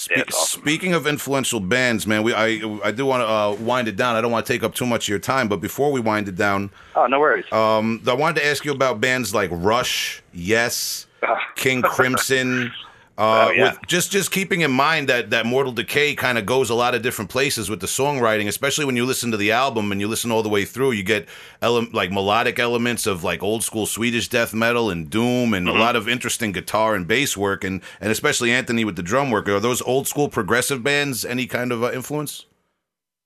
Spe- 0.00 0.12
Yeah, 0.16 0.22
awesome. 0.32 0.62
Speaking 0.62 0.94
of 0.94 1.06
influential 1.06 1.60
bands, 1.60 2.06
man, 2.06 2.22
we 2.22 2.32
I 2.32 2.60
I 2.82 2.90
do 2.90 3.04
want 3.04 3.20
to 3.22 3.28
uh, 3.28 3.52
wind 3.66 3.86
it 3.86 3.96
down. 3.96 4.16
I 4.16 4.22
don't 4.22 4.30
want 4.32 4.46
to 4.46 4.50
take 4.52 4.62
up 4.62 4.74
too 4.74 4.86
much 4.86 5.04
of 5.04 5.08
your 5.10 5.18
time, 5.18 5.46
but 5.46 5.60
before 5.60 5.92
we 5.92 6.00
wind 6.00 6.26
it 6.26 6.36
down, 6.36 6.70
oh, 6.96 7.06
no 7.06 7.20
worries. 7.20 7.44
um, 7.52 8.00
I 8.08 8.14
wanted 8.14 8.40
to 8.40 8.46
ask 8.46 8.64
you 8.64 8.72
about 8.72 8.98
bands 9.00 9.34
like 9.34 9.50
Rush, 9.52 10.22
Yes, 10.32 11.06
King 11.54 11.82
Crimson. 11.82 12.72
Uh, 13.20 13.48
Oh, 13.48 13.50
yeah. 13.50 13.62
with 13.72 13.78
just 13.86 14.10
just 14.10 14.30
keeping 14.30 14.62
in 14.62 14.70
mind 14.70 15.06
that 15.10 15.28
that 15.28 15.44
Mortal 15.44 15.72
Decay 15.72 16.14
kind 16.14 16.38
of 16.38 16.46
goes 16.46 16.70
a 16.70 16.74
lot 16.74 16.94
of 16.94 17.02
different 17.02 17.30
places 17.30 17.68
with 17.68 17.80
the 17.80 17.86
songwriting, 17.86 18.48
especially 18.48 18.86
when 18.86 18.96
you 18.96 19.04
listen 19.04 19.30
to 19.30 19.36
the 19.36 19.52
album 19.52 19.92
and 19.92 20.00
you 20.00 20.08
listen 20.08 20.30
all 20.32 20.42
the 20.42 20.48
way 20.48 20.64
through, 20.64 20.92
you 20.92 21.02
get 21.02 21.28
ele- 21.60 21.86
like 21.92 22.10
melodic 22.10 22.58
elements 22.58 23.06
of 23.06 23.22
like 23.22 23.42
old 23.42 23.62
school 23.62 23.84
Swedish 23.84 24.28
death 24.28 24.54
metal 24.54 24.88
and 24.88 25.10
doom, 25.10 25.52
and 25.52 25.66
Mm-hmm. 25.66 25.76
a 25.76 25.80
lot 25.80 25.96
of 25.96 26.08
interesting 26.08 26.50
guitar 26.52 26.94
and 26.94 27.06
bass 27.06 27.36
work, 27.36 27.62
and 27.62 27.82
and 28.00 28.10
especially 28.10 28.50
Anthony 28.52 28.84
with 28.86 28.96
the 28.96 29.02
drum 29.02 29.30
work. 29.30 29.46
Are 29.50 29.60
those 29.60 29.82
old 29.82 30.08
school 30.08 30.30
progressive 30.30 30.82
bands 30.82 31.22
any 31.24 31.46
kind 31.46 31.72
of 31.72 31.84
uh, 31.84 31.92
influence? 31.92 32.46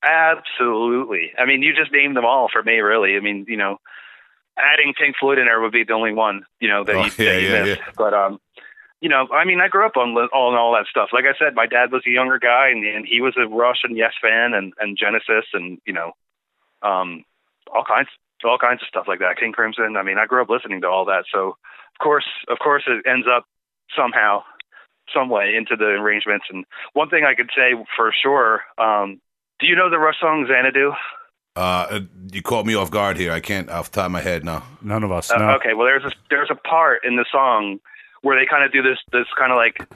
Absolutely. 0.03 1.31
I 1.37 1.45
mean, 1.45 1.61
you 1.61 1.73
just 1.73 1.91
named 1.91 2.15
them 2.15 2.25
all 2.25 2.47
for 2.51 2.61
me, 2.63 2.79
really. 2.79 3.15
I 3.15 3.19
mean, 3.21 3.45
you 3.47 3.57
know, 3.57 3.77
adding 4.57 4.93
Pink 4.99 5.15
Floyd 5.19 5.37
in 5.39 5.45
there 5.45 5.61
would 5.61 5.71
be 5.71 5.83
the 5.83 5.93
only 5.93 6.13
one, 6.13 6.45
you 6.59 6.67
know, 6.67 6.83
that 6.83 6.95
Oh, 6.95 7.05
you, 7.05 7.11
yeah, 7.17 7.31
that 7.33 7.41
you 7.41 7.47
yeah, 7.49 7.63
missed. 7.63 7.81
But 7.97 8.13
um, 8.13 8.39
you 9.05 9.09
know, 9.09 9.27
I 9.31 9.45
mean, 9.45 9.61
I 9.61 9.67
grew 9.67 9.85
up 9.85 9.97
on 9.97 10.17
all 10.33 10.49
and 10.49 10.57
all 10.57 10.73
that 10.73 10.87
stuff. 10.89 11.09
Like 11.13 11.25
I 11.25 11.37
said, 11.37 11.53
my 11.53 11.67
dad 11.67 11.91
was 11.91 12.01
a 12.07 12.09
younger 12.09 12.39
guy, 12.39 12.69
and, 12.69 12.83
and 12.83 13.05
he 13.05 13.21
was 13.21 13.35
a 13.37 13.47
Rush 13.47 13.81
and 13.83 13.95
Yes 13.95 14.13
fan, 14.19 14.55
and 14.55 14.73
and 14.79 14.97
Genesis, 14.97 15.45
and 15.53 15.77
you 15.85 15.93
know, 15.93 16.13
um, 16.81 17.23
all 17.71 17.83
kinds, 17.87 18.09
all 18.43 18.57
kinds 18.57 18.81
of 18.81 18.87
stuff 18.87 19.05
like 19.07 19.19
that. 19.19 19.37
King 19.39 19.51
Crimson. 19.51 19.95
I 19.95 20.01
mean, 20.01 20.17
I 20.17 20.25
grew 20.25 20.41
up 20.41 20.49
listening 20.49 20.81
to 20.81 20.87
all 20.87 21.05
that, 21.05 21.25
so 21.31 21.49
of 21.49 22.01
course, 22.01 22.25
of 22.47 22.57
course, 22.57 22.81
it 22.87 23.05
ends 23.07 23.27
up 23.29 23.45
somehow, 23.95 24.41
some 25.13 25.29
way 25.29 25.53
into 25.55 25.75
the 25.75 25.85
arrangements. 26.01 26.47
And 26.49 26.65
one 26.93 27.09
thing 27.09 27.25
I 27.25 27.35
could 27.35 27.51
say 27.55 27.73
for 27.95 28.11
sure, 28.11 28.61
um, 28.79 29.21
do 29.59 29.67
you 29.67 29.75
know 29.75 29.91
the 29.91 29.99
Rush 29.99 30.19
song 30.19 30.47
Xanadu? 30.49 30.93
Uh, 31.55 31.99
you 32.31 32.41
caught 32.41 32.65
me 32.65 32.73
off 32.73 32.89
guard 32.89 33.17
here. 33.17 33.31
I 33.31 33.39
can't 33.39 33.69
off 33.69 33.91
the 33.91 33.97
top 33.97 34.07
of 34.07 34.13
my 34.13 34.21
head 34.21 34.43
now. 34.43 34.63
None 34.81 35.03
of 35.03 35.11
us. 35.11 35.29
Uh, 35.29 35.37
No. 35.37 35.49
okay, 35.57 35.75
well, 35.75 35.85
there's 35.85 36.05
a 36.05 36.11
there's 36.31 36.49
a 36.49 36.55
part 36.55 37.05
in 37.05 37.17
the 37.17 37.25
song 37.31 37.79
where 38.25 38.39
they 38.39 38.47
kind 38.47 38.63
of 38.63 38.71
do 38.71 38.81
this 38.81 38.97
this 39.11 39.27
kind 39.37 39.51
of 39.51 39.55
like 39.55 39.87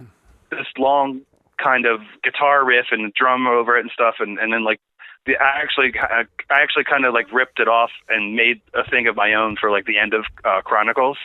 this 0.51 0.67
long 0.77 1.21
kind 1.57 1.87
of 1.87 1.99
guitar 2.23 2.63
riff 2.63 2.85
and 2.91 3.11
drum 3.13 3.47
over 3.47 3.75
it 3.75 3.81
and 3.81 3.89
stuff, 3.91 4.15
and 4.19 4.37
and 4.37 4.53
then 4.53 4.63
like 4.63 4.79
the 5.25 5.35
I 5.35 5.61
actually 5.63 5.93
I 5.99 6.25
actually 6.61 6.83
kind 6.83 7.05
of 7.05 7.13
like 7.15 7.33
ripped 7.33 7.59
it 7.59 7.67
off 7.67 7.89
and 8.07 8.35
made 8.35 8.61
a 8.75 8.87
thing 8.87 9.07
of 9.07 9.15
my 9.15 9.33
own 9.33 9.57
for 9.59 9.71
like 9.71 9.85
the 9.85 9.97
end 9.97 10.13
of 10.13 10.25
uh, 10.45 10.61
Chronicles. 10.61 11.17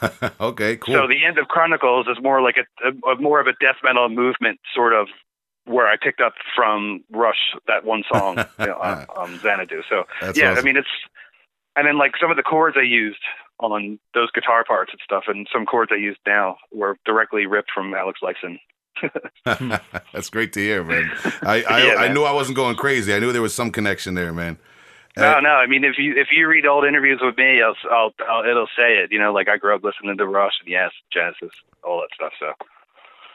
okay, 0.40 0.76
cool. 0.76 0.94
So 0.94 1.08
the 1.08 1.24
end 1.26 1.38
of 1.38 1.48
Chronicles 1.48 2.06
is 2.06 2.22
more 2.22 2.40
like 2.40 2.56
a, 2.56 2.88
a, 2.88 3.12
a 3.12 3.20
more 3.20 3.40
of 3.40 3.48
a 3.48 3.54
death 3.60 3.76
metal 3.82 4.08
movement 4.08 4.60
sort 4.76 4.92
of 4.92 5.08
where 5.64 5.88
I 5.88 5.96
picked 6.00 6.20
up 6.20 6.34
from 6.54 7.02
Rush 7.10 7.52
that 7.66 7.84
one 7.84 8.04
song, 8.12 8.38
you 8.60 8.66
know, 8.66 8.78
um, 8.80 9.06
um, 9.16 9.38
Xanadu. 9.40 9.82
So 9.90 10.04
That's 10.20 10.38
yeah, 10.38 10.52
awesome. 10.52 10.62
I 10.62 10.64
mean 10.64 10.76
it's 10.76 10.88
and 11.76 11.86
then 11.86 11.98
like 11.98 12.12
some 12.20 12.30
of 12.30 12.36
the 12.36 12.42
chords 12.42 12.76
I 12.78 12.82
used 12.84 13.20
on 13.60 13.98
those 14.14 14.30
guitar 14.32 14.64
parts 14.64 14.92
and 14.92 15.00
stuff, 15.04 15.24
and 15.28 15.46
some 15.52 15.66
chords 15.66 15.90
I 15.92 15.96
used 15.96 16.18
now 16.26 16.56
were 16.72 16.96
directly 17.04 17.46
ripped 17.46 17.70
from 17.74 17.94
Alex 17.94 18.20
Lifeson. 18.22 18.58
That's 19.44 20.30
great 20.30 20.52
to 20.54 20.60
hear, 20.60 20.82
man. 20.84 21.12
I 21.44 21.62
I, 21.68 21.80
Yeah, 21.86 21.94
I 21.96 22.08
man. 22.08 22.14
knew 22.14 22.24
I 22.24 22.32
wasn't 22.32 22.56
going 22.56 22.76
crazy. 22.76 23.14
I 23.14 23.18
knew 23.18 23.32
there 23.32 23.42
was 23.42 23.54
some 23.54 23.70
connection 23.70 24.14
there, 24.14 24.32
man. 24.32 24.58
No, 25.16 25.40
no. 25.40 25.50
I 25.50 25.66
mean, 25.66 25.84
if 25.84 25.96
you 25.98 26.14
if 26.16 26.28
you 26.30 26.46
read 26.48 26.66
old 26.66 26.84
interviews 26.84 27.20
with 27.22 27.36
me, 27.38 27.62
I'll, 27.62 27.74
I'll, 27.90 28.14
I'll 28.28 28.44
it'll 28.50 28.68
say 28.76 28.98
it. 28.98 29.12
You 29.12 29.18
know, 29.18 29.32
like 29.32 29.48
I 29.48 29.56
grew 29.56 29.74
up 29.74 29.82
listening 29.84 30.16
to 30.18 30.26
Rush 30.26 30.52
and 30.60 30.68
Yes, 30.68 30.90
Genesis, 31.12 31.52
all 31.82 32.00
that 32.02 32.08
stuff. 32.14 32.32
So 32.38 32.52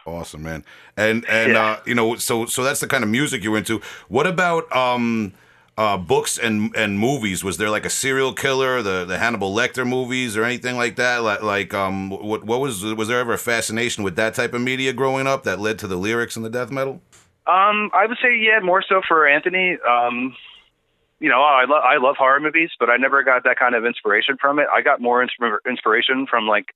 Awesome, 0.06 0.44
man. 0.44 0.64
And 0.98 1.26
and 1.30 1.54
Yeah. 1.54 1.62
uh, 1.62 1.80
you 1.86 1.96
know, 1.96 2.16
so 2.18 2.46
so 2.46 2.64
that's 2.64 2.82
the 2.82 2.88
kind 2.88 3.04
of 3.04 3.10
music 3.10 3.44
you're 3.44 3.58
into. 3.58 3.82
What 4.10 4.28
about 4.28 4.72
um 4.76 5.34
uh 5.78 5.98
books 5.98 6.38
and 6.38 6.76
and 6.76 7.00
movies? 7.00 7.44
Was 7.44 7.58
there 7.58 7.70
like 7.70 7.86
a 7.86 7.90
serial 7.90 8.34
killer, 8.34 8.82
the 8.82 9.06
the 9.06 9.18
Hannibal 9.18 9.54
Lecter 9.54 9.88
movies 9.88 10.36
or 10.38 10.44
anything 10.44 10.76
like 10.78 10.96
that? 10.98 11.24
Like 11.24 11.42
like 11.42 11.74
um 11.74 12.10
what 12.10 12.44
what 12.44 12.60
was 12.60 12.84
was 12.84 13.08
there 13.08 13.20
ever 13.20 13.34
a 13.34 13.38
fascination 13.38 14.04
with 14.04 14.16
that 14.16 14.34
type 14.34 14.54
of 14.54 14.62
media 14.62 14.94
growing 14.94 15.28
up 15.28 15.44
that 15.44 15.60
led 15.60 15.80
to 15.80 15.88
the 15.88 15.96
lyrics 15.96 16.36
and 16.36 16.46
the 16.46 16.50
death 16.50 16.72
metal? 16.72 17.02
Um, 17.48 17.90
I 17.94 18.06
would 18.08 18.18
say 18.22 18.38
yeah, 18.38 18.60
more 18.64 18.84
so 18.88 19.02
for 19.08 19.28
Anthony. 19.28 19.78
Um, 19.88 20.36
you 21.20 21.30
know, 21.30 21.42
I 21.42 21.66
love 21.66 21.84
I 21.84 21.98
love 21.98 22.16
horror 22.18 22.40
movies, 22.40 22.72
but 22.80 22.90
I 22.90 22.98
never 22.98 23.24
got 23.24 23.44
that 23.44 23.58
kind 23.58 23.76
of 23.76 23.86
inspiration 23.86 24.38
from 24.40 24.60
it. 24.60 24.68
I 24.74 24.82
got 24.82 25.02
more 25.02 25.26
insp- 25.26 25.58
inspiration 25.68 26.28
from 26.28 26.48
like 26.48 26.74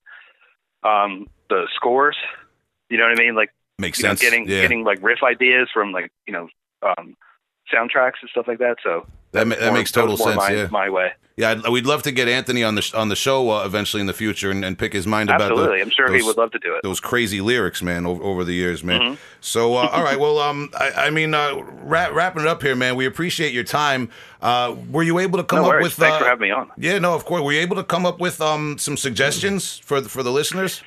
um, 0.82 1.28
the 1.50 1.66
scores. 1.74 2.16
You 2.88 2.98
know 2.98 3.04
what 3.04 3.18
I 3.18 3.22
mean? 3.22 3.34
Like 3.34 3.50
Makes 3.78 3.98
you 3.98 4.04
know, 4.04 4.10
sense. 4.10 4.20
getting 4.20 4.48
yeah. 4.48 4.62
getting 4.62 4.84
like 4.84 5.02
riff 5.02 5.18
ideas 5.22 5.68
from 5.72 5.92
like 5.92 6.10
you 6.26 6.32
know 6.32 6.48
um, 6.82 7.16
soundtracks 7.74 8.14
and 8.20 8.30
stuff 8.30 8.46
like 8.48 8.58
that. 8.58 8.76
So 8.82 9.06
That 9.32 9.48
that 9.48 9.60
more- 9.60 9.72
makes 9.72 9.92
total 9.92 10.16
sense, 10.16 10.36
My, 10.36 10.50
yeah. 10.50 10.68
my 10.70 10.90
way. 10.90 11.12
Yeah, 11.38 11.50
I'd, 11.50 11.68
we'd 11.68 11.84
love 11.84 12.02
to 12.04 12.12
get 12.12 12.28
Anthony 12.28 12.64
on 12.64 12.76
the 12.76 12.80
sh- 12.82 12.94
on 12.94 13.10
the 13.10 13.14
show 13.16 13.50
uh, 13.50 13.66
eventually 13.66 14.00
in 14.00 14.06
the 14.06 14.14
future 14.14 14.50
and, 14.50 14.64
and 14.64 14.78
pick 14.78 14.94
his 14.94 15.06
mind 15.06 15.28
about 15.28 15.40
the, 15.40 15.44
Absolutely, 15.52 15.82
I'm 15.82 15.90
sure 15.90 16.10
he 16.10 16.22
would 16.22 16.38
love 16.38 16.50
to 16.52 16.58
do 16.58 16.74
it. 16.74 16.82
those 16.82 16.98
crazy 16.98 17.42
lyrics, 17.42 17.82
man, 17.82 18.06
over, 18.06 18.22
over 18.24 18.42
the 18.42 18.54
years, 18.54 18.82
man. 18.82 19.00
Mm-hmm. 19.02 19.14
So, 19.42 19.74
uh, 19.74 19.86
all 19.92 20.02
right, 20.02 20.18
well, 20.18 20.38
um, 20.38 20.70
I, 20.80 20.92
I 20.92 21.10
mean, 21.10 21.34
uh, 21.34 21.62
wrap, 21.82 22.12
wrapping 22.14 22.40
it 22.40 22.48
up 22.48 22.62
here, 22.62 22.74
man. 22.74 22.96
We 22.96 23.04
appreciate 23.04 23.52
your 23.52 23.64
time. 23.64 24.08
Uh, 24.40 24.76
were 24.90 25.02
you 25.02 25.18
able 25.18 25.36
to 25.38 25.44
come 25.44 25.60
No 25.62 25.72
up 25.72 25.82
with? 25.82 25.92
Thanks 25.92 26.16
uh, 26.16 26.20
for 26.20 26.24
having 26.24 26.40
me 26.48 26.50
on. 26.52 26.70
Yeah, 26.78 26.98
no, 27.00 27.12
of 27.12 27.26
course. 27.26 27.42
Were 27.42 27.52
you 27.52 27.60
able 27.60 27.76
to 27.76 27.84
come 27.84 28.06
up 28.06 28.18
with 28.18 28.40
um 28.40 28.78
some 28.78 28.96
suggestions 28.96 29.76
for 29.76 30.00
the, 30.00 30.08
for 30.08 30.22
the 30.22 30.32
listeners? 30.32 30.82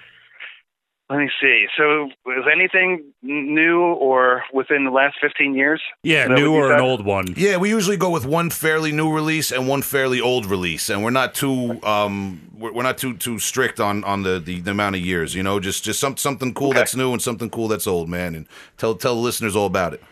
Let 1.10 1.18
me 1.18 1.30
see. 1.42 1.66
So, 1.76 2.06
is 2.28 2.46
anything 2.52 3.04
new 3.24 3.82
or 3.82 4.44
within 4.54 4.86
the 4.86 4.92
last 4.92 5.16
15 5.20 5.56
years? 5.56 5.82
Yeah, 6.04 6.28
that 6.28 6.36
new 6.36 6.52
what 6.52 6.58
you 6.58 6.64
or 6.66 6.74
an 6.74 6.82
old 6.82 7.04
one. 7.04 7.34
Yeah, 7.36 7.58
we 7.58 7.70
usually 7.70 7.98
go 7.98 8.12
with 8.12 8.28
one 8.28 8.52
fairly 8.52 8.92
new 8.92 9.12
release 9.12 9.52
and 9.52 9.68
one 9.68 9.82
fairly 9.82 10.22
old 10.22 10.46
release, 10.46 10.88
and 10.88 11.04
we're 11.04 11.10
not 11.10 11.34
too 11.34 11.82
um 11.84 12.42
we're, 12.56 12.74
we're 12.74 12.84
not 12.84 13.00
too 13.00 13.16
too 13.18 13.40
strict 13.40 13.80
on 13.80 14.04
on 14.04 14.22
the, 14.22 14.40
the, 14.40 14.60
the 14.62 14.70
amount 14.70 14.98
of 14.98 15.02
years. 15.02 15.34
You 15.34 15.42
know, 15.42 15.60
just 15.60 15.84
just 15.84 16.00
some, 16.00 16.16
something 16.16 16.54
cool 16.54 16.70
Okay. 16.70 16.78
that's 16.80 16.96
new 16.96 17.12
and 17.12 17.22
something 17.22 17.50
cool 17.50 17.68
that's 17.68 17.88
old, 17.88 18.08
man. 18.08 18.36
And 18.36 18.46
tell 18.78 18.94
tell 18.94 19.16
the 19.16 19.22
listeners 19.22 19.56
all 19.56 19.66
about 19.66 19.96
it. 19.96 20.04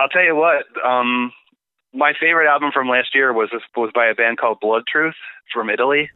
I'll 0.00 0.08
tell 0.08 0.24
you 0.24 0.34
what. 0.34 0.64
Um, 0.84 1.32
my 1.94 2.14
favorite 2.20 2.48
album 2.48 2.70
from 2.74 2.88
last 2.88 3.14
year 3.14 3.32
was 3.32 3.48
was 3.76 3.90
by 3.94 4.06
a 4.06 4.14
band 4.16 4.38
called 4.38 4.58
Blood 4.60 4.82
Truth 4.90 5.14
from 5.54 5.70
Italy. 5.70 6.10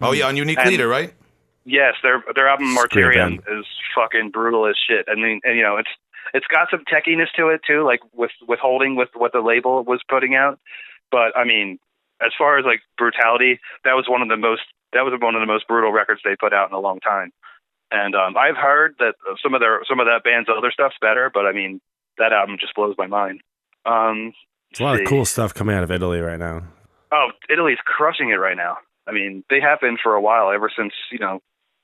Oh 0.00 0.12
yeah, 0.12 0.28
on 0.28 0.36
Unique 0.36 0.58
And- 0.60 0.68
Leader, 0.70 0.86
right? 0.86 1.14
Yes, 1.70 1.94
their 2.02 2.24
their 2.34 2.48
album 2.48 2.74
Martyrium 2.74 3.38
is 3.46 3.64
fucking 3.94 4.30
brutal 4.30 4.66
as 4.66 4.74
shit. 4.74 5.06
I 5.08 5.14
mean, 5.14 5.40
and 5.44 5.56
you 5.56 5.62
know, 5.62 5.76
it's 5.76 5.90
it's 6.34 6.46
got 6.46 6.66
some 6.68 6.82
techiness 6.84 7.30
to 7.36 7.46
it 7.48 7.60
too, 7.64 7.84
like 7.84 8.00
with 8.12 8.32
withholding 8.46 8.96
with 8.96 9.10
what 9.14 9.32
the 9.32 9.40
label 9.40 9.84
was 9.84 10.00
putting 10.08 10.34
out. 10.34 10.58
But 11.12 11.36
I 11.36 11.44
mean, 11.44 11.78
as 12.20 12.32
far 12.36 12.58
as 12.58 12.64
like 12.64 12.80
brutality, 12.98 13.60
that 13.84 13.94
was 13.94 14.06
one 14.08 14.20
of 14.20 14.28
the 14.28 14.36
most 14.36 14.62
that 14.92 15.02
was 15.02 15.14
one 15.20 15.36
of 15.36 15.40
the 15.40 15.46
most 15.46 15.68
brutal 15.68 15.92
records 15.92 16.22
they 16.24 16.34
put 16.34 16.52
out 16.52 16.68
in 16.68 16.74
a 16.74 16.80
long 16.80 16.98
time. 16.98 17.30
And 17.92 18.16
um, 18.16 18.36
I've 18.36 18.56
heard 18.56 18.96
that 18.98 19.14
some 19.40 19.54
of 19.54 19.60
their 19.60 19.80
some 19.88 20.00
of 20.00 20.06
that 20.06 20.24
band's 20.24 20.48
other 20.48 20.72
stuff's 20.72 20.96
better, 21.00 21.30
but 21.32 21.46
I 21.46 21.52
mean, 21.52 21.80
that 22.18 22.32
album 22.32 22.56
just 22.58 22.74
blows 22.74 22.96
my 22.98 23.06
mind. 23.06 23.42
Um, 23.86 24.32
There's 24.72 24.80
a 24.80 24.84
lot 24.84 24.96
see. 24.96 25.02
of 25.04 25.08
cool 25.08 25.24
stuff 25.24 25.54
coming 25.54 25.76
out 25.76 25.84
of 25.84 25.92
Italy 25.92 26.18
right 26.18 26.38
now. 26.38 26.64
Oh, 27.12 27.28
Italy's 27.48 27.78
crushing 27.84 28.30
it 28.30 28.42
right 28.42 28.56
now. 28.56 28.78
I 29.06 29.12
mean, 29.12 29.44
they 29.50 29.60
have 29.60 29.80
been 29.80 29.96
for 30.00 30.14
a 30.14 30.20
while, 30.20 30.50
ever 30.52 30.70
since 30.76 30.92
you 31.12 31.18
know 31.20 31.40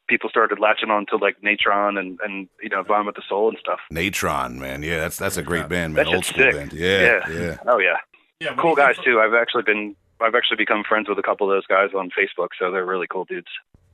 people 0.08 0.30
started 0.30 0.58
latching 0.58 0.90
on 0.90 1.06
to 1.06 1.16
like 1.16 1.42
Natron 1.42 1.96
and 1.98 2.18
and 2.24 2.48
you 2.62 2.68
know 2.68 2.82
Vomit 2.82 3.14
the 3.16 3.22
Soul 3.28 3.48
and 3.48 3.58
stuff. 3.58 3.80
Natron, 3.90 4.58
man. 4.58 4.82
Yeah, 4.82 5.00
that's 5.00 5.16
that's 5.16 5.36
a 5.36 5.42
great 5.42 5.68
band, 5.68 5.94
man. 5.94 6.04
That 6.06 6.14
Old 6.14 6.24
school 6.24 6.44
sick. 6.44 6.54
band. 6.54 6.72
Yeah, 6.72 7.28
yeah. 7.30 7.56
Oh 7.66 7.78
yeah, 7.78 7.96
Yeah, 8.40 8.54
cool 8.56 8.74
guys 8.74 8.96
too. 9.04 9.20
I've 9.20 9.34
actually 9.34 9.62
been 9.64 9.96
I've 10.20 10.34
actually 10.34 10.56
become 10.56 10.82
friends 10.84 11.08
with 11.08 11.18
a 11.18 11.22
couple 11.22 11.50
of 11.50 11.54
those 11.56 11.66
guys 11.66 11.90
on 11.94 12.10
Facebook, 12.10 12.48
so 12.58 12.70
they're 12.70 12.86
really 12.86 13.06
cool 13.06 13.24
dudes. 13.24 13.48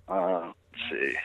Uh, 0.08 0.52
let's 0.72 0.84
see, 0.90 1.16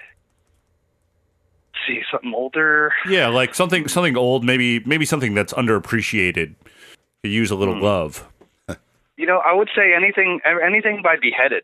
see 1.87 2.01
something 2.11 2.33
older. 2.33 2.93
Yeah, 3.09 3.27
like 3.27 3.55
something 3.55 3.87
something 3.87 4.17
old, 4.17 4.43
maybe 4.43 4.79
maybe 4.85 5.05
something 5.05 5.33
that's 5.33 5.53
underappreciated. 5.53 6.55
Could 7.23 7.31
use 7.31 7.51
a 7.51 7.55
little 7.55 7.75
Hmm. 7.75 7.81
love. 7.83 8.27
You 9.17 9.25
know, 9.25 9.39
I 9.39 9.51
would 9.53 9.69
say 9.75 9.93
anything 9.95 10.39
anything 10.45 11.01
by 11.03 11.15
Beheaded, 11.19 11.63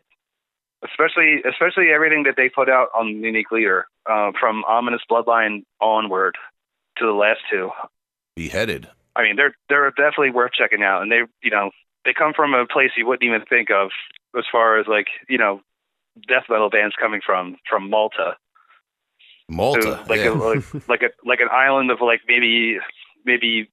especially 0.84 1.42
especially 1.48 1.90
everything 1.94 2.24
that 2.24 2.34
they 2.36 2.48
put 2.48 2.68
out 2.68 2.88
on 2.96 3.08
Unique 3.08 3.50
Leader, 3.50 3.86
uh, 4.08 4.32
from 4.38 4.64
Ominous 4.64 5.02
Bloodline 5.10 5.64
onward 5.80 6.36
to 6.98 7.06
the 7.06 7.12
last 7.12 7.40
two. 7.50 7.70
Beheaded. 8.36 8.88
I 9.16 9.22
mean, 9.22 9.36
they're 9.36 9.54
they're 9.68 9.90
definitely 9.90 10.30
worth 10.30 10.52
checking 10.52 10.82
out, 10.82 11.02
and 11.02 11.10
they 11.10 11.22
you 11.42 11.50
know 11.50 11.70
they 12.04 12.12
come 12.12 12.32
from 12.34 12.54
a 12.54 12.66
place 12.66 12.90
you 12.96 13.06
wouldn't 13.06 13.28
even 13.28 13.44
think 13.48 13.70
of 13.70 13.90
as 14.36 14.44
far 14.50 14.78
as 14.78 14.86
like 14.86 15.06
you 15.28 15.38
know 15.38 15.60
death 16.28 16.44
metal 16.48 16.70
bands 16.70 16.94
coming 17.00 17.20
from 17.24 17.56
from 17.68 17.88
Malta, 17.88 18.36
Malta. 19.48 20.04
like 20.08 20.20
yeah. 20.20 20.30
a, 20.30 20.34
like 20.34 20.74
like 20.88 21.02
a 21.02 21.10
like 21.24 21.40
an 21.40 21.48
island 21.50 21.90
of 21.90 22.00
like 22.00 22.22
maybe 22.26 22.78
maybe 23.24 23.70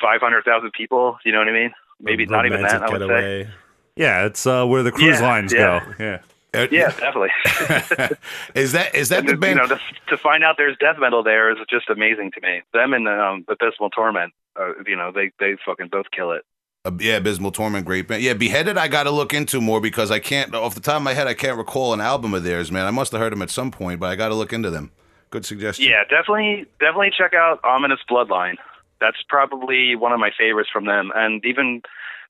five 0.00 0.20
hundred 0.20 0.44
thousand 0.44 0.72
people. 0.72 1.18
You 1.24 1.32
know 1.32 1.38
what 1.38 1.48
I 1.48 1.52
mean? 1.52 1.72
Maybe 2.00 2.26
not 2.26 2.46
even 2.46 2.62
that. 2.62 2.82
I 2.82 2.90
would 2.90 3.08
say. 3.08 3.48
Getaway. 3.96 4.08
Yeah, 4.20 4.26
it's 4.26 4.46
uh, 4.46 4.66
where 4.66 4.82
the 4.82 4.92
cruise 4.92 5.20
Yeah, 5.20 5.26
lines 5.28 5.52
yeah. 5.52 5.84
go. 5.98 6.04
Yeah. 6.04 6.18
Uh, 6.54 6.66
Yeah, 6.70 6.88
definitely. 6.90 7.30
is 8.54 8.72
that 8.72 8.94
is 8.94 9.08
that 9.08 9.20
And 9.20 9.28
the 9.28 9.32
to- 9.32 9.38
band? 9.38 9.60
You 9.60 9.68
know, 9.68 9.74
to, 9.76 9.80
to 10.08 10.16
find 10.18 10.44
out 10.44 10.56
there's 10.58 10.76
death 10.78 10.96
metal 10.98 11.22
there 11.22 11.50
is 11.50 11.58
just 11.70 11.88
amazing 11.88 12.30
to 12.32 12.40
me. 12.42 12.60
Them 12.72 12.92
and 12.92 13.08
um, 13.08 13.44
Abysmal 13.48 13.90
Torment, 13.90 14.32
uh, 14.60 14.72
you 14.86 14.96
know, 14.96 15.10
they 15.12 15.30
they 15.38 15.56
fucking 15.64 15.88
both 15.88 16.10
kill 16.10 16.32
it. 16.32 16.42
Uh, 16.84 16.90
yeah, 16.98 17.16
Abysmal 17.16 17.52
Torment, 17.52 17.86
great 17.86 18.08
band. 18.08 18.22
Yeah, 18.22 18.34
Beheaded, 18.34 18.76
I 18.76 18.88
got 18.88 19.04
to 19.04 19.10
look 19.12 19.32
into 19.32 19.60
more 19.60 19.80
because 19.80 20.10
I 20.10 20.18
can't, 20.18 20.52
off 20.52 20.74
the 20.74 20.80
top 20.80 20.96
of 20.96 21.02
my 21.02 21.14
head, 21.14 21.28
I 21.28 21.34
can't 21.34 21.56
recall 21.56 21.92
an 21.94 22.00
album 22.00 22.34
of 22.34 22.42
theirs, 22.42 22.72
man. 22.72 22.86
I 22.86 22.90
must 22.90 23.12
have 23.12 23.20
heard 23.20 23.30
them 23.32 23.40
at 23.40 23.50
some 23.50 23.70
point, 23.70 24.00
but 24.00 24.06
I 24.10 24.16
got 24.16 24.30
to 24.30 24.34
look 24.34 24.52
into 24.52 24.68
them. 24.68 24.90
Good 25.30 25.46
suggestion. 25.46 25.88
Yeah, 25.88 26.02
definitely, 26.10 26.66
definitely 26.80 27.12
check 27.16 27.34
out 27.34 27.60
Ominous 27.62 28.00
Bloodline. 28.10 28.56
That's 29.00 29.18
probably 29.28 29.94
one 29.94 30.10
of 30.10 30.18
my 30.18 30.32
favorites 30.36 30.70
from 30.72 30.86
them. 30.86 31.12
And 31.14 31.44
even 31.46 31.82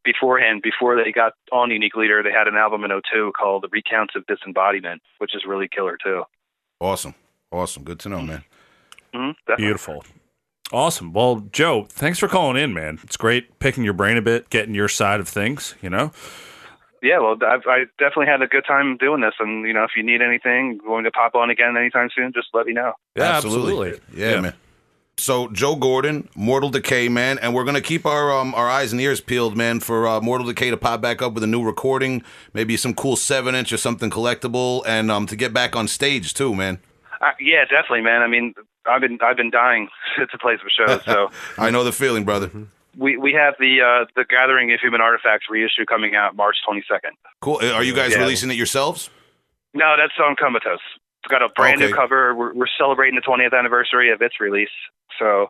beforehand, 0.04 0.62
before 0.62 0.96
they 1.02 1.12
got 1.12 1.32
on 1.52 1.70
Unique 1.70 1.96
Leader, 1.96 2.22
they 2.22 2.32
had 2.32 2.48
an 2.48 2.56
album 2.56 2.84
in 2.84 2.90
02 3.12 3.32
called 3.38 3.62
The 3.64 3.68
Recounts 3.72 4.14
of 4.16 4.26
Disembodiment, 4.26 5.02
which 5.18 5.34
is 5.34 5.42
really 5.46 5.68
killer 5.68 5.96
too. 6.02 6.24
Awesome. 6.80 7.14
Awesome. 7.50 7.84
Good 7.84 7.98
to 8.00 8.08
know, 8.08 8.22
man. 8.22 8.44
hmm. 9.14 9.30
Beautiful. 9.56 10.04
Awesome. 10.72 11.12
Well, 11.12 11.46
Joe, 11.52 11.84
thanks 11.88 12.18
for 12.18 12.28
calling 12.28 12.56
in, 12.62 12.72
man. 12.72 12.98
It's 13.02 13.16
great 13.18 13.58
picking 13.58 13.84
your 13.84 13.92
brain 13.92 14.16
a 14.16 14.22
bit, 14.22 14.48
getting 14.48 14.74
your 14.74 14.88
side 14.88 15.20
of 15.20 15.28
things, 15.28 15.74
you 15.82 15.90
know? 15.90 16.12
Yeah, 17.02 17.18
well, 17.18 17.36
I've, 17.46 17.62
I 17.66 17.84
definitely 17.98 18.26
had 18.26 18.40
a 18.42 18.46
good 18.46 18.64
time 18.66 18.96
doing 18.96 19.20
this. 19.20 19.34
And, 19.38 19.66
you 19.66 19.74
know, 19.74 19.82
if 19.84 19.90
you 19.96 20.02
need 20.02 20.22
anything, 20.22 20.78
going 20.78 21.04
to 21.04 21.10
pop 21.10 21.34
on 21.34 21.50
again 21.50 21.76
anytime 21.76 22.08
soon, 22.14 22.32
just 22.32 22.48
let 22.54 22.64
me 22.64 22.72
know. 22.72 22.92
Yeah, 23.16 23.36
absolutely. 23.36 23.90
absolutely. 23.90 24.20
Yeah, 24.22 24.30
Yeah. 24.34 24.40
man. 24.40 24.54
So 25.22 25.46
Joe 25.50 25.76
Gordon, 25.76 26.28
Mortal 26.34 26.68
Decay, 26.68 27.08
man, 27.08 27.38
and 27.38 27.54
we're 27.54 27.62
gonna 27.62 27.80
keep 27.80 28.04
our 28.04 28.32
um, 28.36 28.56
our 28.56 28.68
eyes 28.68 28.90
and 28.90 29.00
ears 29.00 29.20
peeled, 29.20 29.56
man, 29.56 29.78
for 29.78 30.08
uh, 30.08 30.20
Mortal 30.20 30.48
Decay 30.48 30.70
to 30.70 30.76
pop 30.76 31.00
back 31.00 31.22
up 31.22 31.32
with 31.34 31.44
a 31.44 31.46
new 31.46 31.62
recording, 31.62 32.24
maybe 32.52 32.76
some 32.76 32.92
cool 32.92 33.14
seven 33.14 33.54
inch 33.54 33.72
or 33.72 33.76
something 33.76 34.10
collectible, 34.10 34.82
and 34.84 35.12
um, 35.12 35.26
to 35.28 35.36
get 35.36 35.52
back 35.54 35.76
on 35.76 35.86
stage 35.86 36.34
too, 36.34 36.56
man. 36.56 36.80
Uh, 37.20 37.30
yeah, 37.38 37.64
definitely, 37.64 38.00
man. 38.00 38.20
I 38.22 38.26
mean, 38.26 38.52
I've 38.84 39.00
been 39.00 39.16
I've 39.22 39.36
been 39.36 39.50
dying 39.50 39.88
to 40.18 40.38
play 40.38 40.56
some 40.58 40.68
shows. 40.88 41.04
So 41.04 41.30
I 41.56 41.70
know 41.70 41.84
the 41.84 41.92
feeling, 41.92 42.24
brother. 42.24 42.50
we 42.98 43.16
we 43.16 43.32
have 43.32 43.54
the 43.60 43.80
uh, 43.80 44.06
the 44.16 44.24
Gathering 44.28 44.72
of 44.72 44.80
Human 44.80 45.00
Artifacts 45.00 45.46
reissue 45.48 45.84
coming 45.86 46.16
out 46.16 46.34
March 46.34 46.56
22nd. 46.68 47.12
Cool. 47.40 47.60
Uh, 47.62 47.70
Are 47.74 47.84
you 47.84 47.94
guys 47.94 48.10
Yeah. 48.10 48.18
releasing 48.22 48.50
it 48.50 48.56
yourselves? 48.56 49.08
No, 49.72 49.94
that's 49.96 50.14
on 50.18 50.34
Comatose. 50.34 50.80
It's 51.24 51.30
got 51.30 51.42
a 51.42 51.48
brand 51.50 51.80
Okay. 51.80 51.90
new 51.90 51.94
cover. 51.94 52.34
We're, 52.34 52.52
we're 52.52 52.66
celebrating 52.76 53.14
the 53.14 53.20
20th 53.22 53.56
anniversary 53.56 54.10
of 54.10 54.20
its 54.20 54.40
release. 54.40 54.68
So, 55.18 55.48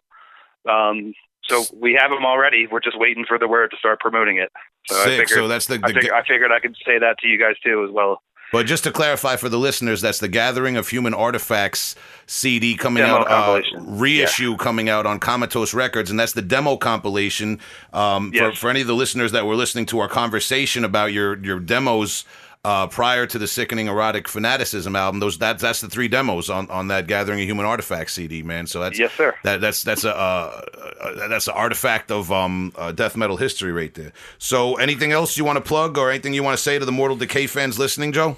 um, 0.70 1.12
so 1.44 1.64
we 1.74 1.94
have 1.94 2.10
them 2.10 2.24
already. 2.24 2.66
We're 2.70 2.80
just 2.80 2.98
waiting 2.98 3.24
for 3.26 3.38
the 3.38 3.48
word 3.48 3.70
to 3.72 3.76
start 3.76 4.00
promoting 4.00 4.38
it. 4.38 4.50
So 4.86 5.00
I 5.00 5.04
figured, 5.04 5.28
So 5.28 5.48
that's 5.48 5.66
the, 5.66 5.80
I, 5.82 5.88
figured, 5.92 6.10
I 6.12 6.22
figured 6.22 6.52
I 6.52 6.60
could 6.60 6.76
say 6.86 6.98
that 6.98 7.18
to 7.20 7.28
you 7.28 7.38
guys 7.38 7.54
too 7.64 7.84
as 7.84 7.92
well. 7.92 8.22
But 8.52 8.66
just 8.66 8.84
to 8.84 8.90
clarify 8.92 9.36
for 9.36 9.48
the 9.48 9.58
listeners, 9.58 10.02
that's 10.02 10.18
the 10.18 10.28
Gathering 10.28 10.76
of 10.76 10.88
Human 10.90 11.14
Artifacts 11.14 11.96
CD 12.26 12.76
coming 12.76 13.02
Demo 13.02 13.24
out, 13.26 13.64
uh, 13.64 13.80
reissue 13.80 14.58
coming 14.58 14.90
out 14.90 15.06
on 15.06 15.18
Comatose 15.20 15.72
Records, 15.72 16.10
and 16.10 16.20
that's 16.20 16.34
the 16.34 16.42
demo 16.42 16.76
compilation. 16.76 17.60
Um, 17.94 18.30
Yes. 18.34 18.52
for, 18.54 18.60
for 18.60 18.70
any 18.70 18.82
of 18.82 18.86
the 18.86 18.94
listeners 18.94 19.32
that 19.32 19.46
were 19.46 19.56
listening 19.56 19.86
to 19.86 20.00
our 20.00 20.08
conversation 20.08 20.84
about 20.84 21.14
your 21.14 21.38
your 21.42 21.60
demos 21.60 22.26
uh, 22.64 22.86
prior 22.86 23.26
to 23.26 23.38
the 23.38 23.46
Sickening 23.46 23.88
Erotic 23.88 24.28
Fanaticism 24.28 24.94
album, 24.94 25.20
those 25.20 25.38
that 25.38 25.58
that's 25.58 25.80
the 25.80 25.88
three 25.88 26.08
demos 26.08 26.48
on, 26.48 26.70
on 26.70 26.88
that 26.88 27.06
Gathering 27.08 27.40
of 27.40 27.46
Human 27.46 27.66
Artifacts 27.66 28.12
CD, 28.12 28.42
man. 28.42 28.66
So 28.66 28.80
that's 28.80 28.98
Yes, 28.98 29.12
sir. 29.12 29.34
that 29.42 29.60
that's 29.60 29.82
that's 29.82 30.04
a 30.04 30.16
uh, 30.16 30.62
uh, 31.00 31.28
that's 31.28 31.48
an 31.48 31.54
artifact 31.54 32.10
of 32.12 32.30
um, 32.30 32.72
uh, 32.76 32.92
death 32.92 33.16
metal 33.16 33.36
history 33.36 33.72
right 33.72 33.92
there. 33.94 34.12
So 34.38 34.76
anything 34.76 35.10
else 35.10 35.36
you 35.36 35.44
want 35.44 35.56
to 35.56 35.62
plug 35.64 35.98
or 35.98 36.10
anything 36.10 36.34
you 36.34 36.44
want 36.44 36.56
to 36.56 36.62
say 36.62 36.78
to 36.78 36.84
the 36.84 36.92
Mortal 36.92 37.16
Decay 37.16 37.48
fans 37.48 37.78
listening, 37.78 38.12
Joe? 38.12 38.36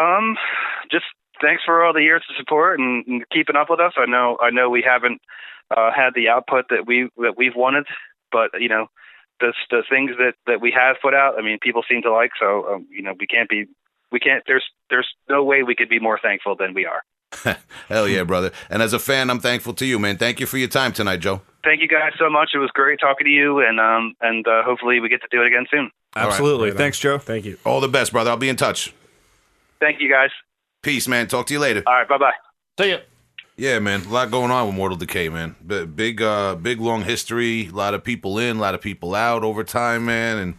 Um, 0.00 0.36
just 0.90 1.04
thanks 1.42 1.62
for 1.64 1.84
all 1.84 1.92
the 1.92 2.02
years 2.02 2.22
of 2.30 2.36
support 2.36 2.78
and, 2.78 3.06
and 3.06 3.28
keeping 3.30 3.56
up 3.56 3.68
with 3.68 3.80
us. 3.80 3.92
I 3.98 4.06
know 4.06 4.38
I 4.40 4.50
know 4.50 4.70
we 4.70 4.82
haven't 4.82 5.20
uh, 5.76 5.90
had 5.94 6.10
the 6.14 6.30
output 6.30 6.66
that 6.70 6.86
we 6.86 7.10
that 7.18 7.34
we've 7.36 7.54
wanted, 7.54 7.86
but 8.32 8.50
you 8.58 8.68
know, 8.70 8.86
the 9.40 9.52
the 9.70 9.82
things 9.88 10.12
that 10.18 10.34
that 10.46 10.60
we 10.60 10.70
have 10.72 10.96
put 11.02 11.14
out, 11.14 11.38
I 11.38 11.42
mean, 11.42 11.58
people 11.60 11.82
seem 11.88 12.02
to 12.02 12.12
like. 12.12 12.32
So 12.38 12.74
um, 12.74 12.86
you 12.90 13.02
know, 13.02 13.14
we 13.18 13.26
can't 13.26 13.48
be 13.48 13.66
we 14.12 14.20
can't. 14.20 14.42
There's 14.46 14.64
there's 14.88 15.08
no 15.28 15.42
way 15.44 15.62
we 15.62 15.74
could 15.74 15.88
be 15.88 15.98
more 15.98 16.18
thankful 16.22 16.56
than 16.56 16.74
we 16.74 16.86
are. 16.86 17.02
Hell 17.88 18.08
yeah, 18.08 18.24
brother. 18.24 18.50
And 18.68 18.82
as 18.82 18.92
a 18.92 18.98
fan, 18.98 19.30
I'm 19.30 19.40
thankful 19.40 19.72
to 19.74 19.86
you, 19.86 19.98
man. 19.98 20.18
Thank 20.18 20.40
you 20.40 20.46
for 20.46 20.58
your 20.58 20.68
time 20.68 20.92
tonight, 20.92 21.20
Joe. 21.20 21.42
Thank 21.62 21.80
you 21.80 21.88
guys 21.88 22.12
so 22.18 22.28
much. 22.28 22.50
It 22.54 22.58
was 22.58 22.70
great 22.72 22.98
talking 23.00 23.24
to 23.24 23.30
you, 23.30 23.60
and 23.60 23.78
um 23.80 24.14
and 24.20 24.46
uh, 24.46 24.62
hopefully 24.62 25.00
we 25.00 25.08
get 25.08 25.20
to 25.22 25.28
do 25.30 25.42
it 25.42 25.46
again 25.46 25.66
soon. 25.70 25.90
Absolutely. 26.16 26.70
Right. 26.70 26.78
Thanks, 26.78 26.98
Joe. 26.98 27.18
Thank 27.18 27.44
you. 27.44 27.56
All 27.64 27.80
the 27.80 27.88
best, 27.88 28.12
brother. 28.12 28.30
I'll 28.30 28.36
be 28.36 28.48
in 28.48 28.56
touch. 28.56 28.92
Thank 29.80 30.00
you 30.00 30.10
guys. 30.10 30.30
Peace, 30.82 31.06
man. 31.06 31.28
Talk 31.28 31.46
to 31.46 31.54
you 31.54 31.60
later. 31.60 31.82
All 31.86 31.94
right, 31.94 32.08
bye 32.08 32.18
bye. 32.18 32.32
See 32.78 32.90
ya. 32.90 32.98
Yeah, 33.60 33.78
man, 33.78 34.06
a 34.06 34.08
lot 34.08 34.30
going 34.30 34.50
on 34.50 34.68
with 34.68 34.74
Mortal 34.74 34.96
Decay, 34.96 35.28
man. 35.28 35.54
B- 35.66 35.84
big, 35.84 36.22
uh, 36.22 36.54
big 36.54 36.80
long 36.80 37.02
history. 37.02 37.66
A 37.66 37.72
lot 37.72 37.92
of 37.92 38.02
people 38.02 38.38
in, 38.38 38.56
a 38.56 38.60
lot 38.60 38.74
of 38.74 38.80
people 38.80 39.14
out 39.14 39.44
over 39.44 39.62
time, 39.64 40.06
man. 40.06 40.38
And 40.38 40.54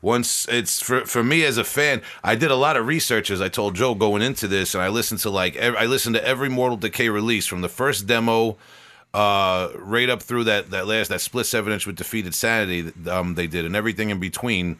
once 0.00 0.46
it's 0.48 0.80
for 0.80 1.04
for 1.06 1.24
me 1.24 1.44
as 1.44 1.58
a 1.58 1.64
fan, 1.64 2.02
I 2.22 2.36
did 2.36 2.52
a 2.52 2.54
lot 2.54 2.76
of 2.76 2.86
research 2.86 3.32
as 3.32 3.40
I 3.40 3.48
told 3.48 3.74
Joe 3.74 3.96
going 3.96 4.22
into 4.22 4.46
this, 4.46 4.76
and 4.76 4.84
I 4.84 4.90
listened 4.90 5.18
to 5.22 5.30
like 5.30 5.60
I 5.60 5.86
listened 5.86 6.14
to 6.14 6.24
every 6.24 6.48
Mortal 6.48 6.76
Decay 6.76 7.08
release 7.08 7.48
from 7.48 7.62
the 7.62 7.68
first 7.68 8.06
demo. 8.06 8.56
Uh, 9.12 9.72
right 9.78 10.08
up 10.08 10.22
through 10.22 10.44
that 10.44 10.70
that 10.70 10.86
last 10.86 11.08
that 11.08 11.20
split 11.20 11.46
seven 11.46 11.72
inch 11.72 11.84
with 11.84 11.96
defeated 11.96 12.34
sanity 12.34 12.92
um 13.08 13.34
they 13.34 13.46
did 13.46 13.64
and 13.64 13.74
everything 13.74 14.10
in 14.10 14.20
between 14.20 14.76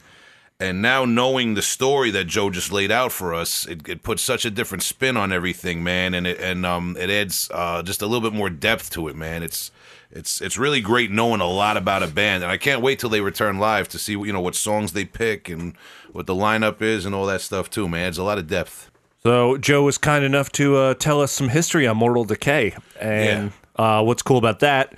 and 0.58 0.80
now 0.80 1.04
knowing 1.04 1.54
the 1.54 1.62
story 1.62 2.10
that 2.12 2.26
Joe 2.26 2.50
just 2.50 2.72
laid 2.72 2.90
out 2.90 3.12
for 3.12 3.34
us, 3.34 3.66
it, 3.66 3.86
it 3.88 4.02
puts 4.02 4.22
such 4.22 4.44
a 4.44 4.50
different 4.50 4.82
spin 4.82 5.16
on 5.16 5.32
everything, 5.32 5.82
man, 5.82 6.14
and 6.14 6.26
it 6.26 6.40
and 6.40 6.64
um 6.64 6.96
it 6.98 7.10
adds 7.10 7.50
uh, 7.52 7.82
just 7.82 8.02
a 8.02 8.06
little 8.06 8.28
bit 8.28 8.36
more 8.36 8.48
depth 8.48 8.90
to 8.90 9.08
it, 9.08 9.16
man. 9.16 9.42
It's 9.42 9.70
it's 10.10 10.40
it's 10.40 10.56
really 10.56 10.80
great 10.80 11.10
knowing 11.10 11.40
a 11.40 11.46
lot 11.46 11.76
about 11.76 12.02
a 12.02 12.06
band, 12.06 12.42
and 12.42 12.50
I 12.50 12.56
can't 12.56 12.80
wait 12.80 12.98
till 12.98 13.10
they 13.10 13.20
return 13.20 13.58
live 13.58 13.88
to 13.90 13.98
see 13.98 14.12
you 14.12 14.32
know 14.32 14.40
what 14.40 14.54
songs 14.54 14.92
they 14.92 15.04
pick 15.04 15.48
and 15.48 15.74
what 16.12 16.26
the 16.26 16.34
lineup 16.34 16.80
is 16.80 17.04
and 17.04 17.14
all 17.14 17.26
that 17.26 17.42
stuff 17.42 17.68
too, 17.68 17.88
man. 17.88 18.08
It's 18.08 18.18
a 18.18 18.22
lot 18.24 18.38
of 18.38 18.46
depth. 18.46 18.90
So 19.22 19.58
Joe 19.58 19.82
was 19.82 19.98
kind 19.98 20.24
enough 20.24 20.52
to 20.52 20.76
uh, 20.76 20.94
tell 20.94 21.20
us 21.20 21.32
some 21.32 21.48
history 21.48 21.86
on 21.86 21.98
Mortal 21.98 22.24
Decay, 22.24 22.74
and 22.98 23.52
uh, 23.76 24.02
what's 24.02 24.22
cool 24.22 24.38
about 24.38 24.60
that 24.60 24.94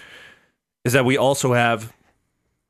is 0.85 0.93
that 0.93 1.05
we 1.05 1.17
also 1.17 1.55
have 1.55 1.93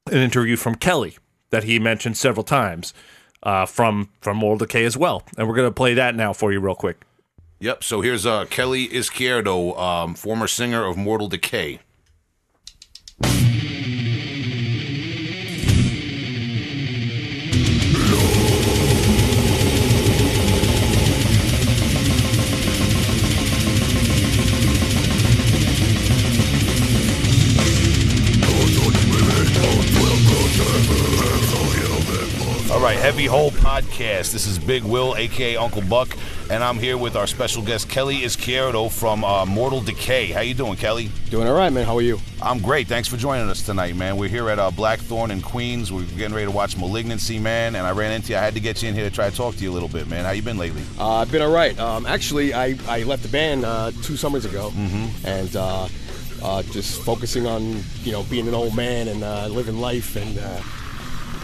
an 0.07 0.19
interview 0.19 0.57
from 0.57 0.75
Kelly 0.75 1.19
that 1.51 1.65
he 1.65 1.79
mentioned 1.79 2.17
several 2.17 2.45
times 2.45 2.95
uh, 3.43 3.67
from 3.67 4.11
from 4.21 4.37
Mortal 4.37 4.67
Decay 4.67 4.85
as 4.85 4.97
well, 4.97 5.23
and 5.37 5.49
we're 5.49 5.57
gonna 5.57 5.71
play 5.71 5.95
that 5.95 6.15
now 6.15 6.33
for 6.33 6.53
you 6.53 6.61
real 6.61 6.75
quick. 6.75 7.03
Yep. 7.61 7.83
So 7.83 8.01
here's 8.01 8.25
uh, 8.25 8.45
Kelly 8.47 8.89
Izquierdo, 8.89 9.77
um, 9.79 10.15
former 10.15 10.47
singer 10.47 10.85
of 10.85 10.97
Mortal 10.97 11.29
Decay. 11.29 11.81
All 32.79 32.85
right, 32.85 32.97
Heavy 32.97 33.27
Hole 33.27 33.51
Podcast. 33.51 34.31
This 34.31 34.47
is 34.47 34.57
Big 34.57 34.85
Will, 34.85 35.17
aka 35.17 35.57
Uncle 35.57 35.83
Buck, 35.83 36.17
and 36.49 36.63
I'm 36.63 36.77
here 36.79 36.97
with 36.97 37.17
our 37.17 37.27
special 37.27 37.61
guest 37.61 37.89
Kelly 37.89 38.19
Izquierdo 38.19 38.89
from 38.89 39.25
uh, 39.25 39.45
Mortal 39.45 39.81
Decay. 39.81 40.27
How 40.27 40.43
you 40.43 40.55
doing, 40.55 40.77
Kelly? 40.77 41.11
Doing 41.29 41.49
all 41.49 41.57
right, 41.57 41.73
man. 41.73 41.85
How 41.85 41.97
are 41.97 42.03
you? 42.03 42.21
I'm 42.41 42.61
great. 42.61 42.87
Thanks 42.87 43.09
for 43.09 43.17
joining 43.17 43.51
us 43.51 43.63
tonight, 43.63 43.97
man. 43.97 44.17
We're 44.17 44.29
here 44.29 44.49
at 44.49 44.61
uh, 44.61 44.71
Blackthorn 44.71 45.33
in 45.33 45.43
Queens. 45.43 45.91
We're 45.91 46.05
getting 46.05 46.33
ready 46.33 46.47
to 46.47 46.53
watch 46.53 46.77
Malignancy, 46.77 47.41
man. 47.41 47.75
And 47.75 47.85
I 47.85 47.91
ran 47.91 48.13
into 48.13 48.31
you. 48.31 48.39
I 48.39 48.43
had 48.43 48.55
to 48.55 48.61
get 48.61 48.81
you 48.81 48.91
in 48.91 48.95
here 48.95 49.09
to 49.09 49.15
try 49.15 49.29
to 49.29 49.35
talk 49.37 49.57
to 49.57 49.63
you 49.65 49.73
a 49.73 49.75
little 49.75 49.89
bit, 49.89 50.07
man. 50.07 50.25
How 50.25 50.31
you 50.31 50.43
been 50.43 50.57
lately? 50.57 50.85
Uh, 51.01 51.15
I've 51.15 51.33
been 51.33 51.43
all 51.43 51.53
right. 51.53 51.77
Um, 51.81 52.07
actually, 52.07 52.55
I, 52.55 52.79
I 52.87 53.03
left 53.03 53.25
the 53.25 53.29
band 53.29 53.65
uh, 53.65 53.91
two 54.05 54.17
summers 54.17 54.45
ago, 54.45 54.73
and 55.25 55.57
uh, 55.57 55.89
uh, 56.45 56.63
just 56.63 57.03
focusing 57.03 57.45
on 57.45 57.83
you 58.05 58.13
know 58.13 58.23
being 58.23 58.47
an 58.47 58.55
old 58.55 58.77
man 58.77 59.09
and 59.09 59.25
uh, 59.25 59.49
living 59.49 59.81
life 59.81 60.15
and 60.15 60.39
uh, 60.39 60.61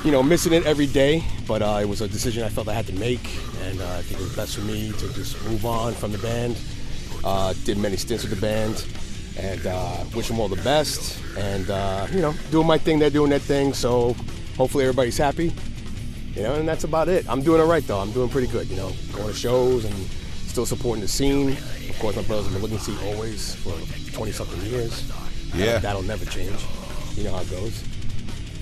you 0.04 0.10
know 0.10 0.22
missing 0.22 0.52
it 0.52 0.66
every 0.66 0.86
day. 0.86 1.24
But 1.46 1.62
uh, 1.62 1.78
it 1.80 1.88
was 1.88 2.00
a 2.00 2.08
decision 2.08 2.42
I 2.42 2.48
felt 2.48 2.68
I 2.68 2.74
had 2.74 2.86
to 2.86 2.94
make, 2.94 3.26
and 3.62 3.80
uh, 3.80 3.96
I 3.96 4.02
think 4.02 4.20
it 4.20 4.24
was 4.24 4.36
best 4.36 4.56
for 4.56 4.62
me 4.62 4.92
to 4.92 5.14
just 5.14 5.42
move 5.44 5.64
on 5.66 5.94
from 5.94 6.12
the 6.12 6.18
band. 6.18 6.56
Uh, 7.24 7.54
did 7.64 7.78
many 7.78 7.96
stints 7.96 8.22
with 8.22 8.34
the 8.34 8.40
band, 8.40 8.84
and 9.38 9.66
uh, 9.66 10.04
wish 10.14 10.28
them 10.28 10.38
all 10.38 10.48
the 10.48 10.62
best. 10.62 11.20
And 11.38 11.68
uh, 11.70 12.06
you 12.12 12.20
know, 12.20 12.34
doing 12.50 12.66
my 12.66 12.78
thing, 12.78 12.98
they're 12.98 13.10
doing 13.10 13.30
their 13.30 13.38
thing. 13.38 13.72
So 13.72 14.14
hopefully 14.56 14.84
everybody's 14.84 15.18
happy. 15.18 15.52
You 16.34 16.42
know, 16.42 16.54
and 16.54 16.68
that's 16.68 16.84
about 16.84 17.08
it. 17.08 17.28
I'm 17.28 17.42
doing 17.42 17.60
all 17.60 17.68
right 17.68 17.86
though. 17.86 17.98
I'm 17.98 18.12
doing 18.12 18.28
pretty 18.28 18.48
good. 18.48 18.68
You 18.68 18.76
know, 18.76 18.92
going 19.12 19.28
to 19.28 19.34
shows 19.34 19.84
and 19.84 19.94
still 19.94 20.66
supporting 20.66 21.00
the 21.02 21.08
scene. 21.08 21.52
Of 21.88 21.98
course, 21.98 22.16
my 22.16 22.22
brother's 22.22 22.48
in 22.48 22.54
Malignancy 22.54 22.94
always 23.04 23.54
for 23.56 23.72
20 24.12 24.32
something 24.32 24.60
years. 24.62 25.10
Yeah. 25.54 25.78
that'll 25.78 26.02
never 26.02 26.24
change. 26.24 26.60
You 27.16 27.24
know 27.24 27.32
how 27.32 27.42
it 27.42 27.50
goes. 27.50 27.93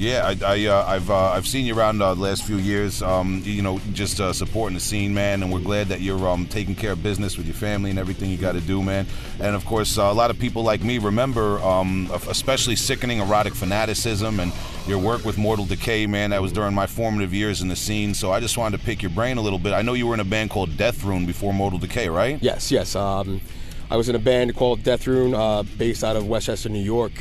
Yeah, 0.02 0.26
I, 0.26 0.54
I 0.54 0.66
uh, 0.66 0.84
I've 0.84 1.10
uh, 1.10 1.30
I've 1.30 1.46
seen 1.46 1.64
you 1.64 1.78
around 1.78 2.02
uh, 2.02 2.12
the 2.14 2.22
last 2.22 2.42
few 2.42 2.56
years. 2.56 3.02
Um, 3.02 3.40
you 3.44 3.62
know, 3.62 3.78
just 3.92 4.20
uh, 4.20 4.32
supporting 4.32 4.74
the 4.74 4.80
scene, 4.80 5.14
man, 5.14 5.44
and 5.44 5.52
we're 5.52 5.60
glad 5.60 5.86
that 5.90 6.00
you're 6.00 6.26
um, 6.26 6.46
taking 6.46 6.74
care 6.74 6.90
of 6.90 7.04
business 7.04 7.36
with 7.36 7.46
your 7.46 7.54
family 7.54 7.88
and 7.88 8.00
everything 8.00 8.28
you 8.28 8.36
got 8.36 8.52
to 8.52 8.60
do, 8.60 8.82
man. 8.82 9.06
And 9.38 9.54
of 9.54 9.64
course, 9.64 9.98
uh, 9.98 10.02
a 10.02 10.12
lot 10.12 10.32
of 10.32 10.40
people 10.40 10.64
like 10.64 10.82
me 10.82 10.98
remember, 10.98 11.60
um, 11.60 12.10
especially 12.28 12.74
sickening 12.74 13.20
erotic 13.20 13.54
fanaticism 13.54 14.40
and 14.40 14.52
your 14.88 14.98
work 14.98 15.24
with 15.24 15.38
Mortal 15.38 15.66
Decay, 15.66 16.08
man. 16.08 16.30
That 16.30 16.42
was 16.42 16.50
during 16.50 16.74
my 16.74 16.88
formative 16.88 17.32
years 17.32 17.62
in 17.62 17.68
the 17.68 17.76
scene. 17.76 18.12
So 18.12 18.32
I 18.32 18.40
just 18.40 18.58
wanted 18.58 18.80
to 18.80 18.84
pick 18.84 19.02
your 19.02 19.12
brain 19.12 19.38
a 19.38 19.40
little 19.40 19.60
bit. 19.60 19.72
I 19.72 19.82
know 19.82 19.92
you 19.92 20.08
were 20.08 20.14
in 20.14 20.20
a 20.20 20.24
band 20.24 20.50
called 20.50 20.76
Death 20.76 21.04
Rune 21.04 21.26
before 21.26 21.54
Mortal 21.54 21.78
Decay, 21.78 22.08
right? 22.08 22.42
Yes, 22.42 22.72
yes. 22.72 22.96
Um, 22.96 23.40
I 23.88 23.94
was 23.94 24.08
in 24.08 24.16
a 24.16 24.18
band 24.18 24.56
called 24.56 24.82
Death 24.82 25.06
Rune, 25.06 25.32
uh, 25.32 25.62
based 25.62 26.02
out 26.02 26.16
of 26.16 26.26
Westchester, 26.26 26.68
New 26.68 26.82
York. 26.82 27.12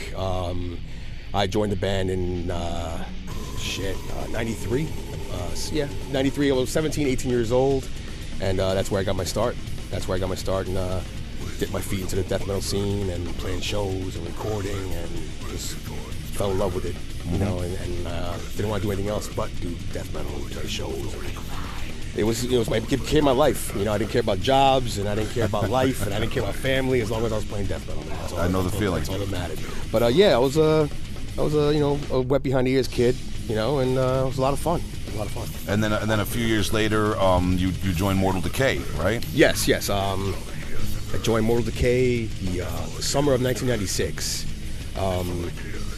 I 1.34 1.48
joined 1.48 1.72
the 1.72 1.76
band 1.78 2.10
in 2.10 2.52
uh, 2.52 3.06
shit 3.58 3.96
uh, 4.18 4.28
'93. 4.28 4.88
Uh, 5.32 5.52
yeah, 5.72 5.88
'93. 6.12 6.52
I 6.52 6.54
was 6.54 6.70
17, 6.70 7.08
18 7.08 7.32
years 7.32 7.52
old, 7.52 7.88
and 8.42 8.60
uh, 8.60 8.74
that's 8.74 8.92
where 8.92 9.00
I 9.00 9.04
got 9.04 9.16
my 9.16 9.24
start. 9.24 9.56
That's 9.90 10.08
where 10.08 10.16
I 10.16 10.20
got 10.20 10.30
my 10.30 10.36
start, 10.36 10.68
and 10.68 10.78
uh, 10.78 11.00
dipped 11.60 11.72
my 11.74 11.82
feet 11.82 12.02
into 12.02 12.16
the 12.16 12.24
death 12.24 12.46
metal 12.48 12.62
scene 12.62 13.10
and 13.10 13.26
playing 13.38 13.62
shows 13.62 14.16
and 14.16 14.26
recording, 14.28 14.76
and 14.94 15.10
just 15.50 15.76
fell 15.76 16.52
in 16.52 16.60
love 16.60 16.76
with 16.76 16.86
it. 16.86 16.96
You 17.32 17.38
know, 17.38 17.60
and, 17.60 17.74
and 17.76 18.08
uh, 18.08 18.36
didn't 18.56 18.70
want 18.70 18.82
to 18.82 18.88
do 18.88 18.92
anything 18.92 19.10
else 19.10 19.28
but 19.34 19.50
do 19.62 19.74
death 19.94 20.12
metal, 20.14 20.32
play 20.50 20.68
shows. 20.68 21.16
It 22.18 22.26
was 22.26 22.44
it 22.44 22.58
was 22.58 22.70
my 22.70 22.78
it 22.78 22.90
became 22.90 23.24
my 23.24 23.32
life. 23.32 23.74
You 23.78 23.86
know, 23.86 23.94
I 23.94 23.98
didn't 23.98 24.12
care 24.12 24.20
about 24.22 24.42
jobs 24.42 24.98
and 24.98 25.08
I 25.08 25.16
didn't 25.16 25.30
care 25.32 25.46
about 25.46 25.70
life 25.70 26.06
and 26.06 26.14
I 26.14 26.20
didn't 26.20 26.34
care 26.34 26.44
about 26.44 26.56
family 26.56 27.00
as 27.00 27.10
long 27.10 27.24
as 27.26 27.32
I 27.32 27.36
was 27.36 27.46
playing 27.46 27.68
death 27.68 27.88
metal. 27.88 28.04
I 28.38 28.50
know 28.50 28.58
the 28.58 28.64
that's 28.64 28.74
all- 28.74 28.80
feeling. 28.82 28.98
That's 29.00 29.10
all 29.10 29.20
that 29.20 29.30
mattered. 29.30 29.60
But 29.94 30.04
uh, 30.04 30.08
yeah, 30.08 30.36
I 30.36 30.40
was 30.40 30.58
a 30.58 30.90
I 31.38 31.42
was 31.42 31.56
a 31.56 31.74
you 31.74 31.80
know 31.80 32.00
a 32.12 32.22
wet 32.22 32.44
behind 32.44 32.68
the 32.68 32.72
ears 32.72 32.88
kid. 32.88 33.16
You 33.48 33.56
know, 33.56 33.80
and 33.80 33.98
uh, 33.98 34.22
it 34.24 34.28
was 34.28 34.38
a 34.38 34.42
lot 34.42 34.54
of 34.54 34.60
fun. 34.60 34.82
A 35.14 35.18
lot 35.18 35.28
of 35.28 35.34
fun. 35.34 35.74
And 35.74 35.84
then 35.84 35.92
and 35.92 36.10
then 36.10 36.20
a 36.20 36.26
few 36.26 36.46
years 36.46 36.72
later, 36.72 37.20
um, 37.20 37.58
you 37.58 37.70
you 37.84 37.92
joined 37.92 38.20
Mortal 38.20 38.40
Decay, 38.42 38.78
right? 38.98 39.26
Yes, 39.34 39.68
yes. 39.68 39.90
Um, 39.90 40.36
I 41.14 41.18
joined 41.18 41.46
Mortal 41.46 41.66
Decay 41.66 42.26
the, 42.26 42.62
uh, 42.62 42.70
the 42.96 43.02
summer 43.02 43.34
of 43.34 43.42
1996. 43.42 44.46
Um, 44.98 45.52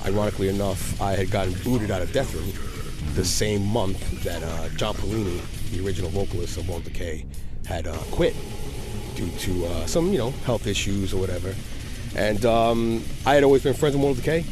ironically 0.05 0.49
enough, 0.49 0.99
I 0.99 1.11
had 1.11 1.29
gotten 1.29 1.53
booted 1.63 1.91
out 1.91 2.01
of 2.01 2.11
Death 2.11 2.33
Rune 2.33 2.53
the 3.13 3.25
same 3.25 3.63
month 3.63 4.23
that 4.23 4.41
uh, 4.41 4.69
John 4.69 4.95
Polini, 4.95 5.39
the 5.71 5.85
original 5.85 6.09
vocalist 6.09 6.57
of 6.57 6.65
Mortal 6.65 6.91
Decay, 6.91 7.25
had 7.67 7.85
uh, 7.85 7.93
quit 8.09 8.35
due 9.15 9.29
to 9.29 9.65
uh, 9.65 9.85
some, 9.85 10.11
you 10.11 10.17
know, 10.17 10.31
health 10.45 10.65
issues 10.65 11.13
or 11.13 11.17
whatever. 11.17 11.53
And 12.15 12.43
um, 12.45 13.03
I 13.25 13.35
had 13.35 13.43
always 13.43 13.63
been 13.63 13.73
friends 13.75 13.95
with 13.95 14.01
Mortal 14.01 14.15
Decay. 14.15 14.45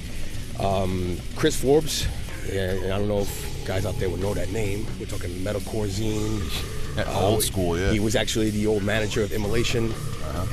Um, 0.59 1.17
Chris 1.35 1.59
Forbes, 1.61 2.07
yeah, 2.51 2.77
I 2.83 2.87
don't 2.87 3.07
know 3.07 3.19
if 3.21 3.65
guys 3.65 3.85
out 3.85 3.97
there 3.97 4.09
would 4.09 4.19
know 4.19 4.33
that 4.33 4.51
name. 4.51 4.85
We're 4.99 5.05
talking 5.05 5.29
metalcore 5.43 5.87
zine. 5.87 6.97
at 6.97 7.07
Old 7.07 7.43
school, 7.43 7.77
yeah. 7.77 7.91
He 7.91 7.99
was 7.99 8.15
actually 8.15 8.49
the 8.49 8.67
old 8.67 8.83
manager 8.83 9.23
of 9.23 9.31
Immolation, 9.31 9.93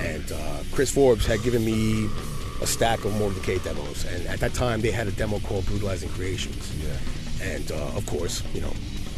and 0.00 0.32
uh, 0.32 0.62
Chris 0.72 0.90
Forbes 0.90 1.26
had 1.26 1.42
given 1.42 1.64
me 1.64 2.08
a 2.60 2.66
stack 2.66 3.04
of 3.04 3.16
Mortal 3.18 3.40
Decay 3.40 3.58
demos, 3.58 4.04
and 4.04 4.26
at 4.26 4.40
that 4.40 4.54
time 4.54 4.80
they 4.80 4.90
had 4.90 5.06
a 5.06 5.12
demo 5.12 5.38
called 5.40 5.66
Brutalizing 5.66 6.08
Creations. 6.10 6.72
Yeah. 6.82 6.96
And 7.52 7.70
uh, 7.70 7.96
of 7.96 8.04
course, 8.06 8.42
you 8.54 8.60
know, 8.60 8.72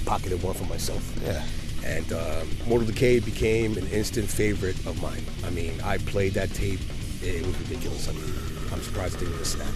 pocketed 0.05 0.43
one 0.43 0.55
for 0.55 0.65
myself. 0.65 1.02
Yeah. 1.24 1.44
And 1.85 2.12
um, 2.12 2.48
Mortal 2.66 2.86
Decay 2.86 3.20
became 3.20 3.78
an 3.78 3.86
instant 3.89 4.28
favorite 4.28 4.77
of 4.86 5.01
mine. 5.01 5.24
I 5.44 5.51
mean, 5.51 5.81
I 5.82 5.97
played 5.98 6.35
that 6.35 6.52
tape; 6.52 6.81
it 7.23 7.44
was 7.47 7.59
ridiculous. 7.61 8.09
I 8.09 8.12
mean, 8.12 8.35
I'm 8.73 8.82
surprised 8.82 9.16
it 9.16 9.27
didn't 9.27 9.44
snap. 9.44 9.73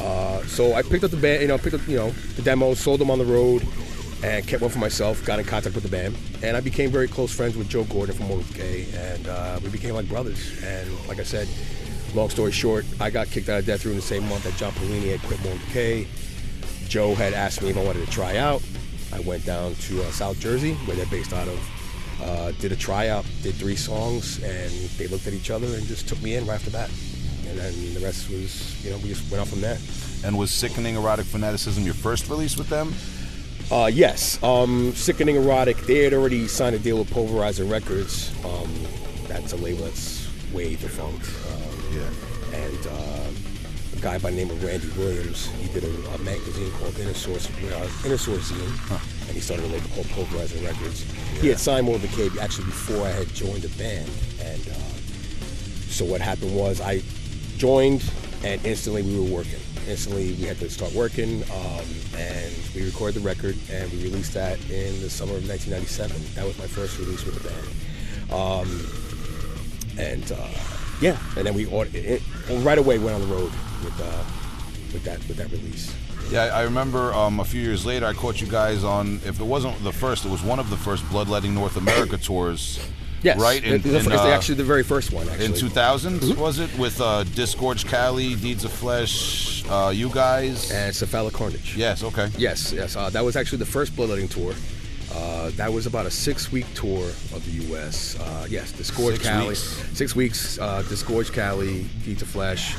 Uh, 0.00 0.42
so 0.46 0.74
I 0.74 0.82
picked 0.82 1.04
up 1.04 1.10
the 1.10 1.16
band, 1.16 1.42
you 1.42 1.48
know, 1.48 1.58
picked 1.58 1.74
up, 1.74 1.86
you 1.86 1.96
know, 1.96 2.10
the 2.36 2.42
demos, 2.42 2.80
sold 2.80 3.00
them 3.00 3.10
on 3.10 3.18
the 3.18 3.24
road, 3.24 3.66
and 4.22 4.46
kept 4.46 4.62
one 4.62 4.70
for 4.70 4.78
myself. 4.78 5.24
Got 5.24 5.38
in 5.38 5.44
contact 5.44 5.74
with 5.74 5.84
the 5.84 5.90
band, 5.90 6.16
and 6.42 6.56
I 6.56 6.60
became 6.60 6.90
very 6.90 7.08
close 7.08 7.34
friends 7.34 7.56
with 7.56 7.68
Joe 7.68 7.84
Gordon 7.84 8.14
from 8.14 8.28
Decay, 8.28 8.86
and 8.94 9.28
uh, 9.28 9.60
we 9.62 9.68
became 9.68 9.94
like 9.94 10.08
brothers. 10.08 10.62
And 10.64 10.88
like 11.06 11.18
I 11.18 11.24
said, 11.24 11.48
long 12.14 12.30
story 12.30 12.52
short, 12.52 12.84
I 13.00 13.10
got 13.10 13.28
kicked 13.28 13.48
out 13.48 13.60
of 13.60 13.66
Death 13.66 13.84
Rune 13.84 13.94
in 13.94 14.00
the 14.00 14.06
same 14.06 14.28
month 14.28 14.44
that 14.44 14.56
John 14.56 14.72
Polini 14.72 15.10
had 15.10 15.20
quit 15.22 15.42
Decay. 15.42 16.06
Joe 16.88 17.14
had 17.14 17.34
asked 17.34 17.62
me 17.62 17.70
if 17.70 17.76
I 17.76 17.84
wanted 17.84 18.04
to 18.04 18.10
try 18.10 18.36
out. 18.36 18.62
I 19.12 19.20
went 19.20 19.44
down 19.44 19.74
to 19.74 20.02
uh, 20.02 20.10
South 20.10 20.38
Jersey, 20.40 20.74
where 20.86 20.96
they're 20.96 21.06
based 21.06 21.32
out 21.32 21.48
of. 21.48 21.70
Uh, 22.22 22.52
did 22.60 22.70
a 22.70 22.76
tryout, 22.76 23.24
did 23.42 23.54
three 23.54 23.76
songs, 23.76 24.42
and 24.42 24.70
they 24.98 25.06
looked 25.06 25.26
at 25.26 25.32
each 25.32 25.50
other 25.50 25.66
and 25.66 25.86
just 25.86 26.06
took 26.06 26.20
me 26.20 26.34
in 26.34 26.46
right 26.46 26.56
after 26.56 26.68
that. 26.68 26.90
And 27.50 27.58
then 27.58 27.94
the 27.94 28.00
rest 28.00 28.30
was, 28.30 28.84
you 28.84 28.90
know, 28.90 28.98
we 28.98 29.08
just 29.08 29.28
went 29.30 29.42
off 29.42 29.48
from 29.48 29.60
there. 29.60 29.78
And 30.24 30.38
was 30.38 30.52
Sickening 30.52 30.94
Erotic 30.94 31.26
Fanaticism 31.26 31.84
your 31.84 31.94
first 31.94 32.28
release 32.28 32.56
with 32.56 32.68
them? 32.68 32.94
Uh, 33.70 33.86
yes, 33.86 34.42
um, 34.42 34.92
Sickening 34.94 35.36
Erotic. 35.36 35.76
They 35.78 36.04
had 36.04 36.12
already 36.12 36.46
signed 36.48 36.76
a 36.76 36.78
deal 36.78 36.98
with 36.98 37.10
Pulverizer 37.10 37.70
Records. 37.70 38.32
Um, 38.44 38.72
that's 39.26 39.52
a 39.52 39.56
label 39.56 39.84
that's 39.84 40.28
way 40.52 40.76
defunct. 40.76 41.28
Um, 41.50 41.96
yeah. 41.96 42.58
And 42.58 42.86
uh, 42.86 43.30
a 43.96 44.00
guy 44.00 44.18
by 44.18 44.30
the 44.30 44.36
name 44.36 44.50
of 44.50 44.62
Randy 44.64 44.88
Williams. 44.98 45.46
He 45.60 45.68
did 45.72 45.84
a, 45.84 46.14
a 46.14 46.18
magazine 46.18 46.70
called 46.72 46.98
Inner 46.98 47.14
Source, 47.14 47.48
uh, 47.48 47.90
Inner 48.04 48.18
Source 48.18 48.50
Zine, 48.50 49.00
and 49.26 49.30
he 49.30 49.40
started 49.40 49.64
a 49.66 49.68
label 49.68 49.88
called 49.90 50.06
Pulverizer 50.06 50.64
Records. 50.64 51.04
He 51.40 51.48
had 51.48 51.58
signed 51.58 51.86
Mortal 51.86 52.08
Decay 52.08 52.40
actually 52.40 52.66
before 52.66 53.06
I 53.06 53.10
had 53.10 53.28
joined 53.34 53.62
the 53.62 53.68
band, 53.78 54.10
and 54.40 54.68
uh, 54.68 54.90
so 55.90 56.04
what 56.04 56.20
happened 56.20 56.56
was 56.56 56.80
I 56.80 57.02
joined, 57.60 58.02
and 58.42 58.64
instantly 58.64 59.02
we 59.02 59.18
were 59.18 59.36
working. 59.36 59.60
Instantly 59.86 60.32
we 60.32 60.44
had 60.44 60.58
to 60.60 60.70
start 60.70 60.94
working, 60.94 61.42
um, 61.52 61.84
and 62.16 62.54
we 62.74 62.84
recorded 62.86 63.20
the 63.20 63.26
record, 63.26 63.54
and 63.70 63.92
we 63.92 64.02
released 64.02 64.32
that 64.32 64.58
in 64.70 64.98
the 65.02 65.10
summer 65.10 65.36
of 65.36 65.46
1997. 65.46 66.16
That 66.36 66.46
was 66.46 66.58
my 66.58 66.66
first 66.66 66.98
release 66.98 67.22
with 67.26 67.36
the 67.36 67.48
band. 67.48 68.32
Um, 68.32 68.86
and 69.98 70.32
uh, 70.32 70.48
yeah, 71.02 71.18
and 71.36 71.46
then 71.46 71.52
we 71.52 71.66
it, 71.66 71.94
it, 71.94 72.22
right 72.64 72.78
away 72.78 72.98
went 72.98 73.14
on 73.14 73.20
the 73.20 73.26
road 73.26 73.52
with 73.84 74.00
uh, 74.00 74.24
with 74.94 75.04
that 75.04 75.18
with 75.28 75.36
that 75.36 75.50
release. 75.50 75.94
Yeah, 76.30 76.44
I 76.44 76.62
remember 76.62 77.12
um, 77.12 77.40
a 77.40 77.44
few 77.44 77.60
years 77.60 77.84
later 77.84 78.06
I 78.06 78.14
caught 78.14 78.40
you 78.40 78.46
guys 78.46 78.84
on. 78.84 79.20
If 79.26 79.38
it 79.38 79.44
wasn't 79.44 79.82
the 79.84 79.92
first, 79.92 80.24
it 80.24 80.30
was 80.30 80.42
one 80.42 80.60
of 80.60 80.70
the 80.70 80.78
first 80.78 81.06
Bloodletting 81.10 81.52
North 81.52 81.76
America 81.76 82.16
tours. 82.16 82.80
Yes, 83.22 83.38
right. 83.38 83.62
In, 83.62 83.82
the, 83.82 83.88
the, 83.90 84.18
uh, 84.18 84.28
actually 84.28 84.54
the 84.56 84.64
very 84.64 84.82
first 84.82 85.12
one. 85.12 85.28
Actually. 85.28 85.46
In 85.46 85.54
2000, 85.54 86.20
mm-hmm. 86.20 86.40
was 86.40 86.58
it 86.58 86.76
with 86.78 87.00
uh, 87.00 87.24
Disgorge 87.24 87.86
Cali, 87.86 88.34
Deeds 88.34 88.64
of 88.64 88.72
Flesh, 88.72 89.64
uh, 89.68 89.92
you 89.94 90.08
guys, 90.08 90.70
and 90.70 90.94
Cephalic 90.94 91.34
Carnage. 91.34 91.76
Yes. 91.76 92.02
Okay. 92.02 92.28
Yes. 92.38 92.72
Yes. 92.72 92.96
Uh, 92.96 93.10
that 93.10 93.24
was 93.24 93.36
actually 93.36 93.58
the 93.58 93.66
first 93.66 93.94
Bloodletting 93.94 94.28
tour. 94.28 94.54
Uh, 95.12 95.50
that 95.56 95.72
was 95.72 95.86
about 95.86 96.06
a 96.06 96.10
six-week 96.10 96.66
tour 96.74 97.04
of 97.04 97.44
the 97.44 97.64
U.S. 97.66 98.18
Uh, 98.20 98.46
yes, 98.48 98.72
Disgorge 98.72 99.14
six 99.14 99.26
Cali, 99.26 99.48
weeks. 99.48 99.60
six 99.92 100.16
weeks. 100.16 100.58
Uh, 100.58 100.82
Disgorge 100.82 101.32
Cali, 101.32 101.84
Deeds 102.04 102.22
of 102.22 102.28
Flesh. 102.28 102.76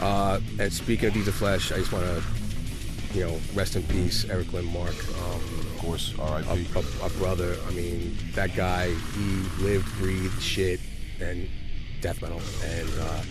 Uh, 0.00 0.40
and 0.60 0.72
speaking 0.72 1.08
of 1.08 1.14
Deeds 1.14 1.28
of 1.28 1.34
Flesh, 1.34 1.72
I 1.72 1.78
just 1.78 1.92
want 1.92 2.04
to, 2.04 2.22
you 3.18 3.26
know, 3.26 3.38
rest 3.54 3.74
in 3.74 3.82
peace, 3.84 4.28
Eric 4.30 4.48
Lindmark. 4.48 4.94
Um, 5.34 5.65
of 5.76 5.82
course, 5.82 6.14
R.I.P. 6.18 6.48
A, 6.48 6.78
a, 6.78 7.06
a, 7.06 7.10
brother. 7.18 7.56
I 7.68 7.70
mean, 7.72 8.16
that 8.34 8.54
guy. 8.56 8.88
He 8.88 9.62
lived, 9.62 9.86
breathed 9.98 10.40
shit, 10.40 10.80
and 11.20 11.48
death 12.00 12.22
metal, 12.22 12.40
and 12.64 12.88
uh, 12.98 13.22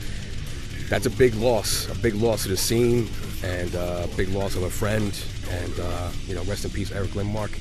that's 0.90 1.08
a 1.08 1.10
big 1.10 1.34
loss. 1.36 1.90
A 1.90 1.96
big 1.96 2.14
loss 2.14 2.44
to 2.44 2.50
the 2.50 2.58
scene, 2.58 3.10
and 3.44 3.74
a 3.74 4.08
big 4.16 4.30
loss 4.30 4.56
of 4.56 4.64
a 4.64 4.70
friend. 4.70 5.20
And 5.50 5.80
uh, 5.80 6.12
you 6.28 6.36
know, 6.36 6.44
rest 6.44 6.66
in 6.66 6.72
peace, 6.72 6.92
Eric 6.92 7.12
Lindmark. 7.12 7.58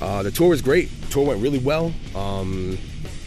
Uh, 0.00 0.22
the 0.22 0.30
tour 0.30 0.50
was 0.50 0.62
great. 0.62 0.88
The 1.02 1.06
tour 1.08 1.26
went 1.26 1.42
really 1.42 1.58
well. 1.58 1.92
Um, 2.14 2.78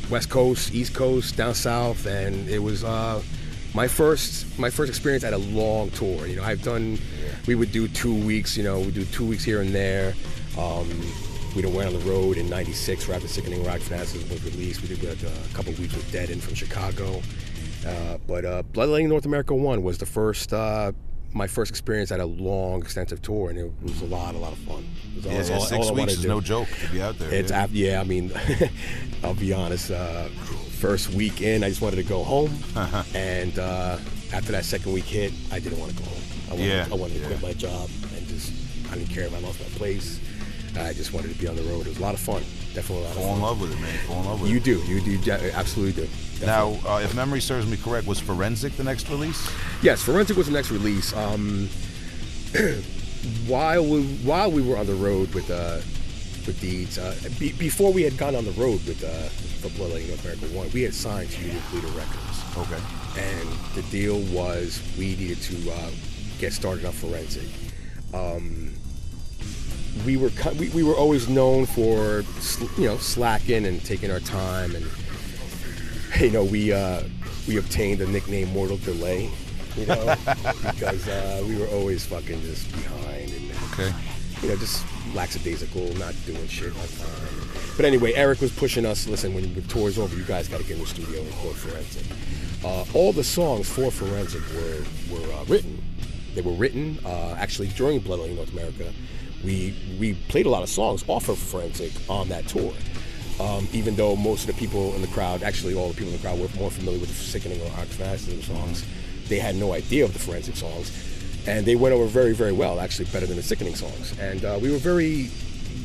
West 0.09 0.29
Coast, 0.29 0.73
East 0.73 0.93
Coast, 0.93 1.35
down 1.35 1.55
south, 1.55 2.05
and 2.05 2.47
it 2.47 2.59
was 2.59 2.83
uh, 2.83 3.21
my 3.73 3.87
first 3.87 4.57
my 4.57 4.69
first 4.69 4.89
experience 4.89 5.25
at 5.25 5.33
a 5.33 5.37
long 5.37 5.91
tour. 5.91 6.25
You 6.25 6.37
know, 6.37 6.43
I've 6.43 6.63
done. 6.63 6.99
We 7.47 7.55
would 7.55 7.71
do 7.71 7.87
two 7.89 8.15
weeks. 8.25 8.55
You 8.55 8.63
know, 8.63 8.79
we 8.79 8.91
do 8.91 9.03
two 9.05 9.25
weeks 9.25 9.43
here 9.43 9.59
and 9.61 9.75
there. 9.75 10.13
Um, 10.57 10.87
we 11.55 11.63
went 11.65 11.87
on 11.87 11.93
the 11.93 12.05
road 12.09 12.37
in 12.37 12.49
'96 12.49 13.07
right 13.07 13.15
after 13.15 13.27
Sickening 13.27 13.61
Erotic 13.63 13.81
Fanaticism 13.83 14.29
was 14.29 14.43
released. 14.43 14.81
We 14.81 14.87
did 14.95 15.03
a, 15.23 15.27
a 15.27 15.53
couple 15.53 15.73
weeks 15.73 15.95
with 15.95 16.11
Dead 16.11 16.29
In 16.29 16.39
from 16.39 16.53
Chicago. 16.53 17.21
Uh, 17.87 18.17
but 18.27 18.45
uh, 18.45 18.61
Bloodletting 18.63 19.07
North 19.09 19.25
America 19.25 19.55
One 19.55 19.81
was 19.83 19.97
the 19.97 20.05
first 20.05 20.53
uh, 20.53 20.91
my 21.33 21.47
first 21.47 21.69
experience 21.71 22.11
at 22.11 22.19
a 22.19 22.25
long, 22.25 22.81
extensive 22.81 23.21
tour, 23.21 23.49
and 23.49 23.57
it 23.59 23.71
was 23.81 24.01
a 24.01 24.05
lot, 24.05 24.35
a 24.35 24.37
lot 24.37 24.51
of 24.51 24.57
fun. 24.59 24.83
All, 25.25 25.31
yeah, 25.31 25.53
all, 25.53 25.61
six 25.61 25.87
all 25.87 25.93
weeks 25.93 26.13
is 26.13 26.25
no 26.25 26.41
joke 26.41 26.67
to 26.85 26.91
be 26.91 27.01
out 27.01 27.17
there. 27.19 27.31
It's 27.33 27.51
yeah, 27.51 27.63
after, 27.63 27.75
yeah 27.77 28.01
I 28.01 28.03
mean, 28.03 28.31
I'll 29.23 29.35
be 29.35 29.53
honest. 29.53 29.91
Uh, 29.91 30.27
first 30.79 31.09
week 31.13 31.41
in, 31.41 31.63
I 31.63 31.69
just 31.69 31.81
wanted 31.81 31.97
to 31.97 32.03
go 32.03 32.23
home, 32.23 32.51
Uh-huh. 32.75 33.03
and 33.13 33.57
uh, 33.59 33.97
after 34.33 34.51
that 34.53 34.65
second 34.65 34.91
week 34.93 35.03
hit, 35.05 35.31
I 35.51 35.59
didn't 35.59 35.77
want 35.79 35.91
to 35.91 35.97
go 35.97 36.05
home. 36.09 36.21
I 36.47 36.51
wanted, 36.53 36.65
Yeah, 36.67 36.87
I 36.91 36.95
wanted 36.95 37.13
to 37.15 37.19
yeah. 37.21 37.27
quit 37.27 37.41
my 37.43 37.53
job 37.53 37.89
and 38.15 38.27
just 38.27 38.51
I 38.91 38.95
didn't 38.95 39.09
care 39.09 39.25
if 39.25 39.33
I 39.35 39.39
lost 39.39 39.59
my 39.59 39.67
place. 39.77 40.19
I 40.77 40.93
just 40.93 41.13
wanted 41.13 41.31
to 41.33 41.37
be 41.39 41.47
on 41.47 41.55
the 41.55 41.63
road. 41.63 41.81
It 41.81 41.89
was 41.89 41.99
a 41.99 42.01
lot 42.01 42.13
of 42.13 42.19
fun. 42.19 42.41
Definitely 42.73 43.05
a 43.05 43.07
lot 43.07 43.17
of 43.17 43.23
Fall 43.23 43.35
in 43.35 43.41
love 43.41 43.61
with 43.61 43.71
it, 43.71 43.79
man. 43.81 43.97
Fall 44.07 44.19
in 44.21 44.25
love 44.25 44.41
with 44.41 44.49
it. 44.49 44.53
You 44.53 44.57
it. 44.59 44.63
do, 44.63 44.79
you 44.93 45.01
do, 45.01 45.11
yeah, 45.29 45.51
absolutely 45.55 46.03
do. 46.03 46.09
Now, 46.45 46.77
uh, 46.87 47.01
if 47.03 47.13
memory 47.15 47.41
serves 47.41 47.67
me 47.67 47.75
correct, 47.77 48.07
was 48.07 48.19
Forensic 48.19 48.73
the 48.77 48.83
next 48.83 49.09
release? 49.09 49.49
Yes, 49.81 50.01
Forensic 50.01 50.37
was 50.37 50.47
the 50.47 50.53
next 50.53 50.71
release. 50.71 51.13
Um, 51.15 51.69
while 53.47 53.83
we 53.85 54.03
while 54.23 54.51
we 54.51 54.61
were 54.61 54.77
on 54.77 54.85
the 54.85 54.93
road 54.95 55.33
with 55.33 55.49
uh, 55.51 55.81
with 56.47 56.59
Deeds, 56.61 56.97
uh, 56.97 57.13
be, 57.39 57.51
before 57.53 57.91
we 57.91 58.01
had 58.03 58.17
gone 58.17 58.35
on 58.35 58.45
the 58.45 58.51
road 58.51 58.79
with 58.87 59.03
uh, 59.03 59.29
for 59.61 59.69
Bloodletting 59.77 60.07
North 60.07 60.23
America 60.23 60.45
One, 60.55 60.69
we 60.71 60.83
had 60.83 60.93
signed 60.93 61.29
to 61.31 61.41
Unique 61.45 61.73
Leader 61.73 61.87
Records, 61.87 62.57
Okay. 62.57 62.81
and 63.17 63.49
the 63.75 63.81
deal 63.91 64.19
was 64.33 64.81
we 64.97 65.15
needed 65.15 65.41
to 65.41 65.71
uh, 65.71 65.89
get 66.39 66.53
started 66.53 66.85
on 66.85 66.93
Forensic. 66.93 67.47
Um, 68.13 68.68
we 70.05 70.17
were 70.17 70.31
we, 70.57 70.69
we 70.69 70.83
were 70.83 70.93
always 70.95 71.27
known 71.29 71.65
for 71.65 72.23
sl- 72.39 72.81
you 72.81 72.87
know 72.87 72.97
slacking 72.97 73.65
and 73.65 73.83
taking 73.83 74.11
our 74.11 74.19
time 74.19 74.75
and 74.75 74.85
you 76.19 76.31
know 76.31 76.43
we 76.43 76.71
uh, 76.73 77.03
we 77.47 77.57
obtained 77.57 77.99
the 77.99 78.07
nickname 78.07 78.49
Mortal 78.49 78.77
Delay 78.77 79.29
you 79.77 79.85
know 79.85 80.15
because 80.63 81.07
uh, 81.07 81.43
we 81.47 81.55
were 81.57 81.67
always 81.67 82.05
fucking 82.05 82.41
just 82.41 82.71
behind 82.71 83.31
and 83.31 83.51
Okay. 83.73 83.93
you 84.41 84.49
know 84.49 84.55
just 84.57 84.85
lackadaisical 85.13 85.93
not 85.97 86.13
doing 86.25 86.47
shit 86.47 86.69
on 86.73 86.87
time 86.87 87.49
but 87.75 87.85
anyway 87.85 88.13
Eric 88.13 88.41
was 88.41 88.51
pushing 88.51 88.85
us 88.85 89.07
listen 89.07 89.33
when 89.33 89.53
the 89.53 89.61
tour's 89.63 89.97
over 89.97 90.15
you 90.15 90.23
guys 90.23 90.47
got 90.47 90.59
to 90.59 90.63
get 90.65 90.73
in 90.75 90.81
the 90.81 90.87
studio 90.87 91.19
and 91.21 91.27
record 91.29 91.55
Forensic 91.55 92.05
uh, 92.65 92.85
all 92.93 93.13
the 93.13 93.23
songs 93.23 93.69
for 93.69 93.89
Forensic 93.91 94.41
were 94.53 94.83
were 95.17 95.33
uh, 95.33 95.43
written 95.45 95.81
they 96.35 96.41
were 96.41 96.51
written 96.53 96.99
uh, 97.05 97.35
actually 97.39 97.67
during 97.69 97.99
Bloodletting 97.99 98.35
North 98.35 98.53
America. 98.53 98.93
We 99.43 99.75
we 99.99 100.13
played 100.27 100.45
a 100.45 100.49
lot 100.49 100.63
of 100.63 100.69
songs 100.69 101.03
off 101.07 101.29
of 101.29 101.37
Forensic 101.37 101.91
on 102.09 102.29
that 102.29 102.47
tour. 102.47 102.73
Um, 103.39 103.67
even 103.71 103.95
though 103.95 104.17
most 104.17 104.41
of 104.41 104.47
the 104.47 104.59
people 104.59 104.93
in 104.95 105.01
the 105.01 105.07
crowd, 105.07 105.43
actually 105.43 105.73
all 105.73 105.87
the 105.87 105.93
people 105.93 106.11
in 106.11 106.17
the 106.17 106.21
crowd, 106.21 106.39
were 106.39 106.49
more 106.59 106.69
familiar 106.69 106.99
with 106.99 107.07
the 107.07 107.15
Sickening 107.15 107.61
Erotic 107.61 107.87
Fanaticism 107.89 108.41
songs, 108.41 108.85
they 109.29 109.39
had 109.39 109.55
no 109.55 109.71
idea 109.73 110.03
of 110.03 110.11
the 110.11 110.19
Forensic 110.19 110.57
songs, 110.57 110.91
and 111.47 111.65
they 111.65 111.75
went 111.75 111.95
over 111.95 112.05
very 112.05 112.33
very 112.33 112.51
well, 112.51 112.81
actually 112.81 113.05
better 113.05 113.25
than 113.25 113.37
the 113.37 113.43
Sickening 113.43 113.75
songs. 113.75 114.17
And 114.19 114.43
uh, 114.43 114.59
we 114.61 114.71
were 114.71 114.77
very 114.77 115.29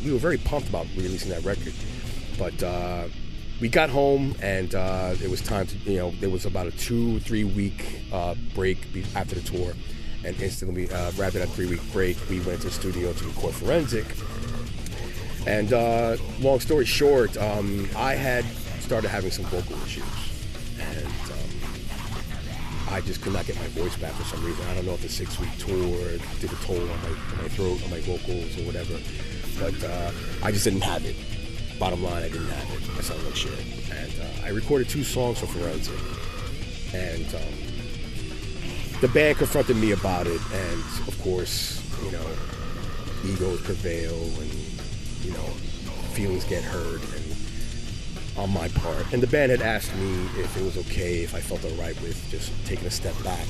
we 0.04 0.12
were 0.12 0.18
very 0.18 0.38
pumped 0.38 0.68
about 0.68 0.86
releasing 0.96 1.30
that 1.30 1.44
record, 1.44 1.74
but. 2.38 2.62
Uh, 2.62 3.04
we 3.60 3.68
got 3.68 3.88
home 3.88 4.34
and 4.42 4.74
uh, 4.74 5.14
it 5.22 5.30
was 5.30 5.40
time 5.40 5.66
to, 5.66 5.76
you 5.90 5.98
know, 5.98 6.10
there 6.20 6.30
was 6.30 6.44
about 6.44 6.66
a 6.66 6.72
two, 6.72 7.20
three 7.20 7.44
week 7.44 8.02
uh, 8.12 8.34
break 8.54 8.78
after 9.14 9.36
the 9.36 9.40
tour. 9.40 9.74
And 10.24 10.40
instantly, 10.40 10.90
uh, 10.90 11.08
after 11.08 11.38
that 11.38 11.50
three 11.50 11.66
week 11.66 11.80
break, 11.92 12.16
we 12.30 12.40
went 12.40 12.60
to 12.60 12.68
the 12.68 12.72
studio 12.72 13.12
to 13.12 13.24
record 13.26 13.54
Forensic. 13.54 14.06
And 15.46 15.72
uh, 15.72 16.16
long 16.40 16.60
story 16.60 16.86
short, 16.86 17.36
um, 17.36 17.88
I 17.96 18.14
had 18.14 18.44
started 18.80 19.08
having 19.08 19.30
some 19.30 19.44
vocal 19.46 19.76
issues. 19.84 20.04
And 20.80 21.06
um, 21.06 22.94
I 22.94 23.02
just 23.02 23.20
could 23.20 23.34
not 23.34 23.46
get 23.46 23.56
my 23.56 23.66
voice 23.68 23.96
back 23.96 24.12
for 24.12 24.24
some 24.24 24.44
reason. 24.44 24.64
I 24.66 24.74
don't 24.74 24.86
know 24.86 24.94
if 24.94 25.02
the 25.02 25.08
six 25.08 25.38
week 25.38 25.54
tour 25.58 26.18
did 26.40 26.50
a 26.50 26.56
toll 26.64 26.80
on 26.80 26.88
my, 26.88 27.08
on 27.08 27.42
my 27.42 27.48
throat, 27.48 27.82
on 27.84 27.90
my 27.90 28.00
vocals, 28.00 28.58
or 28.58 28.64
whatever. 28.64 28.98
But 29.60 29.84
uh, 29.84 30.10
I 30.42 30.50
just 30.50 30.64
didn't 30.64 30.82
have 30.82 31.04
it. 31.04 31.16
Bottom 31.78 32.02
line, 32.02 32.22
I 32.22 32.28
didn't 32.28 32.46
have 32.48 32.70
it. 32.70 32.98
I 32.98 33.02
sounded 33.02 33.26
like 33.26 33.36
shit. 33.36 33.58
And 33.90 34.12
uh, 34.20 34.46
I 34.46 34.50
recorded 34.50 34.88
two 34.88 35.04
songs 35.04 35.40
for 35.40 35.46
Forensic. 35.46 35.98
And 36.94 37.26
um, 37.34 37.63
the 39.04 39.12
band 39.12 39.36
confronted 39.36 39.76
me 39.76 39.92
about 39.92 40.26
it. 40.26 40.40
And 40.50 40.80
of 41.06 41.20
course, 41.22 41.84
you 42.02 42.10
know, 42.10 42.26
egos 43.26 43.60
prevail 43.60 44.14
and, 44.14 44.50
you 45.22 45.30
know, 45.32 45.44
feelings 46.14 46.44
get 46.44 46.64
hurt 46.64 47.02
and 47.02 48.38
on 48.38 48.50
my 48.50 48.68
part. 48.68 49.12
And 49.12 49.22
the 49.22 49.26
band 49.26 49.50
had 49.50 49.60
asked 49.60 49.94
me 49.96 50.24
if 50.40 50.56
it 50.56 50.64
was 50.64 50.78
okay, 50.78 51.22
if 51.22 51.34
I 51.34 51.40
felt 51.40 51.62
alright 51.66 52.00
with 52.00 52.18
just 52.30 52.50
taking 52.64 52.86
a 52.86 52.90
step 52.90 53.14
back. 53.22 53.46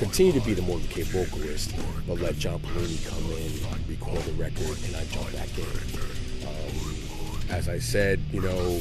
Continue 0.00 0.32
to 0.32 0.40
be 0.40 0.54
the 0.54 0.62
Mortal 0.62 0.88
Decay 0.88 1.02
vocalist, 1.02 1.72
but 2.08 2.18
let 2.18 2.36
John 2.36 2.58
Polini 2.58 2.98
come 3.08 3.30
in, 3.30 3.52
record 3.88 4.22
the 4.24 4.32
record, 4.32 4.76
and 4.86 4.96
I 4.96 5.04
jump 5.04 5.32
back 5.34 5.56
in. 5.56 6.48
Um, 6.48 7.38
as 7.48 7.68
I 7.68 7.78
said, 7.78 8.20
you 8.32 8.40
know, 8.40 8.80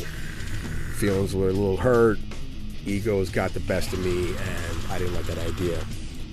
feelings 0.96 1.36
were 1.36 1.50
a 1.50 1.54
little 1.54 1.78
hurt, 1.78 2.18
egos 2.86 3.30
got 3.30 3.54
the 3.54 3.60
best 3.62 3.94
of 3.94 4.00
me, 4.00 4.30
and 4.30 4.78
I 4.92 4.98
didn't 4.98 5.14
like 5.16 5.26
that 5.26 5.38
idea. 5.40 5.78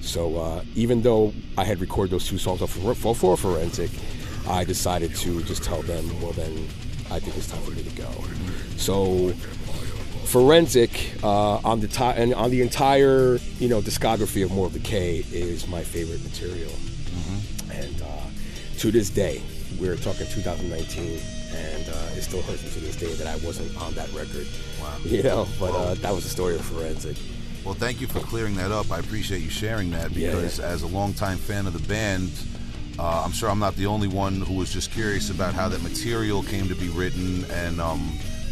So 0.00 0.36
uh, 0.36 0.64
even 0.74 1.02
though 1.02 1.32
I 1.58 1.64
had 1.64 1.80
recorded 1.80 2.10
those 2.12 2.26
two 2.26 2.38
songs 2.38 2.60
for, 2.60 2.94
for, 2.94 3.14
for 3.14 3.36
Forensic, 3.36 3.90
I 4.48 4.64
decided 4.64 5.14
to 5.16 5.42
just 5.44 5.62
tell 5.62 5.82
them, 5.82 6.04
well 6.22 6.32
then, 6.32 6.52
I 7.10 7.18
think 7.20 7.36
it's 7.36 7.48
time 7.50 7.60
for 7.62 7.70
me 7.72 7.82
to 7.82 7.90
go. 7.96 8.08
So 8.76 9.32
Forensic 10.24 11.12
uh, 11.24 11.56
on 11.64 11.80
the 11.80 11.88
ti- 11.88 12.04
and 12.04 12.32
on 12.34 12.50
the 12.50 12.62
entire 12.62 13.38
you 13.58 13.68
know 13.68 13.80
discography 13.80 14.44
of 14.44 14.52
Mortal 14.52 14.78
Decay 14.78 15.24
is 15.32 15.66
my 15.66 15.82
favorite 15.82 16.22
material, 16.22 16.70
and 17.72 18.00
uh, 18.02 18.06
to 18.78 18.90
this 18.92 19.10
day, 19.10 19.42
we're 19.80 19.96
talking 19.96 20.26
2019, 20.28 21.18
and 21.54 21.88
uh, 21.88 22.16
it 22.16 22.22
still 22.22 22.42
hurts 22.42 22.62
me 22.62 22.70
to 22.70 22.80
this 22.80 22.96
day 22.96 23.12
that 23.14 23.26
I 23.26 23.36
wasn't 23.44 23.76
on 23.80 23.92
that 23.94 24.12
record. 24.12 24.46
Wow. 24.80 24.96
You 25.04 25.22
know, 25.22 25.46
but 25.58 25.72
uh, 25.74 25.94
that 25.94 26.12
was 26.14 26.24
the 26.24 26.30
story 26.30 26.54
of 26.56 26.60
Forensic. 26.64 27.16
Well, 27.64 27.74
thank 27.74 28.00
you 28.00 28.06
for 28.06 28.20
clearing 28.20 28.54
that 28.56 28.70
up. 28.72 28.90
I 28.90 28.98
appreciate 29.00 29.42
you 29.42 29.50
sharing 29.50 29.90
that 29.90 30.10
Yeah, 30.12 30.30
because, 30.30 30.60
as 30.60 30.82
a 30.82 30.86
longtime 30.86 31.38
fan 31.38 31.66
of 31.66 31.72
the 31.74 31.86
band, 31.88 32.30
uh, 32.98 33.22
I'm 33.24 33.32
sure 33.32 33.50
I'm 33.50 33.58
not 33.58 33.76
the 33.76 33.86
only 33.86 34.08
one 34.08 34.40
who 34.40 34.54
was 34.54 34.72
just 34.72 34.90
curious 34.92 35.30
about 35.30 35.54
how 35.54 35.68
that 35.68 35.82
material 35.82 36.42
came 36.42 36.68
to 36.68 36.74
be 36.74 36.88
written 36.88 37.44
and 37.50 37.80
um, 37.80 38.00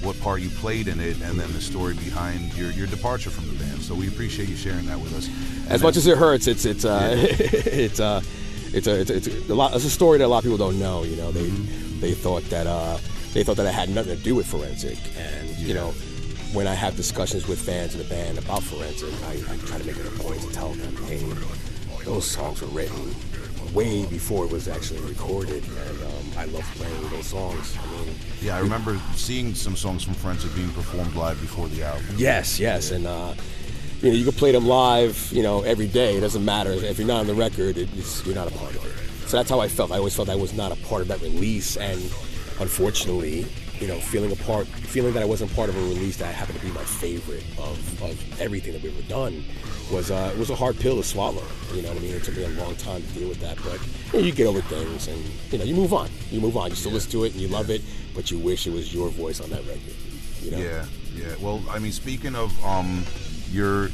what 0.03 0.19
part 0.21 0.41
you 0.41 0.49
played 0.51 0.89
in 0.89 1.01
it, 1.01 1.21
and 1.23 1.39
then 1.41 1.53
the 1.53 1.61
story 1.61 1.95
behind 1.95 2.55
your, 2.55 2.71
your 2.71 2.87
departure 2.87 3.31
from 3.31 3.47
the 3.49 3.55
band. 3.65 3.81
So 3.83 3.95
we 3.95 4.09
appreciate 4.09 4.49
you 4.49 4.57
sharing 4.57 4.87
that 4.87 4.99
with 4.99 5.15
us. 5.17 5.29
As 5.71 5.83
much 5.83 5.97
as 5.97 6.07
it 6.07 6.17
hurts, 6.19 6.47
it's 6.47 6.65
it's 6.65 6.85
uh, 6.85 7.15
it's 7.19 8.01
uh, 8.01 8.21
it's 8.73 8.87
a 8.87 9.01
it's, 9.01 9.11
a- 9.11 9.17
it's 9.17 9.49
a 9.51 9.55
lot. 9.55 9.75
It's 9.75 9.85
a 9.85 9.91
story 9.91 10.19
that 10.19 10.25
a 10.27 10.29
lot 10.29 10.39
of 10.39 10.45
people 10.45 10.59
don't 10.59 10.79
know. 10.79 11.03
You 11.05 11.17
know, 11.17 11.33
they 11.33 11.51
they 12.01 12.13
thought 12.13 12.43
that 12.51 12.67
uh, 12.67 12.99
they 13.33 13.43
thought 13.45 13.57
that 13.57 13.67
it 13.67 13.75
had 13.75 13.89
nothing 13.91 14.17
to 14.17 14.23
do 14.23 14.35
with 14.35 14.47
forensic, 14.47 14.99
and 15.17 15.49
you 15.59 15.75
know, 15.75 15.91
when 16.53 16.67
I 16.67 16.75
have 16.75 16.97
discussions 16.97 17.47
with 17.47 17.61
fans 17.61 17.95
of 17.95 18.07
the 18.07 18.15
band 18.15 18.39
about 18.39 18.63
forensic, 18.63 19.13
I, 19.25 19.53
I 19.53 19.57
try 19.67 19.79
to 19.79 19.85
make 19.85 19.97
it 19.97 20.07
a 20.07 20.19
point 20.23 20.41
to 20.43 20.53
tell 20.53 20.71
them, 20.71 20.97
hey, 21.05 21.23
those 22.05 22.27
songs 22.27 22.63
were 22.63 22.69
written 22.69 23.15
way 23.75 24.07
before 24.07 24.45
it 24.45 24.51
was 24.51 24.69
actually 24.69 25.01
recorded, 25.01 25.63
and 25.65 26.03
um, 26.03 26.39
I 26.39 26.45
love 26.47 26.65
playing 26.77 27.11
those 27.11 27.27
songs. 27.27 27.77
I 27.77 27.87
mean, 27.93 28.15
Yeah, 28.41 28.57
I 28.57 28.61
remember 28.61 28.99
seeing 29.15 29.55
some 29.55 29.77
songs 29.77 30.05
from 30.05 30.15
Forensic 30.15 30.55
being 30.55 30.71
performed 30.71 31.15
live 31.15 31.41
before 31.41 31.69
the 31.69 31.83
album. 31.83 32.05
Yes, 32.17 32.59
yes, 32.59 32.91
and 32.91 33.07
uh, 33.07 33.35
you 34.01 34.11
know 34.11 34.17
you 34.17 34.25
can 34.25 34.33
play 34.33 34.53
them 34.53 34.67
live, 34.67 35.29
you 35.33 35.43
know, 35.43 35.63
every 35.63 35.87
day. 35.87 36.17
It 36.17 36.21
doesn't 36.21 36.45
matter 36.45 36.73
if 36.73 36.99
you're 36.99 37.07
not 37.07 37.21
on 37.21 37.27
the 37.27 37.35
record; 37.35 37.77
it, 37.77 37.89
you're 38.25 38.35
not 38.35 38.49
a 38.49 38.53
part 38.57 38.75
of 38.75 38.85
it. 38.87 39.08
So 39.29 39.37
that's 39.37 39.51
how 39.51 39.61
I 39.61 39.69
felt. 39.69 39.93
I 39.93 39.99
always 39.99 40.17
felt 40.17 40.31
I 40.31 40.37
was 40.37 40.55
not 40.55 40.73
a 40.73 40.77
part 40.87 41.03
of 41.03 41.09
that 41.09 41.21
release, 41.21 41.77
and 41.77 42.01
unfortunately, 42.61 43.45
you 43.79 43.87
know, 43.87 44.01
feeling 44.01 44.33
a 44.33 44.37
part, 44.37 44.67
feeling 44.67 45.13
that 45.13 45.23
I 45.23 45.27
wasn't 45.27 45.55
part 45.55 45.69
of 45.69 45.77
a 45.77 45.81
release 45.81 46.17
that 46.17 46.35
happened 46.35 46.59
to 46.61 46.65
be 46.65 46.73
my 46.73 46.83
favorite 46.83 47.45
of, 47.59 48.03
of 48.03 48.41
everything 48.41 48.73
that 48.73 48.83
we 48.83 48.89
ever 48.89 49.03
done 49.03 49.45
was 49.93 50.11
uh, 50.11 50.35
was 50.39 50.49
a 50.49 50.57
hard 50.57 50.81
pill 50.81 50.97
to 50.97 51.03
swallow. 51.03 51.43
You 51.75 51.83
know 51.83 51.91
what 51.91 51.99
I 51.99 52.01
mean? 52.01 52.15
It 52.15 52.25
took 52.25 52.39
me 52.39 52.45
a 52.45 52.49
long 52.49 52.75
time 52.77 53.03
to 53.03 53.09
deal 53.09 53.29
with 53.29 53.39
that, 53.41 53.59
but 53.59 53.79
you, 54.15 54.21
know, 54.21 54.27
you 54.27 54.33
get 54.33 54.47
over 54.47 54.63
things, 54.63 55.09
and 55.09 55.23
you 55.53 55.59
know, 55.59 55.65
you 55.65 55.75
move 55.75 55.93
on. 55.93 56.09
You 56.31 56.41
move 56.41 56.57
on. 56.57 56.71
You 56.71 56.77
still 56.77 56.93
listen 56.93 57.11
to 57.11 57.25
it, 57.25 57.33
and 57.33 57.41
you 57.43 57.49
love 57.49 57.69
it, 57.69 57.83
but 58.15 58.31
you 58.31 58.39
wish 58.39 58.67
it 58.67 58.73
was 58.73 58.95
your 58.95 59.11
voice 59.11 59.43
on 59.43 59.51
that 59.51 59.61
record. 59.67 59.95
You 60.41 60.53
know? 60.53 60.57
Yeah, 60.57 60.87
yeah. 61.15 61.35
Well, 61.39 61.63
I 61.69 61.79
mean, 61.81 61.93
speaking 61.93 62.35
of 62.35 62.65
um, 62.65 63.05
your 63.51 63.91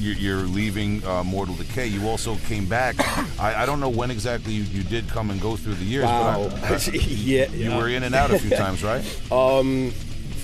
you're, 0.00 0.42
leaving 0.42 1.04
uh, 1.04 1.22
Mortal 1.24 1.54
Decay. 1.54 1.86
You 1.88 2.08
also 2.08 2.36
came 2.46 2.66
back. 2.66 2.96
I, 3.40 3.62
I 3.62 3.66
don't 3.66 3.80
know 3.80 3.88
when 3.88 4.10
exactly 4.10 4.52
you, 4.52 4.62
you 4.64 4.82
did 4.82 5.08
come 5.08 5.30
and 5.30 5.40
go 5.40 5.56
through 5.56 5.74
the 5.74 5.84
years. 5.84 6.04
Wow. 6.04 6.48
But 6.48 6.62
I, 6.64 6.74
I- 6.74 6.78
yeah. 6.94 7.48
you 7.50 7.70
were 7.76 7.88
in 7.88 8.02
and 8.02 8.14
out 8.14 8.30
a 8.30 8.38
few 8.38 8.50
times, 8.50 8.82
right? 8.82 9.02
Um, 9.32 9.90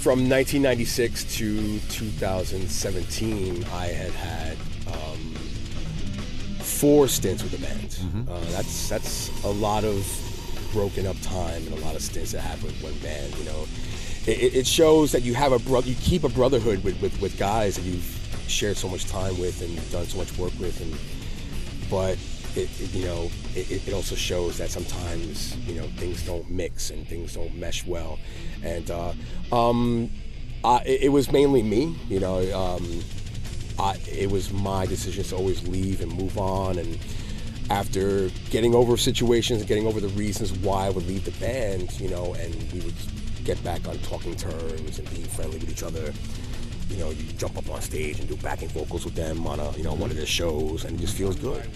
From 0.03 0.29
1996 0.29 1.37
to 1.39 1.79
2017, 1.89 3.65
I 3.73 3.87
had 3.87 4.13
had 4.13 4.57
um, 4.87 5.19
four 6.61 7.09
stints 7.09 7.43
with 7.43 7.53
the 7.53 7.59
band. 7.59 7.99
Uh, 8.31 8.39
that's 8.53 8.89
that's 8.89 9.31
a 9.45 9.49
lot 9.49 9.85
of 9.85 10.07
broken 10.73 11.07
up 11.07 11.17
time 11.23 11.63
and 11.67 11.73
a 11.73 11.81
lot 11.81 11.95
of 11.97 12.03
stints 12.03 12.33
that 12.33 12.41
happen 12.41 12.65
with 12.67 12.83
one 12.83 12.95
band. 12.99 13.35
You 13.37 13.45
know, 13.47 13.67
it, 14.27 14.39
it- 14.39 14.55
it 14.57 14.67
shows 14.67 15.13
that 15.13 15.23
you 15.23 15.35
have 15.35 15.53
a 15.53 15.59
bro- 15.59 15.81
you 15.81 15.95
keep 15.97 16.23
a 16.25 16.29
brotherhood 16.29 16.85
with, 16.85 17.01
with, 17.01 17.21
with 17.21 17.39
guys 17.39 17.77
that 17.77 17.83
you've 17.83 18.26
shared 18.49 18.77
so 18.77 18.89
much 18.89 19.07
time 19.07 19.39
with 19.39 19.61
and 19.63 19.75
done 19.93 20.07
so 20.07 20.19
much 20.19 20.37
work 20.39 20.53
with, 20.59 20.81
and 20.81 20.95
but 21.91 22.19
it, 22.55 22.69
it- 22.81 22.95
you 22.95 23.05
know 23.05 23.31
it, 23.55 23.87
it 23.89 23.93
also 23.95 24.15
shows 24.15 24.59
that 24.59 24.71
sometimes 24.71 25.57
you 25.67 25.75
know 25.75 25.87
things 25.97 26.25
don't 26.25 26.51
mix 26.51 26.91
and 26.91 27.07
things 27.09 27.35
don't 27.35 27.55
mesh 27.55 27.85
well, 27.87 28.19
and 28.63 28.91
uh, 28.91 29.13
um, 29.53 30.11
I, 30.65 30.83
it 30.85 31.13
was 31.13 31.31
mainly 31.31 31.63
me. 31.63 31.97
You 32.09 32.21
know, 32.21 32.39
um, 32.59 33.01
I, 33.79 33.99
it 34.11 34.31
was 34.31 34.53
my 34.53 34.87
decision 34.87 35.23
to 35.25 35.37
always 35.37 35.67
leave 35.69 36.01
and 36.01 36.11
move 36.13 36.39
on. 36.39 36.79
And 36.79 36.99
after 37.71 38.31
getting 38.51 38.75
over 38.75 38.97
situations, 38.97 39.61
and 39.61 39.69
getting 39.69 39.87
over 39.87 40.01
the 40.01 40.09
reasons 40.09 40.53
why 40.53 40.87
I 40.87 40.91
would 40.91 41.07
leave 41.07 41.25
the 41.25 41.31
band, 41.33 41.93
you 42.01 42.09
know, 42.09 42.35
and 42.35 42.55
we 42.73 42.81
would 42.81 42.95
get 43.45 43.63
back 43.63 43.87
on 43.87 43.99
talking 43.99 44.35
terms 44.35 44.99
and 44.99 45.09
being 45.11 45.25
friendly 45.27 45.59
with 45.59 45.71
each 45.71 45.83
other. 45.83 46.13
You 46.89 46.97
know, 46.99 47.11
you 47.11 47.25
jump 47.37 47.59
up 47.59 47.69
on 47.71 47.81
stage 47.83 48.21
and 48.21 48.29
do 48.29 48.37
backing 48.37 48.69
vocals 48.69 49.05
with 49.05 49.15
them 49.15 49.47
on 49.47 49.59
a, 49.61 49.71
you 49.73 49.83
know, 49.83 49.95
one 49.95 50.11
of 50.11 50.17
their 50.17 50.27
shows, 50.27 50.85
and 50.85 50.97
it 50.99 51.01
just 51.01 51.17
feels 51.17 51.37
good. 51.37 51.69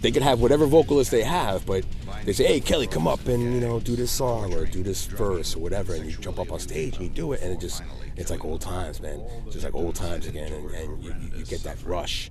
They 0.00 0.10
could 0.12 0.22
have 0.22 0.40
whatever 0.40 0.66
vocalist 0.66 1.10
they 1.10 1.22
have, 1.24 1.66
but 1.66 1.84
they 2.24 2.32
say, 2.32 2.44
"Hey, 2.44 2.60
Kelly, 2.60 2.86
come 2.86 3.08
up 3.08 3.26
and 3.26 3.42
you 3.42 3.60
know 3.60 3.80
do 3.80 3.96
this 3.96 4.12
song 4.12 4.54
or 4.54 4.64
do 4.64 4.82
this 4.84 5.06
verse 5.06 5.56
or 5.56 5.58
whatever," 5.60 5.94
and 5.94 6.06
you 6.06 6.16
jump 6.18 6.38
up 6.38 6.52
on 6.52 6.60
stage 6.60 6.94
and 6.96 7.04
you 7.04 7.10
do 7.10 7.32
it, 7.32 7.40
and 7.42 7.50
it 7.52 7.58
just 7.60 7.82
it's 8.16 8.30
like 8.30 8.44
old 8.44 8.60
times, 8.60 9.00
man. 9.00 9.20
It's 9.46 9.54
just 9.54 9.64
like 9.64 9.74
old 9.74 9.96
times 9.96 10.26
again, 10.28 10.52
and, 10.52 10.70
and 10.70 11.02
you, 11.02 11.14
you- 11.36 11.44
get 11.44 11.64
that 11.64 11.82
rush, 11.84 12.30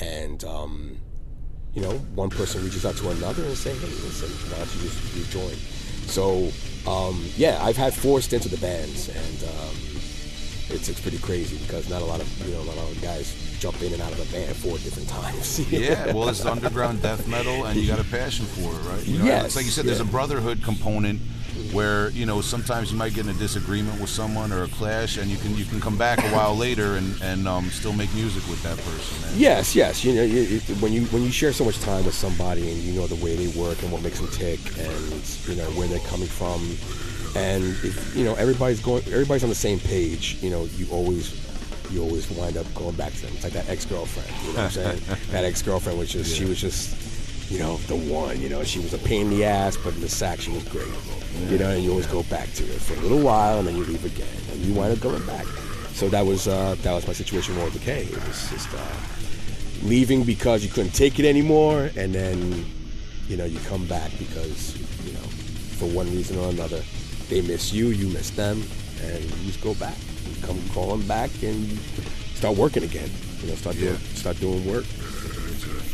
and 0.00 0.44
um, 0.44 0.98
you 1.72 1.80
know, 1.80 1.92
one 2.14 2.28
person 2.30 2.62
reaches 2.64 2.84
out 2.84 2.96
to 2.96 3.08
another 3.10 3.44
and 3.44 3.56
say, 3.56 3.70
"Hey, 3.74 3.86
listen, 3.86 4.28
why 4.50 4.58
don't 4.58 4.74
you 4.76 4.82
just 4.82 5.14
rejoin?" 5.16 5.56
So 6.06 6.50
um, 6.90 7.24
yeah, 7.36 7.64
I've 7.64 7.76
had 7.78 7.94
four 7.94 8.20
stints 8.20 8.44
with 8.50 8.60
the 8.60 8.66
bands, 8.66 9.08
and 9.08 9.44
um, 9.44 9.74
it's 10.72 10.88
it's 10.88 11.00
pretty 11.00 11.18
crazy 11.18 11.56
because 11.58 11.88
not 11.90 12.02
a 12.02 12.04
lot 12.04 12.20
of 12.20 12.46
you 12.48 12.54
know 12.54 12.62
not 12.64 12.74
a 12.76 12.80
lot 12.80 12.90
of 12.90 13.02
guys 13.02 13.34
jump 13.58 13.80
in 13.82 13.92
and 13.92 14.00
out 14.02 14.12
of 14.12 14.20
a 14.20 14.32
band 14.32 14.54
four 14.56 14.78
different 14.78 15.08
times. 15.08 15.58
Yeah, 15.72 16.12
well, 16.12 16.28
it's 16.28 16.44
underground 16.44 17.02
death 17.02 17.26
metal, 17.28 17.64
and 17.66 17.78
you 17.78 17.86
got 17.88 18.00
a 18.00 18.04
passion 18.04 18.46
for 18.46 18.70
it, 18.72 18.82
right? 18.90 19.06
You 19.06 19.18
know, 19.18 19.24
Yes, 19.24 19.46
It's 19.46 19.56
like 19.56 19.64
you 19.66 19.70
said, 19.70 19.84
there's 19.86 20.00
a 20.00 20.04
brotherhood 20.04 20.62
component 20.62 21.20
where 21.72 22.08
you 22.10 22.24
know 22.26 22.40
sometimes 22.40 22.90
you 22.90 22.96
might 22.98 23.12
get 23.14 23.26
in 23.26 23.34
a 23.34 23.38
disagreement 23.38 24.00
with 24.00 24.10
someone 24.10 24.50
or 24.52 24.64
a 24.64 24.68
clash, 24.68 25.18
and 25.18 25.30
you 25.30 25.36
can 25.36 25.56
you 25.56 25.64
can 25.64 25.80
come 25.80 25.96
back 25.98 26.18
a 26.18 26.28
while 26.34 26.56
later 26.56 26.96
and 26.96 27.20
and 27.22 27.46
um, 27.46 27.68
still 27.70 27.92
make 27.92 28.12
music 28.14 28.42
with 28.48 28.62
that 28.62 28.76
person. 28.78 29.20
Man. 29.22 29.32
Yes, 29.38 29.74
yes. 29.76 30.02
You 30.04 30.14
know, 30.14 30.22
you, 30.22 30.40
you- 30.42 30.60
when 30.76 30.92
you 30.92 31.02
when 31.06 31.22
you 31.22 31.30
share 31.30 31.52
so 31.52 31.64
much 31.64 31.78
time 31.80 32.04
with 32.04 32.14
somebody 32.14 32.70
and 32.70 32.78
you 32.82 32.92
know 32.98 33.06
the 33.06 33.22
way 33.24 33.36
they 33.36 33.48
work 33.60 33.82
and 33.82 33.92
what 33.92 34.02
makes 34.02 34.18
them 34.20 34.30
tick, 34.30 34.58
and 34.78 35.22
you 35.48 35.54
know 35.56 35.68
where 35.76 35.86
they're 35.88 36.06
coming 36.08 36.28
from, 36.28 36.60
and 37.36 37.64
if 37.84 38.14
you 38.16 38.24
know 38.24 38.34
everybody's 38.34 38.80
going, 38.80 39.02
everybody's 39.06 39.42
on 39.42 39.48
the 39.48 39.54
same 39.54 39.78
page. 39.78 40.36
You 40.42 40.50
know, 40.50 40.64
you 40.76 40.86
always 40.90 41.36
you 41.90 42.02
always 42.02 42.30
wind 42.30 42.56
up 42.56 42.72
going 42.74 42.94
back 42.96 43.12
to 43.12 43.22
them. 43.22 43.32
It's 43.34 43.44
like 43.44 43.52
that 43.52 43.68
ex 43.68 43.84
girlfriend. 43.84 44.30
You 44.42 44.52
know 44.54 44.64
what 44.64 44.64
I'm 44.64 44.70
saying? 44.70 45.18
that 45.30 45.44
ex 45.44 45.62
girlfriend 45.62 45.98
was 45.98 46.10
just 46.10 46.34
she 46.34 46.44
was 46.44 46.60
just 46.60 47.50
you 47.50 47.58
know 47.58 47.76
the 47.88 47.96
one. 47.96 48.40
You 48.40 48.48
know, 48.48 48.64
she 48.64 48.78
was 48.78 48.94
a 48.94 48.98
pain 48.98 49.22
in 49.22 49.30
the 49.30 49.44
ass, 49.44 49.76
but 49.76 49.94
in 49.94 50.00
the 50.00 50.08
sack 50.08 50.40
she 50.40 50.50
was 50.50 50.64
great. 50.64 50.88
You 51.48 51.58
know, 51.58 51.70
and 51.70 51.82
you 51.82 51.90
always 51.90 52.06
go 52.06 52.22
back 52.24 52.52
to 52.54 52.66
her 52.66 52.78
for 52.78 52.94
a 52.94 53.02
little 53.02 53.20
while, 53.20 53.58
and 53.58 53.68
then 53.68 53.76
you 53.76 53.84
leave 53.84 54.04
again, 54.04 54.26
and 54.52 54.60
you 54.60 54.74
wind 54.74 54.92
up 54.92 55.00
going 55.00 55.24
back. 55.26 55.46
So 55.92 56.08
that 56.08 56.24
was 56.24 56.48
uh, 56.48 56.76
that 56.82 56.92
was 56.92 57.06
my 57.06 57.12
situation 57.12 57.56
with 57.56 57.72
Decay. 57.72 58.04
It 58.04 58.26
was 58.26 58.50
just. 58.50 58.72
Uh, 58.74 58.78
leaving 59.82 60.24
because 60.24 60.62
you 60.62 60.70
couldn't 60.70 60.92
take 60.92 61.18
it 61.18 61.24
anymore, 61.24 61.90
and 61.96 62.14
then 62.14 62.64
you 63.28 63.36
know 63.36 63.44
you 63.44 63.58
come 63.60 63.86
back 63.86 64.10
because 64.18 64.76
you 65.06 65.12
know 65.12 65.20
for 65.78 65.86
one 65.86 66.06
reason 66.10 66.38
or 66.38 66.50
another 66.50 66.82
they 67.30 67.40
miss 67.40 67.72
you, 67.72 67.88
you 67.88 68.08
miss 68.08 68.30
them, 68.30 68.62
and 69.02 69.22
you 69.24 69.46
just 69.46 69.62
go 69.62 69.74
back, 69.74 69.96
you 70.28 70.46
come 70.46 70.60
crawling 70.70 71.06
back, 71.06 71.30
and 71.42 71.78
start 72.34 72.56
working 72.56 72.82
again. 72.82 73.08
You 73.40 73.48
know, 73.48 73.54
start 73.54 73.76
doing 73.76 73.92
Yeah. 73.94 74.14
start 74.16 74.38
doing 74.40 74.70
work. 74.70 74.84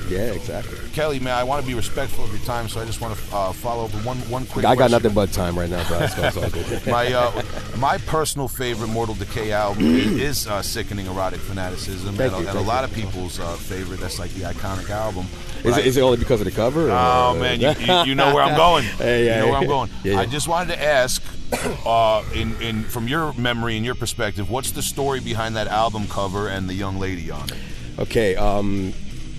Yeah, 0.09 0.33
exactly. 0.33 0.79
Kelly, 0.93 1.19
man, 1.19 1.35
I 1.37 1.43
want 1.43 1.61
to 1.63 1.67
be 1.67 1.75
respectful 1.75 2.25
of 2.25 2.31
your 2.31 2.39
time, 2.45 2.69
so 2.69 2.81
I 2.81 2.85
just 2.85 3.01
want 3.01 3.19
to 3.19 3.35
uh, 3.37 3.53
follow 3.53 3.87
up 3.87 3.95
with 3.95 4.05
one 4.07 4.19
one 4.31 4.47
quick. 4.47 4.65
I 4.65 4.71
got 4.75 4.89
question. 4.89 4.93
nothing 4.93 5.15
but 5.15 5.33
time 5.33 5.59
right 5.59 5.69
now, 5.69 5.87
bro. 5.89 6.07
So 6.07 6.43
it's 6.43 6.53
good. 6.53 6.87
my 6.93 7.13
uh, 7.13 7.31
my 7.79 7.99
personal 7.99 8.49
favorite 8.49 8.89
Mortal 8.89 9.15
Decay 9.15 9.53
album 9.53 9.85
is 9.87 10.47
uh, 10.47 10.63
Sickening 10.63 11.07
Erotic 11.07 11.41
Fanaticism, 11.41 12.15
Thank 12.15 12.33
and, 12.33 12.43
you, 12.43 12.49
and 12.49 12.59
a 12.59 12.63
lot 12.63 12.81
you. 12.81 12.85
of 12.87 12.93
people's 12.95 13.39
uh, 13.41 13.55
favorite. 13.57 14.01
That's 14.01 14.19
like 14.19 14.31
the 14.33 14.43
iconic 14.43 14.91
album. 14.91 15.27
Is 15.65 15.75
I- 15.75 15.81
it, 15.81 15.87
is 15.87 15.97
it 15.97 16.01
only 16.03 16.19
because 16.19 16.41
of 16.41 16.47
the 16.47 16.53
cover? 16.53 16.89
Oh 16.91 17.35
or- 17.35 17.41
man, 17.41 17.61
you, 17.61 17.71
you, 17.71 18.03
you 18.05 18.15
know 18.15 18.35
where 18.35 18.43
I'm 18.43 18.57
going. 18.57 18.85
Hey, 18.97 19.27
yeah, 19.27 19.37
you 19.37 19.43
know 19.43 19.49
where 19.53 19.61
I'm 19.61 19.67
going. 19.67 19.91
Yeah, 20.05 20.13
yeah. 20.15 20.21
I 20.21 20.27
just 20.27 20.49
wanted 20.49 20.75
to 20.75 20.83
ask, 20.83 21.23
uh, 21.87 22.25
in, 22.35 22.61
in 22.63 22.85
from 22.85 23.09
your 23.09 23.33
memory 23.35 23.77
and 23.77 23.85
your 23.85 23.95
perspective, 23.95 24.51
what's 24.51 24.71
the 24.71 24.83
story 24.83 25.21
behind 25.21 25.57
that 25.57 25.67
album 25.69 26.07
cover 26.09 26.49
and 26.49 26.69
the 26.69 26.75
young 26.75 26.99
lady 26.99 27.31
on 27.31 27.49
it? 27.51 27.57
Okay, 27.99 28.37
um, 28.37 28.93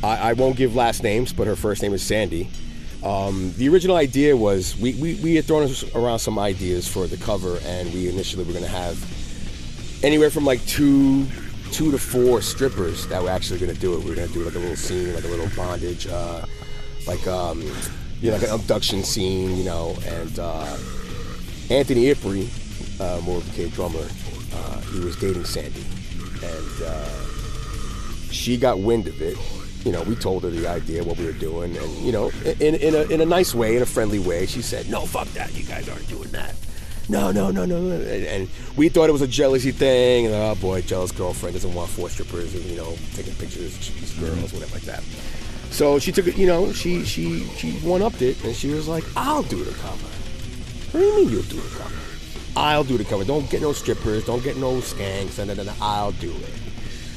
I, 0.04 0.30
I 0.30 0.34
won't 0.34 0.58
give 0.58 0.76
last 0.76 1.04
names, 1.04 1.34
but 1.34 1.48
her 1.48 1.56
first 1.56 1.82
name 1.82 1.94
is 1.94 2.04
Sandy. 2.04 2.50
Um, 3.08 3.54
the 3.56 3.70
original 3.70 3.96
idea 3.96 4.36
was 4.36 4.78
we, 4.78 4.94
we, 4.96 5.16
we 5.16 5.36
had 5.36 5.46
thrown 5.46 5.70
around 5.96 6.20
some 6.20 6.38
ideas 6.38 6.90
for 6.90 7.08
the 7.08 7.16
cover, 7.16 7.58
and 7.64 7.94
we 7.94 8.10
initially 8.10 8.44
were 8.44 8.52
going 8.52 8.66
to 8.66 8.70
have 8.70 8.98
anywhere 10.04 10.30
from 10.30 10.44
like 10.44 10.66
two 10.66 11.26
two 11.72 11.92
to 11.92 11.98
four 11.98 12.42
strippers 12.42 13.08
that 13.08 13.22
were 13.24 13.30
actually 13.30 13.60
going 13.60 13.74
to 13.74 13.80
do 13.80 13.94
it. 13.94 14.00
We 14.00 14.10
were 14.10 14.16
going 14.16 14.28
to 14.28 14.34
do 14.34 14.44
like 14.44 14.56
a 14.56 14.60
little 14.60 14.76
scene, 14.76 15.14
like 15.14 15.24
a 15.24 15.28
little 15.28 15.50
bondage, 15.56 16.08
uh, 16.08 16.46
like 17.08 17.26
um, 17.28 17.62
you 18.20 18.30
know, 18.30 18.38
like 18.38 18.48
an 18.48 18.54
abduction 18.54 19.04
scene, 19.04 19.56
you 19.56 19.64
know. 19.64 19.96
And 20.06 20.38
uh, 20.40 20.78
Anthony 21.70 22.14
Ipri, 22.14 22.50
uh, 23.00 23.22
more 23.22 23.38
of 23.38 23.60
a 23.60 23.70
drummer, 23.70 24.06
uh, 24.54 24.82
he 24.92 25.00
was 25.00 25.16
dating 25.16 25.46
Sandy, 25.46 25.86
and. 26.44 26.84
Uh, 26.84 27.28
she 28.30 28.58
got 28.58 28.80
wind 28.80 29.08
of 29.08 29.22
it. 29.22 29.38
You 29.88 29.94
know, 29.94 30.04
we 30.04 30.16
told 30.16 30.44
her 30.44 30.50
the 30.50 30.68
idea, 30.68 31.02
what 31.02 31.18
we 31.18 31.26
were 31.26 31.32
doing, 31.32 31.78
and 31.78 31.92
you 32.00 32.12
know, 32.12 32.30
in, 32.60 32.76
in, 32.76 32.94
a, 32.94 33.04
in 33.04 33.22
a 33.22 33.26
nice 33.26 33.56
way, 33.56 33.78
in 33.78 33.82
a 33.82 33.86
friendly 33.86 34.20
way, 34.20 34.46
she 34.46 34.62
said, 34.62 34.90
"No, 34.90 35.06
fuck 35.06 35.30
that. 35.30 35.56
You 35.56 35.64
guys 35.64 35.88
aren't 35.88 36.10
doing 36.10 36.30
that." 36.32 36.56
no, 37.08 37.32
no, 37.32 37.52
no, 37.52 37.64
no, 37.64 37.80
no. 37.80 37.96
And, 37.96 38.26
and 38.26 38.50
we 38.76 38.90
thought 38.90 39.08
it 39.08 39.14
was 39.14 39.22
a 39.22 39.28
jealousy 39.28 39.72
thing. 39.72 40.26
And 40.26 40.36
oh 40.36 40.56
boy, 40.56 40.82
jealous 40.82 41.14
girlfriend 41.14 41.56
doesn't 41.56 41.74
want 41.74 41.90
four 41.90 42.10
strippers, 42.10 42.54
and, 42.54 42.66
you 42.66 42.76
know, 42.76 42.98
taking 43.14 43.34
pictures 43.36 43.78
of 43.78 43.96
these 43.96 44.14
girls, 44.16 44.52
whatever 44.52 44.74
like 44.74 44.84
that. 44.84 45.04
So 45.70 46.00
she 46.00 46.12
took 46.12 46.28
it, 46.28 46.36
you 46.36 46.48
know, 46.48 46.74
she 46.74 47.06
she 47.06 47.46
she 47.56 47.72
one 47.80 48.02
upped 48.02 48.22
it, 48.22 48.44
and 48.44 48.54
she 48.54 48.72
was 48.72 48.90
like, 48.90 49.06
"I'll 49.16 49.44
do 49.44 49.64
the 49.64 49.72
cover." 49.72 50.08
What 50.92 51.00
do 51.00 51.06
you 51.06 51.16
mean 51.16 51.30
you'll 51.30 51.44
do 51.44 51.62
the 51.62 51.78
cover? 51.78 51.96
I'll 52.58 52.84
do 52.84 52.98
the 52.98 53.06
cover. 53.06 53.24
Don't 53.24 53.50
get 53.50 53.62
no 53.62 53.72
strippers. 53.72 54.26
Don't 54.26 54.44
get 54.44 54.58
no 54.58 54.82
skanks. 54.82 55.40
And 55.40 55.50
then 55.50 55.74
I'll 55.80 56.12
do 56.14 56.32
it. 56.32 56.54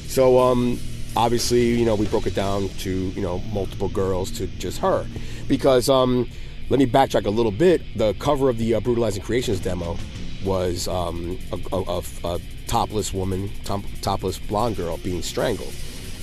So 0.06 0.38
um, 0.38 0.78
obviously, 1.16 1.74
you 1.78 1.84
know, 1.84 1.94
we 1.94 2.06
broke 2.06 2.26
it 2.26 2.34
down 2.34 2.68
to 2.80 2.90
you 2.90 3.22
know 3.22 3.38
multiple 3.52 3.88
girls 3.88 4.30
to 4.32 4.46
just 4.46 4.78
her, 4.78 5.06
because 5.48 5.88
um, 5.88 6.28
let 6.70 6.78
me 6.78 6.86
backtrack 6.86 7.26
a 7.26 7.30
little 7.30 7.52
bit. 7.52 7.82
The 7.96 8.14
cover 8.14 8.48
of 8.48 8.58
the 8.58 8.74
uh, 8.74 8.80
Brutalizing 8.80 9.22
Creations 9.22 9.60
demo 9.60 9.96
was 10.44 10.88
um, 10.88 11.38
a, 11.52 11.76
a, 11.76 12.02
a, 12.24 12.40
topless 12.66 13.12
woman, 13.12 13.50
top, 13.64 13.82
topless 14.00 14.38
blonde 14.38 14.76
girl 14.76 14.96
being 14.98 15.22
strangled. 15.22 15.74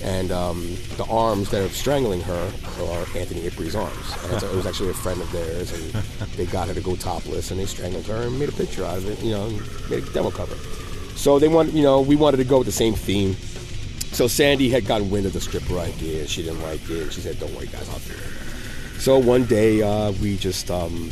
And 0.01 0.31
um, 0.31 0.77
the 0.95 1.05
arms 1.09 1.49
that 1.49 1.61
are 1.61 1.69
strangling 1.69 2.21
her 2.21 2.51
are 2.79 2.99
Anthony 3.17 3.41
Ipri's 3.41 3.75
arms. 3.75 4.15
And 4.25 4.41
it 4.41 4.55
was 4.55 4.65
actually 4.65 4.91
a 4.91 4.93
friend 4.93 5.19
of 5.19 5.29
theirs, 5.31 5.73
and 5.73 5.91
they 6.37 6.45
got 6.45 6.67
her 6.69 6.73
to 6.73 6.81
go 6.81 6.95
topless, 6.95 7.51
and 7.51 7.59
they 7.59 7.65
strangled 7.65 8.05
her 8.05 8.23
and 8.23 8.39
made 8.39 8.47
a 8.49 8.53
picture 8.53 8.85
out 8.85 8.97
of 8.97 9.09
it, 9.09 9.21
you 9.21 9.31
know, 9.31 9.49
made 9.89 10.03
a 10.03 10.13
demo 10.13 10.31
cover. 10.31 10.55
So 11.15 11.39
they 11.39 11.47
want, 11.47 11.73
you 11.73 11.83
know, 11.83 11.99
we 11.99 12.15
wanted 12.15 12.37
to 12.37 12.43
go 12.45 12.59
with 12.59 12.67
the 12.67 12.71
same 12.71 12.93
theme. 12.93 13.35
So 14.11 14.27
Sandy 14.27 14.69
had 14.69 14.85
gotten 14.85 15.09
wind 15.09 15.25
of 15.25 15.33
the 15.33 15.41
stripper 15.41 15.77
idea, 15.77 16.27
she 16.27 16.43
didn't 16.43 16.61
like 16.61 16.89
it. 16.89 17.13
She 17.13 17.21
said, 17.21 17.39
"Don't 17.39 17.53
worry, 17.53 17.67
guys, 17.67 17.87
I'll 17.89 17.99
do 17.99 18.13
it." 18.13 18.99
So 18.99 19.17
one 19.17 19.45
day 19.45 19.81
uh, 19.81 20.11
we 20.13 20.37
just 20.37 20.71
um, 20.71 21.11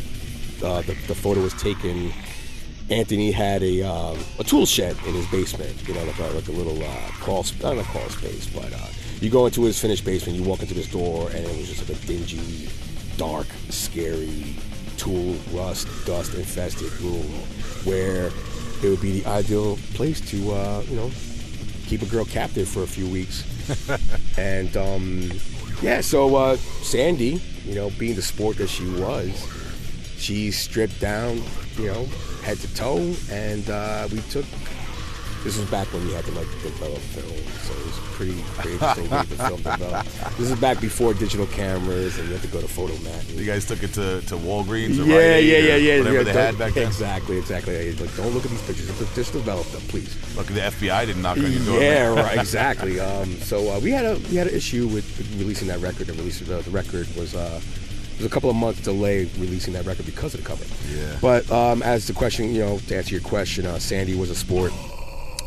uh, 0.64 0.82
the, 0.82 0.96
the 1.08 1.16
photo 1.16 1.42
was 1.42 1.54
taken. 1.54 2.12
Anthony 2.90 3.32
had 3.32 3.64
a 3.64 3.82
um, 3.84 4.18
a 4.40 4.44
tool 4.44 4.66
shed 4.66 4.96
in 5.08 5.14
his 5.14 5.28
basement, 5.28 5.88
you 5.88 5.94
know, 5.94 6.04
like 6.04 6.20
a, 6.20 6.24
like 6.24 6.48
a 6.48 6.52
little 6.52 6.82
uh, 6.84 7.08
crawl, 7.22 7.46
not 7.62 7.78
a 7.78 7.84
crawl 7.84 8.10
space, 8.10 8.48
but 8.48 8.72
uh, 8.74 8.88
you 9.22 9.30
go 9.30 9.46
into 9.46 9.64
his 9.64 9.80
finished 9.80 10.06
basement, 10.06 10.38
you 10.38 10.44
walk 10.44 10.62
into 10.62 10.74
this 10.74 10.88
door, 10.88 11.30
and 11.30 11.46
it 11.46 11.58
was 11.58 11.68
just 11.68 11.88
like 11.88 11.98
a 11.98 12.06
dingy, 12.06 12.70
dark, 13.18 13.48
scary, 13.70 14.56
tool, 14.98 15.36
rust, 15.52 15.88
dust 16.06 16.34
infested 16.36 16.92
room 17.02 17.26
where 17.86 18.28
it 18.84 18.90
would 18.90 19.02
be 19.02 19.22
the 19.22 19.30
ideal 19.30 19.78
place 19.94 20.22
to, 20.32 20.52
uh, 20.52 20.84
you 20.90 20.96
know, 20.96 21.10
keep 21.86 22.02
a 22.02 22.06
girl 22.06 22.26
captive 22.26 22.68
for 22.68 22.84
a 22.84 22.88
few 22.88 23.08
weeks. 23.08 23.44
and 24.38 24.76
um, 24.76 25.32
yeah, 25.82 26.02
so 26.02 26.36
uh, 26.36 26.56
Sandy, 26.58 27.42
you 27.66 27.76
know, 27.76 27.90
being 27.92 28.16
the 28.16 28.22
sport 28.22 28.58
that 28.58 28.68
she 28.70 28.86
was, 28.86 29.48
she 30.18 30.52
stripped 30.52 31.00
down, 31.00 31.42
you 31.78 31.88
know, 31.88 32.06
head 32.44 32.58
to 32.60 32.74
toe, 32.76 33.14
and 33.30 33.70
uh, 33.70 34.08
we 34.12 34.20
took. 34.30 34.46
This 35.46 35.60
was 35.60 35.70
back 35.70 35.86
when 35.94 36.02
you 36.08 36.14
had 36.16 36.26
to 36.26 36.32
like 36.32 36.48
develop 36.64 36.98
film, 36.98 37.38
so 37.62 37.72
it 37.72 37.86
was 37.86 38.00
pretty, 38.16 38.40
interesting 38.74 39.10
way 39.12 39.20
to 39.20 39.26
film 39.26 39.62
develop. 39.62 40.08
This 40.40 40.50
is 40.50 40.60
back 40.60 40.82
before 40.82 41.14
digital 41.14 41.46
cameras, 41.46 42.18
and 42.18 42.28
you 42.28 42.34
had 42.34 42.42
to 42.42 42.48
go 42.48 42.62
to 42.62 42.66
Fotomat. 42.68 43.30
and- 43.30 43.40
You 43.40 43.46
guys 43.46 43.64
took 43.64 43.84
it 43.84 43.94
to, 43.94 44.22
to 44.22 44.38
Walgreens 44.38 44.98
or 45.00 45.04
yeah, 45.04 45.36
Rite 45.36 45.44
yeah, 45.44 45.58
yeah, 45.60 45.76
yeah, 45.76 45.98
whatever 46.00 46.18
yeah. 46.18 46.24
they 46.24 46.34
had 46.34 46.58
back 46.58 46.74
then. 46.74 46.88
Exactly, 46.88 47.38
exactly. 47.38 47.94
Like, 47.94 48.16
don't 48.16 48.34
look 48.34 48.44
at 48.44 48.50
these 48.50 48.62
pictures. 48.64 48.88
Just- 49.14 49.34
develop 49.34 49.68
them, 49.68 49.82
please. 49.84 50.16
Lucky 50.36 50.54
the 50.54 50.62
FBI 50.62 51.06
didn't 51.06 51.22
knock 51.22 51.38
on 51.38 51.52
your 51.52 51.64
door. 51.66 51.80
Yeah, 51.80 52.08
right, 52.08 52.38
exactly. 52.40 53.00
Um, 53.00 53.36
so 53.42 53.72
uh, 53.72 53.80
we 53.80 53.92
had 53.92 54.06
a 54.06 54.18
we 54.30 54.38
had 54.38 54.48
an 54.48 54.56
issue 54.56 54.88
with, 54.88 55.06
releasing 55.38 55.68
that 55.68 55.80
record. 55.80 56.10
And 56.10 56.18
releasing 56.18 56.48
the, 56.48 56.62
the 56.62 56.72
record 56.72 57.08
was 57.16 57.36
uh, 57.36 57.60
there 57.60 58.18
was 58.18 58.26
a 58.26 58.30
couple 58.30 58.50
of 58.50 58.56
months 58.56 58.82
delay 58.82 59.26
releasing 59.38 59.74
that 59.74 59.86
record 59.86 60.06
because 60.06 60.34
of 60.34 60.42
the 60.42 60.48
cover. 60.48 60.66
Yeah. 60.90 61.18
But 61.22 61.52
um, 61.52 61.84
as 61.84 62.08
the 62.08 62.14
question, 62.14 62.54
you 62.54 62.62
know, 62.62 62.80
to 62.80 62.98
answer 62.98 63.14
your 63.14 63.24
question, 63.24 63.66
uh, 63.66 63.78
Sandy 63.78 64.16
was 64.16 64.30
a 64.32 64.36
sport. 64.36 64.72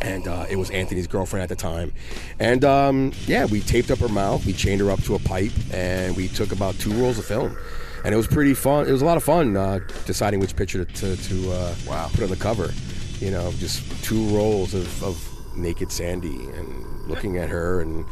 And 0.01 0.29
uh, 0.29 0.47
it 0.49 0.57
was 0.57 0.71
Anthony's 0.71 1.07
girlfriend 1.09 1.43
at 1.43 1.49
the 1.49 1.57
time, 1.57 1.93
and 2.39 2.65
um, 2.65 3.13
yeah, 3.27 3.47
we 3.47 3.61
taped 3.61 3.91
up 3.91 3.99
her 3.99 4.09
mouth, 4.09 4.47
we 4.47 4.53
chained 4.53 4.81
her 4.81 4.91
up 4.93 5.03
to 5.03 5.17
a 5.17 5.19
pipe, 5.19 5.51
and 5.73 6.17
we 6.17 6.29
took 6.29 6.53
about 6.53 6.79
two 6.79 6.93
rolls 6.93 7.19
of 7.19 7.25
film, 7.25 7.57
and 8.05 8.15
it 8.15 8.17
was 8.17 8.29
pretty 8.29 8.55
fun. 8.55 8.87
It 8.87 8.93
was 8.93 9.03
a 9.03 9.05
lot 9.05 9.17
of 9.17 9.25
fun 9.25 9.57
uh, 9.57 9.81
deciding 10.07 10.39
which 10.39 10.55
picture 10.55 10.85
to, 10.85 11.17
to, 11.17 11.23
to 11.29 11.53
uh, 11.53 11.75
Wow. 11.87 12.09
put 12.13 12.23
on 12.23 12.31
the 12.31 12.37
cover. 12.37 12.71
You 13.19 13.33
know, 13.33 13.51
just 13.59 13.83
two 14.05 14.25
rolls 14.29 14.73
of, 14.73 15.03
of 15.03 15.57
naked 15.57 15.91
Sandy 15.91 16.29
and 16.55 17.03
looking 17.09 17.37
at 17.37 17.49
her, 17.49 17.81
and 17.81 18.05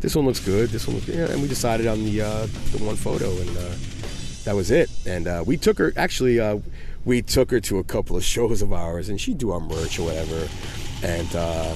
this 0.00 0.14
one 0.14 0.26
looks 0.26 0.40
good. 0.40 0.68
This 0.68 0.86
one 0.86 0.96
looks 0.96 1.06
good. 1.06 1.16
Yeah, 1.16 1.32
and 1.32 1.40
we 1.40 1.48
decided 1.48 1.86
on 1.86 2.04
the 2.04 2.20
uh, 2.20 2.46
the 2.72 2.84
one 2.84 2.96
photo, 2.96 3.30
and 3.30 3.56
uh, 3.56 3.74
that 4.44 4.54
was 4.54 4.70
it. 4.70 4.90
And 5.06 5.26
uh, 5.26 5.42
we 5.46 5.56
took 5.56 5.78
her. 5.78 5.94
Actually, 5.96 6.38
uh, 6.38 6.58
we 7.06 7.22
took 7.22 7.50
her 7.50 7.60
to 7.60 7.78
a 7.78 7.84
couple 7.84 8.14
of 8.14 8.22
shows 8.24 8.60
of 8.60 8.74
ours, 8.74 9.08
and 9.08 9.18
she'd 9.18 9.38
do 9.38 9.50
our 9.52 9.60
merch 9.60 9.98
or 9.98 10.04
whatever. 10.04 10.46
And 11.02 11.34
uh, 11.34 11.74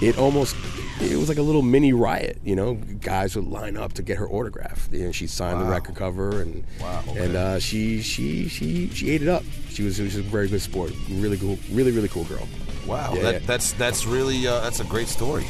it 0.00 0.18
almost. 0.18 0.56
It 1.00 1.16
was 1.16 1.28
like 1.28 1.38
a 1.38 1.42
little 1.42 1.62
mini 1.62 1.92
riot, 1.92 2.38
you 2.44 2.54
know. 2.54 2.74
Guys 3.00 3.34
would 3.34 3.46
line 3.48 3.76
up 3.76 3.94
to 3.94 4.02
get 4.02 4.16
her 4.16 4.28
autograph. 4.28 4.88
You 4.92 5.06
know, 5.06 5.12
she 5.12 5.26
signed 5.26 5.60
the 5.60 5.64
record 5.64 5.96
cover, 5.96 6.40
and 6.40 6.62
Wow, 6.80 7.02
okay. 7.08 7.24
and 7.24 7.36
uh, 7.36 7.58
she 7.58 8.00
she 8.00 8.46
she 8.48 8.88
she 8.90 9.10
ate 9.10 9.20
it 9.22 9.28
up. 9.28 9.42
She 9.70 9.82
was, 9.82 9.96
she 9.96 10.02
was 10.04 10.14
a 10.16 10.22
very 10.22 10.46
good 10.48 10.62
sport. 10.62 10.92
Really 11.10 11.36
cool, 11.36 11.58
really 11.72 11.90
really 11.90 12.08
cool 12.08 12.22
girl. 12.24 12.46
Wow, 12.86 13.14
Yeah, 13.14 13.22
that, 13.22 13.32
yeah. 13.34 13.38
that's 13.46 13.72
that's 13.72 14.06
really 14.06 14.46
uh, 14.46 14.60
that's 14.60 14.78
a 14.78 14.84
great 14.84 15.08
story. 15.08 15.42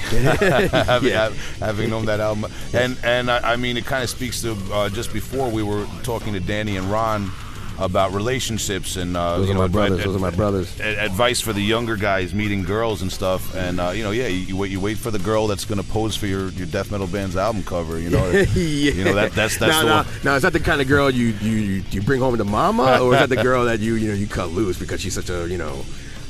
having, 0.48 1.10
Yeah. 1.10 1.30
having 1.58 1.90
known 1.90 2.06
that 2.06 2.20
album, 2.20 2.50
and 2.72 2.96
and 3.04 3.30
I, 3.30 3.52
I 3.52 3.56
mean, 3.56 3.76
it 3.76 3.84
kind 3.84 4.02
of 4.02 4.08
speaks 4.08 4.40
to 4.42 4.56
uh, 4.72 4.88
just 4.88 5.12
before 5.12 5.50
we 5.50 5.62
were 5.62 5.86
talking 6.04 6.32
to 6.32 6.40
Danny 6.40 6.76
and 6.78 6.90
Ron 6.90 7.30
about 7.78 8.12
relationships 8.12 8.96
and 8.96 9.16
uh, 9.16 9.38
Those 9.38 9.46
you 9.48 9.52
are 9.52 9.54
know 9.56 9.60
my 9.62 9.68
brothers. 9.68 9.98
ad- 10.00 10.06
Those 10.06 10.16
are 10.16 10.20
my 10.20 10.30
brothers. 10.30 10.80
ad- 10.80 10.98
advice 10.98 11.40
for 11.40 11.52
the 11.52 11.60
younger 11.60 11.96
guys 11.96 12.32
meeting 12.32 12.62
girls 12.62 13.02
and 13.02 13.10
stuff. 13.10 13.54
And 13.56 13.80
uh, 13.80 13.90
you 13.90 14.04
know, 14.04 14.12
yeah, 14.12 14.28
you, 14.28 14.38
you 14.38 14.56
wait 14.56 14.70
you 14.70 14.80
wait 14.80 14.96
for 14.98 15.10
the 15.10 15.18
girl 15.18 15.46
that's 15.48 15.64
going 15.64 15.82
to 15.82 15.88
pose 15.88 16.16
for 16.16 16.26
your, 16.26 16.50
your 16.50 16.66
death 16.68 16.90
metal 16.90 17.06
band's 17.08 17.36
album 17.36 17.62
cover. 17.64 17.98
You 17.98 18.10
know, 18.10 18.30
you 18.54 19.04
know 19.04 19.14
that 19.14 19.32
that's 19.32 19.58
that's 19.58 19.72
now, 19.72 19.80
the 19.82 19.86
now, 19.88 19.96
one. 20.04 20.06
now, 20.24 20.34
is 20.36 20.42
that 20.42 20.52
the 20.52 20.60
kind 20.60 20.80
of 20.80 20.86
girl 20.88 21.10
you 21.10 21.28
you 21.42 21.82
you, 21.90 22.02
bring 22.02 22.20
home 22.20 22.36
to 22.36 22.44
mama, 22.44 22.98
or 23.00 23.12
is 23.14 23.20
that 23.20 23.28
the 23.28 23.42
girl 23.42 23.64
that 23.64 23.80
you 23.80 23.94
you 23.94 24.08
know 24.08 24.14
you 24.14 24.26
cut 24.28 24.50
loose 24.50 24.78
because 24.78 25.00
she's 25.00 25.14
such 25.14 25.30
a 25.30 25.48
you 25.48 25.58
know 25.58 25.84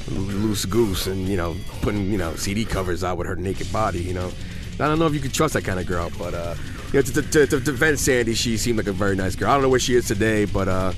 loose 0.08 0.64
goose 0.64 1.06
and 1.06 1.28
you 1.28 1.36
know 1.36 1.56
putting 1.82 2.10
you 2.10 2.18
know 2.18 2.34
CD 2.36 2.64
covers 2.64 3.04
out 3.04 3.18
with 3.18 3.26
her 3.26 3.36
naked 3.36 3.70
body? 3.72 4.00
You 4.02 4.14
know, 4.14 4.30
I 4.74 4.86
don't 4.88 4.98
know 4.98 5.06
if 5.06 5.14
you 5.14 5.20
can 5.20 5.30
trust 5.30 5.54
that 5.54 5.64
kind 5.64 5.78
of 5.78 5.86
girl, 5.86 6.10
but 6.18 6.32
uh, 6.34 6.54
you 6.92 7.00
know, 7.00 7.02
to, 7.02 7.22
to, 7.22 7.46
to 7.46 7.60
defend 7.60 7.98
Sandy, 8.00 8.34
she 8.34 8.56
seemed 8.56 8.78
like 8.78 8.86
a 8.86 8.92
very 8.92 9.16
nice 9.16 9.36
girl. 9.36 9.50
I 9.50 9.54
don't 9.54 9.62
know 9.62 9.68
where 9.68 9.80
she 9.80 9.94
is 9.94 10.06
today, 10.06 10.44
but 10.46 10.68
uh, 10.68 10.92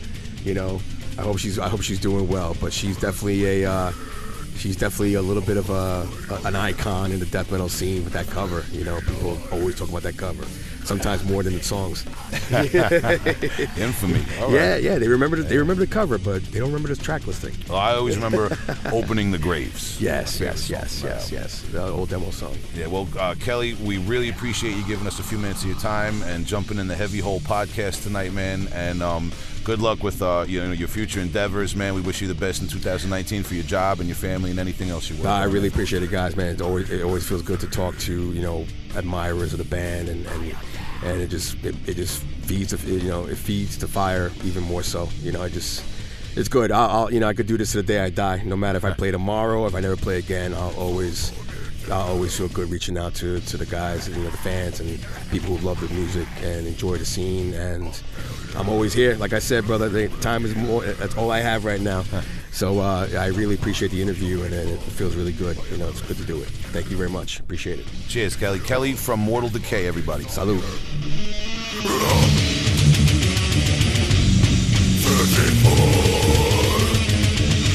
you 0.47 0.55
know, 0.55 0.81
I 1.19 1.23
hope 1.23 1.39
she's 1.39 1.59
I 1.59 1.69
hope 1.69 1.83
she's 1.83 2.01
doing 2.01 2.29
well. 2.29 2.57
But 2.61 2.73
she's 2.73 2.97
definitely 2.99 3.65
a 3.65 3.71
uh, 3.71 3.93
she's 4.57 4.77
definitely 4.77 5.15
a 5.15 5.23
little 5.23 5.43
bit 5.43 5.57
of 5.57 5.69
a, 5.71 6.09
a 6.33 6.47
an 6.47 6.55
icon 6.55 7.11
in 7.11 7.19
the 7.19 7.27
death 7.27 7.51
metal 7.51 7.69
scene 7.69 8.05
with 8.05 8.13
that 8.13 8.29
cover. 8.29 8.65
You 8.71 8.85
know, 8.85 9.01
people 9.01 9.39
always 9.51 9.77
talk 9.77 9.89
about 9.89 10.03
that 10.05 10.17
cover. 10.17 10.45
Sometimes 10.85 11.25
more 11.25 11.43
than 11.43 11.55
the 11.55 11.65
songs. 11.65 12.07
Infamy. 13.77 14.21
Right. 14.21 14.51
Yeah, 14.53 14.77
yeah, 14.77 14.99
they 15.01 15.09
remember 15.09 15.35
the, 15.35 15.43
they 15.43 15.59
remember 15.59 15.85
the 15.85 15.93
cover, 15.93 16.17
but 16.17 16.45
they 16.53 16.61
don't 16.61 16.69
remember 16.69 16.95
the 16.95 17.03
track 17.03 17.27
listing. 17.27 17.53
Well, 17.69 17.79
I 17.79 17.95
always 17.95 18.15
remember 18.15 18.57
opening 18.93 19.33
the 19.33 19.39
graves. 19.39 20.01
Yes, 20.01 20.39
yes, 20.39 20.71
yes, 20.71 21.01
from 21.01 21.11
yes, 21.11 21.33
yes. 21.33 21.63
The 21.73 21.89
old 21.89 22.11
demo 22.11 22.31
song. 22.31 22.57
Yeah, 22.73 22.87
well, 22.87 23.09
uh, 23.19 23.35
Kelly, 23.41 23.75
we 23.75 23.99
really 23.99 24.29
appreciate 24.29 24.77
you 24.77 24.87
giving 24.87 25.09
us 25.09 25.19
a 25.19 25.25
few 25.25 25.39
minutes 25.39 25.63
of 25.63 25.71
your 25.71 25.79
time 25.81 26.23
and 26.23 26.47
jumping 26.47 26.79
in 26.79 26.87
the 26.87 26.95
Heavy 26.95 27.19
Hole 27.19 27.41
podcast 27.41 28.05
tonight, 28.05 28.33
man. 28.33 28.69
And 28.73 29.03
um, 29.03 29.33
good 29.67 29.81
luck 29.81 30.01
with 30.05 30.23
uh, 30.23 30.45
you 30.47 30.63
know 30.63 30.71
your 30.71 30.87
future 30.87 31.19
endeavors, 31.21 31.75
man. 31.75 31.93
We 31.93 32.01
wish 32.01 32.23
you 32.23 32.29
the 32.29 32.37
best 32.37 32.63
in 32.63 32.69
2019 32.69 33.43
for 33.43 33.55
your 33.55 33.65
job 33.65 33.99
and 33.99 34.09
your 34.09 34.15
family 34.15 34.51
and 34.51 34.61
anything 34.61 34.91
else 34.91 35.11
you 35.11 35.17
work. 35.17 35.25
Nah, 35.25 35.39
I 35.39 35.47
on. 35.47 35.53
really 35.53 35.67
appreciate 35.67 36.05
it, 36.05 36.11
guys. 36.11 36.37
Man, 36.37 36.55
it 36.55 36.63
always 36.63 36.89
it 36.89 37.03
always 37.03 37.29
feels 37.29 37.43
good 37.43 37.59
to 37.61 37.67
talk 37.67 37.99
to 37.99 38.33
you 38.33 38.41
know 38.41 38.65
admirers 38.95 39.53
of 39.53 39.59
the 39.59 39.65
band, 39.65 40.09
and 40.09 40.25
and, 40.25 40.55
and 41.03 41.21
it 41.21 41.31
just 41.31 41.57
it, 41.65 41.75
it 41.89 41.95
just 41.95 42.23
feeds 42.23 42.71
the 42.71 42.91
you 42.91 43.09
know 43.09 43.27
it 43.27 43.37
feeds 43.37 43.77
the 43.77 43.89
fire 43.89 44.31
even 44.45 44.63
more 44.63 44.85
so. 44.85 45.09
You 45.21 45.33
know, 45.33 45.43
I 45.43 45.49
just 45.49 45.85
it's 46.37 46.49
good. 46.49 46.71
I'll, 46.71 46.91
I'll 46.91 47.13
you 47.13 47.19
know 47.19 47.27
I 47.27 47.35
could 47.35 47.49
do 47.49 47.59
this 47.59 47.73
to 47.73 47.79
the 47.79 47.83
day 47.83 47.99
I 47.99 48.11
die. 48.11 48.43
No 48.45 48.55
matter 48.57 48.77
if 48.77 48.85
I 48.85 48.93
play 48.93 49.11
tomorrow, 49.11 49.67
if 49.67 49.75
I 49.75 49.81
never 49.81 49.97
play 49.97 50.19
again, 50.19 50.55
I'll 50.55 50.75
always. 50.77 51.33
I 51.89 52.01
always 52.01 52.37
feel 52.37 52.49
good 52.49 52.69
reaching 52.71 52.99
out 52.99 53.15
to, 53.17 53.39
to 53.41 53.57
the 53.57 53.67
guys, 53.67 54.09
you 54.09 54.17
know, 54.17 54.29
the 54.29 54.37
fans, 54.39 54.81
and 54.81 54.99
people 55.31 55.57
who 55.57 55.65
love 55.65 55.81
the 55.81 55.89
music 55.95 56.27
and 56.43 56.67
enjoy 56.67 56.97
the 56.97 57.05
scene. 57.05 57.55
And 57.55 58.03
I'm 58.57 58.69
always 58.69 58.93
here. 58.93 59.15
Like 59.17 59.33
I 59.33 59.39
said, 59.39 59.67
brother, 59.67 59.89
the 59.89 60.09
time 60.21 60.45
is 60.45 60.57
more. 60.57 60.83
That's 60.85 61.17
all 61.17 61.31
I 61.31 61.41
have 61.41 61.65
right 61.65 61.81
now. 61.81 62.05
So 62.51 62.81
uh, 62.81 63.09
I 63.17 63.27
really 63.29 63.55
appreciate 63.55 63.93
the 63.93 64.03
interview, 64.03 64.43
and, 64.43 64.53
and 64.53 64.69
it 64.69 64.81
feels 64.81 65.15
really 65.15 65.33
good. 65.33 65.59
You 65.71 65.77
know, 65.77 65.89
it's 65.89 66.03
good 66.03 66.17
to 66.17 66.25
do 66.25 66.41
it. 66.43 66.49
Thank 66.49 66.91
you 66.91 66.97
very 66.97 67.11
much. 67.11 67.39
Appreciate 67.39 67.79
it. 67.79 67.87
Cheers, 68.09 68.35
Kelly. 68.35 68.59
Kelly 68.61 68.95
from 68.95 69.21
Mortal 69.21 69.49
Decay, 69.49 69.87
everybody. 69.87 70.25
Salute. 70.25 70.65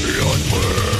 Beyond 0.04 0.91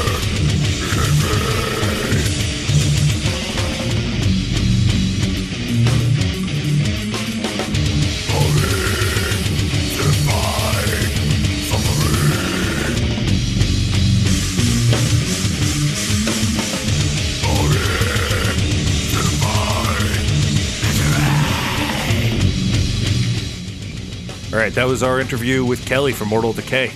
All 24.52 24.58
right, 24.58 24.72
that 24.74 24.84
was 24.86 25.02
our 25.02 25.18
interview 25.18 25.64
with 25.64 25.86
Kelly 25.86 26.12
from 26.12 26.28
Mortal 26.28 26.52
Decay. 26.52 26.92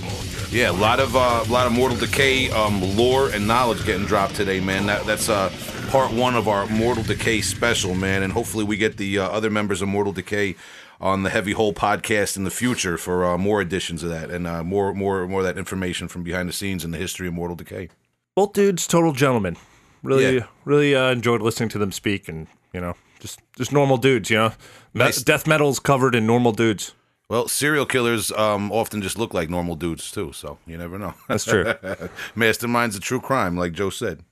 Yeah, 0.50 0.70
a 0.70 0.72
lot 0.72 1.00
of 1.00 1.16
uh, 1.16 1.42
a 1.46 1.50
lot 1.50 1.66
of 1.66 1.72
Mortal 1.72 1.96
Decay 1.96 2.50
um, 2.50 2.96
lore 2.96 3.30
and 3.30 3.48
knowledge 3.48 3.84
getting 3.86 4.04
dropped 4.04 4.34
today, 4.36 4.60
man. 4.60 4.84
That, 4.86 5.06
that's 5.06 5.30
uh, 5.30 5.50
part 5.88 6.12
one 6.12 6.34
of 6.34 6.48
our 6.48 6.66
Mortal 6.66 7.02
Decay 7.02 7.40
special, 7.40 7.94
man. 7.94 8.22
And 8.22 8.32
hopefully 8.32 8.62
we 8.62 8.76
get 8.76 8.98
the 8.98 9.18
uh, 9.20 9.28
other 9.28 9.48
members 9.48 9.80
of 9.80 9.88
Mortal 9.88 10.12
Decay 10.12 10.54
on 11.00 11.22
the 11.22 11.30
Heavy 11.30 11.52
Hole 11.52 11.72
podcast 11.72 12.36
in 12.36 12.44
the 12.44 12.50
future 12.50 12.98
for 12.98 13.24
uh, 13.24 13.38
more 13.38 13.62
editions 13.62 14.02
of 14.02 14.10
that 14.10 14.30
and 14.30 14.46
uh, 14.46 14.62
more 14.62 14.92
more 14.92 15.26
more 15.26 15.40
of 15.40 15.46
that 15.46 15.56
information 15.58 16.08
from 16.08 16.22
behind 16.22 16.50
the 16.50 16.52
scenes 16.52 16.84
and 16.84 16.92
the 16.92 16.98
history 16.98 17.26
of 17.26 17.32
Mortal 17.32 17.56
Decay. 17.56 17.88
Both 18.34 18.52
dudes, 18.52 18.86
total 18.86 19.12
gentlemen. 19.12 19.56
Really, 20.02 20.36
Yeah. 20.36 20.46
really 20.66 20.94
uh, 20.94 21.10
enjoyed 21.10 21.40
listening 21.40 21.70
to 21.70 21.78
them 21.78 21.90
speak, 21.90 22.28
and 22.28 22.48
you 22.74 22.82
know, 22.82 22.96
just 23.18 23.40
just 23.56 23.72
normal 23.72 23.96
dudes. 23.96 24.28
You 24.28 24.36
know, 24.36 24.52
Nice. 24.92 25.22
death 25.22 25.46
metal's 25.46 25.78
covered 25.80 26.14
in 26.14 26.26
normal 26.26 26.52
dudes. 26.52 26.92
Well, 27.28 27.48
serial 27.48 27.86
killers 27.86 28.30
um, 28.32 28.70
often 28.70 29.02
just 29.02 29.18
look 29.18 29.34
like 29.34 29.50
normal 29.50 29.74
dudes 29.74 30.10
too, 30.10 30.32
so 30.32 30.58
you 30.66 30.78
never 30.78 30.98
know. 30.98 31.14
That's 31.28 31.44
true. 31.44 31.64
Masterminds 32.36 32.94
of 32.94 33.00
true 33.00 33.20
crime, 33.20 33.56
like 33.56 33.72
Joe 33.72 33.90
said. 33.90 34.22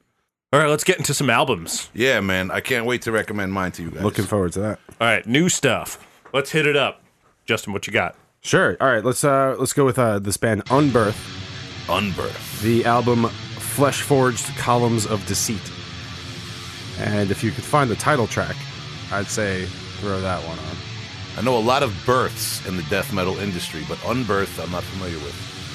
All 0.52 0.60
right, 0.60 0.68
let's 0.68 0.84
get 0.84 0.98
into 0.98 1.14
some 1.14 1.28
albums. 1.30 1.90
Yeah, 1.92 2.20
man, 2.20 2.52
I 2.52 2.60
can't 2.60 2.86
wait 2.86 3.02
to 3.02 3.12
recommend 3.12 3.52
mine 3.52 3.72
to 3.72 3.82
you 3.82 3.90
guys. 3.90 4.04
Looking 4.04 4.24
forward 4.24 4.52
to 4.52 4.60
that. 4.60 4.78
All 5.00 5.08
right, 5.08 5.26
new 5.26 5.48
stuff. 5.48 5.98
Let's 6.32 6.52
hit 6.52 6.66
it 6.66 6.76
up. 6.76 7.00
Justin, 7.46 7.72
what 7.72 7.86
you 7.86 7.92
got? 7.92 8.16
Sure. 8.40 8.76
All 8.80 8.88
right. 8.88 9.04
Let's 9.04 9.24
uh 9.24 9.56
let's 9.58 9.72
go 9.72 9.84
with 9.84 9.98
uh 9.98 10.18
this 10.18 10.36
band 10.36 10.64
Unbirth. 10.66 11.16
Unbirth. 11.86 12.60
The 12.62 12.84
album 12.84 13.28
Flesh 13.28 14.02
Forged 14.02 14.46
Columns 14.56 15.06
of 15.06 15.24
Deceit. 15.26 15.72
And 16.98 17.30
if 17.30 17.42
you 17.42 17.50
could 17.50 17.64
find 17.64 17.90
the 17.90 17.96
title 17.96 18.26
track, 18.26 18.54
I'd 19.10 19.26
say 19.26 19.66
throw 20.00 20.20
that 20.20 20.42
one 20.46 20.58
on. 20.58 20.76
I 21.36 21.42
know 21.42 21.56
a 21.56 21.60
lot 21.60 21.82
of 21.82 21.94
births 22.06 22.64
in 22.66 22.76
the 22.76 22.84
death 22.84 23.12
metal 23.12 23.38
industry, 23.38 23.84
but 23.88 23.98
unbirth 23.98 24.62
I'm 24.62 24.70
not 24.70 24.84
familiar 24.84 25.18
with. 25.18 25.34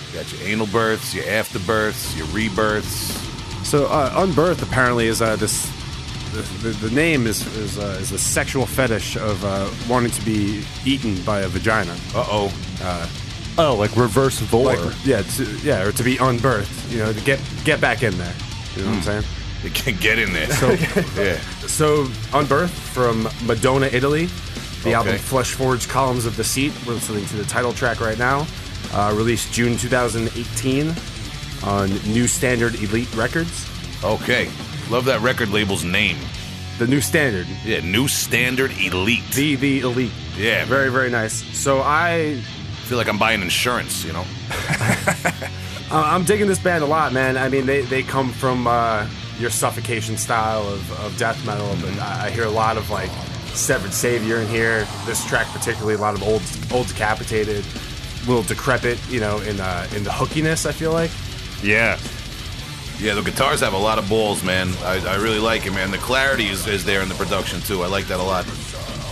You 0.09 0.19
got 0.19 0.31
your 0.31 0.41
anal 0.47 0.67
births, 0.67 1.13
your 1.13 1.25
afterbirths, 1.25 2.17
your 2.17 2.27
rebirths. 2.27 3.29
So 3.67 3.85
uh, 3.85 4.25
Unbirth 4.25 4.63
apparently 4.63 5.07
is 5.07 5.21
uh, 5.21 5.35
this. 5.35 5.71
The, 6.31 6.41
the, 6.69 6.87
the 6.87 6.95
name 6.95 7.27
is 7.27 7.45
is, 7.57 7.77
uh, 7.77 7.97
is 7.99 8.11
a 8.11 8.19
sexual 8.19 8.65
fetish 8.65 9.17
of 9.17 9.43
uh, 9.43 9.69
wanting 9.87 10.11
to 10.11 10.25
be 10.25 10.63
eaten 10.85 11.21
by 11.23 11.41
a 11.41 11.47
vagina. 11.47 11.95
Uh 12.15 12.25
oh. 12.29 13.11
Oh, 13.57 13.75
like 13.75 13.95
reverse 13.95 14.39
vore. 14.39 14.75
Like, 14.75 15.05
yeah, 15.05 15.21
to, 15.21 15.43
yeah, 15.57 15.83
or 15.83 15.91
to 15.91 16.03
be 16.03 16.15
unbirthed. 16.17 16.91
You 16.91 16.99
know, 16.99 17.13
to 17.13 17.21
get 17.21 17.39
get 17.63 17.81
back 17.81 18.03
in 18.03 18.17
there. 18.17 18.33
You 18.75 18.83
know 18.83 18.89
what 18.89 18.97
I'm 18.97 19.03
saying? 19.03 19.23
You 19.63 19.69
can't 19.71 19.99
get 19.99 20.17
in 20.17 20.31
there. 20.31 20.49
So, 20.51 20.69
yeah. 21.21 21.37
so 21.67 22.05
Unbirth 22.31 22.69
from 22.69 23.27
Modena, 23.45 23.87
Italy. 23.87 24.29
The 24.83 24.89
Okay. 24.89 24.93
album 24.93 25.17
Flesh 25.17 25.51
Forged 25.53 25.89
Columns 25.89 26.25
of 26.25 26.35
Deceit. 26.35 26.71
We're 26.87 26.93
listening 26.93 27.25
to 27.27 27.35
the 27.35 27.43
title 27.45 27.73
track 27.73 27.99
right 27.99 28.17
now. 28.17 28.47
Uh, 28.93 29.13
released 29.15 29.51
June 29.53 29.77
2018 29.77 30.93
on 31.63 31.89
New 32.11 32.27
Standard 32.27 32.75
Elite 32.75 33.13
Records. 33.15 33.67
Okay. 34.03 34.49
Love 34.89 35.05
that 35.05 35.21
record 35.21 35.49
label's 35.49 35.83
name. 35.83 36.17
The 36.79 36.87
New 36.87 37.01
Standard, 37.01 37.45
Yeah, 37.65 37.81
New 37.81 38.07
Standard 38.07 38.71
Elite. 38.79 39.29
the 39.31 39.55
the 39.57 39.81
elite. 39.81 40.11
Yeah. 40.37 40.63
Very 40.65 40.89
very 40.89 41.09
nice. 41.11 41.43
So 41.57 41.81
I 41.81 42.39
feel 42.85 42.97
like 42.97 43.09
I'm 43.09 43.17
buying 43.19 43.41
insurance, 43.41 44.03
you 44.05 44.13
know? 44.13 44.25
Uh, 45.91 46.03
I'm 46.05 46.23
digging 46.23 46.45
this 46.47 46.59
band 46.59 46.83
a 46.83 46.85
lot, 46.85 47.13
man. 47.13 47.35
I 47.35 47.49
mean, 47.49 47.65
they, 47.65 47.81
they 47.81 48.03
come 48.03 48.31
from 48.31 48.67
uh, 48.67 49.07
your 49.39 49.49
suffocation 49.49 50.17
style 50.17 50.61
of, 50.67 50.99
of 51.03 51.17
death 51.17 51.43
metal, 51.47 51.75
but 51.81 51.97
I, 51.99 52.27
I 52.27 52.29
hear 52.29 52.43
a 52.43 52.49
lot 52.51 52.77
of 52.77 52.91
like 52.91 53.09
Severed 53.59 53.93
Savior 53.93 54.37
in 54.37 54.47
here. 54.47 54.87
This 55.05 55.25
track 55.27 55.47
particularly, 55.47 55.95
a 55.95 55.97
lot 55.97 56.15
of 56.15 56.23
old 56.23 56.41
old 56.71 56.87
decapitated, 56.87 57.63
little 58.27 58.43
decrepit, 58.43 58.97
you 59.09 59.19
know, 59.19 59.39
in 59.41 59.59
uh, 59.59 59.87
in 59.95 60.03
the 60.03 60.09
hookiness. 60.09 60.65
I 60.65 60.71
feel 60.71 60.91
like. 60.93 61.11
yeah. 61.63 61.97
Yeah, 63.01 63.13
the 63.13 63.21
guitars 63.21 63.61
have 63.61 63.71
a 63.73 63.77
lot 63.77 63.97
of 63.97 64.09
balls, 64.09 64.43
man. 64.43 64.67
I, 64.83 64.99
I 65.07 65.15
really 65.23 65.39
like 65.39 65.65
it, 65.65 65.71
man. 65.71 65.89
The 65.89 65.97
clarity 65.99 66.47
is, 66.49 66.67
is 66.67 66.83
there 66.83 67.01
in 67.01 67.07
the 67.07 67.15
production, 67.15 67.61
too. 67.61 67.81
I 67.81 67.87
like 67.87 68.07
that 68.07 68.19
a 68.19 68.23
lot. 68.23 68.45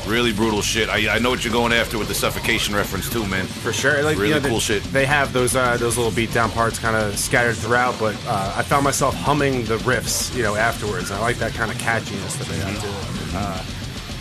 Really 0.06 0.34
brutal 0.34 0.62
shit. 0.62 0.90
I, 0.90 1.16
I 1.16 1.20
know 1.20 1.30
what 1.30 1.46
you're 1.46 1.54
going 1.54 1.72
after 1.72 1.98
with 1.98 2.10
the 2.10 2.14
suffocation 2.14 2.76
reference, 2.76 3.10
too, 3.10 3.26
man. 3.26 3.46
For 3.46 3.72
sure, 3.72 4.04
like 4.04 4.18
Really 4.18 4.28
you 4.28 4.34
know, 4.36 4.40
they- 4.42 4.50
cool 4.50 4.60
shit. 4.60 4.84
They 4.92 5.06
have 5.06 5.32
those 5.32 5.56
uh, 5.56 5.78
those 5.78 5.96
little 5.96 6.12
beat 6.12 6.34
down 6.34 6.52
parts 6.52 6.80
kind 6.80 6.98
of 6.98 7.18
scattered 7.18 7.56
throughout, 7.56 7.98
but 7.98 8.14
uh, 8.28 8.56
I 8.58 8.64
found 8.64 8.84
myself 8.84 9.16
humming 9.16 9.64
the 9.64 9.78
riffs, 9.78 10.36
you 10.36 10.44
know, 10.44 10.56
afterwards. 10.58 11.10
I 11.10 11.20
like 11.22 11.38
that 11.38 11.54
kind 11.54 11.72
of 11.72 11.78
catchiness 11.78 12.38
that 12.40 12.48
they 12.50 12.58
have 12.58 12.82
to 12.82 12.88
it. 12.90 13.36
Uh, 13.36 13.64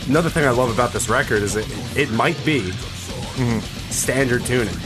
another 0.09 0.31
thing 0.31 0.45
I 0.45 0.51
love 0.51 0.73
about 0.73 0.93
this 0.93 1.09
record 1.09 1.43
is 1.43 1.57
it 1.57 1.66
it 1.97 2.11
might 2.11 2.43
be 2.45 2.70
standard 3.91 4.45
tuning, 4.45 4.77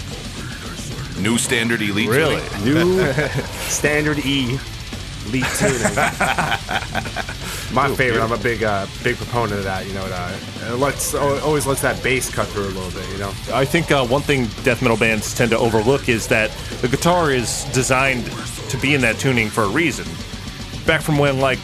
New 1.23 1.39
Standard 1.39 1.83
Elite. 1.83 2.09
Really? 2.09 2.41
tuning. 2.63 2.97
new 2.97 3.13
standard 3.69 4.19
E 4.21 4.59
elite 5.27 5.45
tuning. 5.59 5.95
My 7.73 7.93
favorite. 7.95 8.21
I'm 8.21 8.33
a 8.33 8.39
big 8.39 8.65
uh, 8.65 8.87
big 9.05 9.17
proponent 9.17 9.59
of 9.59 9.65
that. 9.65 9.87
You 9.87 9.95
know, 9.95 10.05
it, 10.05 10.13
uh, 10.13 10.39
it 10.73 10.79
lets 10.79 11.15
always 11.15 11.67
lets 11.67 11.83
that 11.83 12.03
bass 12.03 12.33
cut 12.33 12.49
through 12.49 12.65
a 12.65 12.75
little 12.75 12.91
bit. 12.91 13.09
You 13.13 13.19
know. 13.19 13.33
I 13.53 13.65
think 13.65 13.91
uh, 13.93 14.05
one 14.07 14.23
thing 14.23 14.47
death 14.65 14.83
metal 14.83 14.97
bands 14.97 15.35
tend 15.35 15.51
to 15.53 15.59
overlook 15.59 16.09
is 16.09 16.27
that 16.29 16.51
the 16.81 16.89
guitar 16.89 17.31
is 17.31 17.65
designed 17.73 18.27
to 18.71 18.77
be 18.79 18.95
in 18.95 19.01
that 19.03 19.19
tuning 19.19 19.49
for 19.49 19.65
a 19.65 19.69
reason. 19.69 20.07
Back 20.87 21.03
from 21.03 21.19
when 21.19 21.39
like 21.39 21.59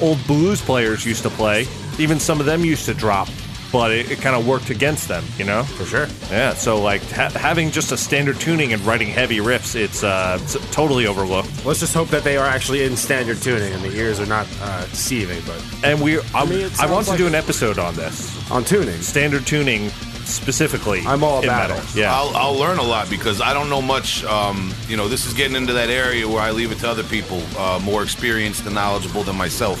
old 0.00 0.24
blues 0.26 0.60
players 0.60 1.04
used 1.04 1.22
to 1.24 1.30
play, 1.30 1.66
even 1.98 2.18
some 2.20 2.40
of 2.40 2.46
them 2.46 2.64
used 2.64 2.84
to 2.86 2.94
drop, 2.94 3.28
but 3.72 3.90
it, 3.90 4.10
it 4.10 4.20
kind 4.20 4.36
of 4.36 4.46
worked 4.46 4.70
against 4.70 5.08
them, 5.08 5.24
you 5.38 5.44
know? 5.44 5.62
For 5.62 5.84
sure. 5.84 6.06
Yeah, 6.30 6.52
so 6.54 6.80
like 6.82 7.02
ha- 7.10 7.30
having 7.30 7.70
just 7.70 7.90
a 7.92 7.96
standard 7.96 8.38
tuning 8.40 8.72
and 8.72 8.82
writing 8.82 9.08
heavy 9.08 9.38
riffs, 9.38 9.74
it's, 9.74 10.02
uh, 10.04 10.38
it's 10.42 10.54
totally 10.70 11.06
overlooked. 11.06 11.64
Let's 11.64 11.80
just 11.80 11.94
hope 11.94 12.08
that 12.08 12.22
they 12.24 12.36
are 12.36 12.46
actually 12.46 12.84
in 12.84 12.96
standard 12.96 13.38
tuning 13.40 13.72
and 13.72 13.82
the 13.82 13.92
ears 13.96 14.20
are 14.20 14.26
not 14.26 14.46
uh, 14.60 14.84
deceiving. 14.86 15.42
But 15.46 15.64
And 15.84 16.00
we, 16.02 16.20
I, 16.34 16.44
mean, 16.44 16.60
it 16.60 16.78
I 16.80 16.90
want 16.90 17.04
sounds 17.04 17.06
to 17.06 17.10
like- 17.12 17.18
do 17.18 17.26
an 17.26 17.34
episode 17.34 17.78
on 17.78 17.96
this 17.96 18.50
on 18.50 18.64
tuning, 18.64 19.00
standard 19.00 19.46
tuning 19.46 19.90
specifically. 20.24 21.00
I'm 21.06 21.24
all 21.24 21.38
in 21.38 21.44
about 21.44 21.70
metal. 21.70 21.84
it. 21.84 21.94
Yeah, 21.96 22.14
I'll, 22.14 22.34
I'll 22.36 22.54
learn 22.54 22.78
a 22.78 22.82
lot 22.82 23.10
because 23.10 23.40
I 23.40 23.52
don't 23.52 23.68
know 23.68 23.82
much. 23.82 24.22
Um, 24.24 24.72
you 24.88 24.96
know, 24.96 25.08
this 25.08 25.26
is 25.26 25.34
getting 25.34 25.56
into 25.56 25.72
that 25.72 25.90
area 25.90 26.28
where 26.28 26.40
I 26.40 26.52
leave 26.52 26.70
it 26.72 26.78
to 26.78 26.88
other 26.88 27.02
people 27.02 27.42
uh, 27.58 27.80
more 27.82 28.02
experienced 28.02 28.64
and 28.66 28.74
knowledgeable 28.74 29.22
than 29.24 29.36
myself 29.36 29.80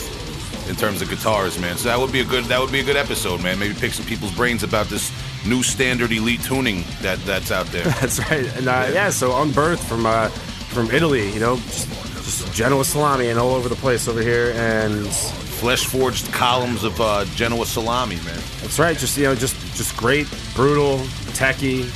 in 0.68 0.76
terms 0.76 1.02
of 1.02 1.08
guitars, 1.08 1.58
man. 1.58 1.76
So 1.76 1.88
that 1.88 1.98
would 1.98 2.12
be 2.12 2.20
a 2.20 2.24
good 2.24 2.44
that 2.44 2.60
would 2.60 2.72
be 2.72 2.80
a 2.80 2.84
good 2.84 2.96
episode, 2.96 3.42
man. 3.42 3.58
Maybe 3.58 3.74
pick 3.74 3.92
some 3.92 4.06
people's 4.06 4.34
brains 4.34 4.62
about 4.62 4.86
this 4.86 5.12
new 5.46 5.62
standard 5.62 6.12
elite 6.12 6.42
tuning 6.42 6.84
that 7.00 7.18
that's 7.24 7.50
out 7.50 7.66
there. 7.66 7.84
that's 8.00 8.18
right. 8.30 8.46
And 8.56 8.68
uh, 8.68 8.90
yeah, 8.92 9.10
so 9.10 9.30
Unbirth 9.30 9.80
from 9.80 10.06
uh, 10.06 10.28
from 10.28 10.90
Italy, 10.90 11.32
you 11.32 11.40
know, 11.40 11.56
just, 11.56 11.88
just 12.22 12.52
Genoa 12.52 12.84
salami 12.84 13.28
and 13.28 13.38
all 13.38 13.54
over 13.54 13.68
the 13.68 13.76
place 13.76 14.08
over 14.08 14.22
here, 14.22 14.52
and 14.56 15.06
Flesh 15.06 15.86
forged 15.86 16.32
columns 16.32 16.82
of 16.84 17.00
uh, 17.00 17.24
Genoa 17.36 17.66
salami, 17.66 18.16
man. 18.16 18.40
that's 18.60 18.78
right. 18.78 18.96
Just 18.96 19.16
you 19.16 19.24
know, 19.24 19.34
just 19.34 19.56
just 19.76 19.96
great, 19.96 20.26
brutal, 20.54 20.98
techie, 21.34 21.90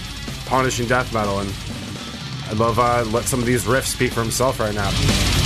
punishing 0.47 0.86
death 0.86 1.12
metal, 1.12 1.40
and 1.40 1.52
I 2.48 2.52
love 2.52 2.78
uh, 2.78 3.05
let 3.10 3.24
some 3.24 3.40
of 3.40 3.47
these 3.47 3.64
riffs 3.64 3.86
speak 3.86 4.12
for 4.12 4.22
himself 4.22 4.60
right 4.60 4.74
now. 4.74 5.45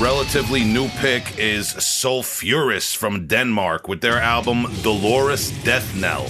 Relatively 0.00 0.64
new 0.64 0.88
pick 0.88 1.38
is 1.38 1.68
Sulphurous 1.68 2.94
from 2.94 3.26
Denmark 3.26 3.86
with 3.86 4.00
their 4.00 4.18
album 4.18 4.66
Dolorous 4.80 5.50
Death 5.62 5.94
Knell. 5.94 6.26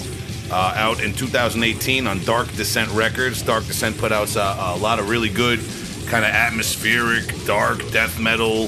Uh, 0.51 0.75
out 0.75 1.01
in 1.01 1.13
2018 1.13 2.09
on 2.09 2.19
Dark 2.25 2.53
Descent 2.57 2.91
Records. 2.91 3.43
Dark 3.43 3.65
Descent 3.67 3.97
put 3.97 4.11
out 4.11 4.37
uh, 4.37 4.75
a 4.75 4.79
lot 4.79 4.99
of 4.99 5.09
really 5.09 5.29
good, 5.29 5.61
kind 6.09 6.25
of 6.25 6.33
atmospheric, 6.33 7.33
dark 7.47 7.79
death 7.93 8.19
metal, 8.19 8.65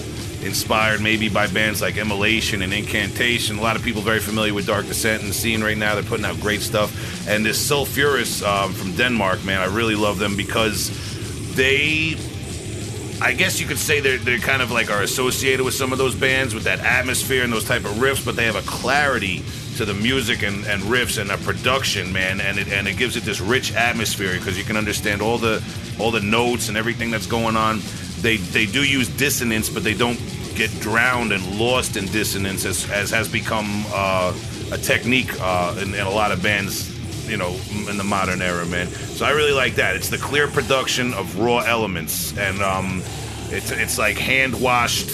inspired 0.46 1.00
maybe 1.00 1.28
by 1.28 1.48
bands 1.48 1.82
like 1.82 1.96
Immolation 1.96 2.62
and 2.62 2.72
Incantation. 2.72 3.58
A 3.58 3.60
lot 3.60 3.74
of 3.74 3.82
people 3.82 4.02
very 4.02 4.20
familiar 4.20 4.54
with 4.54 4.68
Dark 4.68 4.86
Descent 4.86 5.20
in 5.22 5.26
the 5.26 5.34
scene 5.34 5.64
right 5.64 5.76
now. 5.76 5.96
They're 5.96 6.04
putting 6.04 6.26
out 6.26 6.38
great 6.38 6.60
stuff. 6.60 7.28
And 7.28 7.44
this 7.44 7.58
Sulphurous 7.58 8.40
um, 8.44 8.72
from 8.72 8.94
Denmark, 8.94 9.44
man, 9.44 9.60
I 9.62 9.74
really 9.74 9.96
love 9.96 10.20
them 10.20 10.36
because 10.36 10.92
they 11.56 12.14
I 13.22 13.32
guess 13.34 13.60
you 13.60 13.68
could 13.68 13.78
say 13.78 14.00
they're, 14.00 14.18
they're 14.18 14.38
kind 14.38 14.62
of 14.62 14.72
like 14.72 14.90
are 14.90 15.02
associated 15.02 15.64
with 15.64 15.74
some 15.74 15.92
of 15.92 15.98
those 15.98 16.14
bands 16.14 16.54
with 16.54 16.64
that 16.64 16.80
atmosphere 16.80 17.44
and 17.44 17.52
those 17.52 17.64
type 17.64 17.84
of 17.84 17.92
riffs, 17.92 18.24
but 18.24 18.34
they 18.34 18.44
have 18.46 18.56
a 18.56 18.62
clarity 18.62 19.44
to 19.76 19.84
the 19.84 19.94
music 19.94 20.42
and, 20.42 20.66
and 20.66 20.82
riffs 20.82 21.20
and 21.20 21.30
a 21.30 21.38
production, 21.38 22.12
man, 22.12 22.40
and 22.40 22.58
it 22.58 22.68
and 22.68 22.88
it 22.88 22.96
gives 22.96 23.16
it 23.16 23.22
this 23.22 23.40
rich 23.40 23.74
atmosphere 23.74 24.32
because 24.34 24.58
you 24.58 24.64
can 24.64 24.76
understand 24.76 25.22
all 25.22 25.38
the 25.38 25.62
all 26.00 26.10
the 26.10 26.20
notes 26.20 26.68
and 26.68 26.76
everything 26.76 27.12
that's 27.12 27.26
going 27.26 27.56
on. 27.56 27.80
they 28.22 28.38
they 28.38 28.66
do 28.66 28.82
use 28.82 29.08
dissonance, 29.16 29.70
but 29.70 29.84
they 29.84 29.94
don't 29.94 30.20
get 30.56 30.70
drowned 30.80 31.32
and 31.32 31.58
lost 31.58 31.96
in 31.96 32.06
dissonance 32.06 32.64
as, 32.64 32.90
as 32.90 33.10
has 33.10 33.28
become 33.28 33.84
uh, 33.92 34.34
a 34.72 34.78
technique 34.78 35.30
uh, 35.40 35.78
in, 35.80 35.94
in 35.94 36.06
a 36.06 36.10
lot 36.10 36.32
of 36.32 36.42
bands, 36.42 36.91
you 37.32 37.38
know, 37.38 37.56
in 37.88 37.96
the 37.96 38.04
modern 38.04 38.42
era, 38.42 38.66
man. 38.66 38.86
So 38.88 39.24
I 39.24 39.30
really 39.30 39.52
like 39.52 39.76
that. 39.76 39.96
It's 39.96 40.10
the 40.10 40.18
clear 40.18 40.46
production 40.48 41.14
of 41.14 41.38
raw 41.38 41.60
elements, 41.60 42.36
and 42.36 42.60
um, 42.62 43.02
it's 43.48 43.70
it's 43.70 43.96
like 43.96 44.18
hand 44.18 44.60
washed 44.60 45.10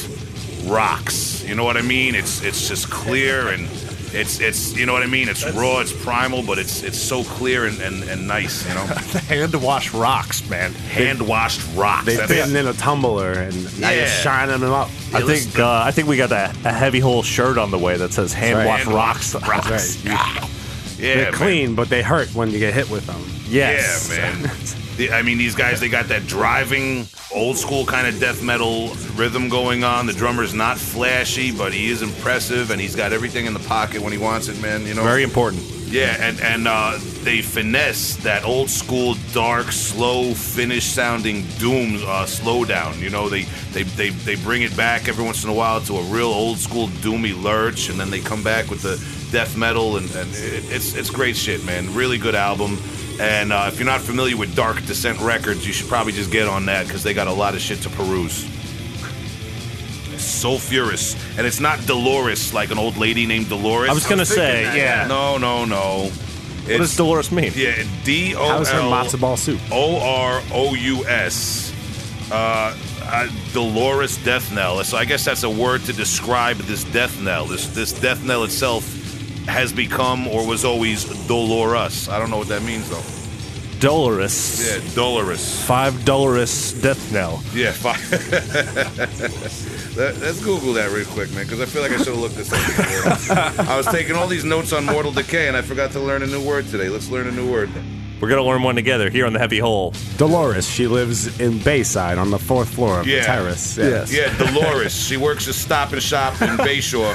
rocks. 0.65 1.45
You 1.45 1.55
know 1.55 1.62
what 1.65 1.77
I 1.77 1.82
mean? 1.82 2.16
It's 2.16 2.43
it's 2.43 2.69
just 2.69 2.90
clear 2.90 3.49
and 3.49 3.69
it's 4.12 4.40
it's 4.40 4.77
you 4.77 4.85
know 4.85 4.93
what 4.95 5.05
I 5.05 5.07
mean. 5.07 5.28
It's 5.28 5.45
raw, 5.53 5.78
it's 5.78 5.93
primal, 5.93 6.43
but 6.43 6.59
it's 6.59 6.82
it's 6.82 6.99
so 6.99 7.23
clear 7.23 7.66
and, 7.66 7.81
and, 7.81 8.03
and 8.05 8.27
nice. 8.27 8.66
You 8.69 8.74
know, 8.74 8.85
hand 9.28 9.55
washed 9.62 9.95
rocks, 9.95 10.49
man. 10.51 10.73
hand 10.73 11.23
washed 11.23 11.61
rocks. 11.77 12.07
They 12.07 12.16
That's- 12.16 12.47
fit 12.49 12.57
in 12.57 12.66
a 12.66 12.73
tumbler, 12.73 13.32
and 13.32 13.81
now 13.81 13.90
you're 13.90 14.07
shining 14.09 14.59
them 14.61 14.73
up. 14.73 14.89
I 15.15 15.20
Yeah, 15.20 15.24
listen 15.24 15.51
think 15.53 15.61
uh, 15.61 15.82
I 15.85 15.90
think 15.93 16.09
we 16.09 16.16
got 16.16 16.32
a, 16.32 16.51
a 16.65 16.73
heavy 16.73 17.01
hole 17.01 17.23
shirt 17.23 17.59
on 17.59 17.70
the 17.70 17.78
way 17.78 17.97
that 17.97 18.12
says 18.12 18.32
"Hand 18.32 18.59
right. 18.59 18.66
wash 18.66 18.82
Hand 18.85 18.95
rocks." 18.95 19.35
washed 19.35 19.47
rocks. 19.49 20.05
Right. 20.05 20.51
Yeah, 20.99 21.15
They're 21.15 21.25
man. 21.25 21.33
clean, 21.33 21.75
but 21.75 21.89
they 21.89 22.03
hurt 22.03 22.35
when 22.35 22.51
you 22.51 22.59
get 22.59 22.75
hit 22.75 22.91
with 22.91 23.07
them. 23.07 23.23
Yes, 23.47 24.11
Yeah, 24.12 24.33
man. 24.33 24.51
The- 24.97 25.12
I 25.12 25.23
mean, 25.23 25.39
these 25.39 25.55
guys, 25.55 25.79
they 25.79 25.89
got 25.89 26.09
that 26.09 26.27
driving, 26.27 27.07
old 27.33 27.57
school 27.57 27.87
kind 27.87 28.07
of 28.09 28.19
death 28.19 28.43
metal 28.43 28.89
rhythm 29.15 29.49
going 29.49 29.85
on. 29.85 30.07
The 30.07 30.12
drummer's 30.12 30.55
not 30.55 30.77
flashy, 30.77 31.53
but 31.53 31.73
he 31.73 31.89
is 31.89 32.03
impressive, 32.03 32.70
and 32.73 32.81
he's 32.81 32.97
got 32.97 33.12
everything 33.12 33.47
in 33.47 33.55
the 33.55 33.61
pocket 33.61 34.03
when 34.03 34.11
he 34.12 34.19
wants 34.19 34.49
it, 34.49 34.61
man. 34.61 34.85
You 34.87 34.95
know, 34.95 35.05
Very 35.05 35.23
important. 35.23 35.62
Yeah, 35.90 36.16
and 36.20 36.39
and 36.43 36.69
uh, 36.69 36.98
they 37.23 37.40
finesse 37.40 38.16
that 38.16 38.44
old 38.44 38.69
school, 38.69 39.15
dark, 39.32 39.73
slow, 39.73 40.35
Finnish 40.35 40.85
sounding 40.85 41.47
doom 41.59 41.97
uh, 41.97 42.27
slowdown. 42.27 43.01
You 43.01 43.09
know, 43.09 43.31
they, 43.31 43.44
they 43.73 43.85
they 43.85 44.10
they 44.10 44.35
bring 44.36 44.62
it 44.62 44.77
back 44.77 45.09
every 45.09 45.24
once 45.24 45.44
in 45.44 45.51
a 45.51 45.55
while 45.55 45.81
to 45.82 45.97
a 45.97 46.02
real 46.05 46.27
old 46.27 46.59
school 46.59 46.89
doomy 46.89 47.43
lurch, 47.43 47.89
and 47.89 47.98
then 47.98 48.10
they 48.10 48.20
come 48.20 48.43
back 48.43 48.69
with 48.69 48.82
the 48.82 49.02
death 49.32 49.56
metal, 49.56 49.97
and, 49.97 50.10
and 50.15 50.28
it, 50.35 50.70
it's 50.70 50.94
it's 50.94 51.09
great 51.09 51.36
shit, 51.36 51.65
man. 51.65 51.94
Really 51.94 52.19
good 52.19 52.35
album. 52.35 52.77
And 53.19 53.52
uh, 53.52 53.70
if 53.73 53.78
you're 53.78 53.86
not 53.86 54.02
familiar 54.02 54.36
with 54.36 54.55
Dark 54.55 54.85
Descent 54.85 55.19
Records, 55.20 55.66
you 55.66 55.73
should 55.73 55.89
probably 55.89 56.12
just 56.12 56.31
get 56.31 56.47
on 56.47 56.66
that 56.66 56.86
because 56.86 57.02
they 57.02 57.15
got 57.15 57.28
a 57.28 57.32
lot 57.32 57.55
of 57.55 57.60
shit 57.60 57.81
to 57.82 57.89
peruse. 57.90 58.44
Sulphurous, 60.40 61.15
and 61.36 61.47
it's 61.47 61.60
not 61.60 61.85
Dolores 61.86 62.55
like 62.55 62.70
an 62.70 62.78
old 62.78 62.97
lady 62.97 63.27
named 63.27 63.48
Dolores. 63.48 63.90
I 63.90 63.94
was 63.94 64.06
gonna 64.06 64.24
say, 64.27 64.65
that, 64.65 64.77
yeah. 64.77 65.06
No, 65.06 65.39
no, 65.39 65.65
no. 65.65 66.10
What 66.65 66.78
does 66.78 66.97
Dolores 66.97 67.32
mean? 67.32 67.52
Yeah, 67.55 67.82
D 68.05 68.35
O 68.35 68.47
How's 68.47 68.70
her 68.70 68.81
L 68.81 68.90
matzo 68.90 69.19
ball 69.20 69.36
soup? 69.36 69.60
O 69.73 69.98
R 70.01 70.43
O 70.52 70.74
U 70.74 71.06
S. 71.06 71.73
Uh, 72.31 72.77
uh, 73.05 73.28
Dolorous 73.55 74.23
death 74.23 74.52
knell. 74.52 74.85
So 74.85 74.98
I 74.98 75.06
guess 75.06 75.24
that's 75.24 75.43
a 75.43 75.51
word 75.51 75.82
to 75.85 75.94
describe 75.94 76.59
this 76.59 76.85
death 76.85 77.20
knell. 77.23 77.47
This 77.47 77.69
this 77.69 77.98
death 77.98 78.23
knell 78.23 78.44
itself 78.44 78.85
has 79.47 79.73
become 79.73 80.28
or 80.28 80.47
was 80.47 80.65
always 80.65 81.05
Dolores. 81.27 82.09
I 82.10 82.19
don't 82.19 82.31
know 82.31 82.36
what 82.36 82.48
that 82.48 82.62
means 82.62 82.90
though. 82.90 83.18
Dolores. 83.81 84.67
Yeah, 84.69 84.95
dolorous. 84.95 85.65
Five 85.65 86.05
Dolores 86.05 86.73
death 86.83 87.13
knell. 87.13 87.43
Yeah, 87.55 87.73
fine. 87.73 87.99
Let, 89.97 90.15
us 90.23 90.43
Google 90.43 90.73
that 90.75 90.91
real 90.93 91.07
quick, 91.07 91.31
man, 91.33 91.45
because 91.45 91.61
I 91.61 91.67
feel 91.67 91.83
like 91.83 91.93
I 91.93 91.97
should 91.99 92.09
have 92.09 92.19
looked 92.19 92.37
this 92.37 92.53
up 92.53 92.59
before. 92.67 93.65
I 93.67 93.77
was 93.77 93.87
taking 93.87 94.17
all 94.17 94.27
these 94.27 94.45
notes 94.45 94.73
on 94.73 94.85
Mortal 94.85 95.13
Decay, 95.13 95.49
and 95.49 95.57
I 95.57 95.63
forgot 95.63 95.93
to 95.93 96.01
learn 96.01 96.23
a 96.23 96.27
new 96.27 96.45
word 96.45 96.67
today. 96.69 96.89
Let's 96.89 97.09
learn 97.11 97.27
a 97.29 97.33
new 97.33 97.51
word. 97.51 97.71
We're 98.21 98.29
gonna 98.29 98.43
learn 98.43 98.65
one 98.65 98.75
together 98.75 99.11
here 99.11 99.27
on 99.27 99.33
the 99.33 99.39
Heavy 99.39 99.61
Hole. 99.61 99.95
Dolores. 100.17 100.69
She 100.69 100.89
lives 100.89 101.39
in 101.41 101.59
Bayside 101.61 102.19
on 102.19 102.31
the 102.33 102.39
fourth 102.39 102.69
floor 102.69 102.99
of 103.01 103.07
Yeah. 103.07 103.21
the 103.21 103.27
terrace. 103.27 103.77
Yes. 103.79 104.13
Yeah, 104.13 104.37
Dolores. 104.39 104.93
she 104.93 105.17
works 105.17 105.47
at 105.47 105.55
Stop 105.55 105.93
and 105.93 106.03
Shop 106.03 106.41
in 106.43 106.49
Bayshore. 106.59 107.15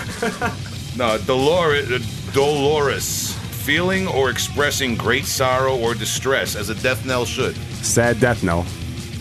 No, 0.96 1.18
Dolores. 1.18 1.92
uh, 1.92 1.98
Dolores. 2.34 3.33
Feeling 3.64 4.08
or 4.10 4.30
expressing 4.30 4.96
great 4.96 5.26
sorrow 5.26 5.78
or 5.78 5.94
distress, 5.96 6.56
as 6.56 6.70
a 6.70 6.76
death 6.76 7.06
knell 7.06 7.24
should. 7.26 7.56
Sad 7.56 8.20
death 8.20 8.44
knell. 8.44 8.66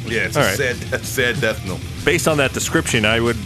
Yeah, 0.04 0.22
it's 0.22 0.36
All 0.36 0.42
a 0.42 0.46
right. 0.46 0.56
sad, 0.56 0.76
sad 1.04 1.40
death 1.40 1.64
knell. 1.64 1.78
Based 2.04 2.26
on 2.26 2.38
that 2.38 2.52
description, 2.52 3.04
I 3.04 3.20
would. 3.20 3.36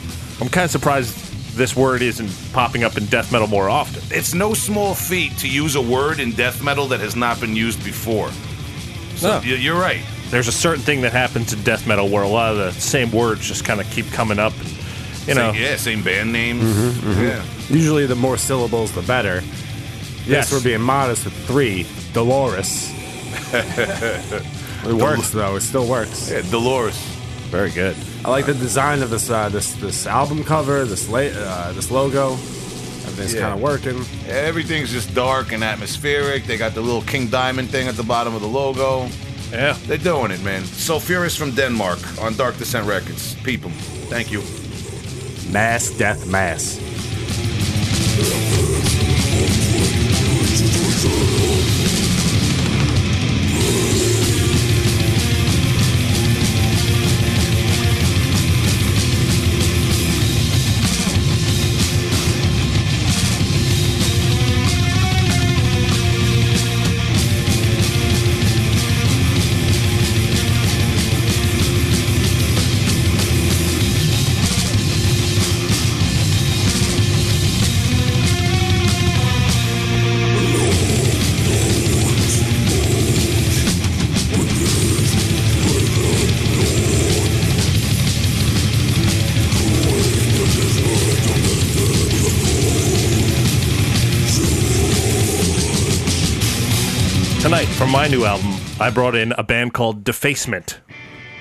I'm 0.41 0.49
kind 0.49 0.65
of 0.65 0.71
surprised 0.71 1.15
this 1.55 1.77
word 1.77 2.01
isn't 2.03 2.31
popping 2.55 2.83
up 2.83 2.97
in 2.97 3.05
death 3.07 3.31
metal 3.31 3.47
more 3.47 3.69
often. 3.69 4.03
It's 4.11 4.33
no 4.35 4.55
small 4.55 4.95
feat 4.95 5.37
to 5.39 5.49
use 5.49 5.75
a 5.75 5.81
word 5.83 6.19
in 6.21 6.33
death 6.33 6.63
metal 6.63 6.87
that 6.89 7.01
has 7.01 7.15
not 7.15 7.41
been 7.41 7.55
used 7.57 7.85
before. 7.85 8.31
So 9.17 9.39
No. 9.39 9.43
you're 9.43 9.79
right. 9.79 10.01
There's 10.31 10.49
a 10.49 10.53
certain 10.53 10.83
thing 10.83 11.03
that 11.03 11.13
happens 11.13 11.53
in 11.53 11.63
death 11.63 11.87
metal 11.87 12.09
where 12.09 12.23
a 12.23 12.29
lot 12.29 12.53
of 12.53 12.59
the 12.59 12.73
same 12.81 13.11
words 13.13 13.47
just 13.47 13.65
kind 13.67 13.81
of 13.81 13.91
keep 13.91 14.11
coming 14.13 14.39
up. 14.39 14.53
And, 14.61 15.29
you 15.29 15.35
know, 15.35 15.53
Same, 15.53 15.63
yeah, 15.63 15.77
same 15.77 16.03
band 16.03 16.33
names. 16.33 16.63
Mm-hmm, 16.65 17.11
mm-hmm. 17.11 17.23
Yeah. 17.23 17.45
Usually, 17.77 18.07
the 18.07 18.15
more 18.17 18.37
syllables, 18.39 18.93
the 18.93 19.03
better. 19.03 19.43
Yes. 20.27 20.51
Yes, 20.51 20.53
we're 20.53 20.63
being 20.63 20.81
modest 20.81 21.25
with 21.25 21.35
three. 21.47 21.87
Dolores. 22.13 22.91
it 23.53 24.93
works 24.93 25.31
though. 25.31 25.57
It 25.57 25.61
still 25.63 25.87
works. 25.89 26.31
yeah, 26.31 26.43
Dolores. 26.51 26.97
very 27.51 27.71
good. 27.71 27.97
I 28.25 28.31
like 28.31 28.47
the 28.47 28.55
design 28.55 29.03
of 29.03 29.11
this 29.11 29.31
uh, 29.31 29.49
this 29.51 29.75
this 29.75 30.07
album 30.07 30.43
cover. 30.45 30.85
This 30.85 31.09
la- 31.09 31.21
uh, 31.21 31.73
this 31.73 31.91
logo. 31.91 32.33
Everything's 32.33 33.35
Yeah. 33.35 33.41
kind 33.43 33.55
of 33.55 33.61
working. 33.61 34.05
Everything's 34.29 34.91
just 34.91 35.15
dark 35.15 35.53
and 35.53 35.63
atmospheric. 35.63 36.45
They 36.45 36.57
got 36.57 36.75
the 36.75 36.81
little 36.83 37.03
King 37.03 37.29
Diamond 37.29 37.71
thing 37.71 37.87
at 37.89 37.95
the 37.97 38.03
bottom 38.03 38.35
of 38.35 38.41
the 38.41 38.49
logo. 38.49 39.09
Yeah. 39.53 39.77
They're 39.87 39.97
doing 39.97 40.33
it, 40.33 40.43
man. 40.43 40.65
Sulphurous 40.65 41.37
from 41.37 41.53
Denmark 41.53 41.99
on 42.21 42.35
Dark 42.37 42.59
Descent 42.59 42.87
Records. 42.87 43.37
Peep 43.45 43.65
'em. 43.65 43.73
Thank 44.11 44.33
you. 44.33 44.43
Mass 45.53 45.91
death 45.91 46.27
mass. 46.27 46.81
Tonight, 50.97 51.36
my 98.07 98.13
new 98.13 98.25
album, 98.25 98.55
I 98.79 98.91
brought 98.91 99.17
in 99.17 99.33
a 99.33 99.43
band 99.43 99.75
called 99.75 100.05
Defacement. 100.05 100.79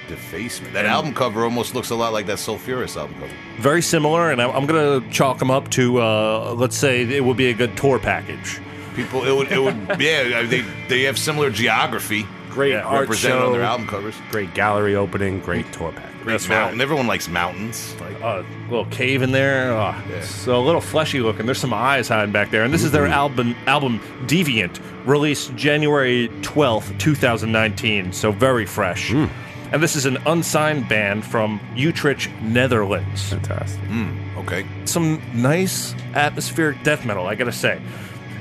Defacement. 0.07 0.73
That 0.73 0.87
album 0.87 1.13
cover 1.13 1.43
almost 1.43 1.75
looks 1.75 1.91
a 1.91 1.95
lot 1.95 2.11
like 2.11 2.25
that 2.25 2.39
Sulphurous 2.39 2.97
album 2.97 3.19
cover. 3.19 3.31
Very 3.59 3.83
similar, 3.83 4.31
and 4.31 4.41
I'm, 4.41 4.49
I'm 4.49 4.65
going 4.65 5.03
to 5.03 5.09
chalk 5.11 5.37
them 5.37 5.51
up 5.51 5.69
to, 5.71 6.01
uh, 6.01 6.55
let's 6.57 6.75
say, 6.75 7.03
it 7.03 7.23
would 7.23 7.37
be 7.37 7.51
a 7.51 7.53
good 7.53 7.77
tour 7.77 7.99
package. 7.99 8.59
People, 8.95 9.23
it 9.25 9.35
would, 9.35 9.51
it 9.51 9.59
would, 9.59 9.75
yeah. 10.01 10.41
They 10.41 10.61
they 10.89 11.03
have 11.03 11.19
similar 11.19 11.51
geography 11.51 12.25
Great 12.49 12.71
Yeah, 12.71 12.81
art 12.81 13.01
represented 13.01 13.41
show. 13.41 13.45
on 13.47 13.51
their 13.51 13.61
album 13.61 13.85
covers. 13.85 14.15
Great 14.31 14.53
gallery 14.55 14.95
opening. 14.95 15.41
Great 15.41 15.71
tour 15.71 15.91
pack. 15.91 16.14
Great 16.25 16.33
That's 16.33 16.49
mountain. 16.49 16.79
right. 16.79 16.83
Everyone 16.83 17.05
likes 17.05 17.29
mountains. 17.29 17.95
Like 18.01 18.19
a 18.19 18.43
little 18.67 18.85
cave 18.85 19.21
in 19.21 19.31
there. 19.31 19.71
Oh, 19.71 19.95
So 20.23 20.57
a 20.57 20.59
little 20.59 20.81
fleshy 20.81 21.19
looking. 21.19 21.45
There's 21.45 21.59
some 21.59 21.73
eyes 21.73 22.07
hiding 22.07 22.31
back 22.31 22.49
there. 22.49 22.63
And 22.63 22.73
this 22.73 22.81
is 22.81 22.91
their 22.91 23.03
mm-hmm. 23.03 23.13
album, 23.13 23.55
album 23.67 23.99
Deviant, 24.25 24.81
released 25.05 25.55
January 25.55 26.29
12th, 26.41 26.97
2019. 26.97 28.11
So 28.11 28.31
very 28.31 28.65
fresh. 28.65 29.11
Mm. 29.11 29.29
And 29.71 29.83
this 29.83 29.95
is 29.95 30.07
an 30.07 30.17
unsigned 30.25 30.89
band 30.89 31.23
from 31.23 31.59
Utrecht, 31.75 32.31
Netherlands. 32.41 33.29
Fantastic. 33.29 33.81
Mm. 33.83 34.37
Okay. 34.37 34.65
some 34.85 35.21
nice 35.33 35.93
atmospheric 36.15 36.81
death 36.83 37.05
metal, 37.05 37.27
I 37.27 37.35
gotta 37.35 37.51
say. 37.51 37.79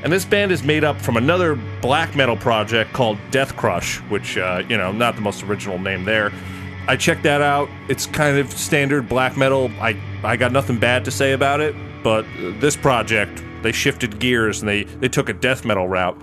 And 0.02 0.12
this 0.12 0.24
band 0.24 0.52
is 0.52 0.62
made 0.62 0.84
up 0.84 1.00
from 1.00 1.18
another 1.18 1.54
black 1.82 2.14
metal 2.16 2.36
project 2.36 2.92
called 2.92 3.18
Death 3.30 3.56
Crush, 3.56 3.98
which, 4.10 4.38
uh, 4.38 4.62
you 4.68 4.76
know, 4.76 4.92
not 4.92 5.16
the 5.16 5.22
most 5.22 5.42
original 5.42 5.78
name 5.78 6.04
there. 6.04 6.30
I 6.86 6.96
checked 6.96 7.22
that 7.22 7.40
out. 7.40 7.68
It's 7.88 8.06
kind 8.06 8.38
of 8.38 8.52
standard 8.52 9.08
black 9.08 9.36
metal. 9.36 9.70
I, 9.80 10.00
I 10.22 10.36
got 10.36 10.52
nothing 10.52 10.78
bad 10.78 11.04
to 11.06 11.10
say 11.10 11.32
about 11.32 11.60
it, 11.60 11.74
but 12.02 12.26
this 12.60 12.76
project, 12.76 13.42
they 13.62 13.72
shifted 13.72 14.18
gears 14.18 14.60
and 14.60 14.68
they, 14.68 14.84
they 14.84 15.08
took 15.08 15.28
a 15.28 15.32
death 15.32 15.64
metal 15.64 15.88
route, 15.88 16.20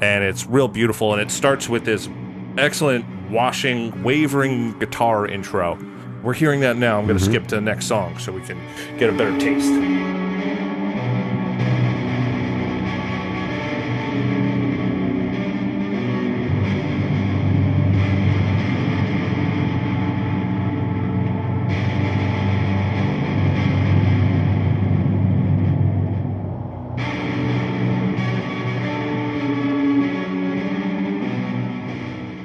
and 0.00 0.22
it's 0.22 0.46
real 0.46 0.68
beautiful. 0.68 1.12
And 1.12 1.20
it 1.20 1.30
starts 1.30 1.68
with 1.68 1.84
this 1.84 2.08
excellent 2.56 3.04
washing, 3.30 4.02
wavering 4.02 4.78
guitar 4.78 5.26
intro 5.26 5.78
we're 6.24 6.32
hearing 6.32 6.60
that 6.60 6.76
now. 6.76 6.98
I'm 6.98 7.06
going 7.06 7.18
to 7.18 7.22
mm-hmm. 7.22 7.32
skip 7.32 7.46
to 7.48 7.56
the 7.56 7.60
next 7.60 7.86
song 7.86 8.18
so 8.18 8.32
we 8.32 8.40
can 8.40 8.58
get 8.98 9.10
a 9.10 9.12
better 9.12 9.38
taste. 9.38 10.23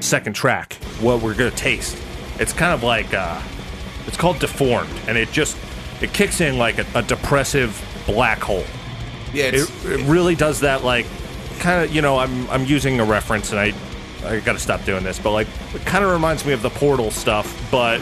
Second 0.10 0.34
track, 0.34 0.74
what 1.00 1.22
we're 1.22 1.36
gonna 1.36 1.52
taste. 1.52 1.98
It's 2.40 2.54
kind 2.54 2.74
of 2.74 2.84
like 2.84 3.14
uh, 3.14 3.42
it's 4.08 4.18
called 4.18 4.40
deformed, 4.40 4.90
and 5.08 5.18
it 5.18 5.32
just 5.32 5.58
it 6.02 6.14
kicks 6.14 6.42
in 6.42 6.58
like 6.58 6.80
a, 6.80 6.86
a 6.96 7.02
depressive 7.04 7.80
black 8.06 8.40
hole. 8.40 8.66
Yeah, 9.34 9.46
It, 9.46 9.56
it's, 9.56 9.86
it 9.86 10.02
really 10.10 10.36
does 10.36 10.62
that 10.62 10.84
like 10.84 11.06
kind 11.60 11.84
of 11.84 11.94
you 11.94 12.02
know 12.02 12.18
I'm 12.18 12.50
I'm 12.50 12.66
using 12.66 13.00
a 13.00 13.06
reference 13.06 13.52
and 13.52 13.60
I 13.60 13.74
I 14.26 14.40
got 14.40 14.54
to 14.54 14.60
stop 14.60 14.84
doing 14.84 15.04
this, 15.04 15.20
but 15.20 15.32
like 15.32 15.48
it 15.74 15.86
kind 15.86 16.04
of 16.04 16.12
reminds 16.12 16.46
me 16.46 16.54
of 16.54 16.62
the 16.62 16.70
Portal 16.70 17.12
stuff, 17.12 17.48
but 17.72 18.02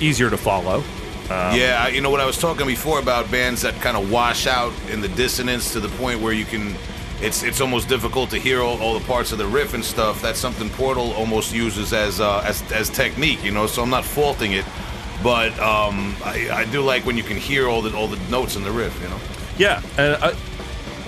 easier 0.00 0.30
to 0.30 0.36
follow. 0.36 0.82
yeah, 1.54 1.88
you 1.88 2.00
know 2.00 2.10
what 2.10 2.20
I 2.20 2.26
was 2.26 2.38
talking 2.38 2.66
before 2.66 2.98
about 2.98 3.30
bands 3.30 3.62
that 3.62 3.74
kind 3.80 3.96
of 3.96 4.10
wash 4.10 4.46
out 4.46 4.72
in 4.90 5.00
the 5.00 5.08
dissonance 5.08 5.72
to 5.72 5.80
the 5.80 5.88
point 5.88 6.20
where 6.20 6.32
you 6.32 6.44
can. 6.44 6.74
It's 7.22 7.42
it's 7.42 7.60
almost 7.60 7.88
difficult 7.88 8.30
to 8.30 8.38
hear 8.38 8.60
all, 8.60 8.80
all 8.82 8.98
the 8.98 9.06
parts 9.06 9.32
of 9.32 9.38
the 9.38 9.46
riff 9.46 9.74
and 9.74 9.84
stuff. 9.84 10.20
That's 10.20 10.38
something 10.38 10.68
Portal 10.70 11.12
almost 11.12 11.54
uses 11.54 11.92
as 11.92 12.20
uh, 12.20 12.42
as 12.44 12.62
as 12.72 12.90
technique, 12.90 13.42
you 13.44 13.52
know. 13.52 13.66
So 13.66 13.82
I'm 13.82 13.90
not 13.90 14.04
faulting 14.04 14.52
it, 14.52 14.64
but 15.22 15.56
um, 15.60 16.16
I, 16.24 16.50
I 16.50 16.64
do 16.64 16.82
like 16.82 17.06
when 17.06 17.16
you 17.16 17.22
can 17.22 17.36
hear 17.36 17.68
all 17.68 17.80
the 17.80 17.96
all 17.96 18.08
the 18.08 18.18
notes 18.28 18.56
in 18.56 18.64
the 18.64 18.72
riff, 18.72 19.00
you 19.00 19.08
know. 19.08 19.20
Yeah, 19.56 19.82
and 19.96 20.22
uh, 20.22 20.34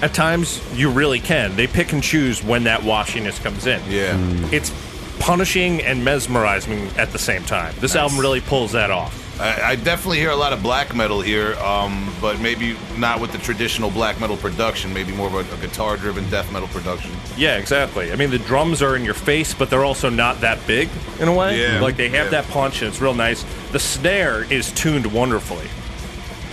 at 0.03 0.15
times 0.15 0.63
you 0.79 0.91
really 0.91 1.21
can. 1.21 1.57
They 1.57 1.67
pick 1.67 1.93
and 1.93 2.03
choose 2.03 2.43
when 2.45 2.65
that 2.65 2.81
washiness 2.81 3.43
comes 3.43 3.67
in. 3.67 3.83
Yeah. 3.91 4.17
It's 4.53 4.71
punishing 5.19 5.83
and 5.83 6.05
mesmerizing 6.05 6.89
at 6.99 7.11
the 7.11 7.19
same 7.19 7.43
time. 7.45 7.75
This 7.81 7.97
album 7.97 8.19
really 8.19 8.41
pulls 8.41 8.73
that 8.73 8.91
off. 8.91 9.24
I, 9.41 9.71
I 9.73 9.77
definitely 9.77 10.19
hear 10.19 10.31
a 10.31 10.37
lot 10.37 10.53
of 10.53 10.63
black 10.63 10.95
metal 10.95 11.21
here, 11.21 11.55
um, 11.55 12.15
but 12.21 12.39
maybe 12.41 12.77
not 12.97 13.21
with 13.21 13.33
the 13.33 13.39
traditional 13.39 13.91
black 13.91 14.21
metal 14.21 14.37
production. 14.37 14.95
Maybe 14.95 15.13
more 15.13 15.27
of 15.27 15.35
a, 15.35 15.55
a 15.55 15.59
guitar-driven 15.59 16.29
death 16.31 16.51
metal 16.53 16.69
production. 16.69 17.11
Yeah, 17.37 17.57
exactly. 17.57 18.13
I 18.13 18.17
mean, 18.17 18.31
the 18.31 18.39
drums 18.39 18.81
are 18.81 18.95
in 18.97 19.05
your 19.05 19.15
face, 19.15 19.53
but 19.53 19.71
they're 19.71 19.85
also 19.85 20.09
not 20.09 20.41
that 20.43 20.65
big 20.67 20.89
in 21.19 21.27
a 21.29 21.33
way. 21.35 21.61
Yeah. 21.61 21.81
Like 21.81 21.97
they 21.97 22.09
have 22.11 22.27
Yeah. 22.33 22.43
that 22.43 22.49
punch, 22.51 22.81
and 22.83 22.89
it's 22.91 23.01
real 23.01 23.15
nice. 23.15 23.45
The 23.73 23.81
snare 23.81 24.45
is 24.53 24.71
tuned 24.73 25.07
wonderfully. 25.13 25.69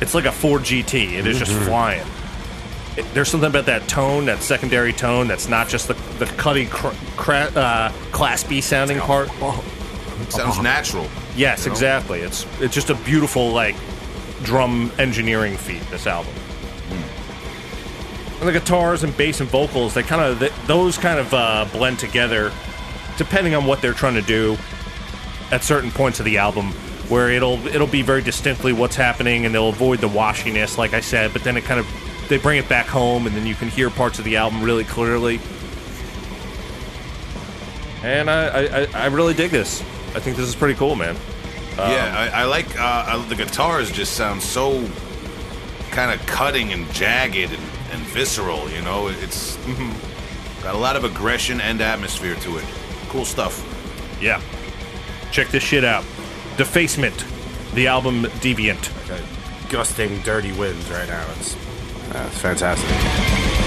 It's 0.02 0.16
like 0.16 0.26
a 0.26 0.32
Ford 0.32 0.64
GT. 0.64 1.14
It 1.14 1.28
is 1.28 1.38
just 1.38 1.52
flying. 1.54 2.06
It- 2.98 3.06
there's 3.14 3.30
something 3.30 3.50
about 3.50 3.68
that 3.68 3.88
tone, 3.88 4.26
that 4.26 4.42
secondary 4.42 4.92
tone, 4.92 5.28
that's 5.28 5.48
not 5.48 5.70
just 5.70 5.88
the 5.88 5.94
the 6.18 6.26
cutty, 6.26 6.66
cr- 6.66 6.88
cra- 7.16 7.52
uh, 7.56 7.92
class 8.12 8.44
B 8.44 8.60
sounding 8.60 9.00
part. 9.00 9.30
Sounds 10.30 10.60
natural. 10.60 11.08
Yes, 11.36 11.64
You 11.66 11.70
know? 11.70 11.74
exactly. 11.74 12.20
It's 12.22 12.46
it's 12.60 12.74
just 12.74 12.90
a 12.90 12.96
beautiful 12.96 13.52
like 13.52 13.76
drum 14.44 14.92
engineering 14.98 15.58
feat. 15.58 15.82
This 15.90 16.08
album. 16.08 16.34
And 18.40 18.48
the 18.48 18.54
guitars 18.54 19.04
and 19.04 19.16
bass 19.18 19.40
and 19.40 19.50
vocals, 19.50 19.94
they 19.94 20.02
kind 20.04 20.22
of 20.22 20.68
those 20.68 20.98
kind 20.98 21.20
of 21.20 21.34
uh, 21.34 21.66
blend 21.72 22.00
together, 22.00 22.52
depending 23.18 23.54
on 23.54 23.66
what 23.66 23.82
they're 23.82 23.94
trying 23.94 24.16
to 24.16 24.22
do. 24.22 24.58
At 25.52 25.66
certain 25.66 25.92
points 25.92 26.20
of 26.20 26.26
the 26.26 26.38
album, 26.38 26.68
where 27.10 27.30
it'll 27.30 27.66
it'll 27.68 27.86
be 27.86 28.02
very 28.04 28.22
distinctly 28.22 28.72
what's 28.72 28.96
happening, 28.96 29.46
and 29.46 29.54
they'll 29.54 29.68
avoid 29.70 30.00
the 30.00 30.08
washiness, 30.08 30.78
like 30.78 30.94
I 30.94 31.02
said. 31.02 31.34
But 31.34 31.44
then 31.44 31.58
it 31.58 31.66
kind 31.66 31.78
of 31.80 31.86
they 32.30 32.38
bring 32.38 32.58
it 32.58 32.70
back 32.70 32.86
home, 32.88 33.28
and 33.28 33.36
then 33.36 33.46
you 33.46 33.54
can 33.54 33.68
hear 33.68 33.90
parts 33.90 34.18
of 34.18 34.24
the 34.24 34.38
album 34.38 34.64
really 34.64 34.86
clearly. 34.86 35.42
And 38.02 38.30
I 38.30 38.48
I, 38.48 38.82
I- 38.84 38.88
I 38.94 39.06
really 39.08 39.34
dig 39.34 39.52
this. 39.52 39.84
I 40.14 40.20
think 40.20 40.38
this 40.38 40.48
is 40.48 40.56
pretty 40.56 40.76
cool, 40.76 40.96
man. 40.96 41.16
yeah, 41.78 42.14
I, 42.34 42.42
I 42.42 42.44
like 42.46 42.80
uh, 42.80 43.06
I, 43.08 43.26
the 43.28 43.36
guitars. 43.36 43.92
Just 43.92 44.14
sound 44.14 44.42
so 44.42 44.88
kind 45.92 46.12
of 46.12 46.26
cutting 46.28 46.74
and 46.74 46.90
jagged 46.94 47.52
and, 47.52 47.64
and 47.92 48.02
visceral. 48.08 48.70
You 48.70 48.82
know, 48.82 49.08
it's 49.08 49.58
got 50.64 50.76
a 50.76 50.78
lot 50.78 50.96
of 50.96 51.04
aggression 51.04 51.62
and 51.62 51.82
atmosphere 51.82 52.36
to 52.36 52.58
it. 52.58 52.66
Cool 53.10 53.26
stuff. 53.26 53.68
Yeah. 54.22 54.42
Check 55.32 55.48
this 55.48 55.64
shit 55.64 55.84
out. 55.86 56.04
Defacement, 56.58 57.26
the 57.74 57.88
album 57.88 58.24
Deviant. 58.42 58.90
Gusting, 59.70 60.20
dirty 60.24 60.52
winds 60.52 60.90
right 60.92 61.08
now. 61.08 61.26
It's, 61.38 61.56
uh, 62.14 62.28
it's 62.30 62.38
fantastic. 62.40 63.61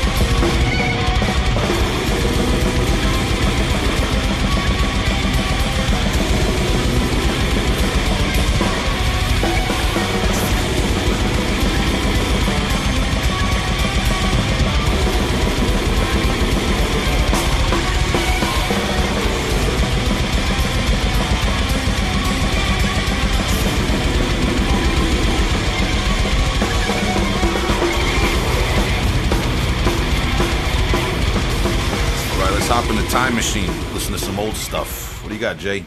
Machine. 33.45 33.93
Listen 33.93 34.13
to 34.13 34.19
some 34.19 34.39
old 34.39 34.55
stuff. 34.55 35.23
What 35.23 35.29
do 35.29 35.35
you 35.35 35.41
got, 35.41 35.59
Jay? 35.59 35.85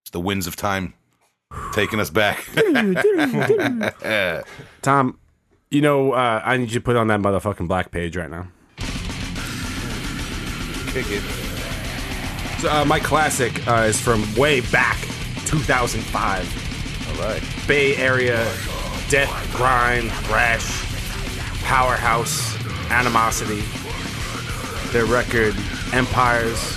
It's 0.00 0.10
the 0.12 0.20
winds 0.20 0.46
of 0.46 0.56
time 0.56 0.94
taking 1.72 2.00
us 2.00 2.08
back. 2.08 2.48
Tom, 4.82 5.18
you 5.70 5.82
know, 5.82 6.12
uh, 6.12 6.40
I 6.42 6.56
need 6.56 6.70
you 6.70 6.80
to 6.80 6.84
put 6.84 6.96
on 6.96 7.08
that 7.08 7.20
motherfucking 7.20 7.68
black 7.68 7.90
page 7.90 8.16
right 8.16 8.30
now. 8.30 8.48
Kick 10.86 11.06
it. 11.10 11.22
So, 12.60 12.70
uh, 12.70 12.86
my 12.86 12.98
classic 12.98 13.68
uh, 13.68 13.84
is 13.88 14.00
from 14.00 14.24
way 14.36 14.62
back, 14.72 14.98
2005. 15.44 17.08
All 17.08 17.28
right. 17.28 17.42
Bay 17.68 17.94
Area, 17.96 18.42
death, 19.10 19.54
grind, 19.54 20.10
thrash, 20.10 20.86
powerhouse, 21.62 22.56
animosity. 22.90 23.62
Their 24.92 25.04
record, 25.06 25.54
Empires, 25.92 26.76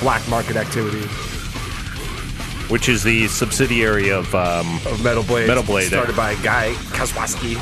Black 0.00 0.26
Market 0.28 0.56
Activities 0.56 1.06
Which 2.70 2.88
is 2.88 3.02
the 3.02 3.28
subsidiary 3.28 4.10
of 4.10 4.34
um, 4.34 4.76
of 4.86 5.02
Metal 5.04 5.22
Blade. 5.22 5.46
Metal 5.48 5.62
Blade, 5.62 5.88
started 5.88 6.16
by 6.16 6.34
Guy 6.36 6.72
Kozowyk 6.92 7.56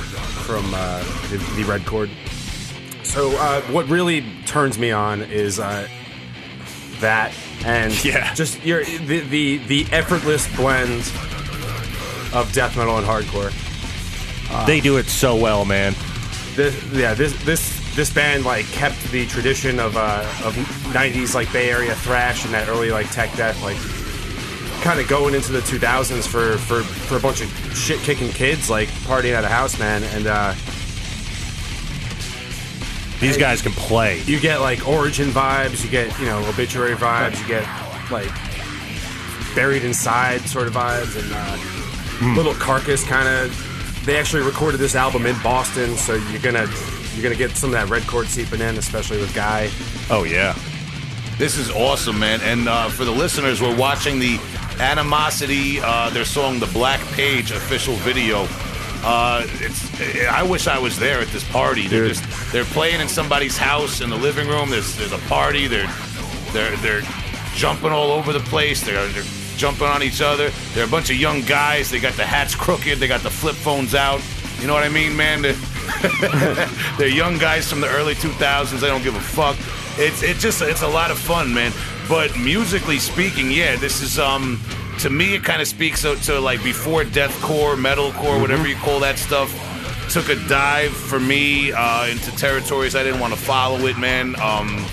from 0.47 0.65
uh, 0.75 1.01
the, 1.31 1.39
the 1.57 1.65
Red 1.65 1.85
Chord. 1.87 2.11
So, 3.03 3.31
uh, 3.39 3.63
what 3.73 3.89
really 3.89 4.23
turns 4.47 4.79
me 4.79 4.93
on 4.93 5.23
is 5.23 5.59
uh, 5.59 5.89
that 7.01 7.33
and 7.65 7.93
Yeah. 8.05 8.33
just 8.35 8.63
your 8.65 8.85
the, 8.85 9.21
the 9.21 9.57
the 9.67 9.87
effortless 9.91 10.47
blend 10.57 11.01
of 12.35 12.51
death 12.53 12.77
metal 12.77 12.99
and 12.99 13.07
hardcore. 13.07 13.53
they 14.67 14.81
do 14.81 14.99
it 14.99 15.07
so 15.07 15.35
well, 15.35 15.65
man. 15.65 15.95
this 16.55 16.75
yeah 16.93 17.15
this 17.15 17.33
this 17.45 17.81
this 17.99 18.13
band 18.13 18.45
like 18.45 18.65
kept 18.67 19.03
the 19.11 19.27
tradition 19.27 19.81
of 19.81 19.97
uh 19.97 20.21
of 20.45 20.55
90s 20.95 21.35
like 21.35 21.53
bay 21.53 21.69
area 21.69 21.93
thrash 21.97 22.45
and 22.45 22.55
that 22.55 22.69
early 22.69 22.93
like 22.93 23.11
tech 23.11 23.29
death 23.37 23.61
like 23.61 23.77
kind 24.85 25.01
of 25.01 25.09
going 25.09 25.35
into 25.35 25.51
the 25.51 25.59
2000s 25.59 26.25
for 26.25 26.57
for 26.59 26.83
for 26.83 27.17
a 27.17 27.21
bunch 27.21 27.41
of 27.41 27.49
shit 27.77 27.99
kicking 28.03 28.29
kids 28.29 28.71
like 28.71 28.89
partying 29.03 29.35
at 29.35 29.43
a 29.43 29.49
house 29.49 29.81
man 29.81 30.05
and 30.15 30.29
uh 30.29 30.55
These 33.19 33.37
guys 33.37 33.63
can 33.63 33.73
play. 33.73 34.23
you 34.27 34.39
get 34.39 34.61
like 34.61 34.87
origin 34.87 35.31
vibes 35.31 35.83
you 35.83 35.91
get 35.91 36.17
you 36.21 36.27
know 36.27 36.39
obituary 36.47 36.95
vibes 36.95 37.41
you 37.41 37.49
get 37.49 37.67
like 38.13 38.31
buried 39.57 39.83
inside 39.83 40.43
sort 40.43 40.69
of 40.69 40.75
vibes 40.75 41.17
and 41.21 41.33
uh, 41.35 42.35
little 42.37 42.55
carcass 42.55 43.03
kind 43.05 43.27
of 43.27 44.03
they 44.07 44.17
actually 44.17 44.45
recorded 44.45 44.79
this 44.79 44.95
album 44.95 45.27
in 45.27 45.35
boston 45.43 45.97
so 45.97 46.15
you're 46.15 46.41
gonna 46.41 46.69
you're 47.19 47.31
gonna 47.31 47.37
get 47.37 47.57
some 47.57 47.71
of 47.71 47.75
that 47.75 47.89
red 47.89 48.07
chord 48.07 48.27
seeping 48.27 48.61
in 48.61 48.77
especially 48.77 49.19
with 49.19 49.35
guy 49.35 49.69
Oh 50.11 50.25
yeah. 50.25 50.57
This 51.37 51.57
is 51.57 51.71
awesome, 51.71 52.19
man. 52.19 52.41
And 52.43 52.69
uh, 52.69 52.89
for 52.89 53.05
the 53.05 53.13
listeners, 53.13 53.61
we're 53.61 53.77
watching 53.77 54.19
the 54.19 54.41
Animosity, 54.81 55.81
uh, 55.81 56.09
their 56.11 56.25
song 56.25 56.59
"The 56.59 56.67
Black 56.67 57.01
Page" 57.13 57.51
official 57.51 57.95
video. 57.95 58.47
Uh, 59.05 59.45
it's. 59.61 60.27
I 60.29 60.43
wish 60.43 60.67
I 60.67 60.79
was 60.79 60.99
there 60.99 61.21
at 61.21 61.29
this 61.29 61.49
party. 61.51 61.89
They're 61.89 62.09
just. 62.09 62.53
They're 62.53 62.65
playing 62.65 63.01
in 63.01 63.09
somebody's 63.09 63.57
house 63.57 64.01
in 64.01 64.11
the 64.11 64.17
living 64.17 64.49
room. 64.49 64.71
There's. 64.71 64.97
There's 64.97 65.13
a 65.13 65.19
party. 65.29 65.67
They're. 65.67 65.89
They're. 66.53 66.77
They're 66.77 67.03
jumping 67.55 67.91
all 67.91 68.13
over 68.13 68.33
the 68.33 68.41
place. 68.41 68.85
They're, 68.85 69.07
they're 69.09 69.25
jumping 69.57 69.89
on 69.89 70.03
each 70.03 70.21
other. 70.21 70.51
They're 70.75 70.87
a 70.87 70.89
bunch 70.89 71.11
of 71.11 71.17
young 71.17 71.43
guys. 71.43 71.91
They 71.91 71.99
got 71.99 72.15
the 72.15 72.25
hats 72.25 72.55
crooked. 72.55 72.99
They 72.99 73.09
got 73.09 73.23
the 73.23 73.31
flip 73.31 73.57
phones 73.57 73.95
out. 73.95 74.21
You 74.61 74.69
know 74.69 74.75
what 74.75 74.85
I 74.85 74.89
mean, 74.89 75.17
man? 75.17 75.43
They're, 75.43 75.57
they're 76.99 77.09
young 77.09 77.39
guys 77.39 77.69
from 77.69 77.81
the 77.81 77.89
early 77.89 78.15
2000s. 78.15 78.81
They 78.81 78.87
don't 78.87 79.03
give 79.03 79.15
a 79.15 79.21
fuck. 79.21 79.57
It's 79.99 80.23
it 80.23 80.37
just 80.37 80.63
it's 80.63 80.83
a 80.83 80.89
lot 80.89 81.11
of 81.11 81.19
fun, 81.19 81.53
man. 81.53 81.73
But 82.09 82.39
musically 82.39 82.99
speaking, 82.99 83.51
yeah, 83.51 83.77
this 83.77 84.01
is 84.03 84.19
um 84.19 84.61
to 85.01 85.11
me 85.11 85.35
it 85.35 85.45
kind 85.45 85.61
of 85.61 85.69
speaks 85.69 86.03
to, 86.03 86.17
to 86.17 86.41
like 86.41 86.63
before 86.63 87.05
deathcore, 87.05 87.77
metalcore, 87.77 88.41
whatever 88.41 88.67
you 88.69 88.77
call 88.77 89.01
that 89.01 89.19
stuff. 89.19 89.53
Took 90.11 90.31
a 90.31 90.37
dive 90.49 90.93
for 90.93 91.21
me 91.21 91.71
uh, 91.73 92.07
into 92.07 92.35
territories 92.37 92.97
I 92.97 93.03
didn't 93.03 93.21
want 93.21 93.35
to 93.35 93.39
follow 93.39 93.79
it, 93.87 93.99
man. 93.99 94.41
Um, 94.41 94.85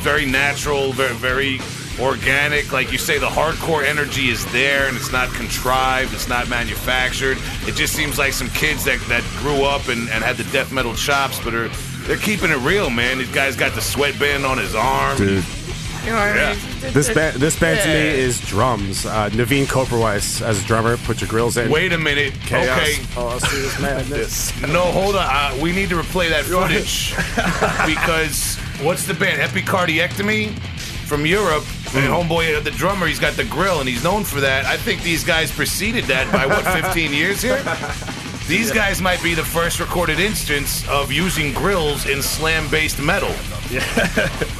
very 0.00 0.24
natural, 0.24 0.92
very 0.92 1.14
very 1.14 1.58
organic. 2.00 2.72
Like 2.72 2.92
you 2.92 2.98
say, 2.98 3.18
the 3.18 3.28
hardcore 3.28 3.84
energy 3.84 4.28
is 4.28 4.44
there 4.52 4.86
and 4.88 4.96
it's 4.96 5.12
not 5.12 5.28
contrived, 5.32 6.14
it's 6.14 6.28
not 6.28 6.48
manufactured. 6.48 7.38
It 7.66 7.74
just 7.74 7.94
seems 7.94 8.18
like 8.18 8.32
some 8.32 8.48
kids 8.50 8.84
that, 8.84 9.00
that 9.08 9.22
grew 9.38 9.64
up 9.64 9.88
and, 9.88 10.08
and 10.10 10.22
had 10.24 10.36
the 10.36 10.44
death 10.52 10.72
metal 10.72 10.94
chops, 10.94 11.42
but 11.42 11.54
are 11.54 11.68
they're 12.06 12.16
keeping 12.16 12.50
it 12.50 12.58
real, 12.58 12.90
man. 12.90 13.18
These 13.18 13.30
guy's 13.32 13.54
got 13.56 13.74
the 13.74 13.80
sweatband 13.80 14.44
on 14.44 14.58
his 14.58 14.74
arm. 14.74 15.16
Dude. 15.18 15.44
You 16.04 16.10
know 16.10 16.14
what 16.16 16.22
I 16.30 16.34
Yeah. 16.34 16.54
mean? 16.82 16.92
This 16.92 17.14
band, 17.14 17.36
this 17.36 17.56
band 17.60 17.78
to 17.82 17.86
me 17.86 17.94
is 18.18 18.40
drums. 18.40 19.06
Uh, 19.06 19.28
Navene 19.30 19.66
Koperweis 19.66 20.42
as 20.42 20.60
a 20.60 20.66
drummer. 20.66 20.96
Put 20.96 21.20
your 21.20 21.28
grills 21.30 21.56
in. 21.56 21.70
Wait 21.70 21.92
a 21.92 21.98
minute. 21.98 22.34
Chaos. 22.40 22.76
Okay. 22.76 22.96
Oh, 23.16 23.38
serious 23.38 23.78
madness. 23.80 24.52
No, 24.68 24.80
hold 24.90 25.14
on. 25.14 25.24
Uh, 25.28 25.56
we 25.62 25.70
need 25.70 25.90
to 25.90 25.94
replay 25.94 26.28
that 26.30 26.44
footage 26.44 27.14
because 27.86 28.56
what's 28.84 29.06
the 29.06 29.14
band? 29.14 29.40
Epicardiectomy 29.42 30.56
from 31.06 31.26
Europe. 31.26 31.64
And 31.94 32.06
homeboy, 32.12 32.56
uh, 32.56 32.60
the 32.60 32.70
drummer, 32.70 33.06
he's 33.06 33.18
got 33.20 33.34
the 33.34 33.44
grill 33.44 33.80
and 33.80 33.88
he's 33.88 34.02
known 34.02 34.24
for 34.24 34.40
that. 34.40 34.64
I 34.64 34.76
think 34.76 35.02
these 35.02 35.24
guys 35.24 35.50
preceded 35.52 36.04
that 36.04 36.30
by 36.32 36.46
what, 36.46 36.64
15 36.84 37.12
years 37.12 37.42
here? 37.42 37.62
These 38.48 38.72
guys 38.72 39.00
might 39.00 39.22
be 39.22 39.34
the 39.34 39.44
first 39.44 39.78
recorded 39.80 40.18
instance 40.18 40.86
of 40.88 41.12
using 41.12 41.52
grills 41.52 42.06
in 42.06 42.22
slam-based 42.22 43.00
metal. 43.00 43.34
Yeah. 43.70 43.84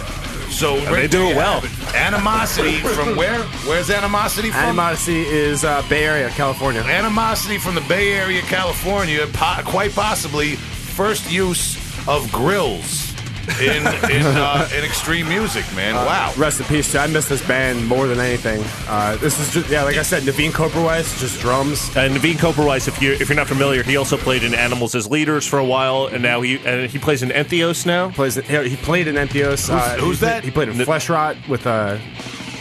So 0.52 0.78
they 0.80 1.08
do 1.08 1.28
it 1.28 1.34
well. 1.36 1.64
Animosity 1.94 2.76
from 2.80 3.16
where? 3.16 3.40
Where's 3.66 3.88
animosity 3.90 4.50
from? 4.50 4.60
Animosity 4.60 5.22
is 5.22 5.64
uh, 5.64 5.82
Bay 5.88 6.04
Area, 6.04 6.28
California. 6.28 6.82
Animosity 6.82 7.56
from 7.56 7.74
the 7.74 7.80
Bay 7.82 8.12
Area, 8.12 8.42
California, 8.42 9.26
po- 9.32 9.62
quite 9.64 9.92
possibly 9.92 10.56
first 10.56 11.32
use 11.32 11.76
of 12.06 12.30
grills 12.30 13.11
in 13.60 13.86
in, 14.10 14.22
uh, 14.26 14.68
in 14.76 14.84
extreme 14.84 15.28
music, 15.28 15.64
man. 15.74 15.94
wow. 15.94 16.32
Rest 16.36 16.60
in 16.60 16.66
peace. 16.66 16.94
I 16.94 17.06
miss 17.06 17.28
this 17.28 17.46
band 17.46 17.86
more 17.86 18.06
than 18.06 18.18
anything. 18.20 18.62
Uh, 18.88 19.16
this 19.16 19.38
is 19.40 19.52
just 19.52 19.68
yeah, 19.70 19.82
like 19.82 19.96
I 19.96 20.02
said, 20.02 20.22
Navene 20.22 20.50
Koperweis, 20.52 21.18
just 21.18 21.40
drums. 21.40 21.94
And 21.96 22.14
Navene 22.14 22.34
Koperweis, 22.36 22.88
if 22.88 23.00
you 23.02 23.12
if 23.12 23.28
you're 23.28 23.36
not 23.36 23.48
familiar, 23.48 23.82
he 23.82 23.96
also 23.96 24.16
played 24.16 24.42
in 24.44 24.54
Animals 24.54 24.94
as 24.94 25.10
Leaders 25.10 25.46
for 25.46 25.58
a 25.58 25.64
while, 25.64 26.06
and 26.06 26.22
now 26.22 26.40
he 26.40 26.58
and 26.64 26.88
he 26.90 26.98
plays 26.98 27.22
in 27.22 27.30
Entheos 27.30 27.84
now. 27.86 28.10
Plays 28.10 28.36
he 28.36 28.68
he 28.68 28.76
played 28.76 29.06
in 29.08 29.16
Entheos. 29.16 29.68
uh, 29.70 29.96
who's 29.98 30.20
he, 30.20 30.26
that? 30.26 30.44
He 30.44 30.50
played 30.50 30.68
in 30.68 30.80
N- 30.80 30.86
Fleshwrought 30.86 31.48
with 31.48 31.66
uh, 31.66 31.98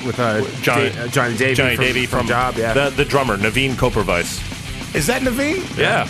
with 0.06 0.20
uh, 0.20 0.41
Johnny- 0.62 0.90
Da- 0.90 1.03
uh, 1.03 1.08
Johnny 1.10 1.38
Davy 1.38 1.53
Johnny 1.56 1.76
from, 1.76 1.86
Davy 1.86 2.06
from, 2.06 2.28
Job. 2.28 2.56
Yeah, 2.58 2.74
the 2.74 2.90
the 2.90 3.06
drummer 3.06 3.38
Navene 3.38 3.74
Koperweis. 3.74 4.48
Is 4.95 5.08
that 5.08 5.22
Navene? 5.22 5.78
Yeah, 5.78 6.06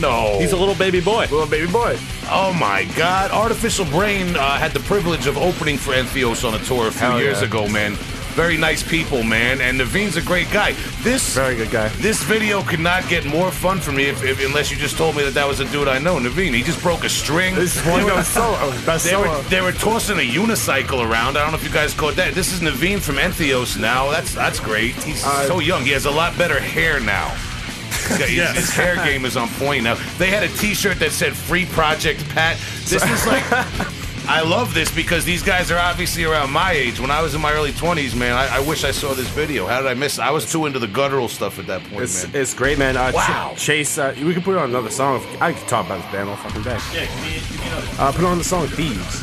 No. 0.00 0.38
he's 0.38 0.52
a 0.52 0.56
little 0.56 0.74
baby 0.74 1.00
boy. 1.00 1.22
little 1.30 1.46
baby 1.46 1.70
boy. 1.70 1.96
Oh 2.32 2.52
my 2.58 2.84
God! 2.96 3.30
Artificial 3.30 3.84
Brain 3.86 4.36
uh, 4.36 4.56
had 4.58 4.72
the 4.72 4.80
privilege 4.80 5.26
of 5.26 5.36
opening 5.36 5.76
for 5.76 5.92
Entheos 5.92 6.46
on 6.46 6.54
a 6.54 6.64
tour 6.64 6.88
a 6.88 6.90
few 6.90 7.00
Hell 7.00 7.20
years 7.20 7.40
yeah. 7.40 7.46
ago, 7.48 7.68
man. 7.68 7.96
Very 8.34 8.56
nice 8.56 8.80
people, 8.88 9.24
man. 9.24 9.60
And 9.60 9.78
Navene's 9.80 10.16
a 10.16 10.22
great 10.22 10.48
guy. 10.52 10.72
This 11.02 11.34
Very 11.34 11.56
good 11.56 11.70
guy. 11.72 11.88
This 11.98 12.22
video 12.22 12.62
could 12.62 12.78
not 12.78 13.06
get 13.08 13.26
more 13.26 13.50
fun 13.50 13.80
for 13.80 13.90
me 13.90 14.04
if, 14.04 14.22
if, 14.22 14.46
unless 14.46 14.70
you 14.70 14.76
just 14.76 14.96
told 14.96 15.16
me 15.16 15.24
that 15.24 15.34
that 15.34 15.48
was 15.48 15.58
a 15.58 15.64
dude 15.72 15.88
I 15.88 15.98
know, 15.98 16.14
Navene. 16.16 16.54
He 16.54 16.62
just 16.62 16.80
broke 16.80 17.02
a 17.02 17.08
string. 17.08 17.56
This 17.56 17.76
is 17.76 17.84
one 17.84 18.02
solo. 18.24 18.70
Best 18.86 19.04
They 19.04 19.10
solo. 19.10 19.36
were, 19.36 19.42
they 19.48 19.60
were 19.60 19.72
tossing 19.72 20.18
a 20.18 20.22
unicycle 20.22 21.04
around. 21.04 21.36
I 21.36 21.42
don't 21.42 21.50
know 21.50 21.58
if 21.58 21.64
you 21.64 21.72
guys 21.74 21.92
caught 21.92 22.14
that. 22.16 22.32
This 22.34 22.52
is 22.52 22.60
Navene 22.60 23.00
from 23.00 23.16
Entheos 23.16 23.76
now. 23.78 24.08
That's 24.12 24.32
that's 24.32 24.60
great. 24.60 24.94
He's 25.02 25.24
Uh, 25.24 25.46
so 25.48 25.58
young. 25.58 25.82
He 25.84 25.90
has 25.90 26.04
a 26.06 26.10
lot 26.10 26.38
better 26.38 26.60
hair 26.60 27.00
now. 27.00 27.36
He's 28.08 28.18
his, 28.28 28.56
his 28.56 28.70
hair 28.70 28.96
game 28.96 29.24
is 29.24 29.36
on 29.36 29.48
point 29.48 29.84
now. 29.84 29.94
They 30.18 30.28
had 30.30 30.42
a 30.42 30.48
T-shirt 30.48 30.98
that 31.00 31.12
said 31.12 31.34
"Free 31.36 31.66
Project 31.66 32.26
Pat." 32.30 32.56
This 32.86 33.02
is 33.04 33.26
like. 33.26 33.44
I 34.28 34.42
love 34.42 34.74
this 34.74 34.94
because 34.94 35.24
these 35.24 35.42
guys 35.42 35.72
are 35.72 35.78
obviously 35.78 36.24
around 36.24 36.52
my 36.52 36.70
age. 36.72 37.00
When 37.00 37.10
I 37.10 37.20
was 37.20 37.34
in 37.34 37.40
my 37.40 37.52
early 37.52 37.72
20s, 37.72 38.14
man, 38.14 38.32
I, 38.34 38.58
I 38.58 38.60
wish 38.60 38.84
I 38.84 38.92
saw 38.92 39.12
this 39.12 39.28
video. 39.30 39.66
How 39.66 39.80
did 39.80 39.88
I 39.90 39.94
miss 39.94 40.18
it? 40.18 40.20
I 40.20 40.30
was 40.30 40.50
too 40.52 40.66
into 40.66 40.78
the 40.78 40.86
guttural 40.86 41.26
stuff 41.26 41.58
at 41.58 41.66
that 41.66 41.82
point, 41.84 42.02
It's, 42.02 42.24
man. 42.26 42.40
it's 42.40 42.54
great, 42.54 42.78
man. 42.78 42.96
Uh, 42.96 43.10
Ch- 43.10 43.14
Wow. 43.14 43.54
Chase, 43.56 43.98
uh, 43.98 44.14
we 44.22 44.32
can 44.32 44.42
put 44.42 44.56
on 44.56 44.68
another 44.70 44.90
song. 44.90 45.20
I 45.40 45.52
could 45.52 45.66
talk 45.66 45.86
about 45.86 46.02
this 46.02 46.12
band 46.12 46.28
all 46.28 46.36
fucking 46.36 46.62
day. 46.62 46.78
Yeah, 46.94 47.96
uh, 47.98 48.12
put 48.12 48.24
on 48.24 48.38
the 48.38 48.44
song 48.44 48.68
"Thieves." 48.68 49.20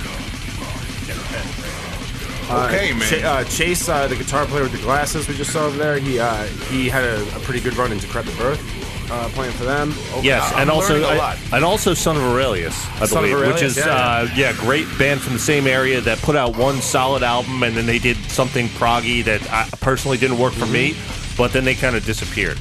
Okay, 2.50 2.94
man. 2.94 3.02
Ch- 3.02 3.24
uh, 3.24 3.44
Chase, 3.46 3.88
uh, 3.90 4.08
the 4.08 4.16
guitar 4.16 4.46
player 4.46 4.64
with 4.64 4.72
the 4.72 4.78
glasses 4.82 5.28
we 5.28 5.36
just 5.36 5.52
saw 5.52 5.66
over 5.66 5.78
there, 5.78 5.98
he 6.00 6.20
uh, 6.20 6.44
he 6.72 6.90
had 6.90 7.04
a, 7.04 7.22
a 7.36 7.40
pretty 7.42 7.60
good 7.60 7.76
run 7.78 7.92
in 7.92 7.98
Decrepit 8.00 8.38
Birth, 8.38 9.12
uh, 9.12 9.28
playing 9.30 9.52
for 9.54 9.64
them. 9.66 9.94
Yes, 10.22 10.52
I'm 10.54 10.62
and 10.62 10.70
also 10.72 10.94
learning 10.94 11.10
a 11.10 11.14
I- 11.14 11.18
lot. 11.18 11.38
and 11.54 11.64
also 11.66 11.94
Son 11.94 12.16
of 12.18 12.24
Aurelius, 12.24 12.76
I 13.02 13.06
Son 13.06 13.24
of 13.24 13.30
believe, 13.30 13.54
which 13.54 13.62
is 13.64 13.78
yeah, 13.78 13.86
uh, 13.90 14.28
yeah, 14.36 14.54
great 14.54 14.88
band 14.98 15.22
from 15.22 15.34
the 15.34 15.40
same 15.40 15.68
area 15.68 16.00
that 16.02 16.18
put 16.20 16.36
out 16.36 16.56
one 16.58 16.82
solid 16.82 17.24
album, 17.24 17.64
and 17.64 17.76
then 17.76 17.86
they 17.86 18.00
did 18.00 18.18
something 18.30 18.68
proggy 18.70 19.24
that 19.26 19.42
I 19.52 19.68
personally 19.82 20.18
didn't 20.18 20.38
work 20.40 20.54
for 20.54 20.66
me, 20.66 20.92
Mm-hmm. 20.92 21.38
but 21.38 21.52
then 21.54 21.66
they 21.66 21.76
kind 21.76 21.96
of 21.96 22.06
disappeared. 22.06 22.58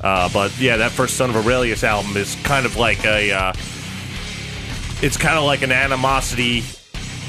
Uh, 0.00 0.28
but 0.32 0.56
yeah, 0.58 0.76
that 0.78 0.90
first 0.90 1.16
Son 1.16 1.30
of 1.30 1.36
Aurelius 1.36 1.84
album 1.84 2.16
is 2.16 2.34
kind 2.42 2.66
of 2.66 2.76
like 2.76 3.04
a, 3.04 3.30
uh, 3.32 3.52
it's 5.00 5.16
kind 5.16 5.36
of 5.38 5.44
like 5.44 5.62
an 5.62 5.72
animosity 5.72 6.62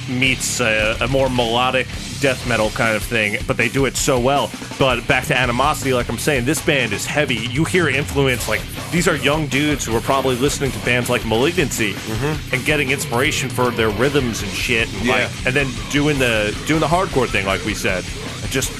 meets 0.10 0.60
a, 0.60 0.98
a 1.02 1.08
more 1.08 1.30
melodic 1.30 1.88
death 2.20 2.48
metal 2.48 2.70
kind 2.72 2.96
of 2.96 3.04
thing, 3.04 3.38
but 3.48 3.58
they 3.58 3.70
do 3.70 3.86
it 3.86 3.96
so 3.98 4.20
well. 4.20 4.50
But 4.80 5.06
back 5.08 5.26
to 5.28 5.38
animosity, 5.38 5.94
like 5.94 6.10
I'm 6.10 6.18
saying, 6.18 6.46
this 6.46 6.64
band 6.66 6.94
is 6.94 7.06
heavy. 7.06 7.36
You 7.36 7.66
hear 7.66 7.90
influence 7.90 8.48
like 8.48 8.62
these 8.92 9.08
are 9.08 9.16
young 9.16 9.48
dudes 9.48 9.86
who 9.86 9.96
are 9.96 10.02
probably 10.02 10.36
listening 10.36 10.72
to 10.72 10.80
bands 10.86 11.10
like 11.10 11.26
Malignancy 11.26 11.94
mm-hmm. 11.94 12.56
and 12.56 12.66
getting 12.66 12.92
inspiration 12.92 13.50
for 13.50 13.72
their 13.72 13.90
rhythms 13.90 14.42
and 14.42 14.52
shit, 14.52 14.92
and, 14.94 15.06
Yeah. 15.06 15.14
like, 15.14 15.46
and 15.48 15.56
then 15.56 15.68
doing 15.92 16.20
the 16.20 16.56
doing 16.68 16.80
the 16.80 16.88
hardcore 16.88 17.28
thing, 17.28 17.46
like 17.46 17.64
we 17.66 17.74
said. 17.74 18.04
Just 18.50 18.72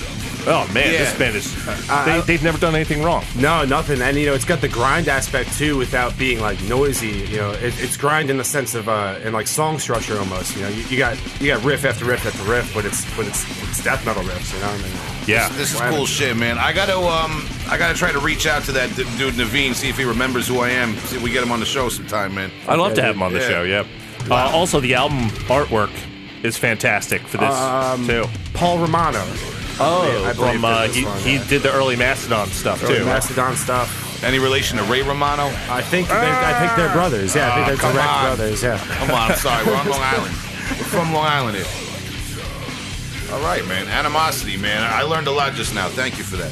oh 0.48 0.70
man, 0.74 0.92
Yeah. 0.92 1.00
this 1.00 1.18
band 1.18 1.36
is 1.36 1.68
I- 1.90 2.06
they, 2.06 2.22
they've 2.22 2.44
never 2.44 2.58
done 2.58 2.76
anything 2.76 3.04
wrong. 3.04 3.24
No, 3.36 3.64
nothing. 3.66 4.02
And 4.02 4.18
you 4.18 4.26
know, 4.26 4.34
it's 4.34 4.46
got 4.46 4.62
the 4.62 4.68
grind 4.68 5.08
aspect 5.08 5.54
too, 5.58 5.78
without 5.78 6.18
being 6.18 6.40
like 6.40 6.62
noisy. 6.64 7.10
You 7.30 7.38
know, 7.38 7.52
it, 7.52 7.74
it's 7.82 7.98
grind 7.98 8.30
in 8.30 8.38
the 8.38 8.44
sense 8.44 8.76
of 8.76 8.88
uh, 8.90 9.20
in 9.24 9.34
like 9.34 9.48
song 9.48 9.80
structure 9.80 10.18
almost. 10.20 10.56
You 10.56 10.64
know, 10.64 10.70
you, 10.70 10.84
you 10.84 10.98
got 10.98 11.18
you 11.42 11.48
got 11.48 11.64
riff 11.64 11.86
after 11.86 12.06
riff 12.06 12.26
after 12.26 12.44
riff, 12.50 12.74
but 12.74 12.86
it's 12.86 13.04
but 13.16 13.26
it's 13.28 13.44
it's 13.70 13.84
death 13.84 14.06
metal 14.06 14.24
riffs. 14.24 14.54
You 14.54 14.60
know, 14.62 14.68
what 14.68 14.80
I 14.80 14.84
mean, 14.84 15.28
Yeah, 15.28 15.50
This 15.50 15.74
is 15.74 15.80
cool 15.82 16.06
shit, 16.06 16.36
man. 16.38 16.58
I 16.58 16.74
gotta 16.74 16.98
um, 16.98 17.46
I 17.70 17.78
gotta 17.78 17.98
try 17.98 18.12
to 18.12 18.20
reach 18.20 18.46
out 18.48 18.64
to 18.64 18.72
that 18.74 18.90
d- 18.96 19.04
dude 19.18 19.36
Navene, 19.36 19.74
see 19.74 19.90
if 19.90 19.98
he 19.98 20.04
remembers 20.04 20.48
who 20.48 20.60
I 20.60 20.70
am. 20.70 20.96
See 20.98 21.16
if 21.18 21.24
we 21.24 21.32
get 21.32 21.44
him 21.44 21.52
on 21.52 21.60
the 21.60 21.66
show 21.66 21.90
sometime, 21.90 22.36
man. 22.36 22.52
I'd 22.68 22.80
love 22.80 22.94
to 22.96 23.02
have 23.02 23.16
him 23.16 23.22
on 23.24 23.34
the 23.34 23.40
Yeah. 23.40 23.48
show. 23.50 23.64
Yeah. 23.64 23.84
Uh, 24.30 24.36
also, 24.54 24.80
the 24.80 24.94
album 24.94 25.30
artwork 25.50 25.92
is 26.44 26.58
fantastic 26.58 27.22
for 27.22 27.38
this 27.38 27.54
Um, 27.54 28.08
too. 28.08 28.26
Paul 28.54 28.78
Romano. 28.80 29.22
Oh, 29.80 30.26
I 30.26 30.34
believe 30.34 30.54
from 30.54 30.66
uh, 30.66 30.88
he, 30.88 31.06
one, 31.06 31.20
he 31.22 31.34
yeah. 31.36 31.48
did 31.48 31.62
the 31.64 31.72
early 31.74 31.96
Mastodon 31.96 32.48
stuff 32.50 32.84
Early 32.84 33.00
too. 33.00 33.06
Mastodon 33.06 33.56
stuff. 33.56 34.24
Any 34.24 34.40
relation 34.40 34.78
to 34.78 34.84
Ray 34.86 35.02
Romano? 35.02 35.48
I 35.70 35.82
think 35.82 36.08
they, 36.08 36.14
I 36.16 36.54
think 36.60 36.76
they're 36.78 36.94
brothers. 36.94 37.36
Yeah, 37.36 37.52
I 37.52 37.66
think 37.66 37.84
Ah, 37.84 37.84
they're 37.84 37.94
direct 37.94 38.10
on. 38.10 38.24
brothers. 38.38 38.64
Yeah. 38.64 38.78
Come 38.98 39.12
on, 39.12 39.32
I'm 39.32 39.38
sorry. 39.38 39.66
We're 39.66 39.76
on 39.76 39.90
Long 39.90 40.00
Island. 40.02 40.32
We're 40.32 40.88
from 40.88 41.12
Long 41.14 41.26
Island 41.26 41.58
here. 41.58 41.66
All 43.34 43.42
right, 43.42 43.66
man. 43.68 43.88
Animosity, 43.88 44.58
man. 44.58 44.84
I 44.84 45.02
learned 45.02 45.28
a 45.28 45.32
lot 45.32 45.54
just 45.54 45.74
now. 45.74 45.90
Thank 45.90 46.18
you 46.18 46.24
for 46.24 46.38
that. 46.38 46.52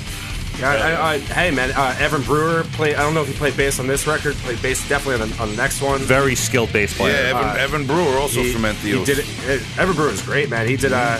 Yeah, 0.60 0.69
I, 0.69 1.14
I, 1.14 1.18
hey 1.19 1.49
man, 1.49 1.72
uh, 1.72 1.95
Evan 1.98 2.22
Brewer 2.23 2.64
played. 2.73 2.95
I 2.95 3.02
don't 3.03 3.14
know 3.14 3.22
if 3.22 3.27
he 3.27 3.34
played 3.34 3.56
bass 3.56 3.80
on 3.80 3.88
this 3.88 4.06
record. 4.06 4.35
Played 4.38 4.61
bass 4.61 4.88
definitely 4.89 5.23
on 5.23 5.30
the, 5.30 5.41
on 5.41 5.49
the 5.52 5.56
next 5.56 5.81
one. 5.81 5.99
Very 6.02 6.35
skilled 6.35 6.73
bass 6.73 6.95
player. 6.95 7.14
Yeah, 7.14 7.30
Evan, 7.30 7.43
Uh, 7.45 7.53
Evan 7.53 7.88
Brewer 7.88 8.18
also 8.18 8.41
he, 8.41 8.52
from 8.52 8.64
Entheos. 8.64 8.99
he 8.99 9.06
did 9.06 9.19
it. 9.19 9.26
it 9.48 9.80
Evan 9.80 9.95
Brewer 9.95 10.10
is 10.10 10.22
great, 10.22 10.49
man. 10.49 10.68
He 10.68 10.76
did 10.76 10.91
uh, 10.91 11.19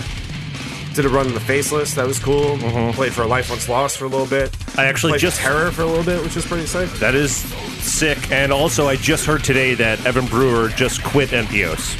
did 0.94 1.04
a 1.04 1.08
run 1.08 1.26
in 1.26 1.34
the 1.34 1.40
Faceless. 1.40 1.94
That 1.94 2.06
was 2.06 2.18
cool. 2.18 2.58
Played 2.92 3.12
for 3.12 3.22
a 3.22 3.26
Life 3.26 3.50
Once 3.50 3.68
Lost 3.68 3.96
for 3.98 4.04
a 4.04 4.08
little 4.08 4.26
bit. 4.26 4.50
Mm-hmm. 4.52 4.80
I 4.80 4.84
actually 4.86 5.12
played 5.12 5.20
just- 5.22 5.40
Terror 5.40 5.70
for 5.70 5.82
a 5.82 5.86
little 5.86 6.04
bit, 6.04 6.22
which 6.22 6.36
is 6.36 6.44
pretty 6.46 6.66
sick. 6.66 6.88
That 7.00 7.14
is 7.14 7.34
sick. 7.36 8.30
And 8.30 8.52
also, 8.52 8.86
I 8.88 8.96
just 8.96 9.24
heard 9.26 9.42
today 9.44 9.74
that 9.74 10.04
Evan 10.06 10.26
Brewer 10.26 10.68
just 10.70 11.02
quit 11.02 11.30
Entheos. 11.30 11.98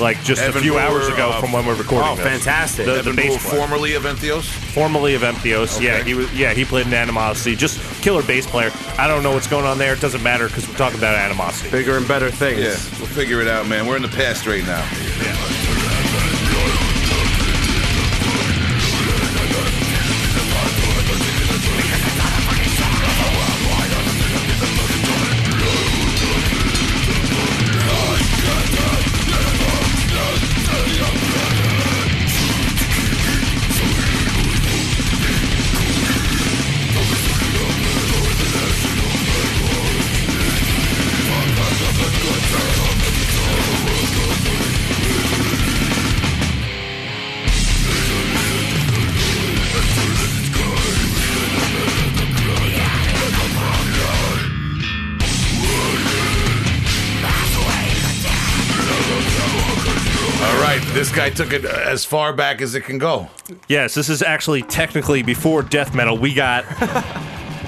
Like 0.00 0.20
just 0.24 0.42
Evan 0.42 0.58
a 0.58 0.60
few 0.60 0.72
Brewer, 0.72 0.82
hours 0.82 1.06
ago 1.06 1.30
uh, 1.30 1.40
from 1.40 1.52
when 1.52 1.64
we're 1.66 1.76
recording 1.76 2.08
Oh, 2.08 2.16
this. 2.16 2.26
fantastic. 2.26 2.84
The, 2.84 2.92
the 2.94 2.98
Evan 2.98 3.14
bass 3.16 3.40
Brewer, 3.48 3.60
formerly 3.60 3.94
of 3.94 4.02
Entheos. 4.02 4.42
formerly 4.74 5.14
of 5.14 5.22
Entheos. 5.22 5.80
Yeah, 5.80 6.02
he 6.02 6.14
was. 6.14 6.32
Yeah, 6.36 6.52
he 6.52 6.64
played 6.64 6.88
in 6.88 6.94
Animosity. 6.94 7.54
Just 7.54 7.78
killer 8.02 8.24
bass 8.24 8.44
player. 8.44 8.72
I 8.98 9.06
don't 9.06 9.22
know 9.22 9.32
what's 9.32 9.46
going 9.46 9.66
on 9.66 9.78
there. 9.78 9.92
It 9.92 10.00
doesn't 10.00 10.22
matter 10.24 10.48
because 10.48 10.68
we're 10.68 10.74
talking 10.76 10.98
about 10.98 11.14
Animosity. 11.14 11.70
Bigger 11.70 11.96
and 11.96 12.08
better 12.08 12.28
things. 12.32 12.58
Yeah, 12.58 12.98
we'll 12.98 13.06
figure 13.06 13.40
it 13.40 13.46
out, 13.46 13.68
man. 13.68 13.86
We're 13.86 13.94
in 13.94 14.02
the 14.02 14.08
past 14.08 14.48
right 14.48 14.64
now. 14.66 14.82
Took 61.34 61.52
it 61.52 61.64
as 61.64 62.04
far 62.04 62.32
back 62.32 62.60
as 62.60 62.74
it 62.74 62.82
can 62.82 62.98
go. 62.98 63.28
Yes, 63.68 63.94
this 63.94 64.08
is 64.08 64.22
actually 64.22 64.62
technically 64.62 65.22
before 65.22 65.62
death 65.62 65.94
metal. 65.94 66.16
We 66.16 66.34
got 66.34 66.64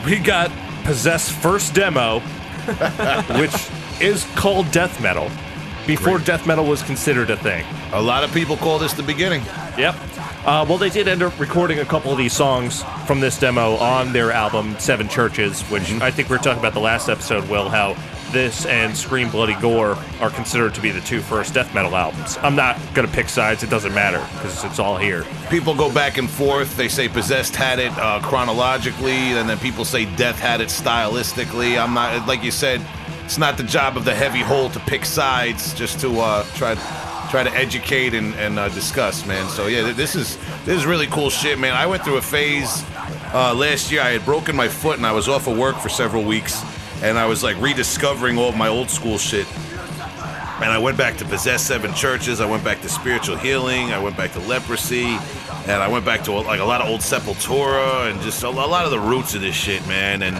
we 0.06 0.18
got 0.18 0.50
Possessed 0.86 1.32
first 1.32 1.74
demo, 1.74 2.20
which 3.40 3.68
is 4.00 4.24
called 4.36 4.70
death 4.70 5.02
metal. 5.02 5.28
Before 5.84 6.20
death 6.20 6.46
metal 6.46 6.64
was 6.64 6.80
considered 6.84 7.28
a 7.28 7.36
thing. 7.36 7.66
A 7.92 8.00
lot 8.00 8.22
of 8.22 8.32
people 8.32 8.56
call 8.56 8.78
this 8.78 8.92
the 8.92 9.02
beginning. 9.02 9.42
Yep. 9.76 9.96
Uh, 10.46 10.64
well, 10.68 10.78
they 10.78 10.90
did 10.90 11.08
end 11.08 11.24
up 11.24 11.36
recording 11.40 11.80
a 11.80 11.84
couple 11.84 12.12
of 12.12 12.18
these 12.18 12.32
songs 12.32 12.84
from 13.04 13.18
this 13.18 13.36
demo 13.36 13.74
on 13.78 14.12
their 14.12 14.30
album 14.30 14.78
Seven 14.78 15.08
Churches, 15.08 15.62
which 15.62 15.90
I 15.94 16.12
think 16.12 16.30
we 16.30 16.36
are 16.36 16.38
talking 16.38 16.60
about 16.60 16.74
the 16.74 16.78
last 16.78 17.08
episode, 17.08 17.50
Will, 17.50 17.68
how 17.68 17.94
this 18.32 18.66
and 18.66 18.96
Scream 18.96 19.30
Bloody 19.30 19.54
Gore 19.60 19.96
are 20.20 20.30
considered 20.30 20.74
to 20.74 20.80
be 20.80 20.90
the 20.90 21.00
two 21.00 21.20
first 21.20 21.54
death 21.54 21.74
metal 21.74 21.96
albums. 21.96 22.38
I'm 22.42 22.56
not 22.56 22.78
going 22.94 23.06
to 23.06 23.12
pick 23.12 23.28
sides, 23.28 23.62
it 23.62 23.70
doesn't 23.70 23.94
matter 23.94 24.18
because 24.34 24.64
it's 24.64 24.78
all 24.78 24.96
here. 24.96 25.24
People 25.50 25.74
go 25.74 25.92
back 25.92 26.18
and 26.18 26.28
forth. 26.28 26.76
They 26.76 26.88
say 26.88 27.08
Possessed 27.08 27.56
had 27.56 27.78
it 27.78 27.92
uh, 27.98 28.20
chronologically, 28.22 29.10
and 29.10 29.48
then 29.48 29.58
people 29.58 29.84
say 29.84 30.04
Death 30.16 30.38
had 30.38 30.60
it 30.60 30.68
stylistically. 30.68 31.80
I'm 31.82 31.94
not, 31.94 32.26
like 32.26 32.42
you 32.42 32.50
said, 32.50 32.80
it's 33.24 33.38
not 33.38 33.56
the 33.56 33.64
job 33.64 33.96
of 33.96 34.04
the 34.04 34.14
heavy 34.14 34.40
hole 34.40 34.70
to 34.70 34.80
pick 34.80 35.04
sides, 35.04 35.74
just 35.74 36.00
to 36.00 36.20
uh, 36.20 36.44
try 36.54 36.74
try 37.28 37.42
to 37.42 37.50
educate 37.50 38.14
and, 38.14 38.34
and 38.36 38.58
uh, 38.58 38.68
discuss, 38.68 39.26
man. 39.26 39.48
So 39.48 39.66
yeah, 39.66 39.92
this 39.92 40.14
is 40.14 40.38
this 40.64 40.78
is 40.78 40.86
really 40.86 41.06
cool 41.08 41.30
shit, 41.30 41.58
man. 41.58 41.74
I 41.74 41.86
went 41.86 42.04
through 42.04 42.18
a 42.18 42.22
phase 42.22 42.84
uh, 43.32 43.54
last 43.54 43.90
year. 43.90 44.00
I 44.02 44.10
had 44.10 44.24
broken 44.24 44.54
my 44.54 44.68
foot 44.68 44.96
and 44.96 45.06
I 45.06 45.12
was 45.12 45.28
off 45.28 45.48
of 45.48 45.58
work 45.58 45.76
for 45.76 45.88
several 45.88 46.22
weeks, 46.22 46.62
and 47.02 47.18
I 47.18 47.26
was 47.26 47.42
like 47.42 47.60
rediscovering 47.60 48.38
all 48.38 48.48
of 48.48 48.56
my 48.56 48.68
old 48.68 48.90
school 48.90 49.18
shit. 49.18 49.46
And 50.58 50.72
I 50.72 50.78
went 50.78 50.96
back 50.96 51.18
to 51.18 51.24
possess 51.26 51.62
seven 51.62 51.92
churches. 51.92 52.40
I 52.40 52.46
went 52.46 52.64
back 52.64 52.80
to 52.80 52.88
spiritual 52.88 53.36
healing. 53.36 53.92
I 53.92 53.98
went 53.98 54.16
back 54.16 54.32
to 54.32 54.40
leprosy, 54.40 55.04
and 55.66 55.82
I 55.82 55.88
went 55.88 56.06
back 56.06 56.24
to 56.24 56.32
like 56.32 56.60
a 56.60 56.64
lot 56.64 56.80
of 56.80 56.88
old 56.88 57.00
Sepultura 57.00 58.10
and 58.10 58.18
just 58.22 58.42
a, 58.42 58.48
a 58.48 58.50
lot 58.50 58.86
of 58.86 58.90
the 58.90 58.98
roots 58.98 59.34
of 59.34 59.42
this 59.42 59.54
shit, 59.54 59.86
man. 59.86 60.22
And 60.22 60.36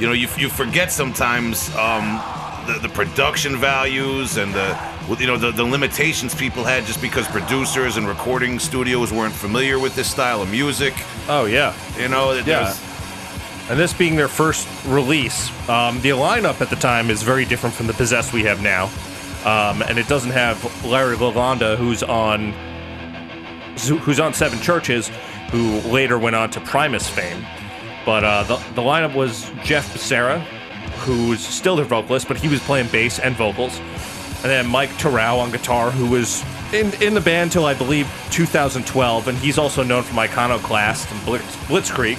you 0.00 0.06
know, 0.06 0.14
you, 0.14 0.28
you 0.38 0.48
forget 0.48 0.90
sometimes 0.90 1.68
um, 1.76 2.22
the, 2.66 2.78
the 2.80 2.88
production 2.88 3.56
values 3.56 4.38
and 4.38 4.54
the 4.54 4.78
you 5.18 5.26
know 5.26 5.36
the, 5.36 5.50
the 5.50 5.64
limitations 5.64 6.34
people 6.34 6.64
had 6.64 6.86
just 6.86 7.02
because 7.02 7.28
producers 7.28 7.98
and 7.98 8.08
recording 8.08 8.58
studios 8.58 9.12
weren't 9.12 9.34
familiar 9.34 9.78
with 9.78 9.94
this 9.94 10.10
style 10.10 10.40
of 10.40 10.50
music. 10.50 10.94
Oh, 11.28 11.44
yeah. 11.44 11.74
You 11.98 12.08
know, 12.08 12.32
Yeah. 12.32 12.74
And 13.70 13.78
this 13.78 13.94
being 13.94 14.16
their 14.16 14.28
first 14.28 14.68
release, 14.86 15.48
um, 15.70 15.98
the 16.02 16.10
lineup 16.10 16.60
at 16.60 16.68
the 16.68 16.76
time 16.76 17.08
is 17.08 17.22
very 17.22 17.46
different 17.46 17.74
from 17.74 17.86
the 17.86 17.94
Possessed 17.94 18.34
we 18.34 18.42
have 18.42 18.60
now. 18.60 18.90
Um, 19.44 19.82
and 19.82 19.98
it 19.98 20.06
doesn't 20.06 20.32
have 20.32 20.84
Larry 20.84 21.16
LaLonde, 21.16 21.76
who's 21.76 22.02
on 22.02 22.52
who's 24.00 24.20
on 24.20 24.32
Seven 24.32 24.60
Churches, 24.60 25.10
who 25.50 25.80
later 25.90 26.18
went 26.18 26.36
on 26.36 26.50
to 26.50 26.60
Primus 26.60 27.08
fame. 27.08 27.44
But 28.04 28.22
uh, 28.22 28.42
the, 28.44 28.56
the 28.74 28.82
lineup 28.82 29.14
was 29.14 29.50
Jeff 29.62 29.92
Becerra, 29.94 30.40
who's 31.04 31.40
still 31.40 31.76
their 31.76 31.84
vocalist, 31.84 32.28
but 32.28 32.36
he 32.36 32.48
was 32.48 32.60
playing 32.60 32.88
bass 32.88 33.18
and 33.18 33.34
vocals. 33.34 33.78
And 33.78 34.50
then 34.50 34.66
Mike 34.66 34.90
Torrao 34.90 35.38
on 35.38 35.50
guitar, 35.50 35.90
who 35.90 36.10
was 36.10 36.44
in, 36.72 36.92
in 37.02 37.14
the 37.14 37.20
band 37.20 37.50
till 37.50 37.64
I 37.64 37.74
believe 37.74 38.06
2012, 38.30 39.28
and 39.28 39.38
he's 39.38 39.58
also 39.58 39.82
known 39.82 40.02
from 40.02 40.18
Iconoclast 40.18 41.10
and 41.10 41.24
Blitz, 41.24 41.56
Blitzkrieg 41.66 42.18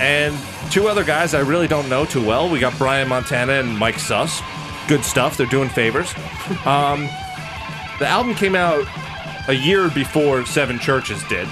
and 0.00 0.36
two 0.70 0.88
other 0.88 1.04
guys 1.04 1.34
I 1.34 1.40
really 1.40 1.68
don't 1.68 1.88
know 1.88 2.04
too 2.04 2.24
well. 2.24 2.48
We 2.48 2.58
got 2.58 2.76
Brian 2.78 3.08
Montana 3.08 3.54
and 3.54 3.78
Mike 3.78 3.98
Sus. 3.98 4.40
Good 4.88 5.04
stuff. 5.04 5.36
They're 5.36 5.46
doing 5.46 5.68
favors. 5.68 6.12
Um, 6.66 7.08
the 7.98 8.06
album 8.06 8.34
came 8.34 8.54
out 8.54 8.86
a 9.48 9.54
year 9.54 9.88
before 9.88 10.44
Seven 10.44 10.78
Churches 10.78 11.22
did. 11.24 11.48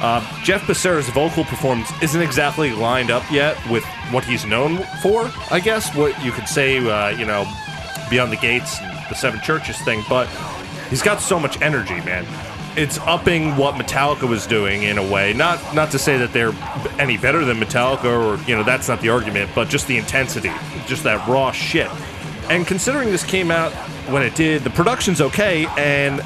Uh, 0.00 0.24
Jeff 0.42 0.66
Becerra's 0.66 1.08
vocal 1.10 1.44
performance 1.44 1.90
isn't 2.02 2.22
exactly 2.22 2.72
lined 2.72 3.10
up 3.10 3.22
yet 3.30 3.58
with 3.68 3.84
what 4.10 4.24
he's 4.24 4.46
known 4.46 4.78
for, 5.02 5.30
I 5.50 5.60
guess. 5.60 5.94
What 5.94 6.22
you 6.24 6.32
could 6.32 6.48
say, 6.48 6.78
uh, 6.78 7.08
you 7.10 7.26
know, 7.26 7.44
Beyond 8.08 8.32
the 8.32 8.36
Gates 8.36 8.80
and 8.80 8.90
the 9.10 9.14
Seven 9.14 9.40
Churches 9.40 9.78
thing, 9.82 10.02
but 10.08 10.26
he's 10.88 11.02
got 11.02 11.20
so 11.20 11.38
much 11.38 11.60
energy, 11.60 12.00
man. 12.00 12.24
It's 12.76 12.98
upping 12.98 13.56
what 13.56 13.74
Metallica 13.74 14.28
was 14.28 14.46
doing 14.46 14.84
in 14.84 14.96
a 14.96 15.02
way. 15.10 15.32
Not 15.32 15.74
not 15.74 15.90
to 15.90 15.98
say 15.98 16.16
that 16.18 16.32
they're 16.32 16.52
any 17.00 17.16
better 17.16 17.44
than 17.44 17.58
Metallica, 17.58 18.04
or 18.04 18.42
you 18.48 18.56
know, 18.56 18.62
that's 18.62 18.88
not 18.88 19.00
the 19.00 19.08
argument, 19.08 19.50
but 19.54 19.68
just 19.68 19.86
the 19.88 19.96
intensity, 19.98 20.52
just 20.86 21.02
that 21.04 21.26
raw 21.28 21.50
shit. 21.50 21.90
And 22.48 22.66
considering 22.66 23.10
this 23.10 23.24
came 23.24 23.50
out 23.50 23.72
when 24.08 24.22
it 24.22 24.34
did, 24.34 24.62
the 24.62 24.70
production's 24.70 25.20
okay, 25.20 25.66
and 25.76 26.22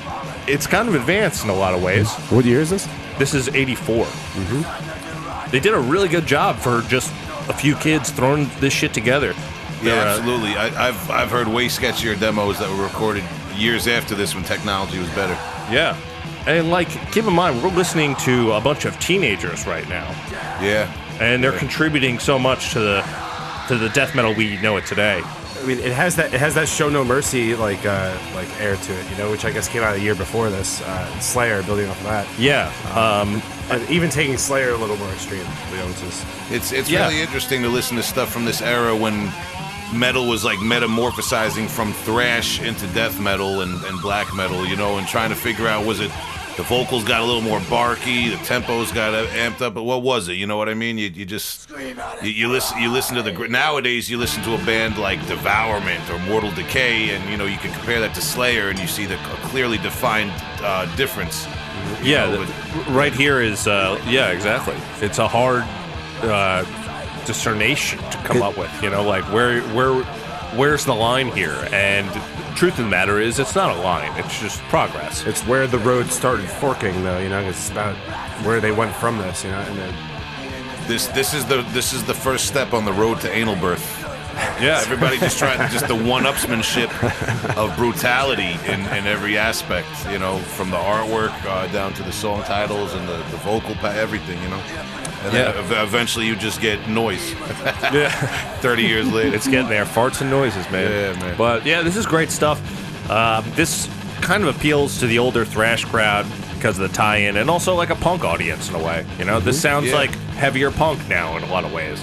it's 0.46 0.66
kind 0.66 0.88
of 0.88 0.94
advanced 0.94 1.44
in 1.44 1.50
a 1.50 1.54
lot 1.54 1.74
of 1.74 1.82
ways. 1.82 2.10
What 2.30 2.44
year 2.44 2.60
is 2.60 2.70
this? 2.70 2.88
This 3.18 3.32
is 3.34 3.48
84. 3.48 4.04
Mm-hmm. 4.06 5.50
They 5.50 5.60
did 5.60 5.74
a 5.74 5.78
really 5.78 6.08
good 6.08 6.26
job 6.26 6.56
for 6.56 6.82
just 6.82 7.10
a 7.48 7.52
few 7.52 7.74
kids 7.76 8.10
throwing 8.10 8.50
this 8.60 8.72
shit 8.72 8.92
together. 8.94 9.34
yeah, 9.82 9.82
They're, 9.82 10.00
uh, 10.00 10.16
absolutely. 10.16 10.56
I, 10.56 10.88
I've 10.88 11.10
I've 11.10 11.30
heard 11.30 11.48
way 11.48 11.66
sketchier 11.66 12.18
demos 12.18 12.58
that 12.58 12.68
were 12.70 12.84
recorded 12.84 13.24
years 13.54 13.86
after 13.86 14.14
this 14.14 14.34
when 14.34 14.44
technology 14.44 14.98
was 14.98 15.08
better. 15.10 15.34
Yeah. 15.72 15.96
And 16.46 16.70
like, 16.70 16.88
keep 17.12 17.24
in 17.24 17.32
mind, 17.32 17.62
we're 17.62 17.70
listening 17.70 18.16
to 18.16 18.52
a 18.52 18.60
bunch 18.60 18.84
of 18.84 18.98
teenagers 19.00 19.66
right 19.66 19.88
now, 19.88 20.08
Yeah. 20.60 20.92
and 21.20 21.42
they're 21.42 21.52
contributing 21.58 22.18
so 22.18 22.38
much 22.38 22.72
to 22.72 22.80
the 22.80 23.04
to 23.68 23.78
the 23.78 23.88
death 23.90 24.14
metal 24.14 24.34
we 24.34 24.58
know 24.58 24.76
it 24.76 24.84
today. 24.84 25.22
I 25.24 25.66
mean, 25.66 25.78
it 25.78 25.92
has 25.92 26.16
that 26.16 26.34
it 26.34 26.40
has 26.40 26.54
that 26.56 26.68
show 26.68 26.90
no 26.90 27.02
mercy 27.02 27.54
like 27.56 27.86
uh, 27.86 28.14
like 28.34 28.48
air 28.60 28.76
to 28.76 28.92
it, 28.92 29.10
you 29.10 29.16
know, 29.16 29.30
which 29.30 29.46
I 29.46 29.50
guess 29.52 29.68
came 29.68 29.82
out 29.82 29.94
a 29.96 30.00
year 30.00 30.14
before 30.14 30.50
this. 30.50 30.82
Uh, 30.82 31.18
Slayer 31.20 31.62
building 31.62 31.88
off 31.88 31.98
of 32.00 32.04
that, 32.04 32.26
Yeah. 32.38 32.70
Um, 32.94 33.40
and 33.70 33.88
even 33.88 34.10
taking 34.10 34.36
Slayer 34.36 34.72
a 34.72 34.76
little 34.76 34.98
more 34.98 35.10
extreme, 35.12 35.46
you 35.70 35.76
know, 35.78 35.86
which 35.86 36.02
is 36.02 36.22
It's 36.50 36.72
it's 36.72 36.90
Yeah. 36.90 37.06
really 37.08 37.22
interesting 37.22 37.62
to 37.62 37.70
listen 37.70 37.96
to 37.96 38.02
stuff 38.02 38.30
from 38.30 38.44
this 38.44 38.60
era 38.60 38.94
when 38.94 39.32
metal 39.94 40.26
was 40.28 40.44
like 40.44 40.58
metamorphosizing 40.58 41.68
from 41.70 41.94
thrash 41.94 42.60
into 42.60 42.86
death 42.88 43.18
metal 43.18 43.62
and, 43.62 43.82
and 43.84 43.98
black 44.02 44.34
metal, 44.34 44.66
you 44.66 44.76
know, 44.76 44.98
and 44.98 45.06
trying 45.08 45.30
to 45.30 45.36
figure 45.36 45.66
out 45.68 45.86
was 45.86 46.00
it 46.00 46.10
the 46.56 46.62
vocals 46.62 47.02
got 47.04 47.20
a 47.20 47.24
little 47.24 47.40
more 47.40 47.60
barky, 47.68 48.28
the 48.28 48.36
tempos 48.36 48.94
got 48.94 49.12
amped 49.30 49.60
up, 49.60 49.74
but 49.74 49.82
what 49.82 50.02
was 50.02 50.28
it? 50.28 50.34
You 50.34 50.46
know 50.46 50.56
what 50.56 50.68
I 50.68 50.74
mean? 50.74 50.98
You, 50.98 51.08
you 51.08 51.24
just 51.24 51.68
you, 52.22 52.30
you 52.30 52.48
listen 52.48 52.78
you 52.80 52.90
listen 52.90 53.16
to 53.16 53.22
the 53.22 53.32
gr- 53.32 53.46
nowadays 53.48 54.08
you 54.10 54.18
listen 54.18 54.42
to 54.44 54.54
a 54.54 54.64
band 54.64 54.96
like 54.98 55.18
Devourment 55.26 56.08
or 56.10 56.18
Mortal 56.20 56.50
Decay, 56.52 57.10
and 57.14 57.28
you 57.30 57.36
know 57.36 57.46
you 57.46 57.58
can 57.58 57.72
compare 57.72 58.00
that 58.00 58.14
to 58.14 58.20
Slayer, 58.22 58.68
and 58.68 58.78
you 58.78 58.86
see 58.86 59.04
the 59.06 59.16
clearly 59.42 59.78
defined 59.78 60.32
uh, 60.62 60.86
difference. 60.96 61.46
yeah. 62.02 62.26
know, 62.26 62.32
the- 62.32 62.38
with- 62.40 62.88
right 62.88 63.12
here 63.12 63.40
is, 63.40 63.66
uh, 63.66 64.00
yeah, 64.08 64.30
exactly. 64.30 64.76
It's 65.00 65.18
a 65.18 65.26
hard 65.28 65.64
uh, 66.22 66.64
discernation 67.26 67.98
to 68.10 68.16
come 68.18 68.42
up 68.42 68.56
with. 68.56 68.70
You 68.82 68.90
know, 68.90 69.02
like 69.02 69.24
where 69.32 69.60
where 69.74 70.02
where's 70.56 70.84
the 70.84 70.94
line 70.94 71.28
here? 71.32 71.68
And 71.72 72.08
truth 72.54 72.78
of 72.78 72.84
the 72.84 72.90
matter 72.90 73.20
is, 73.20 73.38
it's 73.38 73.54
not 73.54 73.76
a 73.76 73.80
line. 73.80 74.12
It's 74.18 74.40
just 74.40 74.60
progress. 74.62 75.26
it's 75.26 75.42
where 75.42 75.66
the 75.66 75.78
road 75.78 76.10
started 76.10 76.48
forking, 76.48 77.02
though. 77.02 77.18
You 77.18 77.28
know, 77.28 77.40
it's 77.40 77.70
about 77.70 77.96
where 78.44 78.60
they 78.60 78.72
went 78.72 78.94
from 78.94 79.18
this, 79.18 79.44
you 79.44 79.50
know, 79.50 79.60
and 79.60 79.78
then 79.78 79.94
this 80.86 81.06
this 81.08 81.32
is 81.32 81.46
the 81.46 81.62
this 81.72 81.92
is 81.92 82.04
the 82.04 82.14
first 82.14 82.46
step 82.46 82.72
on 82.72 82.84
the 82.84 82.92
road 82.92 83.20
to 83.22 83.32
anal 83.32 83.56
birth. 83.56 84.03
Yeah. 84.60 84.80
Everybody 84.82 85.18
just 85.18 85.38
trying 85.38 85.58
just 85.70 85.88
the 85.88 85.94
one-upsmanship 85.94 86.90
of 87.56 87.76
brutality 87.76 88.56
in, 88.70 88.80
in 88.96 89.06
every 89.06 89.36
aspect, 89.38 89.88
you 90.10 90.18
know, 90.18 90.38
from 90.38 90.70
the 90.70 90.76
artwork 90.76 91.32
uh, 91.46 91.66
down 91.72 91.92
to 91.94 92.02
the 92.02 92.12
song 92.12 92.42
titles 92.42 92.94
and 92.94 93.06
the, 93.08 93.16
the 93.16 93.36
vocal, 93.38 93.74
pa- 93.76 93.88
everything, 93.88 94.40
you 94.42 94.48
know. 94.48 94.60
And 95.24 95.32
then 95.32 95.54
Yeah. 95.70 95.82
eventually 95.82 96.26
you 96.26 96.36
just 96.36 96.60
get 96.60 96.86
noise. 96.88 97.32
yeah. 97.92 98.08
30 98.60 98.82
years 98.82 99.10
later. 99.12 99.34
It's 99.34 99.46
getting 99.48 99.68
there. 99.68 99.84
Farts 99.84 100.20
and 100.20 100.30
noises, 100.30 100.68
man. 100.70 100.90
Yeah, 101.16 101.20
man. 101.20 101.36
But 101.36 101.64
yeah, 101.64 101.82
this 101.82 101.96
is 101.96 102.06
great 102.06 102.30
stuff. 102.30 102.60
Um, 103.10 103.44
this 103.54 103.88
kind 104.20 104.42
of 104.44 104.54
appeals 104.56 104.98
to 105.00 105.06
the 105.06 105.18
older 105.18 105.44
thrash 105.44 105.84
crowd 105.84 106.26
because 106.54 106.78
of 106.78 106.88
the 106.88 106.94
tie-in, 106.96 107.36
and 107.36 107.50
also 107.50 107.74
like 107.74 107.90
a 107.90 107.94
punk 107.96 108.24
audience 108.24 108.68
in 108.70 108.74
a 108.74 108.82
way. 108.82 109.04
You 109.18 109.24
know, 109.26 109.38
this 109.40 109.60
sounds 109.60 109.86
Mm-hmm. 109.86 109.94
Yeah. 109.94 110.00
like 110.00 110.14
heavier 110.36 110.70
punk 110.70 111.06
now 111.08 111.36
in 111.36 111.42
a 111.42 111.46
lot 111.46 111.64
of 111.64 111.72
ways. 111.72 112.02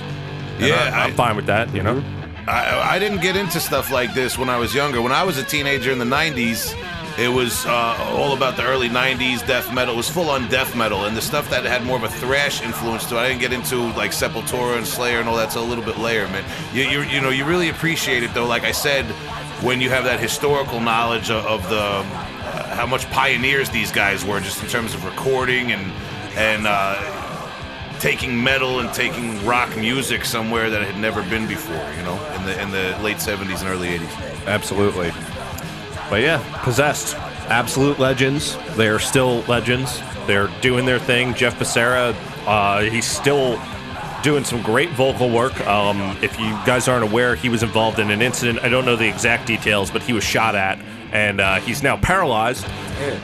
And 0.57 0.67
Yeah, 0.67 0.75
I, 0.75 1.03
am 1.05 1.07
Mm-hmm. 1.09 1.15
fine 1.17 1.35
with 1.35 1.47
that. 1.47 1.73
You 1.73 1.81
know. 1.83 2.03
I, 2.47 2.95
I 2.95 2.99
didn't 2.99 3.21
get 3.21 3.35
into 3.35 3.59
stuff 3.59 3.91
like 3.91 4.13
this 4.13 4.37
when 4.37 4.49
I 4.49 4.57
was 4.57 4.73
younger. 4.73 5.01
When 5.01 5.11
I 5.11 5.23
was 5.23 5.37
a 5.37 5.43
teenager 5.43 5.91
in 5.91 5.99
the 5.99 6.05
90s, 6.05 6.75
it 7.19 7.27
was 7.27 7.65
uh, 7.65 8.15
all 8.15 8.33
about 8.33 8.57
the 8.57 8.63
early 8.63 8.89
90s 8.89 9.45
death 9.45 9.73
metal. 9.73 9.93
It 9.93 9.97
was 9.97 10.09
full 10.09 10.29
on 10.29 10.47
death 10.49 10.75
metal. 10.75 11.05
And 11.05 11.15
the 11.15 11.21
stuff 11.21 11.49
that 11.49 11.63
had 11.65 11.83
more 11.83 11.97
of 11.97 12.03
a 12.03 12.09
thrash 12.09 12.61
influence 12.61 13.05
to 13.09 13.17
it, 13.17 13.19
I 13.19 13.27
didn't 13.27 13.41
get 13.41 13.53
into 13.53 13.77
like 13.97 14.11
Sepultura 14.11 14.77
and 14.77 14.87
Slayer 14.87 15.19
and 15.19 15.29
all 15.29 15.35
that's 15.35 15.55
a 15.55 15.61
little 15.61 15.83
bit 15.83 15.97
layer, 15.97 16.27
man. 16.29 16.43
You, 16.73 16.83
you, 16.83 17.01
you 17.03 17.21
know, 17.21 17.29
you 17.29 17.45
really 17.45 17.69
appreciate 17.69 18.23
it 18.23 18.33
though, 18.33 18.47
like 18.47 18.63
I 18.63 18.71
said, 18.71 19.05
when 19.63 19.79
you 19.79 19.89
have 19.89 20.05
that 20.05 20.19
historical 20.19 20.79
knowledge 20.79 21.29
of, 21.29 21.45
of 21.45 21.69
the 21.69 21.79
uh, 21.81 22.75
how 22.75 22.87
much 22.87 23.09
pioneers 23.11 23.69
these 23.69 23.91
guys 23.91 24.25
were 24.25 24.39
just 24.39 24.63
in 24.63 24.69
terms 24.69 24.95
of 24.95 25.05
recording 25.05 25.71
and, 25.71 25.91
and, 26.35 26.65
uh, 26.65 27.30
taking 28.01 28.43
metal 28.43 28.79
and 28.79 28.91
taking 28.93 29.45
rock 29.45 29.77
music 29.77 30.25
somewhere 30.25 30.71
that 30.71 30.81
it 30.81 30.87
had 30.87 30.99
never 30.99 31.21
been 31.29 31.47
before, 31.47 31.75
you 31.95 32.03
know, 32.03 32.19
in 32.35 32.43
the 32.45 32.59
in 32.61 32.71
the 32.71 32.97
late 33.03 33.17
70s 33.17 33.59
and 33.59 33.69
early 33.69 33.89
80s. 33.89 34.47
Absolutely. 34.47 35.11
But 36.09 36.21
yeah, 36.21 36.43
possessed. 36.63 37.15
absolute 37.47 37.99
legends. 37.99 38.57
They're 38.75 38.99
still 38.99 39.41
legends. 39.41 40.01
They're 40.25 40.49
doing 40.61 40.85
their 40.85 40.99
thing. 40.99 41.35
Jeff 41.35 41.59
Becerra, 41.59 42.15
uh, 42.47 42.81
he's 42.89 43.05
still 43.05 43.61
doing 44.23 44.43
some 44.43 44.61
great 44.63 44.89
vocal 44.91 45.29
work. 45.29 45.59
Um, 45.67 46.17
if 46.21 46.39
you 46.39 46.49
guys 46.65 46.87
aren't 46.87 47.03
aware, 47.03 47.35
he 47.35 47.49
was 47.49 47.61
involved 47.61 47.99
in 47.99 48.09
an 48.09 48.21
incident. 48.21 48.59
I 48.63 48.69
don't 48.69 48.85
know 48.85 48.95
the 48.95 49.07
exact 49.07 49.45
details, 49.45 49.91
but 49.91 50.01
he 50.01 50.13
was 50.13 50.23
shot 50.23 50.55
at, 50.55 50.79
and 51.11 51.39
uh, 51.39 51.59
he's 51.59 51.83
now 51.83 51.97
paralyzed. 51.97 52.65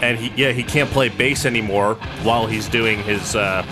And 0.02 0.18
he, 0.18 0.32
yeah, 0.42 0.52
he 0.52 0.64
can't 0.64 0.90
play 0.90 1.10
bass 1.10 1.46
anymore 1.46 1.96
while 2.24 2.48
he's 2.48 2.68
doing 2.68 3.02
his 3.04 3.36
uh, 3.36 3.64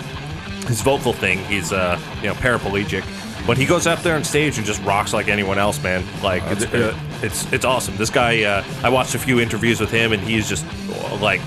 his 0.66 0.80
vocal 0.82 1.12
thing. 1.12 1.38
He's 1.46 1.72
uh, 1.72 2.00
you 2.16 2.28
know 2.28 2.34
paraplegic, 2.34 3.04
but 3.46 3.56
he 3.56 3.66
goes 3.66 3.86
up 3.86 4.02
there 4.02 4.16
on 4.16 4.24
stage 4.24 4.56
and 4.58 4.66
just 4.66 4.82
rocks 4.82 5.12
like 5.12 5.28
anyone 5.28 5.58
else, 5.58 5.82
man. 5.82 6.04
Like 6.22 6.42
it's 6.46 6.64
uh, 6.64 6.98
it's 7.22 7.52
it's 7.52 7.64
awesome. 7.64 7.96
This 7.96 8.10
guy, 8.10 8.42
uh, 8.44 8.64
I 8.82 8.88
watched 8.88 9.14
a 9.14 9.18
few 9.18 9.40
interviews 9.40 9.80
with 9.80 9.90
him, 9.90 10.12
and 10.12 10.22
he's 10.22 10.48
just 10.48 10.66
uh, 10.90 11.16
like 11.16 11.40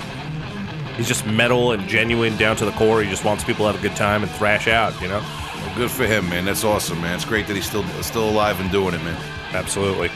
he's 0.96 1.08
just 1.08 1.26
metal 1.26 1.72
and 1.72 1.86
genuine 1.88 2.36
down 2.36 2.56
to 2.56 2.64
the 2.64 2.72
core. 2.72 3.02
He 3.02 3.10
just 3.10 3.24
wants 3.24 3.44
people 3.44 3.66
to 3.66 3.72
have 3.72 3.82
a 3.82 3.88
good 3.88 3.96
time 3.96 4.22
and 4.22 4.30
thrash 4.32 4.68
out, 4.68 4.98
you 5.00 5.08
know. 5.08 5.20
Well, 5.20 5.76
good 5.76 5.90
for 5.90 6.06
him, 6.06 6.28
man. 6.28 6.44
That's 6.44 6.64
awesome, 6.64 7.00
man. 7.00 7.14
It's 7.14 7.24
great 7.24 7.46
that 7.46 7.54
he's 7.54 7.66
still 7.66 7.84
still 8.02 8.28
alive 8.28 8.60
and 8.60 8.70
doing 8.70 8.94
it, 8.94 9.02
man. 9.02 9.20
Absolutely. 9.52 10.10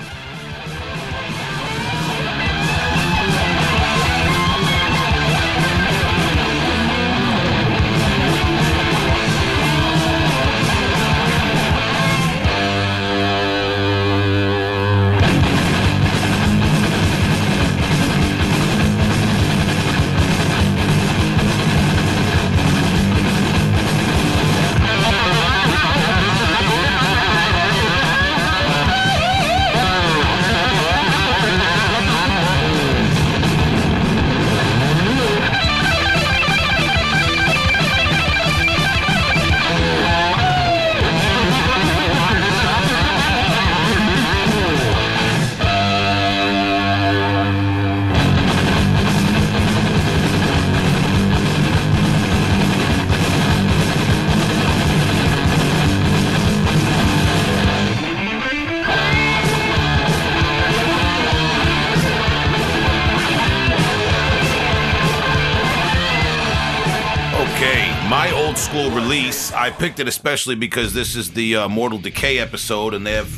Picked 69.78 69.98
it 69.98 70.08
especially 70.08 70.54
because 70.54 70.94
this 70.94 71.16
is 71.16 71.32
the 71.32 71.56
uh, 71.56 71.68
Mortal 71.68 71.98
Decay 71.98 72.38
episode, 72.38 72.94
and 72.94 73.06
they 73.06 73.12
have 73.12 73.28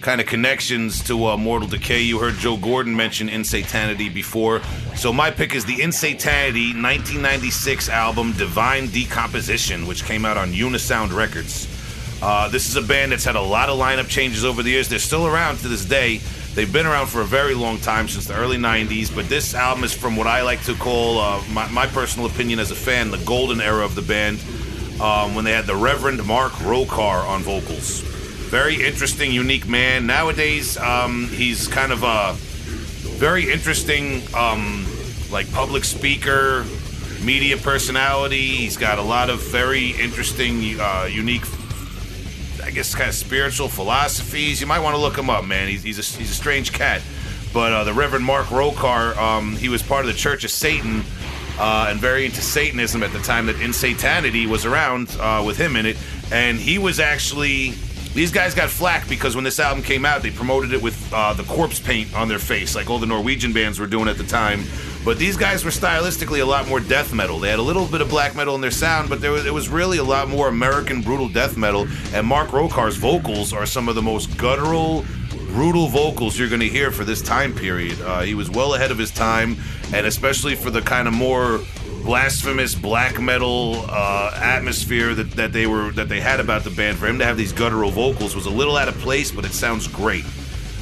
kind 0.00 0.20
of 0.20 0.26
connections 0.26 1.02
to 1.04 1.26
uh, 1.26 1.36
Mortal 1.36 1.68
Decay. 1.68 2.02
You 2.02 2.18
heard 2.18 2.34
Joe 2.34 2.56
Gordon 2.56 2.96
mention 2.96 3.28
Insanity 3.28 4.08
before, 4.08 4.62
so 4.94 5.12
my 5.12 5.30
pick 5.30 5.54
is 5.54 5.64
the 5.64 5.82
Insanity 5.82 6.68
1996 6.68 7.88
album 7.88 8.32
Divine 8.32 8.86
Decomposition, 8.88 9.86
which 9.86 10.04
came 10.04 10.24
out 10.24 10.36
on 10.36 10.52
Unisound 10.52 11.14
Records. 11.14 11.66
Uh, 12.22 12.48
this 12.48 12.68
is 12.68 12.76
a 12.76 12.82
band 12.82 13.12
that's 13.12 13.24
had 13.24 13.36
a 13.36 13.40
lot 13.40 13.68
of 13.68 13.78
lineup 13.78 14.08
changes 14.08 14.44
over 14.44 14.62
the 14.62 14.70
years. 14.70 14.88
They're 14.88 14.98
still 14.98 15.26
around 15.26 15.58
to 15.58 15.68
this 15.68 15.84
day. 15.84 16.20
They've 16.54 16.70
been 16.70 16.86
around 16.86 17.06
for 17.06 17.20
a 17.20 17.24
very 17.24 17.54
long 17.54 17.78
time, 17.78 18.08
since 18.08 18.26
the 18.26 18.34
early 18.34 18.58
90s, 18.58 19.14
but 19.14 19.28
this 19.28 19.54
album 19.54 19.84
is 19.84 19.94
from 19.94 20.16
what 20.16 20.26
I 20.26 20.42
like 20.42 20.62
to 20.64 20.74
call, 20.74 21.18
uh, 21.18 21.42
my, 21.50 21.68
my 21.70 21.86
personal 21.86 22.28
opinion 22.28 22.58
as 22.58 22.70
a 22.70 22.74
fan, 22.74 23.10
the 23.10 23.22
golden 23.24 23.60
era 23.60 23.84
of 23.84 23.94
the 23.94 24.02
band, 24.02 24.40
um, 25.00 25.34
when 25.34 25.44
they 25.44 25.52
had 25.52 25.66
the 25.66 25.76
Reverend 25.76 26.24
Mark 26.26 26.52
Rokar 26.52 27.26
on 27.26 27.42
vocals. 27.42 28.00
Very 28.50 28.84
interesting, 28.84 29.32
unique 29.32 29.68
man. 29.68 30.06
Nowadays, 30.06 30.76
um, 30.76 31.28
he's 31.28 31.68
kind 31.68 31.92
of 31.92 32.02
a 32.02 32.34
very 33.16 33.50
interesting, 33.50 34.22
um, 34.34 34.86
like 35.30 35.50
public 35.52 35.84
speaker, 35.84 36.64
media 37.22 37.56
personality. 37.56 38.48
He's 38.48 38.76
got 38.76 38.98
a 38.98 39.02
lot 39.02 39.30
of 39.30 39.40
very 39.50 39.90
interesting, 39.90 40.80
uh, 40.80 41.08
unique 41.10 41.44
I 42.62 42.70
guess 42.70 42.94
kind 42.94 43.08
of 43.08 43.14
spiritual 43.14 43.68
philosophies. 43.68 44.60
You 44.60 44.66
might 44.66 44.80
want 44.80 44.94
to 44.94 45.00
look 45.00 45.16
him 45.16 45.30
up, 45.30 45.44
man. 45.44 45.68
He's 45.68 45.82
he's 45.82 45.98
a, 45.98 46.18
he's 46.18 46.30
a 46.30 46.34
strange 46.34 46.72
cat. 46.72 47.02
But 47.52 47.72
uh, 47.72 47.84
the 47.84 47.92
Reverend 47.92 48.24
Mark 48.24 48.46
Rokar, 48.46 49.16
um, 49.16 49.56
he 49.56 49.68
was 49.68 49.82
part 49.82 50.04
of 50.04 50.12
the 50.12 50.16
Church 50.16 50.44
of 50.44 50.50
Satan 50.50 51.02
uh, 51.60 51.88
and 51.90 52.00
very 52.00 52.24
into 52.24 52.40
Satanism 52.40 53.02
at 53.02 53.12
the 53.12 53.20
time 53.20 53.46
that 53.46 53.60
Insanity 53.60 54.46
was 54.46 54.64
around 54.64 55.14
uh, 55.20 55.42
with 55.46 55.58
him 55.58 55.76
in 55.76 55.84
it. 55.86 55.96
And 56.32 56.58
he 56.58 56.78
was 56.78 56.98
actually. 56.98 57.74
These 58.12 58.32
guys 58.32 58.56
got 58.56 58.70
flack 58.70 59.08
because 59.08 59.36
when 59.36 59.44
this 59.44 59.60
album 59.60 59.84
came 59.84 60.04
out, 60.04 60.20
they 60.22 60.32
promoted 60.32 60.72
it 60.72 60.82
with 60.82 60.98
uh, 61.12 61.32
the 61.32 61.44
corpse 61.44 61.78
paint 61.78 62.12
on 62.12 62.26
their 62.26 62.40
face, 62.40 62.74
like 62.74 62.90
all 62.90 62.98
the 62.98 63.06
Norwegian 63.06 63.52
bands 63.52 63.78
were 63.78 63.86
doing 63.86 64.08
at 64.08 64.18
the 64.18 64.24
time. 64.24 64.64
But 65.04 65.16
these 65.16 65.36
guys 65.36 65.64
were 65.64 65.70
stylistically 65.70 66.42
a 66.42 66.44
lot 66.44 66.66
more 66.66 66.80
death 66.80 67.14
metal. 67.14 67.38
They 67.38 67.50
had 67.50 67.60
a 67.60 67.62
little 67.62 67.86
bit 67.86 68.00
of 68.00 68.08
black 68.08 68.34
metal 68.34 68.56
in 68.56 68.60
their 68.60 68.72
sound, 68.72 69.08
but 69.08 69.20
there 69.20 69.30
was, 69.30 69.46
it 69.46 69.54
was 69.54 69.68
really 69.68 69.98
a 69.98 70.02
lot 70.02 70.28
more 70.28 70.48
American 70.48 71.02
brutal 71.02 71.28
death 71.28 71.56
metal. 71.56 71.86
And 72.12 72.26
Mark 72.26 72.48
Rokar's 72.48 72.96
vocals 72.96 73.52
are 73.52 73.64
some 73.64 73.88
of 73.88 73.94
the 73.94 74.02
most 74.02 74.36
guttural, 74.36 75.04
brutal 75.52 75.86
vocals 75.86 76.36
you're 76.36 76.48
going 76.48 76.60
to 76.60 76.68
hear 76.68 76.90
for 76.90 77.04
this 77.04 77.22
time 77.22 77.54
period. 77.54 78.00
Uh, 78.02 78.22
he 78.22 78.34
was 78.34 78.50
well 78.50 78.74
ahead 78.74 78.90
of 78.90 78.98
his 78.98 79.12
time, 79.12 79.56
and 79.92 80.06
especially 80.06 80.54
for 80.54 80.70
the 80.70 80.80
kind 80.80 81.08
of 81.08 81.14
more 81.14 81.60
blasphemous 82.02 82.74
black 82.74 83.20
metal 83.20 83.84
uh, 83.88 84.32
atmosphere 84.36 85.14
that, 85.14 85.30
that 85.32 85.52
they 85.52 85.66
were 85.66 85.90
that 85.92 86.08
they 86.08 86.20
had 86.20 86.40
about 86.40 86.64
the 86.64 86.70
band. 86.70 86.98
For 86.98 87.06
him 87.06 87.18
to 87.18 87.24
have 87.24 87.36
these 87.36 87.52
guttural 87.52 87.90
vocals 87.90 88.34
was 88.34 88.46
a 88.46 88.50
little 88.50 88.76
out 88.76 88.88
of 88.88 88.96
place, 88.98 89.30
but 89.30 89.44
it 89.44 89.52
sounds 89.52 89.86
great. 89.86 90.24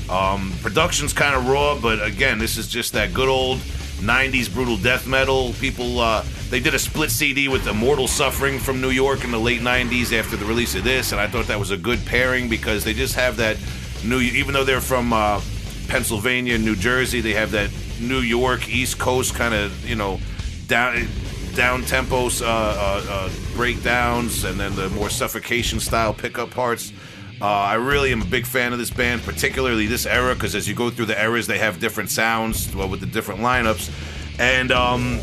Um, 0.09 0.53
production's 0.63 1.13
kind 1.13 1.35
of 1.35 1.49
raw, 1.49 1.79
but 1.79 2.03
again, 2.03 2.39
this 2.39 2.57
is 2.57 2.69
just 2.69 2.95
that 2.95 3.13
good 3.13 3.29
old 3.29 3.59
90s 3.99 4.53
brutal 4.53 4.77
death 4.79 5.07
metal. 5.07 5.53
People, 5.61 6.01
uh, 6.01 6.25
they 6.49 6.61
did 6.61 6.75
a 6.75 6.79
split 6.79 7.11
CD 7.11 7.49
with 7.49 7.67
Immortal 7.67 8.09
Suffering 8.09 8.59
from 8.59 8.81
New 8.81 8.91
York 8.91 9.25
in 9.25 9.31
the 9.31 9.39
late 9.39 9.61
90s 9.61 10.19
after 10.19 10.37
the 10.37 10.47
release 10.47 10.75
of 10.75 10.85
this, 10.85 11.13
and 11.13 11.21
I 11.21 11.27
thought 11.27 11.47
that 11.49 11.59
was 11.59 11.73
a 11.73 11.77
good 11.77 11.99
pairing 12.07 12.49
because 12.49 12.85
they 12.85 12.95
just 12.95 13.17
have 13.17 13.37
that 13.37 13.59
New, 14.05 14.21
even 14.21 14.55
though 14.55 14.65
they're 14.65 14.81
from 14.81 15.13
uh, 15.13 15.41
Pennsylvania, 15.89 16.57
New 16.59 16.77
Jersey, 16.77 17.21
they 17.21 17.33
have 17.33 17.51
that 17.51 17.71
New 18.01 18.21
York 18.21 18.69
East 18.69 18.99
Coast 18.99 19.35
kind 19.35 19.55
of, 19.55 19.89
you 19.89 19.97
know, 19.97 20.21
down 20.67 21.09
down 21.55 21.83
tempos, 21.83 22.41
uh, 22.41 22.47
uh, 22.47 23.05
uh, 23.09 23.31
breakdowns, 23.57 24.45
and 24.45 24.61
then 24.61 24.75
the 24.77 24.89
more 24.91 25.11
suffocation 25.11 25.81
style 25.81 26.15
pickup 26.15 26.51
parts. 26.51 26.93
Uh, 27.41 27.47
I 27.47 27.75
really 27.75 28.13
am 28.13 28.23
a 28.23 28.25
big 28.25 28.47
fan 28.47 28.73
of 28.73 28.79
this 28.79 28.91
band, 28.91 29.23
particularly 29.23 29.87
this 29.87 30.07
era, 30.07 30.35
because 30.35 30.55
as 30.55 30.69
you 30.69 30.75
go 30.75 30.91
through 30.91 31.07
the 31.07 31.21
eras, 31.21 31.47
they 31.47 31.59
have 31.59 31.81
different 31.81 32.11
sounds 32.11 32.75
well, 32.75 32.89
with 32.89 33.01
the 33.01 33.07
different 33.07 33.41
lineups. 33.41 33.91
And 34.39 34.71
um, 34.71 35.19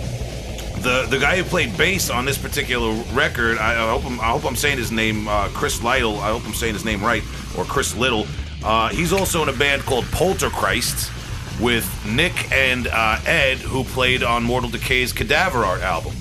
the 0.81 1.07
the 1.09 1.19
guy 1.19 1.37
who 1.37 1.43
played 1.43 1.77
bass 1.77 2.09
on 2.09 2.25
this 2.25 2.37
particular 2.37 2.91
record, 3.13 3.57
I, 3.57 3.73
I 3.73 3.91
hope 3.91 4.05
I'm, 4.05 4.19
I 4.19 4.31
hope 4.31 4.45
I'm 4.45 4.55
saying 4.55 4.77
his 4.77 4.91
name, 4.91 5.27
uh, 5.27 5.49
Chris 5.49 5.81
Lytle. 5.83 6.19
I 6.19 6.29
hope 6.29 6.45
I'm 6.45 6.53
saying 6.53 6.73
his 6.73 6.85
name 6.85 7.03
right, 7.03 7.23
or 7.57 7.63
Chris 7.63 7.95
Little. 7.95 8.27
Uh, 8.63 8.89
he's 8.89 9.13
also 9.13 9.43
in 9.43 9.49
a 9.49 9.53
band 9.53 9.83
called 9.83 10.05
Polterchrist 10.05 11.11
with 11.59 11.87
Nick 12.05 12.51
and 12.51 12.87
uh, 12.87 13.19
Ed, 13.25 13.57
who 13.59 13.83
played 13.83 14.23
on 14.23 14.43
Mortal 14.43 14.69
Decay's 14.69 15.13
Cadaver 15.13 15.63
Art 15.63 15.81
album. 15.81 16.14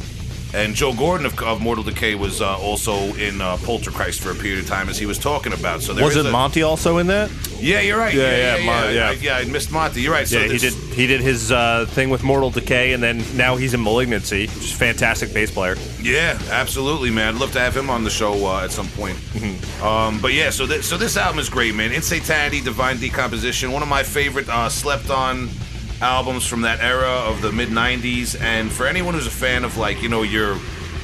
And 0.55 0.75
Joe 0.75 0.93
Gordon 0.95 1.27
of, 1.27 1.37
of 1.43 1.61
Mortal 1.61 1.83
Decay 1.83 2.15
was 2.15 2.41
uh, 2.41 2.57
also 2.59 2.95
in 3.15 3.41
uh, 3.41 3.57
Polterchrist 3.57 4.21
for 4.21 4.31
a 4.31 4.35
period 4.37 4.61
of 4.61 4.69
time, 4.69 4.89
as 4.89 4.97
he 4.97 5.05
was 5.07 5.19
talking 5.19 5.53
about. 5.53 5.83
So 5.83 5.93
there 5.93 6.05
Was 6.05 6.15
it 6.17 6.27
a- 6.27 6.31
Monty 6.31 6.63
also 6.63 6.99
in 6.99 7.09
that? 7.09 7.31
Yeah, 7.59 7.81
you're 7.81 7.99
right. 7.99 8.15
Yeah, 8.15 8.23
Yeah, 8.23 8.37
yeah, 8.37 8.57
yeah, 8.59 8.67
Mon- 8.67 8.95
yeah. 8.95 9.09
I, 9.09 9.13
yeah, 9.13 9.37
I 9.39 9.45
missed 9.47 9.73
Monty. 9.73 10.03
You're 10.03 10.13
right. 10.13 10.29
So 10.29 10.39
yeah, 10.39 10.49
he 10.53 10.59
did. 10.59 10.73
He 10.75 11.07
did 11.09 11.21
his 11.23 11.51
uh, 11.51 11.87
thing 11.89 12.09
with 12.11 12.23
Mortal 12.23 12.51
Decay, 12.51 12.93
and 12.93 13.03
then 13.03 13.25
now 13.37 13.57
he's 13.57 13.75
in 13.75 13.83
Malignancy. 13.83 14.47
Just 14.47 14.75
fantastic 14.75 15.33
bass 15.35 15.51
player. 15.51 15.77
Yeah, 16.01 16.39
absolutely, 16.51 17.11
man. 17.11 17.35
I'd 17.35 17.41
love 17.41 17.53
to 17.53 17.61
have 17.61 17.77
him 17.77 17.91
on 17.91 18.05
the 18.05 18.11
show 18.11 18.47
uh, 18.47 18.65
at 18.65 18.71
some 18.71 18.87
point. 18.89 19.17
Um, 19.83 20.21
but 20.21 20.33
yeah, 20.35 20.51
so 20.51 20.67
th- 20.67 20.85
so 20.85 20.97
this 20.97 21.17
album 21.17 21.39
is 21.41 21.49
great, 21.49 21.75
man. 21.75 21.91
Insanity, 21.93 22.61
Divine 22.61 22.99
Decomposition, 22.99 23.73
one 23.73 23.83
of 23.83 23.89
my 23.89 24.03
favorite 24.03 24.49
uh, 24.49 24.69
slept 24.69 25.11
on 25.11 25.49
albums 26.01 26.47
from 26.47 26.63
that 26.63 26.81
era 26.81 27.09
of 27.09 27.43
the 27.43 27.53
mid 27.53 27.69
'90s. 27.69 28.41
And 28.41 28.71
for 28.71 28.87
anyone 28.87 29.15
who's 29.15 29.27
a 29.27 29.31
fan 29.31 29.65
of 29.65 29.77
like 29.77 30.03
you 30.03 30.09
know 30.09 30.23
your, 30.23 30.59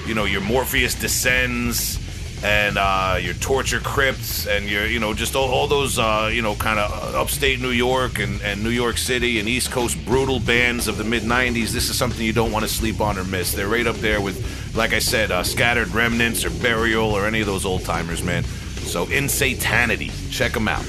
you 0.06 0.14
know 0.14 0.24
your 0.24 0.40
Morpheus 0.40 0.94
Descends, 0.94 1.98
and 2.42 2.78
uh, 2.78 3.18
your 3.20 3.34
torture 3.34 3.80
crypts 3.80 4.46
and 4.46 4.66
your 4.66 4.86
you 4.86 4.98
know 4.98 5.12
just 5.12 5.36
all, 5.36 5.48
all 5.48 5.66
those 5.66 5.98
uh, 5.98 6.30
you 6.32 6.42
know 6.42 6.54
kind 6.54 6.78
of 6.78 7.14
upstate 7.14 7.60
New 7.60 7.70
York 7.70 8.18
and, 8.18 8.40
and 8.42 8.62
New 8.62 8.70
York 8.70 8.96
City 8.96 9.38
and 9.38 9.48
East 9.48 9.70
Coast 9.70 10.02
brutal 10.04 10.40
bands 10.40 10.88
of 10.88 10.96
the 10.96 11.04
mid 11.04 11.22
'90s. 11.22 11.70
This 11.70 11.90
is 11.90 11.98
something 11.98 12.24
you 12.24 12.32
don't 12.32 12.52
want 12.52 12.64
to 12.64 12.70
sleep 12.70 13.00
on 13.00 13.18
or 13.18 13.24
miss. 13.24 13.52
They're 13.52 13.68
right 13.68 13.86
up 13.86 13.96
there 13.96 14.20
with, 14.20 14.74
like 14.74 14.92
I 14.92 15.00
said, 15.00 15.30
uh, 15.30 15.42
Scattered 15.42 15.88
Remnants 15.88 16.44
or 16.44 16.50
Burial 16.50 17.10
or 17.10 17.26
any 17.26 17.40
of 17.40 17.46
those 17.46 17.66
old 17.66 17.84
timers, 17.84 18.22
man. 18.22 18.44
So 18.44 19.06
Insanity, 19.08 20.10
check 20.30 20.52
them 20.52 20.68
out. 20.68 20.84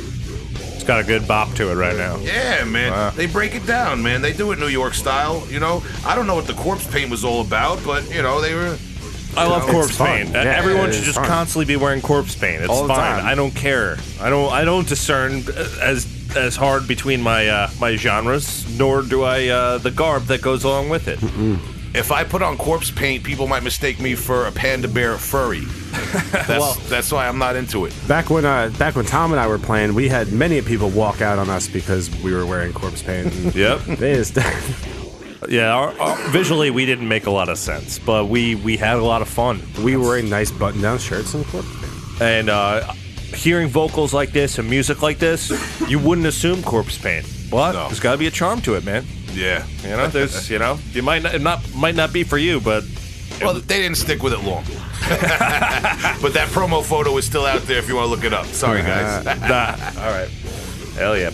It's 0.92 1.08
got 1.08 1.16
a 1.16 1.20
good 1.20 1.26
bop 1.26 1.54
to 1.56 1.72
it 1.72 1.76
right 1.76 1.96
now. 1.96 2.18
Yeah, 2.18 2.66
man. 2.66 3.14
They 3.16 3.26
break 3.26 3.56
it 3.56 3.66
down, 3.66 4.04
man. 4.04 4.22
They 4.22 4.34
do 4.34 4.52
it 4.52 4.60
New 4.60 4.68
York 4.68 4.94
style. 4.94 5.42
You 5.50 5.62
know, 5.62 5.82
I 6.06 6.16
don't 6.16 6.28
know 6.28 6.36
what 6.36 6.48
the 6.48 6.54
corpse 6.54 6.86
paint 6.86 7.10
was 7.10 7.24
all 7.24 7.40
about, 7.40 7.82
but 7.86 8.14
you 8.14 8.22
know 8.22 8.42
they 8.42 8.54
were. 8.54 8.78
I 9.38 9.48
love 9.48 9.64
It's 9.64 9.72
corpse 9.72 9.96
fun. 9.98 10.08
paint. 10.08 10.30
Yeah, 10.32 10.42
Everyone 10.42 10.90
it 10.90 10.94
should 10.94 11.06
just 11.06 11.16
fun. 11.18 11.28
constantly 11.28 11.64
be 11.64 11.78
wearing 11.78 12.02
corpse 12.02 12.36
paint. 12.36 12.62
It's 12.62 12.70
All 12.70 12.82
the 12.84 12.90
fine. 12.94 13.20
time. 13.20 13.26
I 13.26 13.36
don't 13.36 13.56
care. 13.56 13.98
I 14.20 14.30
don't. 14.30 14.52
I 14.52 14.66
don't 14.66 14.86
discern 14.86 15.44
as 15.82 16.06
as 16.36 16.58
hard 16.58 16.90
between 16.90 17.22
my 17.22 17.48
uh, 17.48 17.70
my 17.80 17.96
genres, 17.96 18.66
nor 18.78 19.02
do 19.02 19.24
I 19.24 19.48
uh, 19.48 19.78
the 19.78 19.92
garb 19.92 20.24
that 20.26 20.42
goes 20.42 20.66
along 20.66 20.90
with 20.90 21.08
it. 21.08 21.20
If 21.94 22.12
I 22.12 22.24
put 22.24 22.42
on 22.42 22.58
corpse 22.58 22.90
paint, 22.90 23.24
people 23.24 23.48
might 23.48 23.64
mistake 23.64 24.00
me 24.00 24.16
for 24.16 24.46
a 24.48 24.52
panda 24.52 24.88
bear 24.88 25.18
furry. 25.18 25.60
That's, 26.32 26.48
Well- 26.50 26.78
that's 26.90 27.12
why 27.12 27.28
I'm 27.28 27.38
not 27.38 27.56
into 27.58 27.86
it. 27.86 27.94
Back 28.08 28.30
when 28.30 28.46
uh, 28.46 28.70
back 28.80 28.96
when 28.96 29.06
Tom 29.06 29.32
and 29.32 29.40
I 29.40 29.48
were 29.48 29.58
playing, 29.60 29.94
we 29.94 30.08
had 30.08 30.32
many 30.32 30.62
people 30.62 30.90
walk 30.90 31.22
out 31.22 31.38
on 31.38 31.50
us 31.50 31.68
because 31.68 32.10
we 32.24 32.34
were 32.34 32.46
wearing 32.46 32.72
corpse 32.74 33.02
paint. 33.04 33.34
Yep. 33.56 33.80
They 34.00 34.16
just, 34.16 34.38
Yeah. 35.50 35.74
Our, 35.74 36.00
our, 36.00 36.30
visually, 36.30 36.70
we 36.72 36.86
didn't 36.86 37.08
make 37.08 37.26
a 37.26 37.32
lot 37.32 37.50
of 37.50 37.58
sense, 37.58 38.00
but 38.00 38.28
we 38.30 38.56
we 38.56 38.78
had 38.78 38.98
a 38.98 39.04
lot 39.04 39.22
of 39.22 39.28
fun. 39.28 39.62
we 39.84 39.98
were 39.98 40.18
in 40.18 40.30
nice 40.30 40.52
button-down 40.52 41.00
shirts 41.00 41.34
and 41.34 41.46
corpse 41.48 41.68
paint. 41.82 42.22
And 42.22 42.50
uh, 42.50 42.94
hearing 43.34 43.68
vocals 43.68 44.14
like 44.14 44.32
this 44.32 44.60
and 44.60 44.70
music 44.70 45.02
like 45.02 45.20
this, 45.20 45.50
you 45.90 46.00
wouldn't 46.00 46.28
assume 46.28 46.62
corpse 46.64 46.98
paint. 46.98 47.26
But 47.50 47.74
No. 47.74 47.88
there's 47.88 48.00
got 48.00 48.14
to 48.14 48.18
be 48.18 48.28
a 48.28 48.32
charm 48.32 48.62
to 48.62 48.76
it, 48.76 48.86
man. 48.86 49.04
Yeah. 49.34 49.66
You 49.84 49.90
know, 49.90 50.08
there's 50.08 50.50
you 50.50 50.60
know, 50.60 50.80
you 50.92 51.02
might 51.04 51.24
not, 51.24 51.36
it 51.36 51.42
not 51.42 51.74
might 51.76 51.96
not 51.96 52.14
be 52.14 52.24
for 52.24 52.38
you, 52.38 52.60
but 52.60 52.84
Well, 53.42 53.54
they 53.54 53.82
didn't 53.82 53.98
stick 53.98 54.22
with 54.24 54.34
it 54.34 54.44
long. 54.44 54.64
but 56.22 56.34
that 56.34 56.48
promo 56.52 56.84
photo 56.84 57.18
is 57.18 57.26
still 57.26 57.46
out 57.46 57.62
there 57.64 57.80
if 57.80 57.88
you 57.90 57.96
want 57.96 58.06
to 58.06 58.12
look 58.16 58.24
it 58.24 58.34
up. 58.34 58.46
Sorry, 58.48 58.82
guys. 58.82 59.26
nah. 59.42 59.76
All 60.04 60.12
right. 60.12 60.30
Hell 60.96 61.18
yeah. 61.18 61.32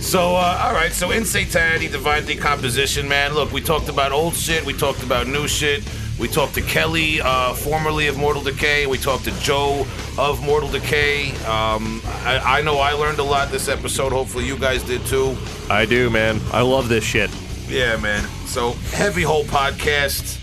So, 0.00 0.36
uh, 0.36 0.62
all 0.64 0.72
right. 0.72 0.92
So, 0.92 1.10
Insanity, 1.10 1.88
Divine 1.88 2.24
Decomposition, 2.24 3.08
man. 3.08 3.34
Look, 3.34 3.52
we 3.52 3.60
talked 3.60 3.88
about 3.88 4.12
old 4.12 4.34
shit. 4.34 4.64
We 4.64 4.72
talked 4.72 5.02
about 5.02 5.26
new 5.26 5.48
shit. 5.48 5.82
We 6.18 6.26
talked 6.26 6.54
to 6.54 6.62
Kelly, 6.62 7.20
uh, 7.20 7.54
formerly 7.54 8.08
of 8.08 8.16
Mortal 8.16 8.42
Decay. 8.42 8.86
We 8.86 8.98
talked 8.98 9.24
to 9.24 9.40
Joe 9.40 9.86
of 10.18 10.42
Mortal 10.42 10.68
Decay. 10.68 11.30
Um, 11.44 12.02
I, 12.04 12.58
I 12.58 12.62
know 12.62 12.78
I 12.78 12.92
learned 12.92 13.20
a 13.20 13.22
lot 13.22 13.50
this 13.52 13.68
episode. 13.68 14.12
Hopefully, 14.12 14.44
you 14.44 14.58
guys 14.58 14.82
did 14.82 15.04
too. 15.06 15.36
I 15.70 15.86
do, 15.86 16.10
man. 16.10 16.40
I 16.52 16.62
love 16.62 16.88
this 16.88 17.04
shit. 17.04 17.30
Yeah, 17.68 17.96
man. 17.98 18.24
So, 18.46 18.72
Heavy 18.92 19.22
Hole 19.22 19.44
Podcast. 19.44 20.38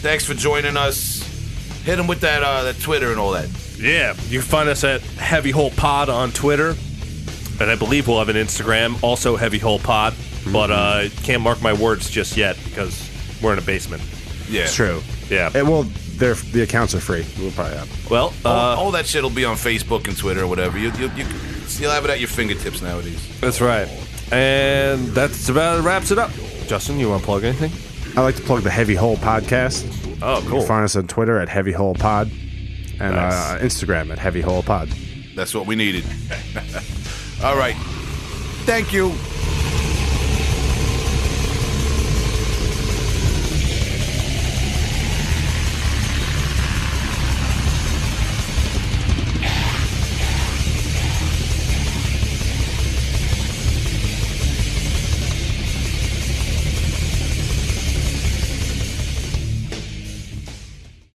Thanks 0.00 0.24
for 0.24 0.34
joining 0.34 0.76
us. 0.76 1.22
Hit 1.82 1.96
them 1.96 2.06
with 2.06 2.20
that 2.20 2.44
uh, 2.44 2.62
that 2.64 2.78
Twitter 2.80 3.10
and 3.10 3.18
all 3.18 3.32
that. 3.32 3.48
Yeah, 3.76 4.14
you 4.28 4.38
can 4.38 4.48
find 4.48 4.68
us 4.68 4.84
at 4.84 5.00
Heavy 5.00 5.50
Hole 5.50 5.70
Pod 5.70 6.08
on 6.08 6.30
Twitter, 6.30 6.76
and 7.60 7.70
I 7.70 7.74
believe 7.74 8.06
we'll 8.06 8.18
have 8.18 8.28
an 8.28 8.36
Instagram, 8.36 9.02
also 9.02 9.34
Heavy 9.34 9.58
Hole 9.58 9.78
Pod. 9.80 10.14
But 10.52 10.70
uh, 10.70 11.08
can't 11.24 11.42
mark 11.42 11.60
my 11.60 11.72
words 11.72 12.08
just 12.08 12.36
yet 12.36 12.56
because 12.64 13.10
we're 13.42 13.52
in 13.52 13.58
a 13.58 13.62
basement. 13.62 14.02
Yeah, 14.48 14.62
It's 14.62 14.74
true. 14.74 15.02
Yeah. 15.28 15.50
It, 15.54 15.64
well, 15.64 15.82
they're, 16.16 16.34
the 16.34 16.62
accounts 16.62 16.94
are 16.94 17.00
free. 17.00 17.24
We'll 17.38 17.52
probably 17.52 17.76
have. 17.76 18.10
Well, 18.10 18.32
all, 18.44 18.52
uh, 18.52 18.76
all 18.76 18.90
that 18.92 19.06
shit 19.06 19.22
will 19.22 19.30
be 19.30 19.44
on 19.44 19.56
Facebook 19.56 20.08
and 20.08 20.16
Twitter 20.16 20.42
or 20.42 20.46
whatever. 20.46 20.78
You, 20.78 20.90
you, 20.92 21.08
you, 21.16 21.26
you'll 21.78 21.90
have 21.92 22.04
it 22.04 22.10
at 22.10 22.18
your 22.18 22.28
fingertips 22.28 22.82
nowadays. 22.82 23.40
that's 23.40 23.60
right. 23.60 23.88
And 24.32 25.08
that's 25.08 25.48
about 25.48 25.84
wraps 25.84 26.10
it 26.10 26.18
up. 26.18 26.30
Justin, 26.66 26.98
you 26.98 27.08
want 27.08 27.22
to 27.22 27.26
plug 27.26 27.44
anything? 27.44 27.72
I 28.16 28.22
like 28.22 28.36
to 28.36 28.42
plug 28.42 28.62
the 28.62 28.70
Heavy 28.70 28.94
Hole 28.94 29.16
Podcast. 29.16 29.86
Oh, 30.20 30.42
You 30.42 30.48
cool. 30.48 30.58
can 30.60 30.66
find 30.68 30.84
us 30.84 30.96
on 30.96 31.06
Twitter 31.06 31.38
at 31.38 31.48
Heavy 31.48 31.72
Hole 31.72 31.94
Pod 31.94 32.30
and 33.00 33.14
Nice. 33.14 33.32
uh, 33.34 33.58
Instagram 33.62 34.10
at 34.10 34.18
Heavy 34.18 34.40
Hole 34.40 34.62
Pod. 34.62 34.88
That's 35.36 35.54
what 35.54 35.66
we 35.66 35.76
needed. 35.76 36.04
all 37.44 37.56
right. 37.56 37.76
Thank 38.66 38.92
you. 38.92 39.12